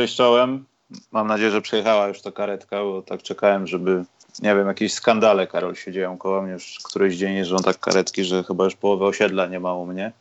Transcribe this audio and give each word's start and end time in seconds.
Cześć 0.00 0.16
czołem. 0.16 0.64
Mam 1.12 1.26
nadzieję, 1.26 1.50
że 1.50 1.62
przyjechała 1.62 2.08
już 2.08 2.22
ta 2.22 2.32
karetka, 2.32 2.84
bo 2.84 3.02
tak 3.02 3.22
czekałem, 3.22 3.66
żeby, 3.66 4.04
nie 4.42 4.54
wiem, 4.54 4.66
jakieś 4.66 4.92
skandale, 4.92 5.46
Karol, 5.46 5.74
się 5.74 5.92
dzieją 5.92 6.18
koło 6.18 6.42
mnie 6.42 6.52
już 6.52 6.78
któryś 6.84 7.16
dzień 7.16 7.34
jeżdżą 7.34 7.56
tak 7.56 7.78
karetki, 7.78 8.24
że 8.24 8.44
chyba 8.44 8.64
już 8.64 8.76
połowę 8.76 9.04
osiedla 9.04 9.46
nie 9.46 9.60
ma 9.60 9.74
u 9.74 9.86
mnie. 9.86 10.12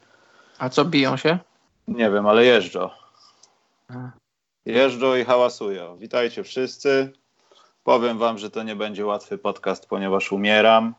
A 0.58 0.70
co, 0.70 0.86
biją 0.86 1.18
się? 1.18 1.40
Nie 1.88 2.12
wiem, 2.12 2.28
ale 2.28 2.46
jeżdżą. 2.46 2.90
Jeżdżą 4.66 5.16
i 5.16 5.26
hałasują. 5.26 5.98
Witajcie 5.98 6.44
wszyscy. 6.44 7.14
Powiem 7.84 8.18
wam, 8.18 8.38
że 8.38 8.50
to 8.50 8.64
nie 8.64 8.76
będzie 8.76 9.06
łatwy 9.06 9.38
podcast, 9.38 9.86
ponieważ 9.86 10.32
umieram. 10.32 10.94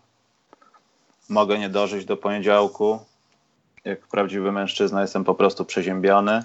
Mogę 1.29 1.59
nie 1.59 1.69
dożyć 1.69 2.05
do 2.05 2.17
poniedziałku. 2.17 3.01
Jak 3.85 4.09
prawdziwy 4.09 4.53
mężczyzna 4.53 5.03
jestem 5.03 5.25
po 5.25 5.35
prostu 5.35 5.65
przeziębiony 5.65 6.45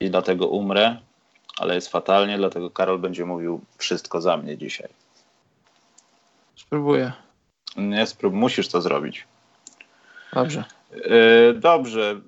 i 0.00 0.10
dlatego 0.10 0.48
umrę, 0.48 0.96
ale 1.58 1.74
jest 1.74 1.88
fatalnie, 1.88 2.38
dlatego 2.38 2.70
Karol 2.70 2.98
będzie 2.98 3.24
mówił 3.24 3.60
wszystko 3.78 4.20
za 4.20 4.36
mnie 4.36 4.58
dzisiaj. 4.58 4.88
Spróbuję. 6.56 7.12
Nie 7.76 8.06
sprób, 8.06 8.34
musisz 8.34 8.68
to 8.68 8.80
zrobić. 8.80 9.26
Dobrze. 10.32 10.64
Yy, 10.92 11.54
dobrze, 11.54 12.20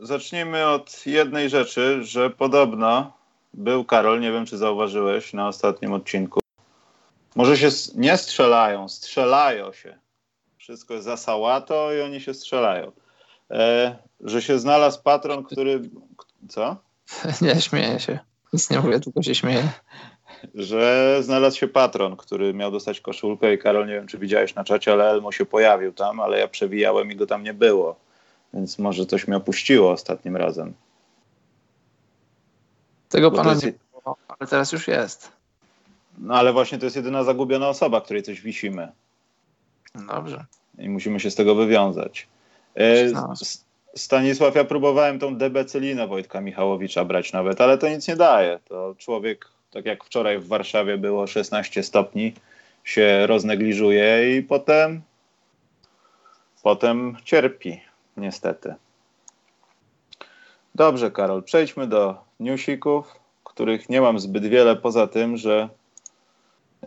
zacznijmy 0.00 0.66
od 0.66 1.06
jednej 1.06 1.50
rzeczy, 1.50 2.04
że 2.04 2.30
podobno 2.30 3.12
był 3.54 3.84
Karol, 3.84 4.20
nie 4.20 4.32
wiem 4.32 4.46
czy 4.46 4.58
zauważyłeś 4.58 5.32
na 5.32 5.48
ostatnim 5.48 5.92
odcinku. 5.92 6.40
Może 7.36 7.56
się 7.56 7.68
nie 7.94 8.16
strzelają, 8.16 8.88
strzelają 8.88 9.72
się. 9.72 9.98
Wszystko 10.58 10.94
jest 10.94 11.06
za 11.06 11.16
sałato 11.16 11.94
i 11.94 12.00
oni 12.00 12.20
się 12.20 12.34
strzelają. 12.34 12.92
E, 13.50 13.96
że 14.20 14.42
się 14.42 14.58
znalazł 14.58 15.02
patron, 15.02 15.44
który. 15.44 15.80
Co? 16.48 16.76
Nie, 17.42 17.60
śmieję 17.60 18.00
się. 18.00 18.18
Nic 18.52 18.70
nie 18.70 18.80
mówię, 18.80 19.00
tylko 19.00 19.22
się 19.22 19.34
śmieję. 19.34 19.68
że 20.54 21.18
znalazł 21.22 21.56
się 21.58 21.68
patron, 21.68 22.16
który 22.16 22.54
miał 22.54 22.70
dostać 22.70 23.00
koszulkę 23.00 23.54
i 23.54 23.58
Karol, 23.58 23.86
nie 23.86 23.92
wiem 23.94 24.06
czy 24.06 24.18
widziałeś 24.18 24.54
na 24.54 24.64
czacie, 24.64 24.92
ale 24.92 25.10
Elmo 25.10 25.32
się 25.32 25.46
pojawił 25.46 25.92
tam, 25.92 26.20
ale 26.20 26.38
ja 26.38 26.48
przewijałem 26.48 27.12
i 27.12 27.16
go 27.16 27.26
tam 27.26 27.42
nie 27.42 27.54
było. 27.54 27.96
Więc 28.54 28.78
może 28.78 29.06
coś 29.06 29.28
mnie 29.28 29.36
opuściło 29.36 29.90
ostatnim 29.92 30.36
razem. 30.36 30.74
Tego 33.08 33.30
Bo 33.30 33.36
pana 33.36 33.50
jest- 33.50 33.64
nie 33.64 33.72
było, 33.92 34.16
ale 34.28 34.48
teraz 34.50 34.72
już 34.72 34.88
jest. 34.88 35.32
No 36.18 36.34
ale 36.34 36.52
właśnie 36.52 36.78
to 36.78 36.86
jest 36.86 36.96
jedyna 36.96 37.24
zagubiona 37.24 37.68
osoba, 37.68 38.00
której 38.00 38.22
coś 38.22 38.40
wisimy 38.40 38.92
Dobrze. 39.94 40.44
i 40.78 40.88
musimy 40.88 41.20
się 41.20 41.30
z 41.30 41.34
tego 41.34 41.54
wywiązać. 41.54 42.26
E. 42.76 43.10
Stanisław, 43.98 44.54
ja 44.54 44.64
próbowałem 44.64 45.18
tą 45.18 45.36
debecylinę 45.36 46.06
Wojtka 46.06 46.40
Michałowicza 46.40 47.04
brać 47.04 47.32
nawet, 47.32 47.60
ale 47.60 47.78
to 47.78 47.88
nic 47.88 48.08
nie 48.08 48.16
daje. 48.16 48.58
To 48.68 48.94
człowiek, 48.98 49.48
tak 49.70 49.86
jak 49.86 50.04
wczoraj 50.04 50.38
w 50.38 50.48
Warszawie 50.48 50.98
było 50.98 51.26
16 51.26 51.82
stopni, 51.82 52.34
się 52.84 53.26
roznegliżuje 53.26 54.38
i 54.38 54.42
potem 54.42 55.02
potem 56.62 57.16
cierpi, 57.24 57.80
niestety. 58.16 58.74
Dobrze, 60.74 61.10
Karol, 61.10 61.42
przejdźmy 61.42 61.86
do 61.86 62.16
newsików, 62.40 63.14
których 63.44 63.88
nie 63.88 64.00
mam 64.00 64.18
zbyt 64.18 64.46
wiele, 64.46 64.76
poza 64.76 65.06
tym, 65.06 65.36
że 65.36 65.68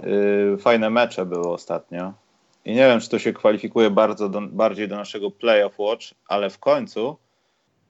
yy, 0.04 0.58
fajne 0.58 0.90
mecze 0.90 1.26
były 1.26 1.50
ostatnio. 1.50 2.14
I 2.66 2.70
nie 2.70 2.88
wiem, 2.88 3.00
czy 3.00 3.10
to 3.10 3.20
się 3.20 3.34
kwalifikuje 3.34 3.90
bardzo 3.90 4.30
do, 4.30 4.42
bardziej 4.42 4.88
do 4.88 4.96
naszego 4.96 5.32
Playoff 5.32 5.80
Watch, 5.80 6.06
ale 6.28 6.50
w 6.50 6.60
końcu 6.60 7.18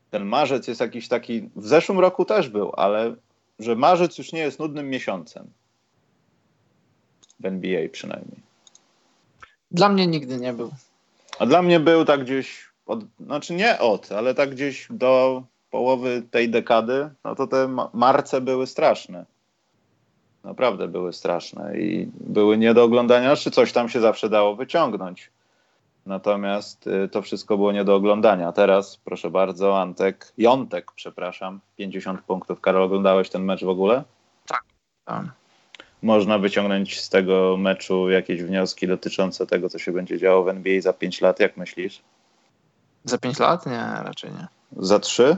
ten 0.10 0.26
marzec 0.26 0.68
jest 0.68 0.82
jakiś 0.82 1.08
taki. 1.08 1.50
W 1.56 1.68
zeszłym 1.68 2.00
roku 2.00 2.26
też 2.26 2.50
był, 2.50 2.72
ale 2.76 3.16
że 3.60 3.76
marzec 3.76 4.18
już 4.18 4.32
nie 4.34 4.40
jest 4.40 4.60
nudnym 4.60 4.90
miesiącem. 4.90 5.52
W 7.40 7.46
NBA 7.46 7.90
przynajmniej. 7.92 8.40
Dla 9.72 9.90
mnie 9.90 10.08
nigdy 10.08 10.38
nie 10.38 10.54
był. 10.54 10.72
A 11.40 11.46
dla 11.46 11.62
mnie 11.62 11.80
był 11.80 12.06
tak 12.06 12.24
gdzieś, 12.24 12.70
od, 12.86 13.00
znaczy 13.20 13.54
nie 13.54 13.80
od, 13.80 14.12
ale 14.12 14.36
tak 14.36 14.50
gdzieś 14.50 14.88
do 14.90 15.44
połowy 15.70 16.24
tej 16.32 16.50
dekady, 16.50 17.10
no 17.24 17.36
to 17.36 17.48
te 17.48 17.68
ma- 17.68 17.90
marce 17.94 18.42
były 18.42 18.68
straszne. 18.68 19.26
Naprawdę 20.44 20.88
były 20.88 21.14
straszne 21.14 21.80
i 21.80 22.10
były 22.14 22.58
nie 22.58 22.74
do 22.74 22.84
oglądania, 22.84 23.36
czy 23.36 23.52
coś 23.52 23.72
tam 23.72 23.90
się 23.90 24.00
zawsze 24.00 24.30
dało 24.30 24.56
wyciągnąć. 24.56 25.32
Natomiast 26.06 26.88
y, 26.88 27.10
to 27.10 27.22
wszystko 27.22 27.58
było 27.58 27.72
nie 27.72 27.84
do 27.84 27.96
oglądania. 27.96 28.52
Teraz, 28.52 28.98
proszę 28.98 29.30
bardzo, 29.30 29.82
Antek, 29.82 30.34
Jątek, 30.38 30.92
przepraszam, 30.96 31.60
50 31.78 32.22
punktów. 32.22 32.62
Karol, 32.62 32.84
oglądałeś 32.84 33.30
ten 33.30 33.44
mecz 33.44 33.64
w 33.64 33.70
ogóle? 33.70 34.04
Tam. 35.06 35.32
Można 36.02 36.40
wyciągnąć 36.40 37.00
z 37.00 37.10
tego 37.10 37.58
meczu 37.58 38.10
jakieś 38.10 38.44
wnioski 38.44 38.88
dotyczące 38.88 39.48
tego, 39.48 39.70
co 39.70 39.80
się 39.80 39.92
będzie 39.92 40.18
działo 40.18 40.44
w 40.44 40.50
NBA 40.50 40.82
za 40.82 40.94
5 40.94 41.22
lat, 41.22 41.40
jak 41.40 41.58
myślisz? 41.58 42.02
Za 43.04 43.18
5 43.18 43.40
lat? 43.40 43.66
Nie, 43.66 43.88
raczej 44.04 44.32
nie. 44.32 44.48
Za 44.78 45.00
3? 45.00 45.38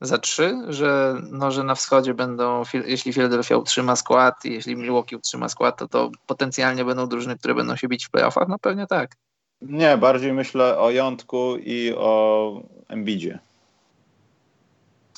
Za 0.00 0.18
3, 0.18 0.58
że, 0.68 1.16
no, 1.30 1.50
że 1.50 1.64
na 1.64 1.74
wschodzie 1.74 2.14
będą, 2.14 2.62
jeśli 2.86 3.12
Philadelphia 3.12 3.56
utrzyma 3.56 3.96
skład 3.96 4.44
i 4.44 4.52
jeśli 4.52 4.76
Milwaukee 4.76 5.16
utrzyma 5.16 5.48
skład, 5.48 5.78
to 5.78 5.88
to 5.88 6.10
potencjalnie 6.26 6.84
będą 6.84 7.08
drużyny, 7.08 7.38
które 7.38 7.54
będą 7.54 7.76
się 7.76 7.88
bić 7.88 8.06
w 8.06 8.10
playoffach? 8.10 8.48
No 8.48 8.58
pewnie 8.58 8.86
tak. 8.86 9.16
Nie, 9.62 9.96
bardziej 9.96 10.32
myślę 10.32 10.78
o 10.78 10.90
Jątku 10.90 11.56
i 11.56 11.94
o 11.96 12.52
Embidzie. 12.88 13.38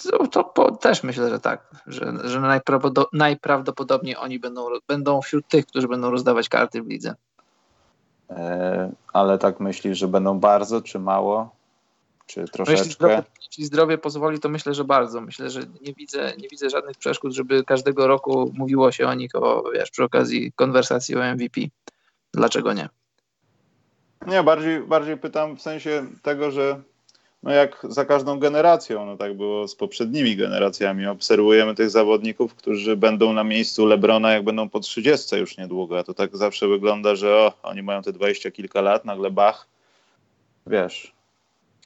To, 0.02 0.26
to 0.26 0.44
po, 0.44 0.70
też 0.76 1.02
myślę, 1.02 1.30
że 1.30 1.40
tak, 1.40 1.70
że, 1.86 2.12
że 2.24 2.40
najprawdo, 2.40 3.08
najprawdopodobniej 3.12 4.16
oni 4.16 4.38
będą, 4.38 4.66
będą 4.88 5.22
wśród 5.22 5.48
tych, 5.48 5.66
którzy 5.66 5.88
będą 5.88 6.10
rozdawać 6.10 6.48
karty 6.48 6.82
w 6.82 6.86
lidze. 6.86 7.14
E, 8.30 8.92
ale 9.12 9.38
tak 9.38 9.60
myślisz, 9.60 9.98
że 9.98 10.08
będą 10.08 10.38
bardzo, 10.38 10.82
czy 10.82 10.98
mało? 10.98 11.59
Czy 12.30 12.40
No, 12.40 12.44
jeśli, 12.44 12.52
troszeczkę? 12.52 12.84
zdrowie, 12.94 13.22
jeśli 13.46 13.64
zdrowie 13.64 13.98
pozwoli, 13.98 14.40
to 14.40 14.48
myślę, 14.48 14.74
że 14.74 14.84
bardzo. 14.84 15.20
Myślę, 15.20 15.50
że 15.50 15.60
nie 15.80 15.92
widzę, 15.92 16.32
nie 16.38 16.48
widzę 16.48 16.70
żadnych 16.70 16.96
przeszkód, 16.96 17.32
żeby 17.32 17.64
każdego 17.64 18.06
roku 18.06 18.52
mówiło 18.54 18.92
się 18.92 19.06
o 19.06 19.14
nich 19.14 19.34
o, 19.34 19.70
wiesz, 19.74 19.90
przy 19.90 20.04
okazji 20.04 20.52
konwersacji 20.52 21.16
o 21.16 21.34
MVP. 21.34 21.60
Dlaczego 22.34 22.72
nie? 22.72 22.88
Nie, 24.26 24.42
bardziej, 24.42 24.80
bardziej 24.80 25.16
pytam 25.16 25.56
w 25.56 25.62
sensie 25.62 26.06
tego, 26.22 26.50
że 26.50 26.80
no 27.42 27.50
jak 27.50 27.86
za 27.88 28.04
każdą 28.04 28.38
generacją, 28.38 29.06
no 29.06 29.16
tak 29.16 29.36
było 29.36 29.68
z 29.68 29.74
poprzednimi 29.74 30.36
generacjami, 30.36 31.06
obserwujemy 31.06 31.74
tych 31.74 31.90
zawodników, 31.90 32.54
którzy 32.54 32.96
będą 32.96 33.32
na 33.32 33.44
miejscu 33.44 33.86
Lebrona, 33.86 34.32
jak 34.32 34.44
będą 34.44 34.68
po 34.68 34.80
30 34.80 35.36
już 35.36 35.58
niedługo, 35.58 35.98
a 35.98 36.04
to 36.04 36.14
tak 36.14 36.36
zawsze 36.36 36.68
wygląda, 36.68 37.14
że 37.14 37.36
o, 37.36 37.52
oni 37.62 37.82
mają 37.82 38.02
te 38.02 38.12
20 38.12 38.50
kilka 38.50 38.80
lat, 38.80 39.04
nagle 39.04 39.30
bach, 39.30 39.66
wiesz, 40.66 41.19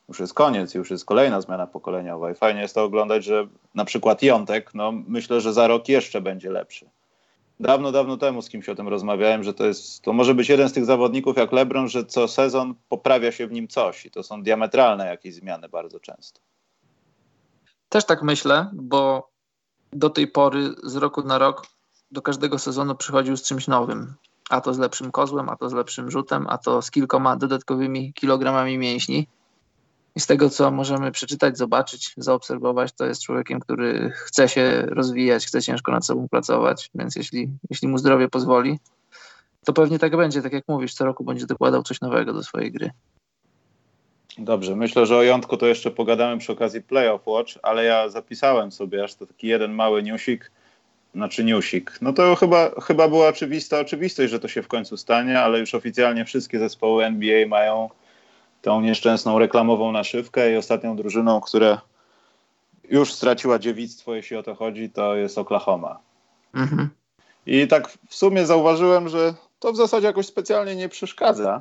już 0.09 0.21
jest 0.21 0.35
koniec, 0.35 0.75
już 0.75 0.91
jest 0.91 1.05
kolejna 1.05 1.41
zmiana 1.41 1.67
pokoleniowa 1.67 2.31
i 2.31 2.35
fajnie 2.35 2.61
jest 2.61 2.75
to 2.75 2.85
oglądać, 2.85 3.25
że 3.25 3.49
na 3.75 3.85
przykład 3.85 4.23
Jątek, 4.23 4.75
no 4.75 4.93
myślę, 4.93 5.41
że 5.41 5.53
za 5.53 5.67
rok 5.67 5.89
jeszcze 5.89 6.21
będzie 6.21 6.51
lepszy. 6.51 6.91
Dawno, 7.61 7.93
dawno 7.93 8.17
temu 8.17 8.43
z 8.43 8.49
kimś 8.49 8.69
o 8.69 8.75
tym 8.75 8.89
rozmawiałem, 8.89 9.45
że 9.45 9.55
to 9.55 9.67
jest, 9.67 10.03
to 10.03 10.13
może 10.13 10.35
być 10.35 10.49
jeden 10.49 10.69
z 10.69 10.73
tych 10.73 10.85
zawodników 10.85 11.37
jak 11.37 11.53
LeBron, 11.53 11.89
że 11.89 12.05
co 12.05 12.29
sezon 12.29 12.75
poprawia 12.89 13.33
się 13.33 13.47
w 13.47 13.53
nim 13.53 13.69
coś 13.69 14.07
i 14.07 14.11
to 14.11 14.23
są 14.23 14.43
diametralne 14.43 15.07
jakieś 15.07 15.35
zmiany 15.35 15.69
bardzo 15.69 16.01
często. 16.01 16.41
Też 17.89 18.05
tak 18.05 18.23
myślę, 18.23 18.71
bo 18.73 19.31
do 19.93 20.11
tej 20.11 20.29
pory 20.29 20.75
z 20.83 20.97
roku 20.97 21.23
na 21.23 21.39
rok 21.39 21.67
do 22.11 22.23
każdego 22.23 22.59
sezonu 22.59 22.95
przychodził 22.95 23.37
z 23.37 23.43
czymś 23.43 23.69
nowym. 23.69 24.15
A 24.51 24.61
to 24.61 24.75
z 24.75 24.79
lepszym 24.79 25.13
kozłem, 25.13 25.49
a 25.49 25.57
to 25.57 25.71
z 25.71 25.73
lepszym 25.73 26.11
rzutem, 26.11 26.47
a 26.49 26.59
to 26.59 26.83
z 26.83 26.91
kilkoma 26.91 27.37
dodatkowymi 27.37 28.13
kilogramami 28.13 28.79
mięśni. 28.79 29.29
I 30.17 30.21
z 30.21 30.27
tego, 30.27 30.51
co 30.51 30.71
możemy 30.71 31.13
przeczytać, 31.13 31.59
zobaczyć, 31.59 32.15
zaobserwować, 32.17 32.93
to 32.93 33.07
jest 33.07 33.23
człowiekiem, 33.23 33.61
który 33.61 34.11
chce 34.11 34.49
się 34.49 34.83
rozwijać, 34.87 35.47
chce 35.47 35.63
ciężko 35.63 35.93
nad 35.93 36.07
sobą 36.07 36.29
pracować, 36.29 36.91
więc 36.95 37.17
jeśli, 37.17 37.51
jeśli 37.71 37.89
mu 37.89 37.99
zdrowie 37.99 38.29
pozwoli, 38.29 38.79
to 39.65 39.73
pewnie 39.73 39.99
tak 39.99 40.17
będzie, 40.17 40.43
tak 40.43 40.53
jak 40.53 40.65
mówisz, 40.69 40.95
co 40.95 41.05
roku 41.05 41.25
będzie 41.25 41.47
dokładał 41.47 41.83
coś 41.83 42.01
nowego 42.01 42.33
do 42.33 42.43
swojej 42.43 42.73
gry. 42.73 42.91
Dobrze, 44.39 44.77
myślę, 44.77 45.07
że 45.07 45.17
o 45.17 45.23
Jątku 45.23 45.57
to 45.57 45.67
jeszcze 45.67 45.91
pogadamy 45.91 46.39
przy 46.39 46.53
okazji 46.53 46.83
Playoff 46.83 47.27
Watch, 47.27 47.53
ale 47.63 47.85
ja 47.85 48.09
zapisałem 48.09 48.73
sobie 48.73 49.05
aż 49.05 49.15
to 49.15 49.27
taki 49.27 49.47
jeden 49.47 49.73
mały 49.73 50.03
newsik, 50.03 50.51
znaczy 51.15 51.45
newsik. 51.45 51.99
No 52.01 52.13
to 52.13 52.37
chyba, 52.37 52.81
chyba 52.81 53.09
była 53.09 53.29
oczywista 53.29 53.81
oczywistość, 53.81 54.31
że 54.31 54.41
to 54.41 54.49
się 54.49 54.63
w 54.63 54.69
końcu 54.69 54.97
stanie, 54.97 55.41
ale 55.41 55.61
już 55.61 55.75
oficjalnie 55.75 56.25
wszystkie 56.25 56.59
zespoły 56.59 57.05
NBA 57.05 57.49
mają 57.49 57.91
tą 58.65 58.81
nieszczęsną 58.81 59.39
reklamową 59.39 59.93
naszywkę 59.93 60.53
i 60.53 60.57
ostatnią 60.57 60.97
drużyną, 60.97 61.41
która 61.41 61.81
już 62.91 63.13
straciła 63.13 63.59
dziewictwo, 63.59 64.15
jeśli 64.15 64.37
o 64.37 64.43
to 64.43 64.55
chodzi, 64.55 64.91
to 64.91 65.17
jest 65.17 65.39
Oklahoma. 65.39 65.99
Mhm. 66.55 66.89
I 67.47 67.69
tak 67.69 67.89
w 68.09 68.15
sumie 68.15 68.47
zauważyłem, 68.47 69.09
że 69.09 69.35
to 69.59 69.73
w 69.73 69.77
zasadzie 69.77 70.07
jakoś 70.07 70.27
specjalnie 70.27 70.77
nie 70.77 70.89
przeszkadza. 70.89 71.61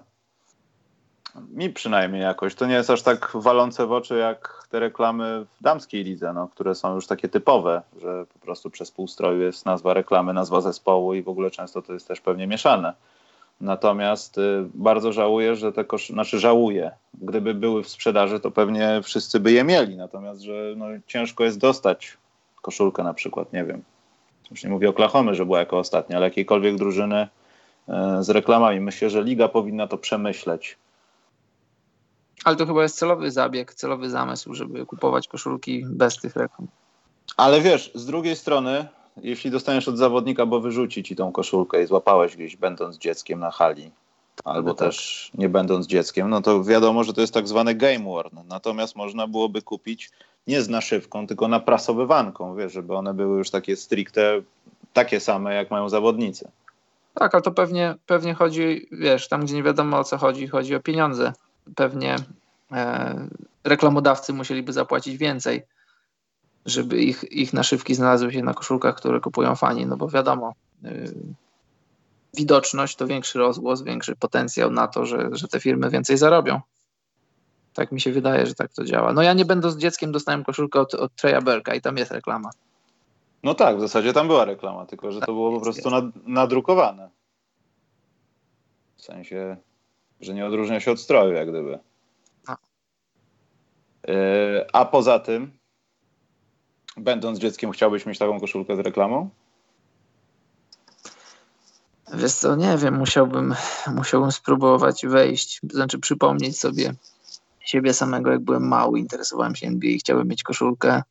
Mi 1.49 1.69
przynajmniej 1.69 2.21
jakoś. 2.21 2.55
To 2.55 2.65
nie 2.65 2.73
jest 2.73 2.89
aż 2.89 3.01
tak 3.01 3.31
walące 3.35 3.87
w 3.87 3.91
oczy 3.91 4.17
jak 4.17 4.67
te 4.69 4.79
reklamy 4.79 5.45
w 5.59 5.63
damskiej 5.63 6.03
lidze, 6.03 6.33
no, 6.33 6.47
które 6.47 6.75
są 6.75 6.95
już 6.95 7.07
takie 7.07 7.29
typowe, 7.29 7.81
że 8.01 8.25
po 8.33 8.39
prostu 8.39 8.69
przez 8.69 8.91
półstroju 8.91 9.41
jest 9.41 9.65
nazwa 9.65 9.93
reklamy, 9.93 10.33
nazwa 10.33 10.61
zespołu 10.61 11.13
i 11.13 11.23
w 11.23 11.29
ogóle 11.29 11.51
często 11.51 11.81
to 11.81 11.93
jest 11.93 12.07
też 12.07 12.21
pewnie 12.21 12.47
mieszane. 12.47 12.93
Natomiast 13.61 14.37
y, 14.37 14.65
bardzo 14.73 15.13
żałuję, 15.13 15.55
że 15.55 15.73
te 15.73 15.85
kosz... 15.85 16.09
znaczy 16.09 16.39
żałuję. 16.39 16.91
Gdyby 17.13 17.53
były 17.53 17.83
w 17.83 17.89
sprzedaży, 17.89 18.39
to 18.39 18.51
pewnie 18.51 19.01
wszyscy 19.03 19.39
by 19.39 19.51
je 19.51 19.63
mieli. 19.63 19.97
Natomiast, 19.97 20.41
że 20.41 20.73
no, 20.77 20.85
ciężko 21.07 21.43
jest 21.43 21.59
dostać 21.59 22.17
koszulkę 22.61 23.03
na 23.03 23.13
przykład, 23.13 23.53
nie 23.53 23.65
wiem. 23.65 23.83
Już 24.51 24.63
nie 24.63 24.69
mówię 24.69 24.89
Oklahomy, 24.89 25.35
że 25.35 25.45
była 25.45 25.59
jako 25.59 25.77
ostatnia, 25.79 26.17
ale 26.17 26.25
jakiejkolwiek 26.25 26.75
drużyny 26.75 27.27
y, 27.89 27.93
z 28.19 28.29
reklamami. 28.29 28.79
Myślę, 28.79 29.09
że 29.09 29.23
liga 29.23 29.47
powinna 29.47 29.87
to 29.87 29.97
przemyśleć. 29.97 30.77
Ale 32.45 32.55
to 32.55 32.65
chyba 32.65 32.83
jest 32.83 32.97
celowy 32.97 33.31
zabieg, 33.31 33.73
celowy 33.73 34.09
zamysł, 34.09 34.53
żeby 34.53 34.85
kupować 34.85 35.27
koszulki 35.27 35.85
bez 35.89 36.17
tych 36.17 36.35
reklam. 36.35 36.67
Ale 37.37 37.61
wiesz, 37.61 37.91
z 37.95 38.05
drugiej 38.05 38.35
strony 38.35 38.87
jeśli 39.21 39.51
dostaniesz 39.51 39.87
od 39.87 39.97
zawodnika, 39.97 40.45
bo 40.45 40.59
wyrzuci 40.59 41.03
ci 41.03 41.15
tą 41.15 41.31
koszulkę 41.31 41.83
i 41.83 41.87
złapałeś 41.87 42.35
gdzieś 42.35 42.55
będąc 42.55 42.97
dzieckiem 42.97 43.39
na 43.39 43.51
hali, 43.51 43.91
albo 44.43 44.67
no 44.67 44.75
tak. 44.75 44.87
też 44.87 45.31
nie 45.33 45.49
będąc 45.49 45.87
dzieckiem, 45.87 46.29
no 46.29 46.41
to 46.41 46.63
wiadomo, 46.63 47.03
że 47.03 47.13
to 47.13 47.21
jest 47.21 47.33
tak 47.33 47.47
zwany 47.47 47.75
game 47.75 48.03
worn. 48.03 48.37
Natomiast 48.47 48.95
można 48.95 49.27
byłoby 49.27 49.61
kupić 49.61 50.11
nie 50.47 50.61
z 50.61 50.69
naszywką, 50.69 51.27
tylko 51.27 51.47
naprasowywanką, 51.47 52.55
wiesz, 52.55 52.73
żeby 52.73 52.95
one 52.95 53.13
były 53.13 53.37
już 53.37 53.49
takie 53.49 53.75
stricte 53.75 54.41
takie 54.93 55.19
same, 55.19 55.53
jak 55.53 55.71
mają 55.71 55.89
zawodnicy. 55.89 56.51
Tak, 57.13 57.35
ale 57.35 57.41
to 57.41 57.51
pewnie, 57.51 57.95
pewnie 58.05 58.33
chodzi, 58.33 58.87
wiesz, 58.91 59.27
tam 59.27 59.45
gdzie 59.45 59.55
nie 59.55 59.63
wiadomo 59.63 59.99
o 59.99 60.03
co 60.03 60.17
chodzi, 60.17 60.47
chodzi 60.47 60.75
o 60.75 60.79
pieniądze. 60.79 61.33
Pewnie 61.75 62.15
e, 62.71 63.27
reklamodawcy 63.63 64.33
musieliby 64.33 64.73
zapłacić 64.73 65.17
więcej 65.17 65.63
żeby 66.65 66.97
ich, 66.97 67.31
ich 67.31 67.53
naszywki 67.53 67.95
znalazły 67.95 68.33
się 68.33 68.43
na 68.43 68.53
koszulkach, 68.53 68.95
które 68.95 69.19
kupują 69.19 69.55
fani, 69.55 69.85
no 69.85 69.97
bo 69.97 70.09
wiadomo, 70.09 70.53
yy, 70.81 71.13
widoczność 72.33 72.95
to 72.95 73.07
większy 73.07 73.39
rozgłos, 73.39 73.81
większy 73.81 74.15
potencjał 74.15 74.71
na 74.71 74.87
to, 74.87 75.05
że, 75.05 75.29
że 75.31 75.47
te 75.47 75.59
firmy 75.59 75.89
więcej 75.89 76.17
zarobią. 76.17 76.61
Tak 77.73 77.91
mi 77.91 78.01
się 78.01 78.11
wydaje, 78.11 78.45
że 78.45 78.55
tak 78.55 78.73
to 78.73 78.85
działa. 78.85 79.13
No 79.13 79.21
ja 79.21 79.33
nie 79.33 79.45
będąc 79.45 79.75
dzieckiem 79.75 80.11
dostałem 80.11 80.43
koszulkę 80.43 80.79
od, 80.79 80.93
od 80.93 81.15
Treya 81.15 81.41
Berka 81.41 81.75
i 81.75 81.81
tam 81.81 81.97
jest 81.97 82.11
reklama. 82.11 82.49
No 83.43 83.53
tak, 83.53 83.77
w 83.77 83.81
zasadzie 83.81 84.13
tam 84.13 84.27
była 84.27 84.45
reklama, 84.45 84.85
tylko 84.85 85.11
że 85.11 85.19
to 85.19 85.25
tak, 85.25 85.35
było 85.35 85.51
po 85.51 85.61
prostu 85.61 85.89
nad, 85.89 86.05
nadrukowane. 86.25 87.09
W 88.97 89.01
sensie, 89.01 89.57
że 90.21 90.33
nie 90.33 90.45
odróżnia 90.45 90.79
się 90.79 90.91
od 90.91 90.99
stroju, 90.99 91.33
jak 91.33 91.49
gdyby. 91.49 91.79
A, 92.47 92.57
a 94.73 94.85
poza 94.85 95.19
tym, 95.19 95.51
Będąc 96.97 97.39
dzieckiem, 97.39 97.71
chciałbyś 97.71 98.05
mieć 98.05 98.19
taką 98.19 98.39
koszulkę 98.39 98.75
z 98.75 98.79
reklamą? 98.79 99.29
Wiesz 102.13 102.33
co, 102.33 102.55
nie 102.55 102.77
wiem, 102.77 102.97
musiałbym, 102.97 103.55
musiałbym 103.87 104.31
spróbować 104.31 105.05
wejść, 105.05 105.61
znaczy 105.71 105.99
przypomnieć 105.99 106.59
sobie 106.59 106.93
siebie 107.59 107.93
samego, 107.93 108.31
jak 108.31 108.39
byłem 108.39 108.67
mały, 108.67 108.99
interesowałem 108.99 109.55
się 109.55 109.67
NBA 109.67 109.89
i 109.89 109.99
chciałbym 109.99 110.27
mieć 110.27 110.43
koszulkę 110.43 111.01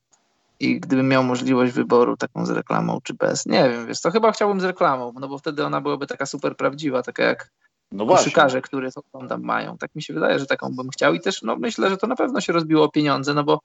i 0.61 0.81
gdybym 0.81 1.09
miał 1.09 1.25
możliwość 1.25 1.73
wyboru 1.73 2.17
taką 2.17 2.47
z 2.47 2.51
reklamą 2.51 3.01
czy 3.03 3.15
bez, 3.15 3.47
nie 3.47 3.71
wiem, 3.71 3.87
wiesz, 3.87 4.01
to 4.01 4.11
chyba 4.11 4.33
chciałbym 4.33 4.61
z 4.61 4.65
reklamą, 4.65 5.13
no 5.21 5.29
bo 5.29 5.39
wtedy 5.39 5.65
ona 5.65 5.81
byłaby 5.81 6.07
taka 6.07 6.27
super 6.27 6.57
prawdziwa, 6.57 7.03
taka 7.03 7.23
jak 7.23 7.51
no 7.93 8.07
koszykarze, 8.07 8.63
które 8.63 8.89
oglądam 8.95 9.43
mają. 9.43 9.79
Tak 9.79 9.95
mi 9.95 10.03
się 10.03 10.15
wydaje, 10.15 10.39
że 10.39 10.47
taką 10.47 10.77
bym 10.77 10.91
chciał 10.91 11.15
i 11.15 11.21
też 11.21 11.43
no, 11.43 11.57
myślę, 11.57 11.91
że 11.91 11.97
to 11.97 12.07
na 12.07 12.17
pewno 12.17 12.41
się 12.41 12.53
rozbiło 12.53 12.89
pieniądze, 12.89 13.35
no 13.35 13.45
bo 13.45 13.61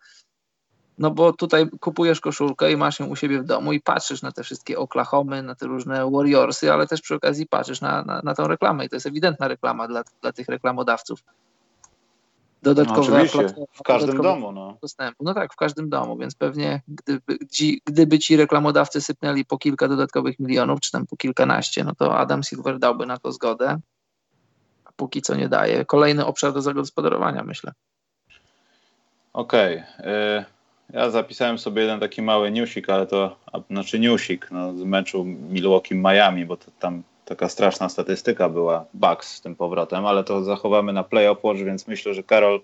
no 0.97 1.11
bo 1.11 1.33
tutaj 1.33 1.69
kupujesz 1.79 2.19
koszulkę 2.19 2.71
i 2.71 2.77
masz 2.77 2.99
ją 2.99 3.05
u 3.05 3.15
siebie 3.15 3.41
w 3.41 3.45
domu 3.45 3.73
i 3.73 3.81
patrzysz 3.81 4.21
na 4.21 4.31
te 4.31 4.43
wszystkie 4.43 4.79
Oklahomy, 4.79 5.43
na 5.43 5.55
te 5.55 5.65
różne 5.65 6.11
Warriorsy, 6.11 6.73
ale 6.73 6.87
też 6.87 7.01
przy 7.01 7.15
okazji 7.15 7.47
patrzysz 7.47 7.81
na, 7.81 8.03
na, 8.03 8.21
na 8.23 8.35
tą 8.35 8.47
reklamę 8.47 8.85
i 8.85 8.89
to 8.89 8.95
jest 8.95 9.05
ewidentna 9.05 9.47
reklama 9.47 9.87
dla, 9.87 10.03
dla 10.21 10.31
tych 10.31 10.47
reklamodawców. 10.47 11.23
Dodatkowo 12.63 13.11
no, 13.11 13.25
w 13.73 13.83
każdym 13.83 14.21
domu. 14.21 14.51
No. 14.51 14.77
Dostępu. 14.81 15.23
No 15.23 15.33
tak, 15.33 15.53
w 15.53 15.55
każdym 15.55 15.89
domu, 15.89 16.17
więc 16.17 16.35
pewnie 16.35 16.81
gdyby, 16.87 17.37
gdyby 17.85 18.19
ci 18.19 18.37
reklamodawcy 18.37 19.01
sypnęli 19.01 19.45
po 19.45 19.57
kilka 19.57 19.87
dodatkowych 19.87 20.39
milionów, 20.39 20.79
czy 20.79 20.91
tam 20.91 21.05
po 21.05 21.17
kilkanaście, 21.17 21.83
no 21.83 21.95
to 21.95 22.17
Adam 22.17 22.43
Silver 22.43 22.79
dałby 22.79 23.05
na 23.05 23.17
to 23.17 23.31
zgodę, 23.31 23.79
a 24.85 24.91
póki 24.95 25.21
co 25.21 25.35
nie 25.35 25.49
daje. 25.49 25.85
Kolejny 25.85 26.25
obszar 26.25 26.53
do 26.53 26.61
zagospodarowania, 26.61 27.43
myślę. 27.43 27.71
Okej. 29.33 29.83
Okay. 29.99 30.56
Ja 30.93 31.09
zapisałem 31.09 31.57
sobie 31.57 31.81
jeden 31.81 31.99
taki 31.99 32.21
mały 32.21 32.51
newsik, 32.51 32.89
ale 32.89 33.07
to, 33.07 33.35
znaczy 33.69 33.99
newsik 33.99 34.47
no, 34.51 34.73
z 34.73 34.83
meczu 34.83 35.23
Milwaukee-Miami, 35.23 36.45
bo 36.45 36.57
to 36.57 36.71
tam 36.79 37.03
taka 37.25 37.49
straszna 37.49 37.89
statystyka 37.89 38.49
była, 38.49 38.85
Bucks 38.93 39.35
z 39.35 39.41
tym 39.41 39.55
powrotem, 39.55 40.05
ale 40.05 40.23
to 40.23 40.43
zachowamy 40.43 40.93
na 40.93 41.03
playoff 41.03 41.43
watch, 41.43 41.61
więc 41.61 41.87
myślę, 41.87 42.13
że 42.13 42.23
Karol 42.23 42.61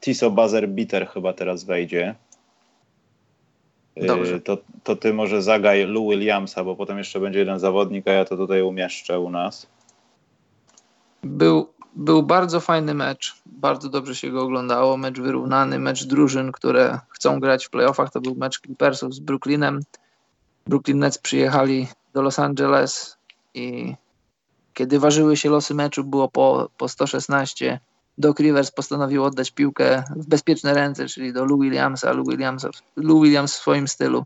Tiso 0.00 0.30
Buzzer 0.30 0.68
Bitter 0.68 1.08
chyba 1.08 1.32
teraz 1.32 1.64
wejdzie. 1.64 2.14
Dobrze. 3.96 4.40
To, 4.40 4.58
to 4.84 4.96
ty 4.96 5.12
może 5.12 5.42
zagaj 5.42 5.86
Lou 5.86 6.10
Williamsa, 6.10 6.64
bo 6.64 6.76
potem 6.76 6.98
jeszcze 6.98 7.20
będzie 7.20 7.38
jeden 7.38 7.58
zawodnik, 7.58 8.08
a 8.08 8.12
ja 8.12 8.24
to 8.24 8.36
tutaj 8.36 8.62
umieszczę 8.62 9.20
u 9.20 9.30
nas. 9.30 9.66
Był 11.22 11.71
był 11.94 12.22
bardzo 12.22 12.60
fajny 12.60 12.94
mecz, 12.94 13.42
bardzo 13.46 13.88
dobrze 13.88 14.14
się 14.14 14.30
go 14.30 14.42
oglądało, 14.42 14.96
mecz 14.96 15.20
wyrównany, 15.20 15.78
mecz 15.78 16.04
drużyn, 16.04 16.52
które 16.52 17.00
chcą 17.08 17.40
grać 17.40 17.66
w 17.66 17.70
playoffach, 17.70 18.10
to 18.10 18.20
był 18.20 18.34
mecz 18.34 18.60
Clippersów 18.60 19.14
z 19.14 19.20
Brooklynem. 19.20 19.80
Brooklyn 20.66 20.98
Nets 20.98 21.18
przyjechali 21.18 21.88
do 22.14 22.22
Los 22.22 22.38
Angeles 22.38 23.16
i 23.54 23.94
kiedy 24.74 24.98
ważyły 24.98 25.36
się 25.36 25.50
losy 25.50 25.74
meczu, 25.74 26.04
było 26.04 26.28
po, 26.28 26.70
po 26.78 26.88
116. 26.88 27.80
Doc 28.18 28.38
Rivers 28.40 28.70
postanowił 28.70 29.24
oddać 29.24 29.50
piłkę 29.50 30.04
w 30.16 30.26
bezpieczne 30.26 30.74
ręce, 30.74 31.08
czyli 31.08 31.32
do 31.32 31.44
Lou 31.44 31.58
Williamsa. 31.58 32.12
Lou, 32.12 32.24
Williamsa, 32.24 32.68
Lou 32.96 33.22
Williams 33.22 33.54
w 33.54 33.56
swoim 33.56 33.88
stylu 33.88 34.24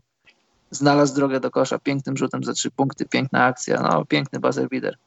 znalazł 0.71 1.15
drogę 1.15 1.39
do 1.39 1.51
kosza 1.51 1.79
pięknym 1.79 2.17
rzutem 2.17 2.43
za 2.43 2.53
trzy 2.53 2.71
punkty, 2.71 3.05
piękna 3.05 3.43
akcja, 3.43 3.81
no 3.81 4.05
piękny 4.05 4.39
buzzer 4.39 4.69
beater. 4.69 4.97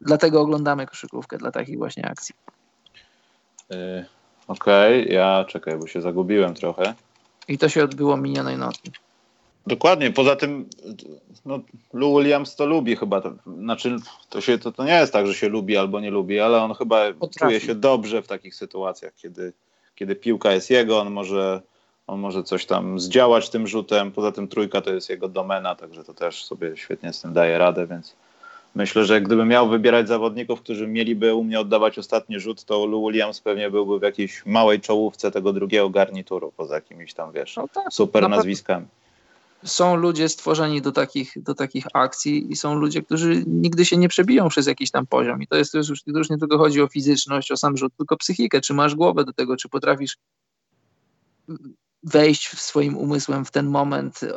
Dlatego 0.00 0.40
oglądamy 0.40 0.86
koszykówkę 0.86 1.38
dla 1.38 1.50
takich 1.50 1.78
właśnie 1.78 2.06
akcji. 2.06 2.34
Yy, 3.70 4.06
Okej, 4.48 5.02
okay. 5.02 5.14
ja 5.14 5.44
czekaj, 5.48 5.78
bo 5.78 5.86
się 5.86 6.00
zagubiłem 6.00 6.54
trochę. 6.54 6.94
I 7.48 7.58
to 7.58 7.68
się 7.68 7.84
odbyło 7.84 8.16
minionej 8.16 8.56
nocy. 8.56 8.82
Dokładnie, 9.66 10.10
poza 10.10 10.36
tym 10.36 10.68
no, 11.44 11.60
Lou 11.92 12.18
Williams 12.18 12.56
to 12.56 12.66
lubi 12.66 12.96
chyba, 12.96 13.20
to, 13.20 13.32
znaczy 13.58 13.96
to, 14.28 14.40
się, 14.40 14.58
to, 14.58 14.72
to 14.72 14.84
nie 14.84 14.92
jest 14.92 15.12
tak, 15.12 15.26
że 15.26 15.34
się 15.34 15.48
lubi 15.48 15.76
albo 15.76 16.00
nie 16.00 16.10
lubi, 16.10 16.40
ale 16.40 16.62
on 16.62 16.74
chyba 16.74 17.12
Potrafi. 17.12 17.38
czuje 17.38 17.60
się 17.60 17.74
dobrze 17.74 18.22
w 18.22 18.26
takich 18.26 18.54
sytuacjach, 18.54 19.14
kiedy, 19.14 19.52
kiedy 19.94 20.16
piłka 20.16 20.52
jest 20.52 20.70
jego, 20.70 21.00
on 21.00 21.10
może, 21.10 21.62
on 22.06 22.20
może 22.20 22.42
coś 22.42 22.66
tam 22.66 23.00
zdziałać 23.00 23.50
tym 23.50 23.66
rzutem, 23.66 24.12
poza 24.12 24.32
tym 24.32 24.48
trójka 24.48 24.80
to 24.80 24.92
jest 24.92 25.10
jego 25.10 25.28
domena, 25.28 25.74
także 25.74 26.04
to 26.04 26.14
też 26.14 26.44
sobie 26.44 26.76
świetnie 26.76 27.12
z 27.12 27.20
tym 27.20 27.32
daje 27.32 27.58
radę, 27.58 27.86
więc 27.86 28.16
Myślę, 28.74 29.04
że 29.04 29.20
gdybym 29.20 29.48
miał 29.48 29.68
wybierać 29.68 30.08
zawodników, 30.08 30.62
którzy 30.62 30.86
mieliby 30.86 31.34
u 31.34 31.44
mnie 31.44 31.60
oddawać 31.60 31.98
ostatni 31.98 32.40
rzut, 32.40 32.64
to 32.64 32.86
Lou 32.86 33.08
Williams 33.08 33.40
pewnie 33.40 33.70
byłby 33.70 33.98
w 33.98 34.02
jakiejś 34.02 34.46
małej 34.46 34.80
czołówce 34.80 35.30
tego 35.30 35.52
drugiego 35.52 35.90
garnituru, 35.90 36.52
poza 36.56 36.74
jakimiś 36.74 37.14
tam, 37.14 37.32
wiesz, 37.32 37.56
no 37.56 37.68
tak, 37.68 37.84
super 37.92 38.28
nazwiskami. 38.28 38.86
Są 39.64 39.96
ludzie 39.96 40.28
stworzeni 40.28 40.82
do 40.82 40.92
takich, 40.92 41.42
do 41.42 41.54
takich 41.54 41.86
akcji 41.94 42.52
i 42.52 42.56
są 42.56 42.74
ludzie, 42.74 43.02
którzy 43.02 43.44
nigdy 43.46 43.84
się 43.84 43.96
nie 43.96 44.08
przebiją 44.08 44.48
przez 44.48 44.66
jakiś 44.66 44.90
tam 44.90 45.06
poziom. 45.06 45.42
I 45.42 45.46
to 45.46 45.56
jest 45.56 45.72
to 45.72 45.78
już, 45.78 46.02
to 46.02 46.18
już 46.18 46.30
nie 46.30 46.38
tylko 46.38 46.58
chodzi 46.58 46.82
o 46.82 46.88
fizyczność, 46.88 47.52
o 47.52 47.56
sam 47.56 47.76
rzut, 47.76 47.92
tylko 47.96 48.16
psychikę. 48.16 48.60
Czy 48.60 48.74
masz 48.74 48.94
głowę 48.94 49.24
do 49.24 49.32
tego, 49.32 49.56
czy 49.56 49.68
potrafisz 49.68 50.16
wejść 52.02 52.60
swoim 52.60 52.96
umysłem 52.96 53.44
w 53.44 53.50
ten 53.50 53.66
moment, 53.66 54.22
e, 54.22 54.36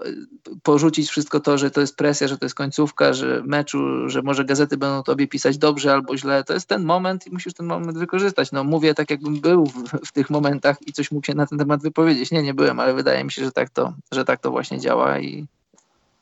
porzucić 0.63 1.09
wszystko 1.09 1.39
to, 1.39 1.57
że 1.57 1.71
to 1.71 1.81
jest 1.81 1.95
presja, 1.95 2.27
że 2.27 2.37
to 2.37 2.45
jest 2.45 2.55
końcówka, 2.55 3.13
że 3.13 3.43
meczu, 3.45 4.09
że 4.09 4.21
może 4.21 4.45
gazety 4.45 4.77
będą 4.77 5.03
tobie 5.03 5.27
pisać 5.27 5.57
dobrze 5.57 5.93
albo 5.93 6.17
źle. 6.17 6.43
To 6.43 6.53
jest 6.53 6.67
ten 6.67 6.83
moment 6.83 7.27
i 7.27 7.31
musisz 7.31 7.53
ten 7.53 7.65
moment 7.65 7.97
wykorzystać. 7.97 8.51
No 8.51 8.63
mówię 8.63 8.93
tak, 8.93 9.09
jakbym 9.09 9.41
był 9.41 9.65
w, 9.65 9.83
w 10.07 10.11
tych 10.11 10.29
momentach 10.29 10.77
i 10.87 10.93
coś 10.93 11.11
mógł 11.11 11.25
się 11.25 11.33
na 11.33 11.47
ten 11.47 11.59
temat 11.59 11.81
wypowiedzieć. 11.81 12.31
Nie, 12.31 12.43
nie 12.43 12.53
byłem, 12.53 12.79
ale 12.79 12.93
wydaje 12.93 13.23
mi 13.23 13.31
się, 13.31 13.45
że 13.45 13.51
tak 13.51 13.69
to, 13.69 13.93
że 14.11 14.25
tak 14.25 14.39
to 14.39 14.51
właśnie 14.51 14.79
działa 14.79 15.19
i 15.19 15.45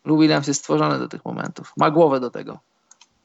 Williams 0.06 0.48
jest 0.48 0.60
stworzony 0.60 1.00
do 1.00 1.08
tych 1.08 1.26
momentów. 1.26 1.74
Ma 1.78 1.92
głowę 1.92 2.20
do 2.20 2.32
tego. 2.32 2.60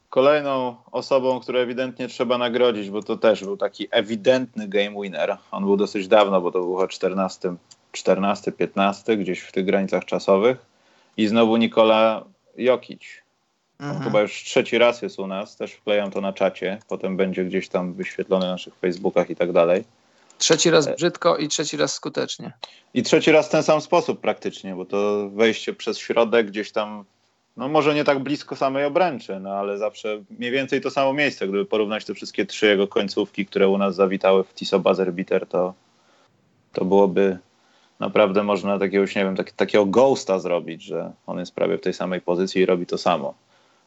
Kolejną 0.09 0.75
osobą, 0.91 1.39
którą 1.39 1.59
ewidentnie 1.59 2.07
trzeba 2.07 2.37
nagrodzić, 2.37 2.89
bo 2.89 3.03
to 3.03 3.17
też 3.17 3.43
był 3.43 3.57
taki 3.57 3.87
ewidentny 3.91 4.67
game 4.67 5.01
winner. 5.01 5.37
On 5.51 5.63
był 5.63 5.77
dosyć 5.77 6.07
dawno, 6.07 6.41
bo 6.41 6.51
to 6.51 6.59
było 6.59 6.81
o 6.81 6.87
14 6.87 7.55
14, 7.95 8.51
15, 8.51 9.17
gdzieś 9.17 9.39
w 9.39 9.51
tych 9.51 9.65
granicach 9.65 10.05
czasowych. 10.05 10.57
I 11.17 11.27
znowu 11.27 11.57
Nikola 11.57 12.25
Jokic. 12.57 13.03
Mhm. 13.79 14.03
Chyba 14.03 14.21
już 14.21 14.43
trzeci 14.43 14.77
raz 14.77 15.01
jest 15.01 15.19
u 15.19 15.27
nas, 15.27 15.55
też 15.55 15.73
wklejam 15.73 16.11
to 16.11 16.21
na 16.21 16.33
czacie, 16.33 16.79
potem 16.87 17.17
będzie 17.17 17.45
gdzieś 17.45 17.69
tam 17.69 17.93
wyświetlone 17.93 18.45
na 18.45 18.51
naszych 18.51 18.75
Facebookach 18.75 19.29
i 19.29 19.35
tak 19.35 19.51
dalej. 19.51 19.83
Trzeci 20.37 20.69
raz 20.69 20.95
brzydko 20.95 21.37
i 21.37 21.47
trzeci 21.47 21.77
raz 21.77 21.93
skutecznie. 21.93 22.51
I 22.93 23.03
trzeci 23.03 23.31
raz 23.31 23.47
w 23.47 23.51
ten 23.51 23.63
sam 23.63 23.81
sposób 23.81 24.21
praktycznie, 24.21 24.75
bo 24.75 24.85
to 24.85 25.29
wejście 25.29 25.73
przez 25.73 25.97
środek 25.97 26.47
gdzieś 26.47 26.71
tam, 26.71 27.05
no 27.57 27.67
może 27.67 27.95
nie 27.95 28.03
tak 28.03 28.19
blisko 28.19 28.55
samej 28.55 28.85
obręczy, 28.85 29.39
no 29.39 29.49
ale 29.49 29.77
zawsze 29.77 30.23
mniej 30.39 30.51
więcej 30.51 30.81
to 30.81 30.91
samo 30.91 31.13
miejsce. 31.13 31.47
Gdyby 31.47 31.65
porównać 31.65 32.05
te 32.05 32.13
wszystkie 32.13 32.45
trzy 32.45 32.67
jego 32.67 32.87
końcówki, 32.87 33.45
które 33.45 33.67
u 33.67 33.77
nas 33.77 33.95
zawitały 33.95 34.43
w 34.43 34.53
Tiso 34.53 34.79
Buzzer 34.79 35.13
Beater, 35.13 35.47
to, 35.47 35.73
to 36.73 36.85
byłoby 36.85 37.37
naprawdę 37.99 38.43
można 38.43 38.79
takiegoś, 38.79 39.15
nie 39.15 39.23
wiem, 39.23 39.35
tak, 39.35 39.51
takiego 39.51 39.85
ghosta 39.85 40.39
zrobić, 40.39 40.83
że 40.83 41.11
on 41.27 41.39
jest 41.39 41.55
prawie 41.55 41.77
w 41.77 41.81
tej 41.81 41.93
samej 41.93 42.21
pozycji 42.21 42.61
i 42.61 42.65
robi 42.65 42.85
to 42.85 42.97
samo. 42.97 43.33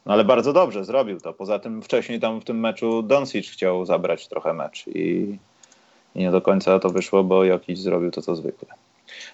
No 0.05 0.13
ale 0.13 0.23
bardzo 0.23 0.53
dobrze 0.53 0.85
zrobił 0.85 1.19
to. 1.19 1.33
Poza 1.33 1.59
tym 1.59 1.81
wcześniej 1.81 2.19
tam 2.19 2.41
w 2.41 2.45
tym 2.45 2.59
meczu 2.59 3.01
Doncic 3.01 3.49
chciał 3.49 3.85
zabrać 3.85 4.27
trochę 4.27 4.53
mecz 4.53 4.87
i, 4.87 5.37
i 6.15 6.19
nie 6.19 6.31
do 6.31 6.41
końca 6.41 6.79
to 6.79 6.89
wyszło, 6.89 7.23
bo 7.23 7.43
jakiś 7.43 7.79
zrobił 7.79 8.11
to 8.11 8.21
co 8.21 8.35
zwykle. 8.35 8.67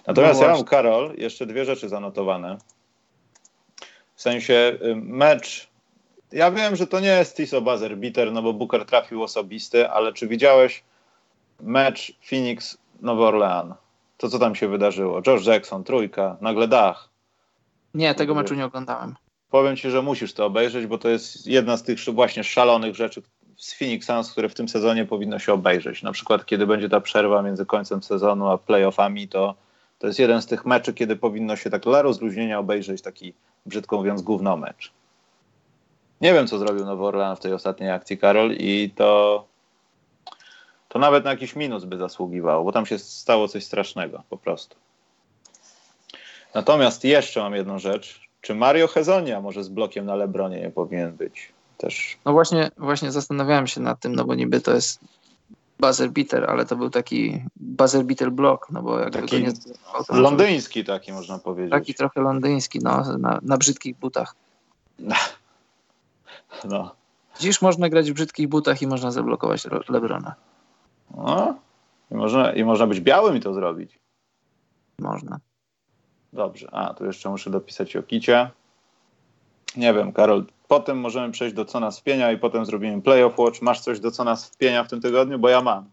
Natomiast 0.06 0.40
no 0.40 0.46
ja 0.46 0.52
mam, 0.52 0.64
Karol, 0.64 1.14
jeszcze 1.18 1.46
dwie 1.46 1.64
rzeczy 1.64 1.88
zanotowane. 1.88 2.58
W 4.14 4.22
sensie 4.22 4.78
y, 4.82 4.96
mecz. 4.96 5.68
Ja 6.32 6.50
wiem, 6.50 6.76
że 6.76 6.86
to 6.86 7.00
nie 7.00 7.08
jest 7.08 7.36
Tiso 7.36 7.60
Buzzer 7.60 7.98
Bitter, 7.98 8.32
no 8.32 8.42
bo 8.42 8.52
Booker 8.52 8.84
trafił 8.84 9.22
osobisty, 9.22 9.88
ale 9.88 10.12
czy 10.12 10.28
widziałeś 10.28 10.82
mecz 11.60 12.12
Phoenix-Nowy 12.22 13.22
Orlean? 13.22 13.74
To 14.16 14.28
co 14.28 14.38
tam 14.38 14.54
się 14.54 14.68
wydarzyło? 14.68 15.22
George 15.22 15.46
Jackson, 15.46 15.84
trójka, 15.84 16.36
nagle 16.40 16.68
dach. 16.68 17.08
Nie, 17.94 18.14
tego 18.14 18.34
meczu 18.34 18.54
nie 18.54 18.64
oglądałem. 18.64 19.14
Powiem 19.50 19.76
ci, 19.76 19.90
że 19.90 20.02
musisz 20.02 20.32
to 20.32 20.46
obejrzeć, 20.46 20.86
bo 20.86 20.98
to 20.98 21.08
jest 21.08 21.46
jedna 21.46 21.76
z 21.76 21.82
tych 21.82 21.98
właśnie 22.12 22.44
szalonych 22.44 22.94
rzeczy 22.94 23.22
z 23.56 23.74
Phoenix 23.74 24.06
Suns, 24.06 24.32
które 24.32 24.48
w 24.48 24.54
tym 24.54 24.68
sezonie 24.68 25.04
powinno 25.04 25.38
się 25.38 25.52
obejrzeć. 25.52 26.02
Na 26.02 26.12
przykład, 26.12 26.46
kiedy 26.46 26.66
będzie 26.66 26.88
ta 26.88 27.00
przerwa 27.00 27.42
między 27.42 27.66
końcem 27.66 28.02
sezonu 28.02 28.48
a 28.48 28.58
playoffami, 28.58 29.28
to, 29.28 29.54
to 29.98 30.06
jest 30.06 30.18
jeden 30.18 30.42
z 30.42 30.46
tych 30.46 30.66
meczy, 30.66 30.94
kiedy 30.94 31.16
powinno 31.16 31.56
się 31.56 31.70
tak 31.70 31.82
dla 31.82 32.02
rozluźnienia 32.02 32.58
obejrzeć 32.58 33.02
taki, 33.02 33.34
brzydko 33.66 33.96
mówiąc, 33.96 34.22
gówno 34.22 34.56
mecz. 34.56 34.92
Nie 36.20 36.34
wiem, 36.34 36.46
co 36.46 36.58
zrobił 36.58 36.84
Nowy 36.84 37.04
Orlean 37.04 37.36
w 37.36 37.40
tej 37.40 37.52
ostatniej 37.52 37.90
akcji, 37.90 38.18
Karol, 38.18 38.52
i 38.52 38.90
to 38.96 39.44
to 40.96 41.00
nawet 41.00 41.24
na 41.24 41.30
jakiś 41.30 41.56
minus 41.56 41.84
by 41.84 41.96
zasługiwało, 41.96 42.64
bo 42.64 42.72
tam 42.72 42.86
się 42.86 42.98
stało 42.98 43.48
coś 43.48 43.64
strasznego 43.64 44.22
po 44.30 44.36
prostu. 44.36 44.76
Natomiast 46.54 47.04
jeszcze 47.04 47.40
mam 47.40 47.54
jedną 47.54 47.78
rzecz. 47.78 48.20
Czy 48.40 48.54
Mario 48.54 48.88
Hezonia 48.88 49.40
może 49.40 49.64
z 49.64 49.68
blokiem 49.68 50.06
na 50.06 50.14
Lebronie 50.14 50.60
nie 50.60 50.70
powinien 50.70 51.12
być? 51.12 51.52
Też. 51.78 52.16
No 52.24 52.32
właśnie, 52.32 52.70
właśnie 52.76 53.12
zastanawiałem 53.12 53.66
się 53.66 53.80
nad 53.80 54.00
tym, 54.00 54.14
no 54.14 54.24
bo 54.24 54.34
niby 54.34 54.60
to 54.60 54.74
jest 54.74 55.00
buzzer 55.80 56.10
beater, 56.10 56.50
ale 56.50 56.66
to 56.66 56.76
był 56.76 56.90
taki 56.90 57.42
buzzer 57.56 58.04
beater 58.04 58.32
blok, 58.32 58.66
no 58.70 58.82
bo 58.82 58.98
jakby 58.98 59.20
taki 59.20 59.28
to 59.28 59.38
nie... 59.38 60.22
Londyński 60.22 60.84
taki 60.84 61.12
można 61.12 61.38
powiedzieć. 61.38 61.72
Taki 61.72 61.94
trochę 61.94 62.20
londyński, 62.20 62.78
no, 62.82 63.18
na, 63.18 63.40
na 63.42 63.56
brzydkich 63.56 63.96
butach. 63.96 64.34
No. 66.64 66.94
Dziś 67.40 67.62
można 67.62 67.88
grać 67.88 68.10
w 68.10 68.14
brzydkich 68.14 68.48
butach 68.48 68.82
i 68.82 68.86
można 68.86 69.10
zablokować 69.10 69.66
Lebrona. 69.88 70.34
No, 71.16 71.54
i 72.10 72.14
można, 72.14 72.52
I 72.52 72.64
można 72.64 72.86
być 72.86 73.00
białym 73.00 73.36
i 73.36 73.40
to 73.40 73.54
zrobić. 73.54 73.98
Można. 74.98 75.38
Dobrze. 76.32 76.68
A, 76.72 76.94
tu 76.94 77.04
jeszcze 77.04 77.30
muszę 77.30 77.50
dopisać 77.50 77.96
o 77.96 78.02
kicie. 78.02 78.50
Nie 79.76 79.94
wiem, 79.94 80.12
Karol, 80.12 80.44
potem 80.68 80.98
możemy 81.00 81.32
przejść 81.32 81.54
do 81.54 81.64
co 81.64 81.80
nas 81.80 82.00
wpienia 82.00 82.32
i 82.32 82.38
potem 82.38 82.64
zrobimy 82.66 83.02
playoff 83.02 83.38
watch. 83.38 83.62
Masz 83.62 83.80
coś 83.80 84.00
do 84.00 84.10
co 84.10 84.24
nas 84.24 84.50
wpienia 84.50 84.84
w 84.84 84.88
tym 84.88 85.00
tygodniu? 85.00 85.38
Bo 85.38 85.48
ja 85.48 85.60
mam. 85.60 85.90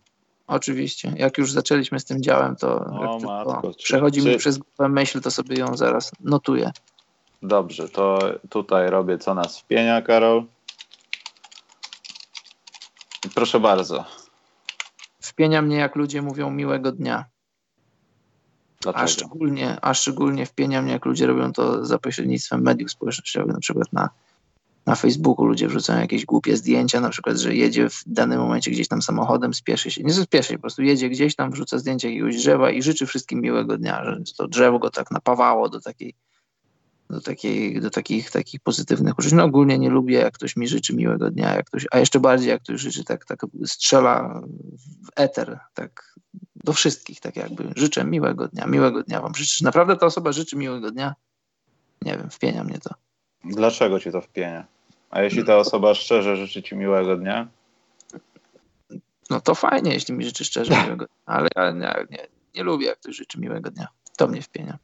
Oczywiście. 0.47 1.13
Jak 1.15 1.37
już 1.37 1.51
zaczęliśmy 1.51 1.99
z 1.99 2.05
tym 2.05 2.21
działem, 2.21 2.55
to 2.55 2.75
o, 2.85 3.19
matko, 3.19 3.71
przechodzi 3.77 4.21
czy, 4.21 4.29
mi 4.29 4.37
przez 4.37 4.57
głowę 4.57 4.89
myśl, 4.89 5.21
to 5.21 5.31
sobie 5.31 5.59
ją 5.59 5.77
zaraz 5.77 6.11
notuję. 6.19 6.71
Dobrze, 7.41 7.89
to 7.89 8.19
tutaj 8.49 8.89
robię 8.89 9.17
co 9.17 9.33
nas 9.33 9.59
wpienia, 9.59 10.01
Karol. 10.01 10.43
Proszę 13.35 13.59
bardzo. 13.59 14.05
Wpienia 15.33 15.61
mnie, 15.61 15.77
jak 15.77 15.95
ludzie 15.95 16.21
mówią 16.21 16.51
miłego 16.51 16.91
dnia. 16.91 17.25
A 18.93 19.07
szczególnie, 19.07 19.77
a 19.81 19.93
szczególnie 19.93 20.45
wpienia 20.45 20.81
mnie, 20.81 20.91
jak 20.91 21.05
ludzie 21.05 21.27
robią 21.27 21.53
to 21.53 21.85
za 21.85 21.99
pośrednictwem 21.99 22.61
mediów 22.61 22.91
społecznościowych, 22.91 23.53
na 23.53 23.59
przykład 23.59 23.93
na, 23.93 24.09
na 24.85 24.95
Facebooku. 24.95 25.45
Ludzie 25.45 25.67
wrzucają 25.67 26.01
jakieś 26.01 26.25
głupie 26.25 26.57
zdjęcia, 26.57 27.01
na 27.01 27.09
przykład, 27.09 27.37
że 27.37 27.55
jedzie 27.55 27.89
w 27.89 28.03
danym 28.07 28.39
momencie 28.39 28.71
gdzieś 28.71 28.87
tam 28.87 29.01
samochodem, 29.01 29.53
spieszy 29.53 29.91
się, 29.91 30.03
nie 30.03 30.13
spieszy 30.13 30.49
się, 30.49 30.55
po 30.55 30.61
prostu 30.61 30.81
jedzie 30.81 31.09
gdzieś 31.09 31.35
tam, 31.35 31.51
wrzuca 31.51 31.79
zdjęcie 31.79 32.09
jakiegoś 32.09 32.35
drzewa 32.35 32.71
i 32.71 32.81
życzy 32.81 33.05
wszystkim 33.05 33.41
miłego 33.41 33.77
dnia, 33.77 34.05
że 34.05 34.19
to 34.37 34.47
drzewo 34.47 34.79
go 34.79 34.89
tak 34.89 35.11
napawało 35.11 35.69
do 35.69 35.81
takiej 35.81 36.15
do, 37.09 37.21
takiej, 37.21 37.81
do 37.81 37.89
takich, 37.89 38.31
takich 38.31 38.61
pozytywnych 38.61 39.19
uczuć. 39.19 39.31
No 39.31 39.43
ogólnie 39.43 39.79
nie 39.79 39.89
lubię, 39.89 40.15
jak 40.15 40.33
ktoś 40.33 40.55
mi 40.55 40.67
życzy 40.67 40.95
miłego 40.95 41.31
dnia, 41.31 41.55
jak 41.55 41.65
ktoś, 41.65 41.87
a 41.91 41.99
jeszcze 41.99 42.19
bardziej 42.19 42.49
jak 42.49 42.61
ktoś 42.61 42.81
życzy, 42.81 43.03
tak, 43.03 43.25
tak 43.25 43.39
strzela 43.65 44.41
w 45.03 45.09
eter, 45.15 45.59
tak 45.73 46.15
do 46.63 46.73
wszystkich, 46.73 47.19
tak 47.19 47.35
jakby 47.35 47.71
życzę 47.75 48.05
miłego 48.05 48.47
dnia, 48.47 48.65
miłego 48.65 49.03
dnia 49.03 49.21
wam 49.21 49.35
życzę. 49.35 49.65
Naprawdę 49.65 49.97
ta 49.97 50.05
osoba 50.05 50.31
życzy 50.31 50.55
miłego 50.55 50.91
dnia? 50.91 51.15
Nie 52.01 52.17
wiem, 52.17 52.29
wpienia 52.29 52.63
mnie 52.63 52.79
to. 52.79 52.89
Dlaczego 53.43 53.99
ci 53.99 54.11
to 54.11 54.21
wpienia? 54.21 54.65
A 55.09 55.21
jeśli 55.21 55.45
ta 55.45 55.57
osoba 55.57 55.93
szczerze 55.93 56.37
życzy 56.37 56.63
ci 56.63 56.75
miłego 56.75 57.17
dnia? 57.17 57.47
No 59.29 59.41
to 59.41 59.55
fajnie, 59.55 59.93
jeśli 59.93 60.13
mi 60.13 60.23
życzy 60.25 60.45
szczerze 60.45 60.73
miłego 60.85 61.05
dnia, 61.05 61.25
ale 61.25 61.47
ja 61.55 61.71
nie, 61.71 61.93
nie, 62.09 62.27
nie 62.55 62.63
lubię, 62.63 62.85
jak 62.85 62.99
ktoś 62.99 63.15
życzy 63.15 63.39
miłego 63.39 63.71
dnia. 63.71 63.87
To 64.17 64.27
mnie 64.27 64.41
wpienia. 64.41 64.77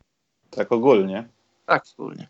Tak 0.50 0.72
ogólnie? 0.72 1.30
Tak, 1.70 1.86
wspólnie. 1.86 2.28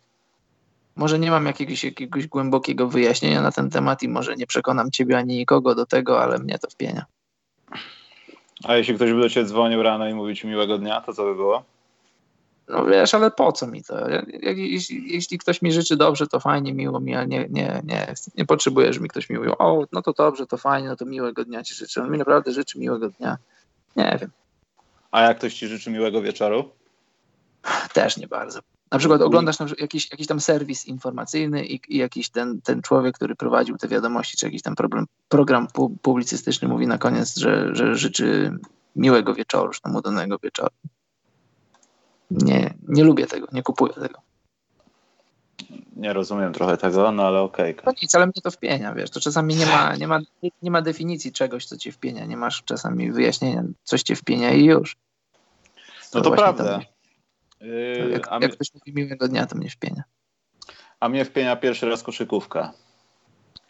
Może 0.96 1.19
nie 1.19 1.31
mam 1.31 1.46
jakiegoś, 1.46 1.84
jakiegoś 1.84 2.27
głębokiego 2.27 2.88
wyjaśnienia 2.88 3.41
na 3.41 3.51
ten 3.51 3.69
temat 3.69 4.03
i 4.03 4.08
może 4.08 4.36
nie 4.36 4.48
przekonam 4.48 4.91
ciebie 4.91 5.17
ani 5.17 5.38
nikogo 5.38 5.75
do 5.75 5.86
tego, 5.86 6.24
ale 6.24 6.39
mnie 6.39 6.60
to 6.60 6.69
wpienia. 6.69 7.05
A 8.63 8.75
jeśli 8.75 8.96
ktoś 8.96 9.13
by 9.13 9.22
do 9.22 9.29
ciebie 9.29 9.46
dzwonił 9.46 9.84
rano 9.84 10.10
i 10.10 10.13
mówił 10.13 10.36
ci 10.36 10.48
miłego 10.48 10.77
dnia, 10.77 11.01
to 11.01 11.13
co 11.13 11.24
by 11.24 11.36
było? 11.36 11.63
No 12.67 12.86
wiesz, 12.86 13.13
ale 13.13 13.31
po 13.31 13.51
co 13.51 13.67
mi 13.67 13.84
to? 13.84 13.96
jeśli, 14.55 15.13
jeśli, 15.13 15.38
ktoś 15.38 15.62
mi 15.62 15.72
życzy 15.72 15.98
dobrze, 15.98 16.27
to 16.27 16.39
fajnie, 16.39 16.74
miło 16.74 17.00
mi, 17.00 17.15
ale 17.15 17.27
nie, 17.27 17.48
nie, 17.50 17.81
nie, 17.84 18.13
nie 18.38 18.46
potrzebuję, 18.46 18.93
żeby 18.93 19.03
mi 19.03 19.10
ktoś 19.10 19.29
mi 19.29 19.38
mówił, 19.38 19.53
o, 19.60 19.86
no 19.91 20.01
to 20.01 20.13
dobrze, 20.13 20.48
to 20.48 20.58
fajnie, 20.58 20.88
no 20.88 20.96
to 20.96 21.05
miłego 21.05 21.46
dnia 21.46 21.63
ci 21.63 21.74
życzę. 21.74 22.01
On 22.01 22.12
mi 22.12 22.17
naprawdę 22.17 22.51
życzy 22.51 22.79
miłego 22.79 23.10
dnia. 23.10 23.38
Nie 23.96 24.17
wiem. 24.22 24.31
A 25.12 25.22
jak 25.22 25.38
ktoś 25.38 25.53
ci 25.53 25.67
życzy 25.67 25.91
miłego 25.91 26.22
wieczoru? 26.22 26.69
Też 27.93 28.17
nie 28.17 28.27
bardzo. 28.27 28.60
Na 28.91 29.00
przykład 29.00 29.22
oglądasz 29.22 29.60
na 29.60 29.65
przykład 29.65 29.81
jakiś, 29.81 30.12
jakiś 30.12 30.27
tam 30.27 30.39
serwis 30.39 30.86
informacyjny 30.86 31.65
i, 31.65 31.81
i, 31.88 31.98
jakiś 31.98 32.29
ten, 32.29 32.62
ten 32.62 32.81
człowiek, 32.81 33.15
który 33.15 33.36
prowadził 33.36 33.77
te 33.77 33.88
wiadomości, 33.88 34.38
czy 34.38 34.46
jakiś 34.46 34.62
tam 34.62 34.75
problem, 34.75 35.05
program 35.29 35.67
pu, 35.67 35.89
publicystyczny 36.01 36.67
mówi 36.67 36.88
na 36.88 36.98
koniec, 36.98 37.38
że, 37.38 37.75
że 37.75 37.96
życzy 37.96 38.58
miłego 38.96 39.34
wieczoru, 39.34 39.72
czy 39.72 39.81
tam 39.81 39.96
udanego 39.96 40.38
wieczoru. 40.43 40.75
Nie, 42.31 42.74
nie 42.88 43.03
lubię 43.03 43.27
tego, 43.27 43.48
nie 43.51 43.63
kupuję 43.63 43.93
tego. 43.93 44.19
Nie 45.96 46.13
rozumiem 46.13 46.53
trochę 46.53 46.77
tego, 46.77 47.12
no 47.12 47.24
ale 47.24 47.41
okej. 47.41 47.72
Okay. 47.72 47.84
No 47.86 47.91
nic, 48.01 48.15
ale 48.15 48.25
mnie 48.25 48.41
to 48.43 48.51
wpienia, 48.51 48.93
wiesz, 48.93 49.10
to 49.10 49.19
czasami 49.19 49.55
nie 49.55 49.65
ma, 49.65 49.96
nie, 49.96 50.08
ma, 50.08 50.19
nie 50.62 50.72
ma 50.72 50.81
definicji 50.81 51.31
czegoś, 51.31 51.65
co 51.65 51.77
cię 51.77 51.91
wpienia, 51.91 52.25
nie 52.25 52.38
masz 52.38 52.63
czasami 52.63 53.12
wyjaśnienia, 53.12 53.63
coś 53.84 54.03
cię 54.03 54.15
wpienia 54.15 54.53
i 54.53 54.65
już. 54.65 54.96
To 56.12 56.17
no 56.17 56.22
to 56.22 56.31
prawda. 56.31 56.79
Yy, 57.61 58.09
jak, 58.11 58.41
jak 58.41 58.51
ktoś 58.51 58.73
mówi 58.73 58.93
miłego 58.93 59.27
dnia, 59.27 59.45
to 59.45 59.55
mnie 59.55 59.69
wpienia. 59.69 60.03
A 60.99 61.09
mnie 61.09 61.25
wpienia 61.25 61.55
pierwszy 61.55 61.89
raz 61.89 62.03
koszykówka. 62.03 62.73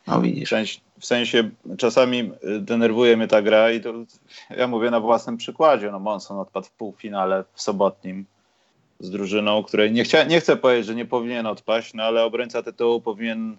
No 0.07 0.21
widzisz. 0.21 0.53
W 0.99 1.05
sensie 1.05 1.49
czasami 1.77 2.31
denerwuje 2.59 3.17
mnie 3.17 3.27
ta 3.27 3.41
gra 3.41 3.71
i 3.71 3.81
to 3.81 3.93
ja 4.49 4.67
mówię 4.67 4.91
na 4.91 4.99
własnym 4.99 5.37
przykładzie. 5.37 5.91
No 5.91 5.99
Monson 5.99 6.37
odpadł 6.39 6.67
w 6.67 6.71
półfinale 6.71 7.43
w 7.53 7.61
sobotnim 7.61 8.25
z 8.99 9.09
drużyną, 9.09 9.63
której 9.63 9.91
nie, 9.91 10.03
chcia, 10.03 10.23
nie 10.23 10.39
chcę 10.39 10.57
powiedzieć, 10.57 10.85
że 10.85 10.95
nie 10.95 11.05
powinien 11.05 11.45
odpaść, 11.45 11.93
no 11.93 12.03
ale 12.03 12.23
obrońca 12.23 12.63
tytułu 12.63 13.01
powinien 13.01 13.57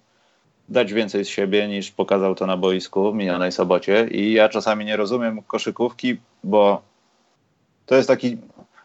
dać 0.69 0.93
więcej 0.93 1.25
z 1.25 1.29
siebie 1.29 1.69
niż 1.69 1.91
pokazał 1.91 2.35
to 2.35 2.47
na 2.47 2.57
boisku 2.57 3.13
w 3.13 3.15
minionej 3.15 3.53
sobocie 3.53 4.09
i 4.11 4.33
ja 4.33 4.49
czasami 4.49 4.85
nie 4.85 4.97
rozumiem 4.97 5.43
koszykówki, 5.43 6.17
bo 6.45 6.83
to 7.87 7.95
jest 7.95 8.09
taki 8.09 8.37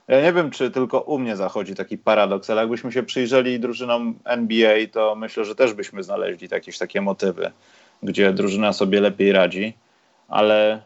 ja 0.07 0.21
nie 0.21 0.33
wiem, 0.33 0.51
czy 0.51 0.71
tylko 0.71 1.01
u 1.01 1.19
mnie 1.19 1.35
zachodzi 1.35 1.75
taki 1.75 1.97
paradoks, 1.97 2.50
ale 2.50 2.62
jakbyśmy 2.62 2.91
się 2.91 3.03
przyjrzeli 3.03 3.59
drużynom 3.59 4.19
NBA, 4.25 4.88
to 4.91 5.15
myślę, 5.15 5.45
że 5.45 5.55
też 5.55 5.74
byśmy 5.74 6.03
znaleźli 6.03 6.47
jakieś 6.51 6.77
takie 6.77 7.01
motywy, 7.01 7.51
gdzie 8.03 8.33
drużyna 8.33 8.74
sobie 8.74 9.01
lepiej 9.01 9.31
radzi, 9.31 9.74
ale 10.27 10.81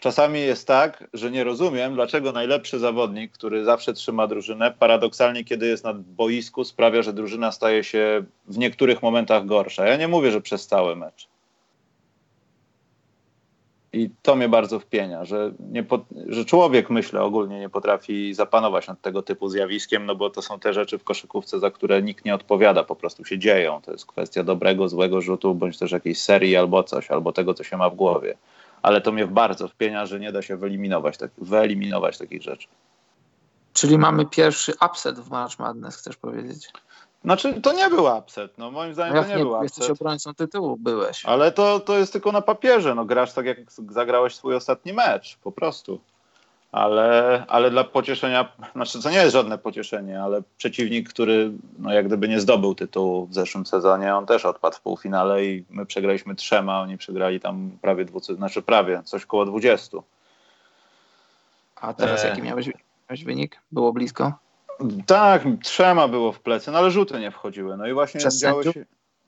czasami 0.00 0.40
jest 0.40 0.66
tak, 0.66 1.04
że 1.12 1.30
nie 1.30 1.44
rozumiem, 1.44 1.94
dlaczego 1.94 2.32
najlepszy 2.32 2.78
zawodnik, 2.78 3.32
który 3.32 3.64
zawsze 3.64 3.92
trzyma 3.92 4.26
drużynę, 4.26 4.74
paradoksalnie, 4.78 5.44
kiedy 5.44 5.66
jest 5.66 5.84
na 5.84 5.94
boisku, 5.94 6.64
sprawia, 6.64 7.02
że 7.02 7.12
drużyna 7.12 7.52
staje 7.52 7.84
się 7.84 8.24
w 8.46 8.58
niektórych 8.58 9.02
momentach 9.02 9.46
gorsza. 9.46 9.86
Ja 9.86 9.96
nie 9.96 10.08
mówię, 10.08 10.30
że 10.30 10.40
przez 10.40 10.66
cały 10.66 10.96
mecz. 10.96 11.28
I 13.92 14.10
to 14.22 14.36
mnie 14.36 14.48
bardzo 14.48 14.80
wpienia, 14.80 15.24
że, 15.24 15.52
nie 15.70 15.82
po, 15.82 16.04
że 16.28 16.44
człowiek, 16.44 16.90
myślę, 16.90 17.22
ogólnie 17.22 17.60
nie 17.60 17.68
potrafi 17.68 18.34
zapanować 18.34 18.88
nad 18.88 19.00
tego 19.00 19.22
typu 19.22 19.48
zjawiskiem, 19.48 20.06
no 20.06 20.14
bo 20.14 20.30
to 20.30 20.42
są 20.42 20.60
te 20.60 20.72
rzeczy 20.72 20.98
w 20.98 21.04
koszykówce, 21.04 21.60
za 21.60 21.70
które 21.70 22.02
nikt 22.02 22.24
nie 22.24 22.34
odpowiada, 22.34 22.84
po 22.84 22.96
prostu 22.96 23.24
się 23.24 23.38
dzieją. 23.38 23.80
To 23.82 23.92
jest 23.92 24.06
kwestia 24.06 24.44
dobrego, 24.44 24.88
złego 24.88 25.20
rzutu, 25.20 25.54
bądź 25.54 25.78
też 25.78 25.92
jakiejś 25.92 26.20
serii 26.20 26.56
albo 26.56 26.82
coś, 26.82 27.10
albo 27.10 27.32
tego, 27.32 27.54
co 27.54 27.64
się 27.64 27.76
ma 27.76 27.90
w 27.90 27.94
głowie. 27.94 28.36
Ale 28.82 29.00
to 29.00 29.12
mnie 29.12 29.26
bardzo 29.26 29.68
wpienia, 29.68 30.06
że 30.06 30.20
nie 30.20 30.32
da 30.32 30.42
się 30.42 30.56
wyeliminować, 30.56 31.18
tak, 31.18 31.30
wyeliminować 31.38 32.18
takich 32.18 32.42
rzeczy. 32.42 32.68
Czyli 33.72 33.98
mamy 33.98 34.26
pierwszy 34.26 34.72
upset 34.90 35.20
w 35.20 35.30
March 35.30 35.58
Madness, 35.58 35.96
chcesz 35.96 36.16
powiedzieć? 36.16 36.72
Znaczy, 37.24 37.60
to 37.60 37.72
nie 37.72 37.88
był 37.88 38.04
upset. 38.18 38.58
No, 38.58 38.70
moim 38.70 38.94
zdaniem 38.94 39.14
no 39.14 39.22
to 39.22 39.28
nie, 39.28 39.34
nie 39.34 39.42
był 39.42 39.52
upset. 39.52 39.62
Jesteś 39.62 39.90
obrońcą 39.90 40.34
tytułu, 40.34 40.76
byłeś. 40.76 41.26
Ale 41.26 41.52
to, 41.52 41.80
to 41.80 41.98
jest 41.98 42.12
tylko 42.12 42.32
na 42.32 42.42
papierze. 42.42 42.94
No, 42.94 43.04
grasz 43.04 43.32
tak, 43.32 43.46
jak 43.46 43.58
zagrałeś 43.88 44.34
swój 44.34 44.54
ostatni 44.54 44.92
mecz, 44.92 45.36
po 45.36 45.52
prostu. 45.52 46.00
Ale, 46.72 47.44
ale 47.48 47.70
dla 47.70 47.84
pocieszenia, 47.84 48.52
znaczy 48.72 49.02
to 49.02 49.10
nie 49.10 49.16
jest 49.16 49.32
żadne 49.32 49.58
pocieszenie, 49.58 50.22
ale 50.22 50.42
przeciwnik, 50.56 51.08
który 51.08 51.52
no, 51.78 51.92
jak 51.92 52.06
gdyby 52.06 52.28
nie 52.28 52.40
zdobył 52.40 52.74
tytułu 52.74 53.26
w 53.26 53.34
zeszłym 53.34 53.66
sezonie, 53.66 54.16
on 54.16 54.26
też 54.26 54.44
odpadł 54.44 54.76
w 54.76 54.80
półfinale 54.80 55.44
i 55.44 55.64
my 55.70 55.86
przegraliśmy 55.86 56.34
trzema, 56.34 56.80
oni 56.80 56.98
przegrali 56.98 57.40
tam 57.40 57.70
prawie 57.82 58.04
dwucy, 58.04 58.34
znaczy 58.34 58.62
prawie, 58.62 59.02
coś 59.04 59.26
koło 59.26 59.44
dwudziestu. 59.44 60.02
A 61.76 61.94
teraz 61.94 62.24
e... 62.24 62.28
jaki 62.28 62.42
miałeś, 62.42 62.70
miałeś 63.10 63.24
wynik? 63.24 63.60
Było 63.72 63.92
blisko? 63.92 64.32
Tak, 65.06 65.42
trzema 65.62 66.08
było 66.08 66.32
w 66.32 66.40
plecy, 66.40 66.70
no 66.70 66.78
ale 66.78 66.90
rzuty 66.90 67.20
nie 67.20 67.30
wchodziły. 67.30 67.76
No 67.76 67.86
i 67.86 67.92
właśnie 67.92 68.20
przez 68.20 68.40
działo 68.40 68.62
się. 68.62 68.84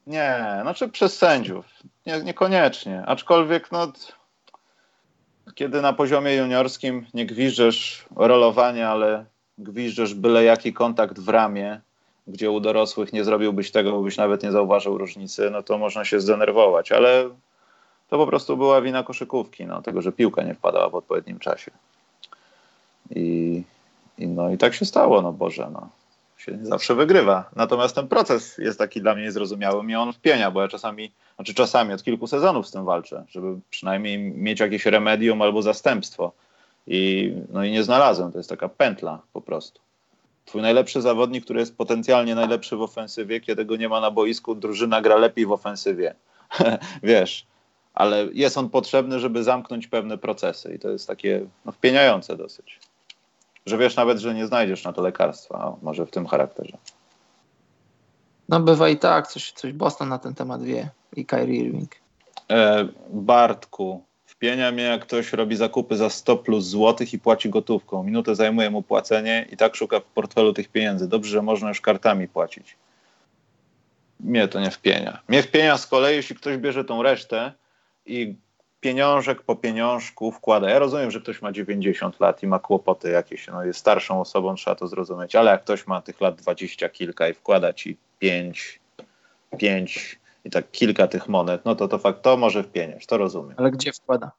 Nie, 0.07 0.59
znaczy 0.63 0.89
przez 0.89 1.17
sędziów. 1.17 1.67
Nie, 2.07 2.23
niekoniecznie. 2.23 3.03
Aczkolwiek, 3.07 3.73
no. 3.73 3.93
Kiedy 5.55 5.83
na 5.83 5.93
poziomie 5.93 6.35
juniorskim 6.35 7.07
nie 7.15 7.27
gwiżdżesz 7.27 8.07
rolowania, 8.17 8.91
ale 8.91 9.25
gwiżdżesz 9.59 10.15
byle 10.15 10.45
jaki 10.45 10.73
kontakt 10.73 11.19
w 11.19 11.29
ramię, 11.29 11.81
gdzie 12.27 12.51
u 12.51 12.61
dorosłych 12.61 13.13
nie 13.13 13.25
zrobiłbyś 13.25 13.71
tego, 13.71 13.93
bo 13.93 14.03
byś 14.03 14.17
nawet 14.17 14.43
nie 14.43 14.53
zauważył 14.53 14.99
różnicy, 14.99 15.51
no 15.51 15.63
to 15.63 15.79
można 15.79 16.05
się 16.05 16.21
zdenerwować, 16.21 16.93
ale 16.93 17.31
to 18.09 18.19
po 18.19 18.27
prostu 18.27 18.57
była 18.57 18.81
wina 18.83 19.03
koszykówki, 19.03 19.67
no, 19.67 19.83
tego, 19.83 20.03
że 20.03 20.13
piłka 20.13 20.43
nie 20.43 20.55
wpadała 20.55 20.89
w 20.89 20.95
odpowiednim 20.95 21.39
czasie. 21.39 21.71
I, 23.11 23.63
i, 24.19 24.27
no 24.27 24.51
i 24.51 24.59
tak 24.59 24.75
się 24.75 24.85
stało, 24.85 25.23
no 25.23 25.33
Boże, 25.33 25.71
no. 25.73 25.89
Się 26.39 26.53
nie 26.53 26.67
zawsze 26.67 26.95
wygrywa. 26.95 27.51
Natomiast 27.57 27.95
ten 27.95 28.09
proces 28.09 28.59
jest 28.59 28.79
taki 28.79 29.01
dla 29.01 29.15
mnie 29.15 29.25
niezrozumiały. 29.25 29.83
Mnie 29.83 30.01
on 30.01 30.13
wpienia, 30.13 30.51
bo 30.51 30.63
ja 30.63 30.69
czasami, 30.69 31.13
znaczy 31.37 31.55
czasami 31.55 31.93
od 31.93 32.03
kilku 32.03 32.27
sezonów 32.27 32.69
z 32.69 32.71
tym 32.71 32.85
walczę, 32.85 33.25
żeby 33.29 33.61
przynajmniej 33.71 34.19
mieć 34.19 34.61
jakieś 34.61 34.87
remedium 34.87 35.43
albo 35.43 35.63
zastępstwo. 35.63 36.33
I, 36.87 37.33
no 37.53 37.65
i 37.65 37.71
nie 37.71 37.83
znalazłem. 37.83 38.33
To 38.33 38.39
jest 38.39 38.51
taka 38.51 38.69
pętla 38.69 39.21
po 39.33 39.41
prostu. 39.41 39.81
Twój 40.45 40.63
najlepszy 40.63 41.03
zawodnik, 41.03 41.45
który 41.45 41.61
jest 41.61 41.77
potencjalnie 41.77 42.35
najlepszy 42.35 42.77
w 42.77 42.83
ofensywie, 42.83 43.41
kiedy 43.41 43.65
go 43.65 43.77
nie 43.77 43.89
ma 43.89 44.01
na 44.01 44.11
boisku, 44.11 44.55
drużyna 44.55 45.01
gra 45.01 45.17
lepiej 45.17 45.47
w 45.47 45.53
ofensywie. 45.53 46.15
Wiesz, 47.03 47.47
ale 47.95 48.29
jest 48.33 48.59
on 48.59 48.71
potrzebny, 48.71 49.21
żeby 49.21 49.45
zamknąć 49.45 49.87
pewne 49.87 50.19
procesy 50.19 50.75
i 50.75 50.79
to 50.79 50.91
jest 50.91 51.07
takie 51.07 51.47
no, 51.65 51.73
wpieniające 51.73 52.37
dosyć 52.37 52.79
że 53.69 53.79
wiesz 53.79 53.97
nawet, 53.97 54.19
że 54.19 54.35
nie 54.35 54.47
znajdziesz 54.47 54.85
na 54.85 54.93
to 54.93 55.03
lekarstwa, 55.03 55.77
może 55.83 56.07
w 56.07 56.11
tym 56.11 56.27
charakterze. 56.27 56.79
No 58.49 58.61
bywa 58.61 58.89
i 58.89 58.97
tak, 58.97 59.27
coś, 59.27 59.53
coś 59.53 59.73
Boston 59.73 60.09
na 60.09 60.19
ten 60.19 60.35
temat 60.35 60.63
wie 60.63 60.91
i 61.17 61.27
Kyrie 61.27 61.61
Irving. 61.61 61.95
E, 62.51 62.89
Bartku, 63.11 64.05
wpienia 64.27 64.73
mnie 64.73 64.83
jak 64.83 65.03
ktoś 65.03 65.33
robi 65.33 65.57
zakupy 65.57 65.97
za 65.97 66.11
100 66.11 66.37
plus 66.37 66.65
złotych 66.65 67.13
i 67.13 67.19
płaci 67.19 67.51
gotówką. 67.51 68.03
Minutę 68.03 68.35
zajmuje 68.35 68.71
mu 68.71 68.83
płacenie 68.83 69.47
i 69.53 69.57
tak 69.57 69.77
szuka 69.77 70.01
w 70.01 70.05
portfelu 70.05 70.53
tych 70.53 70.69
pieniędzy. 70.69 71.09
Dobrze, 71.09 71.31
że 71.31 71.43
można 71.43 71.69
już 71.69 71.81
kartami 71.81 72.29
płacić. 72.29 72.77
Mnie 74.21 74.49
to 74.49 74.61
nie 74.61 74.71
wpienia. 74.71 75.21
Mnie 75.29 75.43
wpienia 75.43 75.79
z 75.79 75.87
kolei, 75.87 76.17
jeśli 76.17 76.37
ktoś 76.37 76.57
bierze 76.57 76.85
tą 76.85 77.03
resztę 77.03 77.53
i 78.07 78.35
pieniążek 78.81 79.43
po 79.43 79.57
pieniążku 79.57 80.33
wkłada. 80.33 80.71
Ja 80.71 80.79
rozumiem, 80.79 81.11
że 81.11 81.21
ktoś 81.21 81.43
ma 81.43 81.53
90 81.53 82.21
lat 82.21 82.43
i 82.43 82.47
ma 82.47 82.59
kłopoty 82.59 83.11
jakieś, 83.11 83.47
no 83.47 83.65
jest 83.65 83.81
starszą 83.81 84.21
osobą, 84.21 84.55
trzeba 84.55 84.75
to 84.75 84.87
zrozumieć, 84.87 85.37
ale 85.37 85.51
jak 85.51 85.63
ktoś 85.63 85.87
ma 85.87 86.03
tych 86.03 86.21
lat 86.21 86.35
20 86.35 86.89
kilka 86.89 87.29
i 87.29 87.35
wkłada 87.35 87.73
ci 87.73 87.97
5, 88.19 88.81
5 89.59 90.21
i 90.45 90.51
tak 90.51 90.71
kilka 90.71 91.07
tych 91.07 91.29
monet, 91.29 91.65
no 91.65 91.75
to 91.75 91.89
to 91.89 91.99
fakt, 91.99 92.23
to 92.23 92.37
może 92.37 92.63
wpieniać, 92.63 93.07
to 93.07 93.19
rozumiem. 93.19 93.55
Ale 93.57 93.71
gdzie 93.71 93.93
wkłada? 93.93 94.31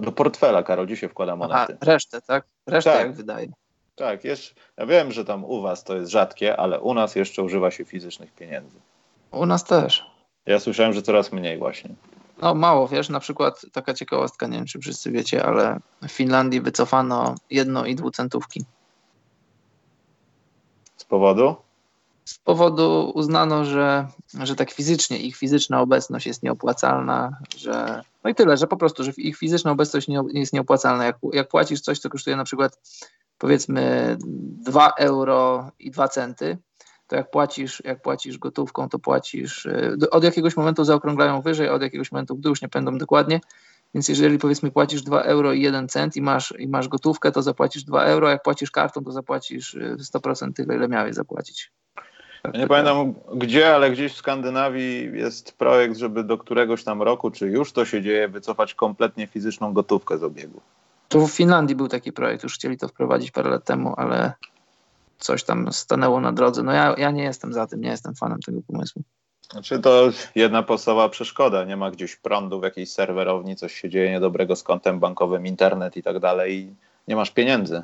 Do 0.00 0.12
portfela, 0.12 0.62
Karol, 0.62 0.86
gdzie 0.86 0.96
się 0.96 1.08
wkłada 1.08 1.36
monety? 1.36 1.76
A, 1.80 1.84
resztę, 1.84 2.20
tak? 2.22 2.44
Resztę 2.66 2.92
tak. 2.92 3.00
jak 3.00 3.12
wydaje. 3.12 3.48
Tak, 3.96 4.24
jest, 4.24 4.54
ja 4.76 4.86
wiem, 4.86 5.12
że 5.12 5.24
tam 5.24 5.44
u 5.44 5.62
was 5.62 5.84
to 5.84 5.96
jest 5.96 6.10
rzadkie, 6.10 6.56
ale 6.56 6.80
u 6.80 6.94
nas 6.94 7.16
jeszcze 7.16 7.42
używa 7.42 7.70
się 7.70 7.84
fizycznych 7.84 8.32
pieniędzy. 8.32 8.78
U 9.30 9.46
nas 9.46 9.64
też. 9.64 10.06
Ja 10.46 10.60
słyszałem, 10.60 10.92
że 10.92 11.02
coraz 11.02 11.32
mniej 11.32 11.58
właśnie. 11.58 11.90
No 12.42 12.54
mało, 12.54 12.88
wiesz, 12.88 13.08
na 13.08 13.20
przykład 13.20 13.66
taka 13.72 13.94
ciekawostka, 13.94 14.46
nie 14.46 14.56
wiem 14.56 14.66
czy 14.66 14.78
wszyscy 14.78 15.10
wiecie, 15.10 15.46
ale 15.46 15.80
w 16.02 16.10
Finlandii 16.10 16.60
wycofano 16.60 17.34
jedno 17.50 17.86
i 17.86 17.94
dwucentówki. 17.94 18.64
Z 20.96 21.04
powodu? 21.04 21.56
Z 22.24 22.38
powodu 22.38 23.12
uznano, 23.14 23.64
że, 23.64 24.08
że 24.42 24.56
tak 24.56 24.70
fizycznie 24.70 25.18
ich 25.18 25.36
fizyczna 25.36 25.80
obecność 25.80 26.26
jest 26.26 26.42
nieopłacalna, 26.42 27.38
że 27.56 28.02
no 28.24 28.30
i 28.30 28.34
tyle, 28.34 28.56
że 28.56 28.66
po 28.66 28.76
prostu, 28.76 29.04
że 29.04 29.12
ich 29.16 29.36
fizyczna 29.36 29.70
obecność 29.70 30.08
nie, 30.08 30.22
jest 30.32 30.52
nieopłacalna. 30.52 31.04
Jak, 31.04 31.16
jak 31.32 31.48
płacisz 31.48 31.80
coś, 31.80 31.98
co 31.98 32.10
kosztuje 32.10 32.36
na 32.36 32.44
przykład 32.44 32.78
powiedzmy 33.38 34.16
2 34.20 34.92
euro 34.98 35.70
i 35.78 35.90
2 35.90 36.08
centy, 36.08 36.58
to 37.06 37.16
jak 37.16 37.30
płacisz, 37.30 37.82
jak 37.84 38.02
płacisz 38.02 38.38
gotówką, 38.38 38.88
to 38.88 38.98
płacisz 38.98 39.66
y, 39.66 40.10
od 40.10 40.24
jakiegoś 40.24 40.56
momentu 40.56 40.84
zaokrąglają 40.84 41.42
wyżej, 41.42 41.68
od 41.68 41.82
jakiegoś 41.82 42.12
momentu 42.12 42.36
w 42.36 42.40
dół, 42.40 42.50
już 42.50 42.62
nie 42.62 42.68
pamiętam 42.68 42.98
dokładnie. 42.98 43.40
Więc 43.94 44.08
jeżeli 44.08 44.38
powiedzmy 44.38 44.70
płacisz 44.70 45.02
2 45.02 45.22
euro 45.22 45.52
i 45.52 45.62
1 45.62 45.88
cent 45.88 46.16
i 46.16 46.22
masz, 46.22 46.54
i 46.58 46.68
masz 46.68 46.88
gotówkę, 46.88 47.32
to 47.32 47.42
zapłacisz 47.42 47.84
2 47.84 48.04
euro, 48.04 48.28
jak 48.28 48.42
płacisz 48.42 48.70
kartą, 48.70 49.04
to 49.04 49.12
zapłacisz 49.12 49.76
100% 50.14 50.48
y, 50.48 50.52
tyle, 50.52 50.76
ile 50.76 50.88
miałeś 50.88 51.14
zapłacić. 51.14 51.72
Tak, 52.42 52.54
nie 52.54 52.66
pamiętam 52.66 53.14
gdzie, 53.34 53.74
ale 53.74 53.90
gdzieś 53.90 54.12
w 54.12 54.16
Skandynawii 54.16 55.18
jest 55.18 55.58
projekt, 55.58 55.96
żeby 55.96 56.24
do 56.24 56.38
któregoś 56.38 56.84
tam 56.84 57.02
roku, 57.02 57.30
czy 57.30 57.46
już 57.46 57.72
to 57.72 57.84
się 57.84 58.02
dzieje, 58.02 58.28
wycofać 58.28 58.74
kompletnie 58.74 59.26
fizyczną 59.26 59.72
gotówkę 59.72 60.18
z 60.18 60.22
obiegu. 60.22 60.60
Tu 61.08 61.26
w 61.26 61.32
Finlandii 61.32 61.76
był 61.76 61.88
taki 61.88 62.12
projekt, 62.12 62.42
już 62.42 62.54
chcieli 62.54 62.78
to 62.78 62.88
wprowadzić 62.88 63.30
parę 63.30 63.50
lat 63.50 63.64
temu, 63.64 63.94
ale 63.96 64.32
coś 65.18 65.44
tam 65.44 65.72
stanęło 65.72 66.20
na 66.20 66.32
drodze. 66.32 66.62
No 66.62 66.72
ja, 66.72 66.94
ja 66.98 67.10
nie 67.10 67.22
jestem 67.22 67.52
za 67.52 67.66
tym, 67.66 67.80
nie 67.80 67.88
jestem 67.88 68.14
fanem 68.14 68.40
tego 68.40 68.60
pomysłu. 68.66 69.02
Znaczy 69.50 69.78
to 69.78 70.10
jedna 70.34 70.62
podstawowa 70.62 71.08
przeszkoda. 71.08 71.64
Nie 71.64 71.76
ma 71.76 71.90
gdzieś 71.90 72.16
prądu 72.16 72.60
w 72.60 72.62
jakiejś 72.62 72.90
serwerowni, 72.90 73.56
coś 73.56 73.74
się 73.74 73.90
dzieje 73.90 74.10
niedobrego 74.10 74.56
z 74.56 74.62
kontem 74.62 75.00
bankowym, 75.00 75.46
internet 75.46 75.96
i 75.96 76.02
tak 76.02 76.18
dalej 76.18 76.54
i 76.54 76.74
nie 77.08 77.16
masz 77.16 77.30
pieniędzy. 77.30 77.82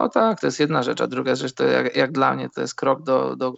No 0.00 0.08
tak, 0.08 0.40
to 0.40 0.46
jest 0.46 0.60
jedna 0.60 0.82
rzecz, 0.82 1.00
a 1.00 1.06
druga 1.06 1.34
rzecz 1.34 1.52
to 1.52 1.64
jak, 1.64 1.96
jak 1.96 2.12
dla 2.12 2.34
mnie 2.34 2.48
to 2.54 2.60
jest 2.60 2.74
krok 2.74 3.02
do, 3.02 3.36
do 3.36 3.54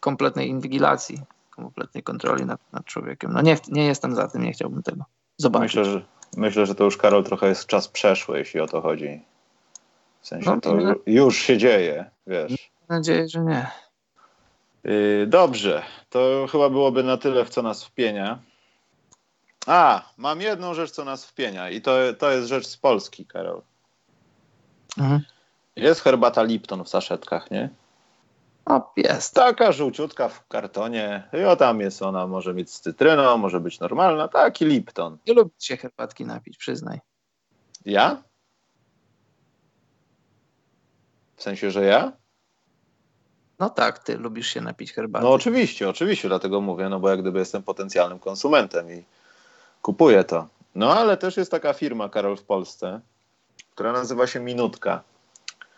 kompletnej 0.00 0.48
inwigilacji, 0.48 1.20
kompletnej 1.50 2.02
kontroli 2.02 2.44
nad, 2.44 2.60
nad 2.72 2.84
człowiekiem. 2.84 3.32
No 3.32 3.42
nie, 3.42 3.56
nie 3.68 3.86
jestem 3.86 4.14
za 4.14 4.28
tym, 4.28 4.42
nie 4.42 4.52
chciałbym 4.52 4.82
tego 4.82 5.04
zobaczyć. 5.36 5.76
Myślę, 5.76 5.84
że, 5.84 6.02
myślę, 6.36 6.66
że 6.66 6.74
to 6.74 6.84
już 6.84 6.96
Karol 6.96 7.24
trochę 7.24 7.48
jest 7.48 7.66
czas 7.66 7.88
przeszły, 7.88 8.38
jeśli 8.38 8.60
o 8.60 8.66
to 8.66 8.80
chodzi. 8.80 9.20
W 10.22 10.26
sensie 10.26 10.50
no, 10.50 10.60
to 10.60 10.76
już 11.06 11.38
się 11.38 11.58
dzieje, 11.58 12.10
wiesz. 12.26 12.70
Mam 12.88 12.98
nadzieję, 12.98 13.28
że 13.28 13.40
nie. 13.40 13.66
Yy, 14.84 15.26
dobrze, 15.26 15.82
to 16.10 16.46
chyba 16.52 16.70
byłoby 16.70 17.02
na 17.02 17.16
tyle, 17.16 17.44
w 17.44 17.50
co 17.50 17.62
nas 17.62 17.84
wpienia. 17.84 18.38
A, 19.66 20.02
mam 20.16 20.40
jedną 20.40 20.74
rzecz, 20.74 20.90
co 20.90 21.04
nas 21.04 21.26
wpienia 21.26 21.70
i 21.70 21.80
to, 21.80 21.96
to 22.18 22.30
jest 22.30 22.48
rzecz 22.48 22.66
z 22.66 22.76
Polski, 22.76 23.26
Karol. 23.26 23.62
Mhm. 24.98 25.20
Jest 25.76 26.00
herbata 26.00 26.42
Lipton 26.42 26.84
w 26.84 26.88
saszetkach, 26.88 27.50
nie? 27.50 27.70
O, 28.66 28.92
jest. 28.96 29.34
Taka 29.34 29.72
żółciutka 29.72 30.28
w 30.28 30.46
kartonie. 30.48 31.28
I 31.40 31.44
o 31.44 31.56
tam 31.56 31.80
jest 31.80 32.02
ona, 32.02 32.26
może 32.26 32.54
mieć 32.54 32.72
z 32.72 32.80
cytryną, 32.80 33.38
może 33.38 33.60
być 33.60 33.80
normalna. 33.80 34.28
Taki 34.28 34.64
Lipton. 34.64 35.18
Nie 35.26 35.34
lubię 35.34 35.50
się 35.58 35.76
herbatki 35.76 36.24
napić, 36.24 36.56
przyznaj. 36.56 37.00
Ja? 37.84 38.22
W 41.42 41.44
sensie, 41.44 41.70
że 41.70 41.84
ja? 41.84 42.12
No 43.58 43.70
tak, 43.70 43.98
ty 43.98 44.18
lubisz 44.18 44.46
się 44.46 44.60
napić 44.60 44.92
herbaty. 44.92 45.24
No 45.24 45.32
oczywiście, 45.32 45.88
oczywiście, 45.88 46.28
dlatego 46.28 46.60
mówię, 46.60 46.88
no 46.88 47.00
bo 47.00 47.10
jak 47.10 47.20
gdyby 47.20 47.38
jestem 47.38 47.62
potencjalnym 47.62 48.18
konsumentem 48.18 48.90
i 48.90 49.04
kupuję 49.82 50.24
to. 50.24 50.48
No 50.74 50.94
ale 50.94 51.16
też 51.16 51.36
jest 51.36 51.50
taka 51.50 51.72
firma, 51.72 52.08
Karol, 52.08 52.36
w 52.36 52.42
Polsce, 52.42 53.00
która 53.74 53.92
nazywa 53.92 54.26
się 54.26 54.40
Minutka. 54.40 55.02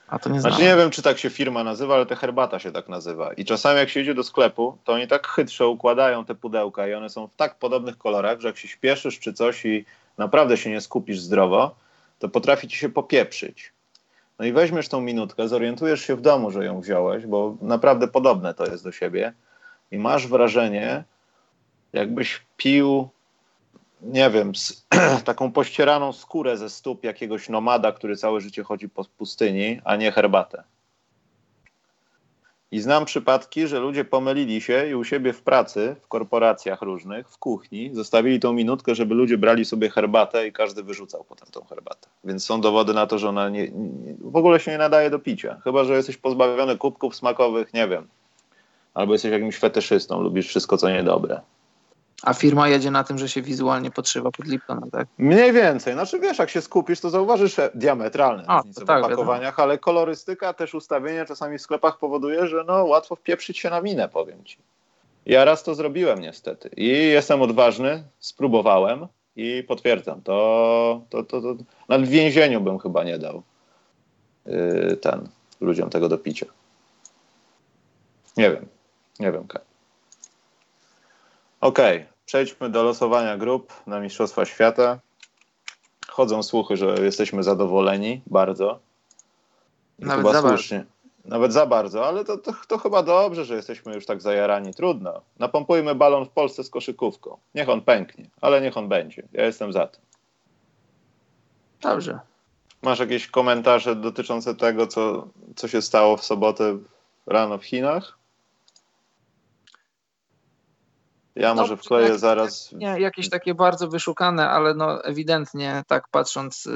A 0.09 0.19
to 0.19 0.31
nie 0.31 0.41
Znaczy 0.41 0.63
nie 0.63 0.77
wiem, 0.77 0.91
czy 0.91 1.03
tak 1.03 1.19
się 1.19 1.31
firma 1.31 1.65
nazywa, 1.65 1.95
ale 1.95 2.07
ta 2.07 2.15
herbata 2.15 2.59
się 2.59 2.73
tak 2.73 2.89
nazywa. 2.89 3.33
I 3.33 3.45
czasami 3.45 3.79
jak 3.79 3.89
się 3.89 4.01
idzie 4.01 4.15
do 4.15 4.23
sklepu, 4.23 4.79
to 4.85 4.93
oni 4.93 5.09
tak 5.09 5.27
chytrze 5.27 5.67
układają 5.67 6.25
te 6.25 6.35
pudełka 6.35 6.89
i 6.89 6.95
one 6.95 7.11
są 7.11 7.27
w 7.27 7.37
tak 7.37 7.59
podobnych 7.59 7.99
kolorach, 7.99 8.41
że 8.41 8.49
jak 8.49 8.57
się 8.57 8.69
śpieszysz 8.69 9.19
czy 9.19 9.33
coś 9.33 9.65
i 9.65 9.85
naprawdę 10.19 10.57
się 10.57 10.71
nie 10.71 10.81
skupisz 10.81 11.21
zdrowo, 11.21 11.75
to 12.19 12.29
potrafi 12.29 12.69
ci 12.69 12.77
się 12.77 12.89
popieprzyć. 12.89 13.74
No 14.39 14.45
i 14.45 14.53
weźmiesz 14.53 14.89
tą 14.89 15.01
minutkę, 15.01 15.49
zorientujesz 15.49 16.01
się 16.01 16.17
w 16.17 16.21
domu, 16.21 16.51
że 16.51 16.65
ją 16.65 16.81
wziąłeś, 16.81 17.27
bo 17.27 17.57
naprawdę 17.63 18.09
podobne 18.09 18.55
to 18.55 18.67
jest 18.67 18.85
do 18.85 18.93
siebie 18.93 19.33
i 19.91 19.99
masz 19.99 20.27
wrażenie, 20.27 21.05
jakbyś 21.93 22.43
pił 22.57 23.09
nie 24.05 24.31
wiem, 24.31 24.53
taką 25.25 25.53
pościeraną 25.53 26.13
skórę 26.13 26.57
ze 26.57 26.71
stóp 26.71 27.05
jakiegoś 27.05 27.49
nomada, 27.49 27.93
który 27.93 28.17
całe 28.17 28.41
życie 28.41 28.63
chodzi 28.63 28.89
po 28.89 29.05
pustyni, 29.05 29.81
a 29.85 29.97
nie 29.97 30.13
herbatę. 30.13 30.63
I 32.75 32.81
znam 32.81 33.05
przypadki, 33.05 33.67
że 33.67 33.81
ludzie 33.81 34.05
pomylili 34.05 34.61
się 34.61 34.89
i 34.91 34.95
u 34.95 35.05
siebie 35.05 35.33
w 35.33 35.43
pracy, 35.43 35.97
w 36.03 36.09
korporacjach 36.09 36.83
różnych, 36.83 37.29
w 37.29 37.39
kuchni, 37.39 37.91
zostawili 37.93 38.41
tą 38.41 38.53
minutkę, 38.53 38.95
żeby 38.95 39.15
ludzie 39.15 39.39
brali 39.39 39.65
sobie 39.65 39.91
herbatę 39.91 40.47
i 40.47 40.53
każdy 40.53 40.83
wyrzucał 40.83 41.25
potem 41.25 41.49
tą 41.51 41.65
herbatę. 41.65 42.09
Więc 42.25 42.45
są 42.45 42.61
dowody 42.61 42.95
na 42.95 43.07
to, 43.07 43.19
że 43.19 43.29
ona 43.29 43.49
nie, 43.49 43.69
nie, 43.69 44.15
w 44.21 44.37
ogóle 44.37 44.61
się 44.61 44.71
nie 44.71 44.79
nadaje 44.79 45.11
do 45.11 45.19
picia. 45.19 45.61
Chyba, 45.65 45.85
że 45.85 45.97
jesteś 45.97 46.17
pozbawiony 46.17 46.79
kubków 46.79 47.17
smakowych, 47.17 47.75
nie 47.75 47.89
wiem. 47.89 48.09
Albo 48.95 49.13
jesteś 49.13 49.33
jakimś 49.33 49.59
fetyszystą, 49.59 50.21
lubisz 50.21 50.49
wszystko, 50.49 50.77
co 50.77 50.91
niedobre. 50.91 51.41
A 52.25 52.35
firma 52.35 52.69
jedzie 52.69 52.91
na 52.91 53.05
tym, 53.05 53.19
że 53.19 53.29
się 53.29 53.43
wizualnie 53.43 53.91
podszywa 53.91 54.31
pod 54.31 54.47
Liptona, 54.47 54.87
tak? 54.93 55.09
Mniej 55.19 55.53
więcej. 55.53 55.95
Znaczy 55.95 56.21
wiesz, 56.21 56.39
jak 56.39 56.51
się 56.51 56.61
skupisz, 56.61 57.01
to 57.01 57.11
zauważysz 57.11 57.57
diametralne 57.75 58.45
A, 58.47 58.57
różnice 58.57 58.85
tak, 58.85 59.03
w 59.03 59.05
opakowaniach, 59.05 59.61
ale 59.61 59.79
kolorystyka, 59.79 60.53
też 60.53 60.75
ustawienia 60.75 61.25
czasami 61.25 61.59
w 61.59 61.63
sklepach 61.63 61.99
powoduje, 61.99 62.47
że 62.47 62.65
no 62.67 62.85
łatwo 62.85 63.17
wpieprzyć 63.17 63.59
się 63.59 63.71
na 63.71 63.81
minę, 63.81 64.09
powiem 64.09 64.45
ci. 64.45 64.59
Ja 65.27 65.45
raz 65.45 65.63
to 65.63 65.75
zrobiłem 65.75 66.21
niestety 66.21 66.71
i 66.77 66.89
jestem 66.89 67.43
odważny, 67.43 68.05
spróbowałem 68.19 69.07
i 69.37 69.65
potwierdzam, 69.69 70.23
to, 70.23 71.01
to, 71.11 71.23
to, 71.23 71.41
to 71.41 71.55
nawet 71.89 72.09
w 72.09 72.11
więzieniu 72.11 72.61
bym 72.61 72.79
chyba 72.79 73.05
nie 73.05 73.19
dał 73.19 73.43
yy, 74.47 74.97
ten, 74.97 75.29
ludziom 75.61 75.91
tego 75.91 76.09
do 76.09 76.19
picia. 76.19 76.47
Nie 78.37 78.51
wiem, 78.51 78.67
nie 79.21 79.33
wiem. 79.33 79.47
Okej, 81.61 81.97
okay 81.97 82.14
przejdźmy 82.27 82.71
do 82.71 82.83
losowania 82.83 83.37
grup 83.37 83.73
na 83.87 84.01
Mistrzostwa 84.01 84.45
Świata. 84.45 84.99
Chodzą 86.09 86.43
słuchy, 86.43 86.77
że 86.77 86.87
jesteśmy 86.87 87.43
zadowoleni 87.43 88.23
bardzo. 88.27 88.79
Nawet 89.99 90.33
za 90.33 90.41
słusznie. 90.41 90.79
Bardzo. 90.79 90.95
Nawet 91.25 91.53
za 91.53 91.67
bardzo, 91.67 92.07
ale 92.07 92.25
to, 92.25 92.39
to, 92.39 92.53
to, 92.69 92.79
chyba 92.79 93.03
dobrze, 93.03 93.45
że 93.45 93.55
jesteśmy 93.55 93.95
już 93.95 94.07
tak 94.07 94.23
zajarani. 94.23 94.75
Trudno. 94.75 95.21
Napompujmy 95.39 95.95
balon 95.95 96.27
w 96.27 96.31
Polsce 96.31 96.65
z 96.65 96.71
koszykówką. 96.71 97.37
Niech 97.55 97.69
on 97.69 97.81
pęknie, 97.81 98.27
ale 98.41 98.61
niech 98.61 98.77
on 98.77 98.89
będzie. 98.89 99.23
Ja 99.33 99.45
jestem 99.45 99.73
za 99.73 99.87
tym. 99.87 100.01
Dobrze. 101.81 102.19
Masz 102.83 102.99
jakieś 102.99 103.27
komentarze 103.27 103.97
dotyczące 103.97 104.55
tego, 104.55 104.87
co, 104.87 105.29
co 105.57 105.69
się 105.69 105.83
stało 105.83 106.17
w 106.17 106.25
sobotę 106.25 106.79
rano 107.27 107.59
w 107.59 107.65
Chinach? 107.65 108.19
Ja 111.37 111.55
no, 111.55 111.63
może 111.63 111.77
wkleję 111.77 112.09
jak, 112.09 112.19
zaraz. 112.19 112.73
Nie, 112.73 113.01
jakieś 113.01 113.31
takie 113.31 113.55
bardzo 113.55 113.89
wyszukane, 113.89 114.51
ale 114.51 114.75
no 114.75 115.05
ewidentnie 115.05 115.83
tak 115.87 116.09
patrząc 116.09 116.67
y, 116.67 116.71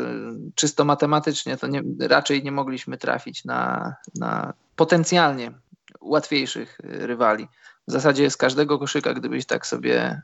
czysto 0.55 0.85
matematycznie, 0.85 1.57
to 1.57 1.67
nie, 1.67 1.83
raczej 2.01 2.43
nie 2.43 2.53
mogliśmy 2.53 2.99
trafić 2.99 3.45
na, 3.45 3.95
na 4.15 4.53
potencjalnie 4.77 5.53
łatwiejszych 6.01 6.81
y, 6.81 7.07
rywali. 7.07 7.49
W 7.89 7.93
zasadzie 7.93 8.31
z 8.31 8.37
każdego 8.37 8.79
koszyka, 8.79 9.15
gdybyś 9.15 9.47
tak 9.47 9.67
sobie 9.67 10.21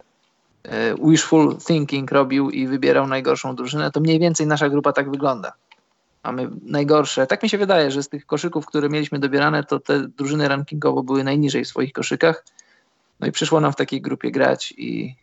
y, 0.66 0.70
wishful 1.11 1.59
thinking 1.66 2.11
robił 2.11 2.51
i 2.51 2.66
wybierał 2.66 3.07
najgorszą 3.07 3.57
drużynę, 3.57 3.90
to 3.90 4.01
mniej 4.01 4.18
więcej 4.18 4.47
nasza 4.47 4.68
grupa 4.68 4.92
tak 4.92 5.11
wygląda. 5.11 5.53
Mamy 6.25 6.51
najgorsze. 6.62 7.27
Tak 7.27 7.42
mi 7.42 7.49
się 7.49 7.59
wydaje, 7.59 7.90
że 7.90 8.03
z 8.03 8.09
tych 8.09 8.27
koszyków, 8.27 8.66
które 8.66 8.88
mieliśmy 8.88 9.18
dobierane, 9.18 9.64
to 9.64 9.81
te 9.81 10.09
drużyny 10.09 10.49
rankingowo 10.49 11.03
były 11.03 11.25
najniżej 11.25 11.64
w 11.64 11.68
swoich 11.68 11.92
koszykach 11.92 12.44
no 13.20 13.27
i 13.27 13.33
przyszło 13.33 13.61
nam 13.61 13.72
w 13.72 13.77
takiej 13.77 14.00
grupie 14.00 14.31
grać 14.31 14.74
i 14.77 15.16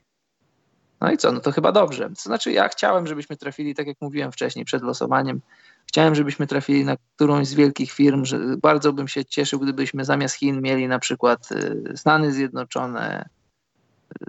no 1.01 1.12
i 1.12 1.17
co, 1.17 1.32
no 1.32 1.39
to 1.39 1.51
chyba 1.51 1.71
dobrze. 1.71 2.10
To 2.10 2.21
znaczy 2.21 2.51
ja 2.51 2.69
chciałem, 2.69 3.08
żebyśmy 3.08 3.38
trafili, 3.38 3.75
tak 3.75 3.88
jak 3.88 3.97
mówiłem 4.01 4.32
wcześniej, 4.32 4.65
przed 4.65 4.84
losowaniem, 4.84 5.41
chciałem, 5.86 6.15
żebyśmy 6.15 6.47
trafili 6.47 6.86
na 6.86 6.97
którąś 7.15 7.47
z 7.47 7.54
wielkich 7.54 7.91
firm, 7.91 8.25
że 8.25 8.39
bardzo 8.58 8.93
bym 8.93 9.08
się 9.08 9.25
cieszył, 9.25 9.60
gdybyśmy 9.60 10.06
zamiast 10.06 10.36
Chin 10.36 10.62
mieli 10.62 10.88
na 10.88 10.99
przykład 10.99 11.51
y, 11.51 11.97
Stany 11.97 12.34
Zjednoczone, 12.34 13.30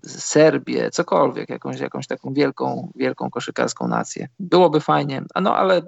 y, 0.06 0.08
Serbię, 0.08 0.90
cokolwiek, 0.90 1.50
jakąś, 1.50 1.80
jakąś 1.80 2.06
taką 2.06 2.32
wielką, 2.32 2.92
wielką 2.96 3.30
koszykarską 3.30 3.88
nację. 3.88 4.28
Byłoby 4.40 4.80
fajnie, 4.80 5.22
a 5.34 5.40
no 5.40 5.56
ale 5.56 5.82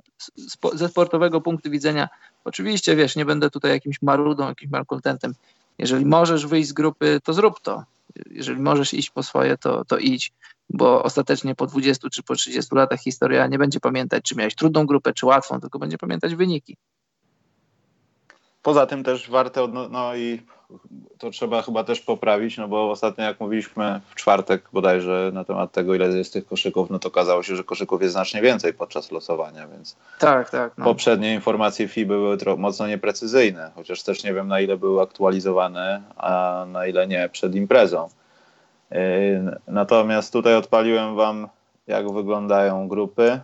ze 0.74 0.88
sportowego 0.88 1.40
punktu 1.40 1.70
widzenia, 1.70 2.08
oczywiście, 2.44 2.96
wiesz, 2.96 3.16
nie 3.16 3.24
będę 3.24 3.50
tutaj 3.50 3.70
jakimś 3.70 4.02
marudą, 4.02 4.48
jakimś 4.48 4.70
malkontentem, 4.70 5.34
jeżeli 5.78 6.06
możesz 6.06 6.46
wyjść 6.46 6.68
z 6.68 6.72
grupy, 6.72 7.20
to 7.24 7.32
zrób 7.32 7.60
to. 7.60 7.84
Jeżeli 8.30 8.60
możesz 8.60 8.94
iść 8.94 9.10
po 9.10 9.22
swoje, 9.22 9.58
to, 9.58 9.84
to 9.84 9.98
idź, 9.98 10.32
bo 10.70 11.02
ostatecznie 11.02 11.54
po 11.54 11.66
20 11.66 12.08
czy 12.10 12.22
po 12.22 12.34
30 12.34 12.74
latach 12.74 13.00
historia 13.00 13.46
nie 13.46 13.58
będzie 13.58 13.80
pamiętać, 13.80 14.24
czy 14.24 14.36
miałeś 14.36 14.54
trudną 14.54 14.86
grupę, 14.86 15.12
czy 15.12 15.26
łatwą, 15.26 15.60
tylko 15.60 15.78
będzie 15.78 15.98
pamiętać 15.98 16.34
wyniki. 16.34 16.76
Poza 18.62 18.86
tym 18.86 19.04
też 19.04 19.30
warte, 19.30 19.68
no 19.90 20.16
i 20.16 20.42
to 21.18 21.30
trzeba 21.30 21.62
chyba 21.62 21.84
też 21.84 22.00
poprawić, 22.00 22.58
no 22.58 22.68
bo 22.68 22.90
ostatnio 22.90 23.24
jak 23.24 23.40
mówiliśmy 23.40 24.00
w 24.08 24.14
czwartek 24.14 24.68
bodajże 24.72 25.30
na 25.34 25.44
temat 25.44 25.72
tego, 25.72 25.94
ile 25.94 26.08
jest 26.08 26.32
tych 26.32 26.46
koszyków, 26.46 26.90
no 26.90 26.98
to 26.98 27.08
okazało 27.08 27.42
się, 27.42 27.56
że 27.56 27.64
koszyków 27.64 28.02
jest 28.02 28.12
znacznie 28.12 28.42
więcej 28.42 28.74
podczas 28.74 29.10
losowania, 29.10 29.68
więc 29.68 29.96
tak, 30.18 30.50
tak, 30.50 30.72
no. 30.78 30.84
poprzednie 30.84 31.34
informacje 31.34 31.88
FI 31.88 32.06
były 32.06 32.38
mocno 32.56 32.86
nieprecyzyjne, 32.86 33.70
chociaż 33.74 34.02
też 34.02 34.24
nie 34.24 34.34
wiem 34.34 34.48
na 34.48 34.60
ile 34.60 34.76
były 34.76 35.02
aktualizowane, 35.02 36.02
a 36.16 36.64
na 36.72 36.86
ile 36.86 37.06
nie 37.06 37.28
przed 37.28 37.54
imprezą. 37.54 38.08
Yy, 38.90 38.98
natomiast 39.68 40.32
tutaj 40.32 40.54
odpaliłem 40.56 41.16
wam, 41.16 41.48
jak 41.86 42.12
wyglądają 42.12 42.88
grupy 42.88 43.40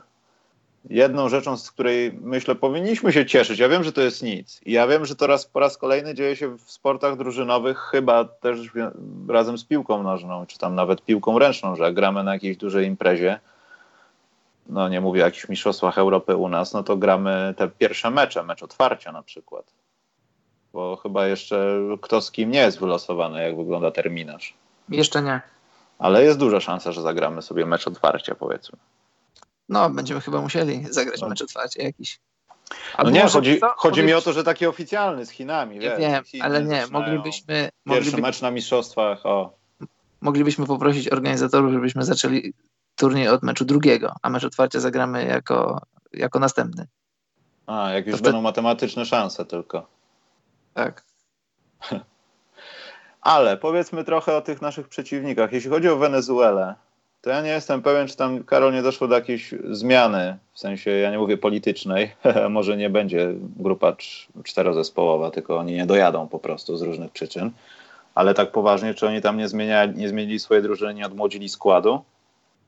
jedną 0.84 1.28
rzeczą, 1.28 1.56
z 1.56 1.70
której 1.70 2.12
myślę 2.20 2.54
powinniśmy 2.54 3.12
się 3.12 3.26
cieszyć. 3.26 3.58
Ja 3.58 3.68
wiem, 3.68 3.84
że 3.84 3.92
to 3.92 4.00
jest 4.00 4.22
nic. 4.22 4.60
I 4.66 4.72
ja 4.72 4.86
wiem, 4.86 5.06
że 5.06 5.16
to 5.16 5.26
raz, 5.26 5.46
po 5.46 5.60
raz 5.60 5.76
kolejny 5.76 6.14
dzieje 6.14 6.36
się 6.36 6.58
w 6.58 6.70
sportach 6.70 7.16
drużynowych, 7.16 7.78
chyba 7.78 8.24
też 8.24 8.58
razem 9.28 9.58
z 9.58 9.64
piłką 9.64 10.02
nożną, 10.02 10.46
czy 10.46 10.58
tam 10.58 10.74
nawet 10.74 11.02
piłką 11.02 11.38
ręczną, 11.38 11.76
że 11.76 11.84
jak 11.84 11.94
gramy 11.94 12.24
na 12.24 12.32
jakiejś 12.32 12.56
dużej 12.56 12.86
imprezie, 12.86 13.40
no 14.66 14.88
nie 14.88 15.00
mówię 15.00 15.22
o 15.22 15.24
jakichś 15.24 15.48
mistrzostwach 15.48 15.98
Europy 15.98 16.36
u 16.36 16.48
nas, 16.48 16.72
no 16.72 16.82
to 16.82 16.96
gramy 16.96 17.54
te 17.56 17.68
pierwsze 17.68 18.10
mecze, 18.10 18.42
mecz 18.42 18.62
otwarcia 18.62 19.12
na 19.12 19.22
przykład. 19.22 19.64
Bo 20.72 20.96
chyba 20.96 21.26
jeszcze 21.26 21.80
kto 22.02 22.20
z 22.20 22.30
kim 22.30 22.50
nie 22.50 22.58
jest 22.58 22.80
wylosowany, 22.80 23.42
jak 23.42 23.56
wygląda 23.56 23.90
terminarz. 23.90 24.54
Jeszcze 24.88 25.22
nie. 25.22 25.40
Ale 25.98 26.24
jest 26.24 26.38
duża 26.38 26.60
szansa, 26.60 26.92
że 26.92 27.02
zagramy 27.02 27.42
sobie 27.42 27.66
mecz 27.66 27.86
otwarcia, 27.86 28.34
powiedzmy. 28.34 28.78
No, 29.70 29.90
będziemy 29.90 30.20
chyba 30.20 30.40
musieli 30.40 30.86
zagrać 30.90 31.22
mecz 31.22 31.42
otwarcie 31.42 31.82
jakiś. 31.82 32.20
no 33.04 33.10
nie, 33.10 33.26
chodzi, 33.26 33.60
chodzi 33.76 34.02
mi 34.02 34.12
o 34.12 34.20
to, 34.20 34.32
że 34.32 34.44
taki 34.44 34.66
oficjalny 34.66 35.26
z 35.26 35.30
Chinami. 35.30 35.78
Nie 35.78 35.96
wiem, 35.98 36.24
ale 36.40 36.64
nie, 36.64 36.86
moglibyśmy... 36.86 37.70
Pierwszy 37.86 38.10
mogliby... 38.10 38.22
mecz 38.22 38.42
na 38.42 38.50
mistrzostwach, 38.50 39.26
o. 39.26 39.56
Moglibyśmy 40.20 40.66
poprosić 40.66 41.08
organizatorów, 41.08 41.72
żebyśmy 41.72 42.04
zaczęli 42.04 42.52
turniej 42.96 43.28
od 43.28 43.42
meczu 43.42 43.64
drugiego, 43.64 44.14
a 44.22 44.30
mecz 44.30 44.44
otwarcia 44.44 44.80
zagramy 44.80 45.26
jako, 45.26 45.80
jako 46.12 46.38
następny. 46.38 46.86
A, 47.66 47.90
jak 47.90 48.06
już 48.06 48.16
to 48.16 48.24
będą 48.24 48.42
matematyczne 48.42 49.06
szanse 49.06 49.44
tylko. 49.44 49.86
Tak. 50.74 51.04
Ale 53.20 53.56
powiedzmy 53.56 54.04
trochę 54.04 54.36
o 54.36 54.40
tych 54.40 54.62
naszych 54.62 54.88
przeciwnikach. 54.88 55.52
Jeśli 55.52 55.70
chodzi 55.70 55.88
o 55.88 55.96
Wenezuelę, 55.96 56.74
to 57.20 57.30
ja 57.30 57.42
nie 57.42 57.50
jestem 57.50 57.82
pewien, 57.82 58.08
czy 58.08 58.16
tam, 58.16 58.44
Karol, 58.44 58.72
nie 58.72 58.82
doszło 58.82 59.08
do 59.08 59.14
jakiejś 59.14 59.54
zmiany, 59.70 60.38
w 60.52 60.58
sensie, 60.58 60.90
ja 60.90 61.10
nie 61.10 61.18
mówię 61.18 61.36
politycznej, 61.36 62.10
może 62.50 62.76
nie 62.76 62.90
będzie 62.90 63.34
grupa 63.56 63.96
czterozespołowa, 64.44 65.30
tylko 65.30 65.58
oni 65.58 65.72
nie 65.72 65.86
dojadą 65.86 66.28
po 66.28 66.38
prostu 66.38 66.76
z 66.76 66.82
różnych 66.82 67.12
przyczyn, 67.12 67.50
ale 68.14 68.34
tak 68.34 68.52
poważnie, 68.52 68.94
czy 68.94 69.06
oni 69.06 69.20
tam 69.20 69.36
nie, 69.36 69.48
zmieniali, 69.48 69.98
nie 69.98 70.08
zmienili 70.08 70.38
swojej 70.38 70.62
drużyny, 70.62 70.94
nie 70.94 71.06
odmłodzili 71.06 71.48
składu? 71.48 72.04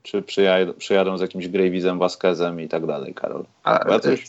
Czy 0.03 0.23
przyjadą, 0.23 0.73
przyjadą 0.73 1.19
z 1.19 1.21
jakimś 1.21 1.49
Gravizem, 1.49 1.99
Vasquezem 1.99 2.61
i 2.61 2.69
tak 2.69 2.87
dalej, 2.87 3.15
Karol? 3.15 3.45
A, 3.63 3.99
coś... 3.99 4.25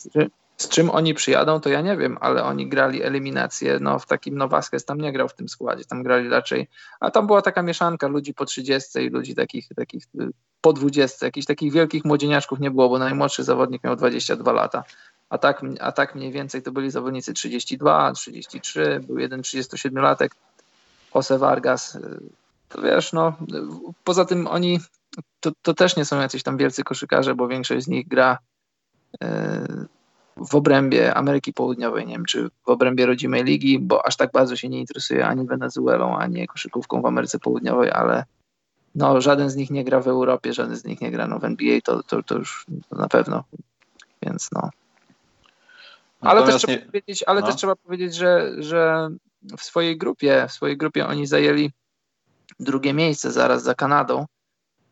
Z 0.57 0.69
czym 0.69 0.89
oni 0.89 1.13
przyjadą, 1.13 1.59
to 1.59 1.69
ja 1.69 1.81
nie 1.81 1.97
wiem, 1.97 2.17
ale 2.21 2.43
oni 2.43 2.67
grali 2.67 3.03
eliminację, 3.03 3.79
no 3.81 3.99
w 3.99 4.05
takim, 4.05 4.37
no 4.37 4.47
Vasquez 4.47 4.85
tam 4.85 5.01
nie 5.01 5.11
grał 5.11 5.27
w 5.27 5.33
tym 5.33 5.49
składzie, 5.49 5.85
tam 5.85 6.03
grali 6.03 6.29
raczej, 6.29 6.67
a 6.99 7.11
tam 7.11 7.27
była 7.27 7.41
taka 7.41 7.61
mieszanka 7.61 8.07
ludzi 8.07 8.33
po 8.33 8.45
30 8.45 8.99
i 8.99 9.09
ludzi 9.09 9.35
takich, 9.35 9.67
takich 9.75 10.03
y, 10.21 10.29
po 10.61 10.73
20, 10.73 11.25
jakichś 11.25 11.47
takich 11.47 11.73
wielkich 11.73 12.05
młodzieniaczków 12.05 12.59
nie 12.59 12.71
było, 12.71 12.89
bo 12.89 12.99
najmłodszy 12.99 13.43
zawodnik 13.43 13.83
miał 13.83 13.95
22 13.95 14.51
lata, 14.51 14.83
a 15.29 15.37
tak, 15.37 15.61
a 15.79 15.91
tak 15.91 16.15
mniej 16.15 16.31
więcej 16.31 16.61
to 16.61 16.71
byli 16.71 16.91
zawodnicy 16.91 17.33
32, 17.33 18.13
33, 18.13 19.01
był 19.07 19.19
jeden 19.19 19.41
37-latek, 19.41 20.29
Jose 21.15 21.37
Vargas, 21.37 21.95
y, 21.95 22.19
to 22.69 22.81
wiesz, 22.81 23.13
no 23.13 23.33
poza 24.03 24.25
tym 24.25 24.47
oni, 24.47 24.79
to, 25.39 25.51
to 25.61 25.73
też 25.73 25.95
nie 25.95 26.05
są 26.05 26.21
jacyś 26.21 26.43
tam 26.43 26.57
wielcy 26.57 26.83
koszykarze, 26.83 27.35
bo 27.35 27.47
większość 27.47 27.85
z 27.85 27.87
nich 27.87 28.07
gra 28.07 28.37
yy, 29.21 29.27
w 30.37 30.55
obrębie 30.55 31.13
Ameryki 31.13 31.53
Południowej, 31.53 32.05
nie 32.05 32.13
wiem, 32.13 32.25
czy 32.25 32.49
w 32.49 32.69
obrębie 32.69 33.05
rodzimej 33.05 33.43
ligi, 33.43 33.79
bo 33.79 34.05
aż 34.05 34.15
tak 34.15 34.31
bardzo 34.31 34.55
się 34.55 34.69
nie 34.69 34.79
interesuje 34.79 35.27
ani 35.27 35.45
Wenezuelą, 35.45 36.17
ani 36.17 36.47
koszykówką 36.47 37.01
w 37.01 37.05
Ameryce 37.05 37.39
Południowej, 37.39 37.91
ale 37.91 38.25
no, 38.95 39.21
żaden 39.21 39.49
z 39.49 39.55
nich 39.55 39.69
nie 39.69 39.83
gra 39.83 39.99
w 39.99 40.07
Europie, 40.07 40.53
żaden 40.53 40.75
z 40.75 40.85
nich 40.85 41.01
nie 41.01 41.11
gra 41.11 41.27
no, 41.27 41.39
w 41.39 41.45
NBA, 41.45 41.81
to, 41.83 42.03
to, 42.03 42.23
to 42.23 42.35
już 42.35 42.65
na 42.91 43.07
pewno, 43.07 43.43
więc 44.21 44.49
no. 44.51 44.69
Ale, 46.21 46.43
też 46.43 46.55
trzeba, 46.55 46.73
nie... 46.73 46.79
powiedzieć, 46.79 47.23
ale 47.27 47.41
no. 47.41 47.47
też 47.47 47.55
trzeba 47.55 47.75
powiedzieć, 47.75 48.15
że, 48.15 48.51
że 48.57 49.09
w 49.57 49.63
swojej 49.63 49.97
grupie, 49.97 50.45
w 50.49 50.51
swojej 50.51 50.77
grupie 50.77 51.07
oni 51.07 51.27
zajęli 51.27 51.71
drugie 52.59 52.93
miejsce 52.93 53.31
zaraz 53.31 53.63
za 53.63 53.75
Kanadą. 53.75 54.25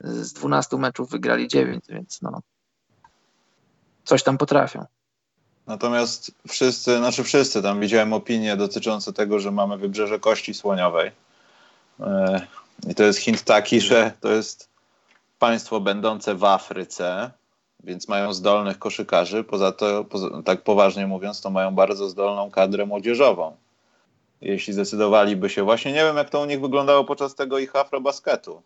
Z 0.04 0.34
12 0.34 0.78
meczów 0.78 1.10
wygrali 1.10 1.48
9, 1.48 1.86
więc 1.90 2.22
no 2.22 2.42
coś 4.04 4.24
tam 4.24 4.38
potrafią. 4.38 4.86
Natomiast 5.68 6.32
wszyscy, 6.48 6.98
znaczy 6.98 7.24
wszyscy, 7.24 7.62
tam 7.62 7.80
widziałem 7.80 8.14
opinie 8.14 8.58
dotyczące 8.58 9.14
tego, 9.14 9.40
że 9.40 9.52
mamy 9.52 9.78
wybrzeże 9.78 10.20
kości 10.20 10.54
słoniowej. 10.54 11.12
E, 12.00 12.48
I 12.90 12.96
to 12.96 13.04
jest 13.04 13.20
hint 13.20 13.44
taki, 13.44 13.82
że 13.82 14.12
to 14.22 14.32
jest 14.32 14.70
państwo 15.40 15.80
będące 15.80 16.36
w 16.36 16.44
Afryce, 16.44 17.32
więc 17.84 18.08
mają 18.08 18.34
zdolnych 18.34 18.80
koszykarzy. 18.80 19.44
Poza 19.44 19.72
to, 19.72 20.06
tak 20.46 20.62
poważnie 20.62 21.08
mówiąc, 21.08 21.42
to 21.42 21.50
mają 21.50 21.72
bardzo 21.72 22.10
zdolną 22.10 22.52
kadrę 22.52 22.86
młodzieżową. 22.86 23.56
Jeśli 24.42 24.74
zdecydowaliby 24.74 25.50
się, 25.50 25.64
właśnie 25.64 25.92
nie 25.92 26.04
wiem, 26.04 26.18
jak 26.18 26.30
to 26.30 26.42
u 26.42 26.46
nich 26.46 26.62
wyglądało 26.62 27.04
podczas 27.04 27.36
tego 27.36 27.60
ich 27.60 27.76
afrobasketu, 27.76 28.62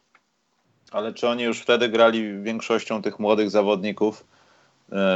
ale 0.91 1.13
czy 1.13 1.27
oni 1.27 1.43
już 1.43 1.59
wtedy 1.59 1.89
grali 1.89 2.41
większością 2.41 3.01
tych 3.01 3.19
młodych 3.19 3.49
zawodników 3.49 4.25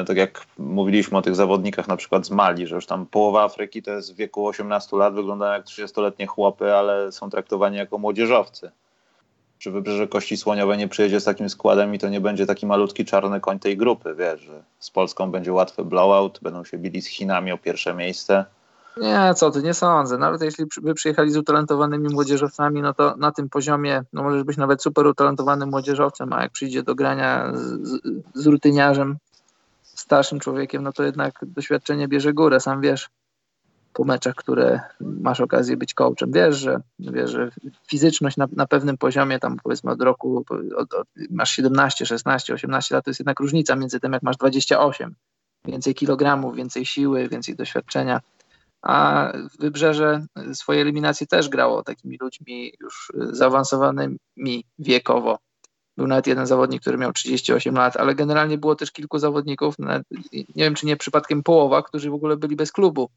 tak 0.07 0.17
jak 0.17 0.45
mówiliśmy 0.57 1.17
o 1.17 1.21
tych 1.21 1.35
zawodnikach 1.35 1.87
na 1.87 1.97
przykład 1.97 2.25
z 2.25 2.31
Mali, 2.31 2.67
że 2.67 2.75
już 2.75 2.85
tam 2.85 3.05
połowa 3.05 3.43
Afryki 3.43 3.83
to 3.83 3.91
jest 3.91 4.13
w 4.13 4.15
wieku 4.15 4.47
18 4.47 4.97
lat, 4.97 5.13
wyglądają 5.13 5.53
jak 5.53 5.65
30-letnie 5.65 6.27
chłopy, 6.27 6.73
ale 6.73 7.11
są 7.11 7.29
traktowani 7.29 7.77
jako 7.77 7.97
młodzieżowcy. 7.97 8.71
Czy 9.57 9.71
Wybrzeże 9.71 10.07
Kości 10.07 10.37
Słoniowe 10.37 10.77
nie 10.77 10.87
przyjedzie 10.87 11.19
z 11.19 11.23
takim 11.23 11.49
składem 11.49 11.95
i 11.95 11.99
to 11.99 12.09
nie 12.09 12.21
będzie 12.21 12.45
taki 12.45 12.65
malutki 12.65 13.05
czarny 13.05 13.39
koń 13.39 13.59
tej 13.59 13.77
grupy, 13.77 14.15
wiesz, 14.15 14.41
że 14.41 14.63
z 14.79 14.91
Polską 14.91 15.31
będzie 15.31 15.53
łatwy 15.53 15.85
blowout, 15.85 16.39
będą 16.41 16.63
się 16.63 16.77
bili 16.77 17.01
z 17.01 17.07
Chinami 17.07 17.51
o 17.51 17.57
pierwsze 17.57 17.93
miejsce. 17.93 18.45
Nie, 18.97 19.33
co 19.35 19.51
ty, 19.51 19.63
nie 19.63 19.73
sądzę. 19.73 20.17
Nawet 20.17 20.41
jeśli 20.41 20.65
by 20.81 20.93
przyjechali 20.93 21.31
z 21.31 21.37
utalentowanymi 21.37 22.09
młodzieżowcami, 22.09 22.81
no 22.81 22.93
to 22.93 23.15
na 23.17 23.31
tym 23.31 23.49
poziomie, 23.49 24.03
no 24.13 24.23
możesz 24.23 24.43
być 24.43 24.57
nawet 24.57 24.83
super 24.83 25.07
utalentowanym 25.07 25.69
młodzieżowcem, 25.69 26.33
a 26.33 26.41
jak 26.41 26.51
przyjdzie 26.51 26.83
do 26.83 26.95
grania 26.95 27.51
z, 27.53 28.01
z 28.33 28.45
rutyniarzem, 28.45 29.17
starszym 30.09 30.39
człowiekiem, 30.39 30.83
no 30.83 30.93
to 30.93 31.03
jednak 31.03 31.39
doświadczenie 31.41 32.07
bierze 32.07 32.33
górę. 32.33 32.59
Sam 32.59 32.81
wiesz 32.81 33.09
po 33.93 34.03
meczach, 34.03 34.35
które 34.35 34.81
masz 34.99 35.39
okazję 35.39 35.77
być 35.77 35.93
coachem, 35.93 36.31
wiesz, 36.31 36.57
że, 36.57 36.81
wiesz, 36.99 37.31
że 37.31 37.49
fizyczność 37.87 38.37
na, 38.37 38.47
na 38.51 38.67
pewnym 38.67 38.97
poziomie, 38.97 39.39
tam 39.39 39.57
powiedzmy 39.63 39.91
od 39.91 40.01
roku, 40.01 40.43
od, 40.77 40.93
od, 40.93 41.07
masz 41.29 41.51
17, 41.51 42.05
16, 42.05 42.53
18 42.53 42.95
lat, 42.95 43.05
to 43.05 43.09
jest 43.09 43.19
jednak 43.19 43.39
różnica 43.39 43.75
między 43.75 43.99
tym, 43.99 44.13
jak 44.13 44.23
masz 44.23 44.37
28. 44.37 45.15
Więcej 45.65 45.95
kilogramów, 45.95 46.55
więcej 46.55 46.85
siły, 46.85 47.29
więcej 47.29 47.55
doświadczenia. 47.55 48.21
A 48.81 49.31
Wybrzeże 49.59 50.25
swoje 50.53 50.81
eliminacje 50.81 51.27
też 51.27 51.49
grało 51.49 51.83
takimi 51.83 52.17
ludźmi 52.21 52.73
już 52.79 53.11
zaawansowanymi 53.31 54.63
wiekowo. 54.79 55.39
Był 55.99 56.07
nawet 56.07 56.27
jeden 56.27 56.47
zawodnik, 56.47 56.81
który 56.81 56.97
miał 56.97 57.13
38 57.13 57.75
lat, 57.75 57.97
ale 57.97 58.15
generalnie 58.15 58.57
było 58.57 58.75
też 58.75 58.91
kilku 58.91 59.19
zawodników, 59.19 59.75
nie 60.31 60.43
wiem 60.55 60.75
czy 60.75 60.85
nie 60.85 60.97
przypadkiem 60.97 61.43
połowa, 61.43 61.83
którzy 61.83 62.09
w 62.09 62.13
ogóle 62.13 62.37
byli 62.37 62.55
bez 62.55 62.71
klubu 62.71 63.09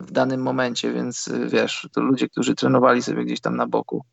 w 0.00 0.10
danym 0.12 0.42
momencie, 0.42 0.92
więc 0.92 1.28
y, 1.28 1.48
wiesz, 1.48 1.88
to 1.92 2.00
ludzie, 2.00 2.28
którzy 2.28 2.54
trenowali 2.54 3.02
sobie 3.02 3.24
gdzieś 3.24 3.40
tam 3.40 3.56
na 3.56 3.66
boku. 3.66 4.04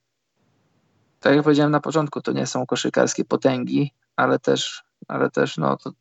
Tak 1.19 1.35
jak 1.35 1.43
powiedziałem 1.43 1.71
na 1.71 1.79
początku, 1.79 2.21
to 2.21 2.31
nie 2.31 2.45
są 2.45 2.65
koszykarskie 2.65 3.25
potęgi, 3.25 3.93
ale 4.15 4.39
też, 4.39 4.83
ale 5.07 5.29
też 5.29 5.57
no 5.57 5.77
to, 5.77 5.91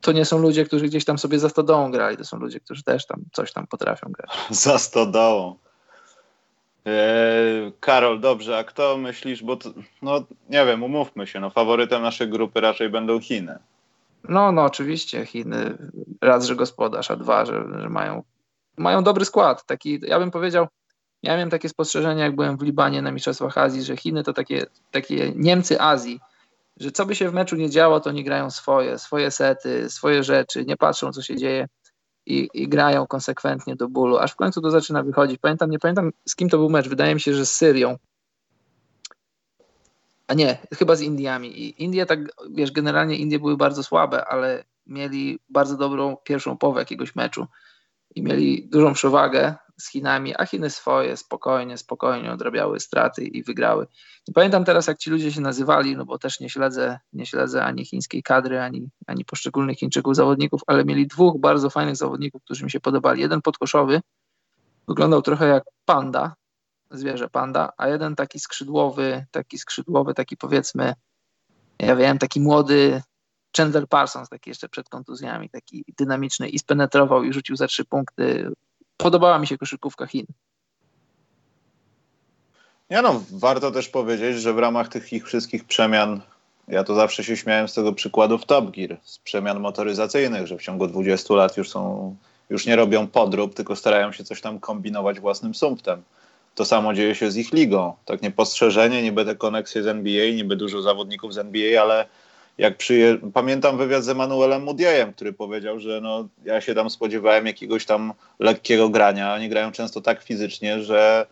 to 0.00 0.12
nie 0.12 0.24
są 0.24 0.38
ludzie, 0.38 0.64
którzy 0.64 0.86
gdzieś 0.86 1.04
tam 1.04 1.18
sobie 1.18 1.38
za 1.38 1.48
stodołą 1.48 1.90
grali, 1.90 2.16
to 2.16 2.24
są 2.24 2.36
ludzie, 2.36 2.60
którzy 2.60 2.82
też 2.82 3.06
tam 3.06 3.24
coś 3.32 3.52
tam 3.52 3.66
potrafią 3.66 4.12
grać. 4.12 4.30
Za 4.50 4.78
stodołą. 4.78 5.56
Eee, 6.84 7.72
Karol, 7.80 8.20
dobrze, 8.20 8.58
a 8.58 8.64
kto 8.64 8.96
myślisz, 8.96 9.42
bo 9.42 9.56
to, 9.56 9.70
no 10.02 10.24
nie 10.48 10.66
wiem, 10.66 10.82
umówmy 10.82 11.26
się, 11.26 11.40
no 11.40 11.50
faworytem 11.50 12.02
naszej 12.02 12.28
grupy 12.28 12.60
raczej 12.60 12.88
będą 12.88 13.20
Chiny. 13.20 13.58
No, 14.28 14.52
no 14.52 14.62
oczywiście 14.62 15.26
Chiny, 15.26 15.78
raz, 16.20 16.46
że 16.46 16.56
gospodarz, 16.56 17.10
a 17.10 17.16
dwa, 17.16 17.46
że, 17.46 17.64
że 17.80 17.88
mają, 17.88 18.22
mają 18.76 19.04
dobry 19.04 19.24
skład. 19.24 19.66
Taki, 19.66 20.00
ja 20.02 20.18
bym 20.18 20.30
powiedział, 20.30 20.66
ja 21.22 21.34
miałem 21.34 21.50
takie 21.50 21.68
spostrzeżenie, 21.68 22.22
jak 22.22 22.34
byłem 22.34 22.56
w 22.56 22.62
Libanie 22.62 23.02
na 23.02 23.12
Mistrzostwach 23.12 23.58
Azji, 23.58 23.82
że 23.82 23.96
Chiny 23.96 24.22
to 24.22 24.32
takie, 24.32 24.66
takie 24.90 25.32
Niemcy 25.36 25.80
Azji, 25.80 26.20
że 26.76 26.90
co 26.90 27.06
by 27.06 27.14
się 27.14 27.28
w 27.28 27.34
meczu 27.34 27.56
nie 27.56 27.70
działo, 27.70 28.00
to 28.00 28.10
oni 28.10 28.24
grają 28.24 28.50
swoje, 28.50 28.98
swoje 28.98 29.30
sety, 29.30 29.90
swoje 29.90 30.24
rzeczy, 30.24 30.64
nie 30.64 30.76
patrzą, 30.76 31.12
co 31.12 31.22
się 31.22 31.36
dzieje 31.36 31.66
i, 32.26 32.48
i, 32.54 32.68
grają 32.68 33.06
konsekwentnie 33.06 33.76
do 33.76 33.88
bólu, 33.88 34.18
aż 34.18 34.32
w 34.32 34.36
końcu 34.36 34.60
to 34.60 34.70
zaczyna 34.70 35.02
wychodzić. 35.02 35.38
Pamiętam, 35.38 35.70
nie 35.70 35.78
pamiętam 35.78 36.10
z 36.28 36.36
kim 36.36 36.48
to 36.48 36.58
był 36.58 36.70
mecz, 36.70 36.88
wydaje 36.88 37.14
mi 37.14 37.20
się, 37.20 37.34
że 37.34 37.46
z 37.46 37.52
Syrią. 37.52 37.96
A 40.26 40.34
nie, 40.34 40.58
chyba 40.74 40.96
z 40.96 41.00
Indiami. 41.00 41.48
I 41.62 41.82
Indie 41.84 42.06
tak, 42.06 42.20
wiesz, 42.50 42.72
generalnie 42.72 43.16
Indie 43.16 43.38
były 43.38 43.56
bardzo 43.56 43.82
słabe, 43.82 44.24
ale 44.24 44.64
mieli 44.86 45.38
bardzo 45.48 45.76
dobrą 45.76 46.16
pierwszą 46.24 46.56
połowę 46.56 46.80
jakiegoś 46.80 47.14
meczu 47.16 47.46
i 48.14 48.22
mieli 48.22 48.68
dużą 48.68 48.94
przewagę 48.94 49.54
z 49.80 49.88
Chinami, 49.88 50.34
a 50.36 50.46
Chiny 50.46 50.70
swoje 50.70 51.16
spokojnie, 51.16 51.78
spokojnie 51.78 52.32
odrabiały 52.32 52.80
straty 52.80 53.24
i 53.24 53.42
wygrały. 53.42 53.86
Nie 54.28 54.34
pamiętam 54.34 54.64
teraz, 54.64 54.86
jak 54.86 54.98
ci 54.98 55.10
ludzie 55.10 55.32
się 55.32 55.40
nazywali, 55.40 55.96
no 55.96 56.04
bo 56.04 56.18
też 56.18 56.40
nie 56.40 56.50
śledzę, 56.50 56.98
nie 57.12 57.26
śledzę 57.26 57.64
ani 57.64 57.84
chińskiej 57.84 58.22
kadry, 58.22 58.60
ani, 58.60 58.90
ani 59.06 59.24
poszczególnych 59.24 59.78
Chińczyków 59.78 60.16
zawodników, 60.16 60.60
ale 60.66 60.84
mieli 60.84 61.06
dwóch 61.06 61.40
bardzo 61.40 61.70
fajnych 61.70 61.96
zawodników, 61.96 62.42
którzy 62.44 62.64
mi 62.64 62.70
się 62.70 62.80
podobali. 62.80 63.20
Jeden 63.20 63.42
podkoszowy, 63.42 64.00
wyglądał 64.88 65.22
trochę 65.22 65.48
jak 65.48 65.64
panda, 65.84 66.34
zwierzę 66.90 67.28
panda, 67.28 67.72
a 67.76 67.88
jeden 67.88 68.16
taki 68.16 68.40
skrzydłowy, 68.40 69.26
taki 69.30 69.58
skrzydłowy, 69.58 70.14
taki 70.14 70.36
powiedzmy, 70.36 70.94
ja 71.78 71.96
wiem, 71.96 72.18
taki 72.18 72.40
młody, 72.40 73.02
Chandler 73.56 73.88
Parsons, 73.88 74.28
taki 74.28 74.50
jeszcze 74.50 74.68
przed 74.68 74.88
kontuzjami, 74.88 75.50
taki 75.50 75.84
dynamiczny 75.98 76.48
i 76.48 76.58
spenetrował 76.58 77.24
i 77.24 77.32
rzucił 77.32 77.56
za 77.56 77.66
trzy 77.66 77.84
punkty. 77.84 78.52
Podobała 79.02 79.38
mi 79.38 79.46
się 79.46 79.58
koszykówka 79.58 80.06
Chin. 80.06 80.26
Ja 82.90 83.02
no, 83.02 83.22
warto 83.30 83.70
też 83.70 83.88
powiedzieć, 83.88 84.40
że 84.40 84.52
w 84.52 84.58
ramach 84.58 84.88
tych 84.88 85.12
ich 85.12 85.26
wszystkich 85.26 85.64
przemian, 85.64 86.20
ja 86.68 86.84
to 86.84 86.94
zawsze 86.94 87.24
się 87.24 87.36
śmiałem 87.36 87.68
z 87.68 87.74
tego 87.74 87.92
przykładu 87.92 88.38
w 88.38 88.44
Top 88.44 88.70
Gear, 88.70 88.96
z 89.02 89.18
przemian 89.18 89.60
motoryzacyjnych, 89.60 90.46
że 90.46 90.58
w 90.58 90.62
ciągu 90.62 90.86
20 90.86 91.34
lat 91.34 91.56
już 91.56 91.70
są, 91.70 92.16
już 92.50 92.66
nie 92.66 92.76
robią 92.76 93.06
podrób, 93.06 93.54
tylko 93.54 93.76
starają 93.76 94.12
się 94.12 94.24
coś 94.24 94.40
tam 94.40 94.60
kombinować 94.60 95.20
własnym 95.20 95.54
sumptem. 95.54 96.02
To 96.54 96.64
samo 96.64 96.94
dzieje 96.94 97.14
się 97.14 97.30
z 97.30 97.36
ich 97.36 97.52
ligą. 97.52 97.92
Tak 98.04 98.22
niepostrzeżenie, 98.22 99.02
niby 99.02 99.24
te 99.24 99.36
koneksje 99.36 99.82
z 99.82 99.86
NBA, 99.86 100.34
niby 100.34 100.56
dużo 100.56 100.82
zawodników 100.82 101.34
z 101.34 101.38
NBA, 101.38 101.82
ale 101.82 102.06
jak 102.60 102.76
przyje... 102.76 103.18
pamiętam 103.34 103.78
wywiad 103.78 104.04
z 104.04 104.08
Emanuelem 104.08 104.62
Mudiejem, 104.62 105.12
który 105.12 105.32
powiedział, 105.32 105.78
że 105.78 106.00
no, 106.00 106.28
ja 106.44 106.60
się 106.60 106.74
tam 106.74 106.90
spodziewałem 106.90 107.46
jakiegoś 107.46 107.86
tam 107.86 108.12
lekkiego 108.38 108.88
grania. 108.88 109.34
Oni 109.34 109.48
grają 109.48 109.72
często 109.72 110.00
tak 110.00 110.22
fizycznie, 110.22 110.82
że 110.82 111.26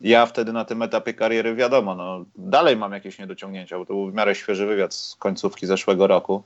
ja 0.00 0.26
wtedy 0.26 0.52
na 0.52 0.64
tym 0.64 0.82
etapie 0.82 1.14
kariery, 1.14 1.54
wiadomo, 1.54 1.94
no, 1.94 2.24
dalej 2.36 2.76
mam 2.76 2.92
jakieś 2.92 3.18
niedociągnięcia, 3.18 3.78
bo 3.78 3.86
to 3.86 3.92
był 3.92 4.10
w 4.10 4.14
miarę 4.14 4.34
świeży 4.34 4.66
wywiad 4.66 4.94
z 4.94 5.16
końcówki 5.18 5.66
zeszłego 5.66 6.06
roku. 6.06 6.42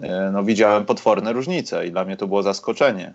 E, 0.00 0.30
no, 0.32 0.44
widziałem 0.44 0.84
potworne 0.84 1.32
różnice 1.32 1.86
i 1.86 1.90
dla 1.90 2.04
mnie 2.04 2.16
to 2.16 2.26
było 2.26 2.42
zaskoczenie. 2.42 3.14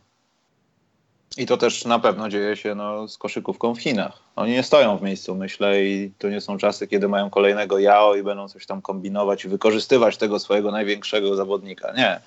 I 1.38 1.46
to 1.46 1.58
też 1.58 1.86
na 1.86 2.00
pewno 2.00 2.30
dzieje 2.30 2.56
się 2.56 2.76
no, 2.76 3.08
z 3.08 3.18
koszykówką 3.18 3.76
w 3.76 3.82
Chinach. 3.82 4.20
Oni 4.36 4.52
nie 4.52 4.64
stoją 4.64 4.98
w 4.98 5.02
miejscu, 5.02 5.36
myślę, 5.36 5.84
i 5.84 6.12
to 6.18 6.30
nie 6.30 6.42
są 6.42 6.58
czasy, 6.58 6.88
kiedy 6.88 7.08
mają 7.08 7.30
kolejnego 7.30 7.80
Yao 7.80 8.16
i 8.16 8.24
będą 8.24 8.48
coś 8.48 8.66
tam 8.66 8.82
kombinować 8.82 9.46
i 9.46 9.50
wykorzystywać 9.50 10.18
tego 10.18 10.40
swojego 10.40 10.72
największego 10.72 11.36
zawodnika. 11.36 11.94
Nie. 11.98 12.20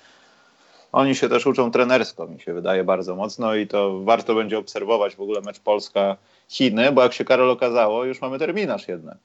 Oni 0.91 1.15
się 1.15 1.29
też 1.29 1.47
uczą 1.47 1.71
trenersko, 1.71 2.27
mi 2.27 2.39
się 2.39 2.53
wydaje, 2.53 2.83
bardzo 2.83 3.15
mocno 3.15 3.55
i 3.55 3.67
to 3.67 3.99
warto 3.99 4.35
będzie 4.35 4.57
obserwować 4.57 5.15
w 5.15 5.21
ogóle 5.21 5.41
mecz 5.41 5.59
Polska-Chiny, 5.59 6.91
bo 6.91 7.03
jak 7.03 7.13
się 7.13 7.25
Karol 7.25 7.49
okazało, 7.49 8.05
już 8.05 8.21
mamy 8.21 8.39
terminarz 8.39 8.87
jednak. 8.87 9.17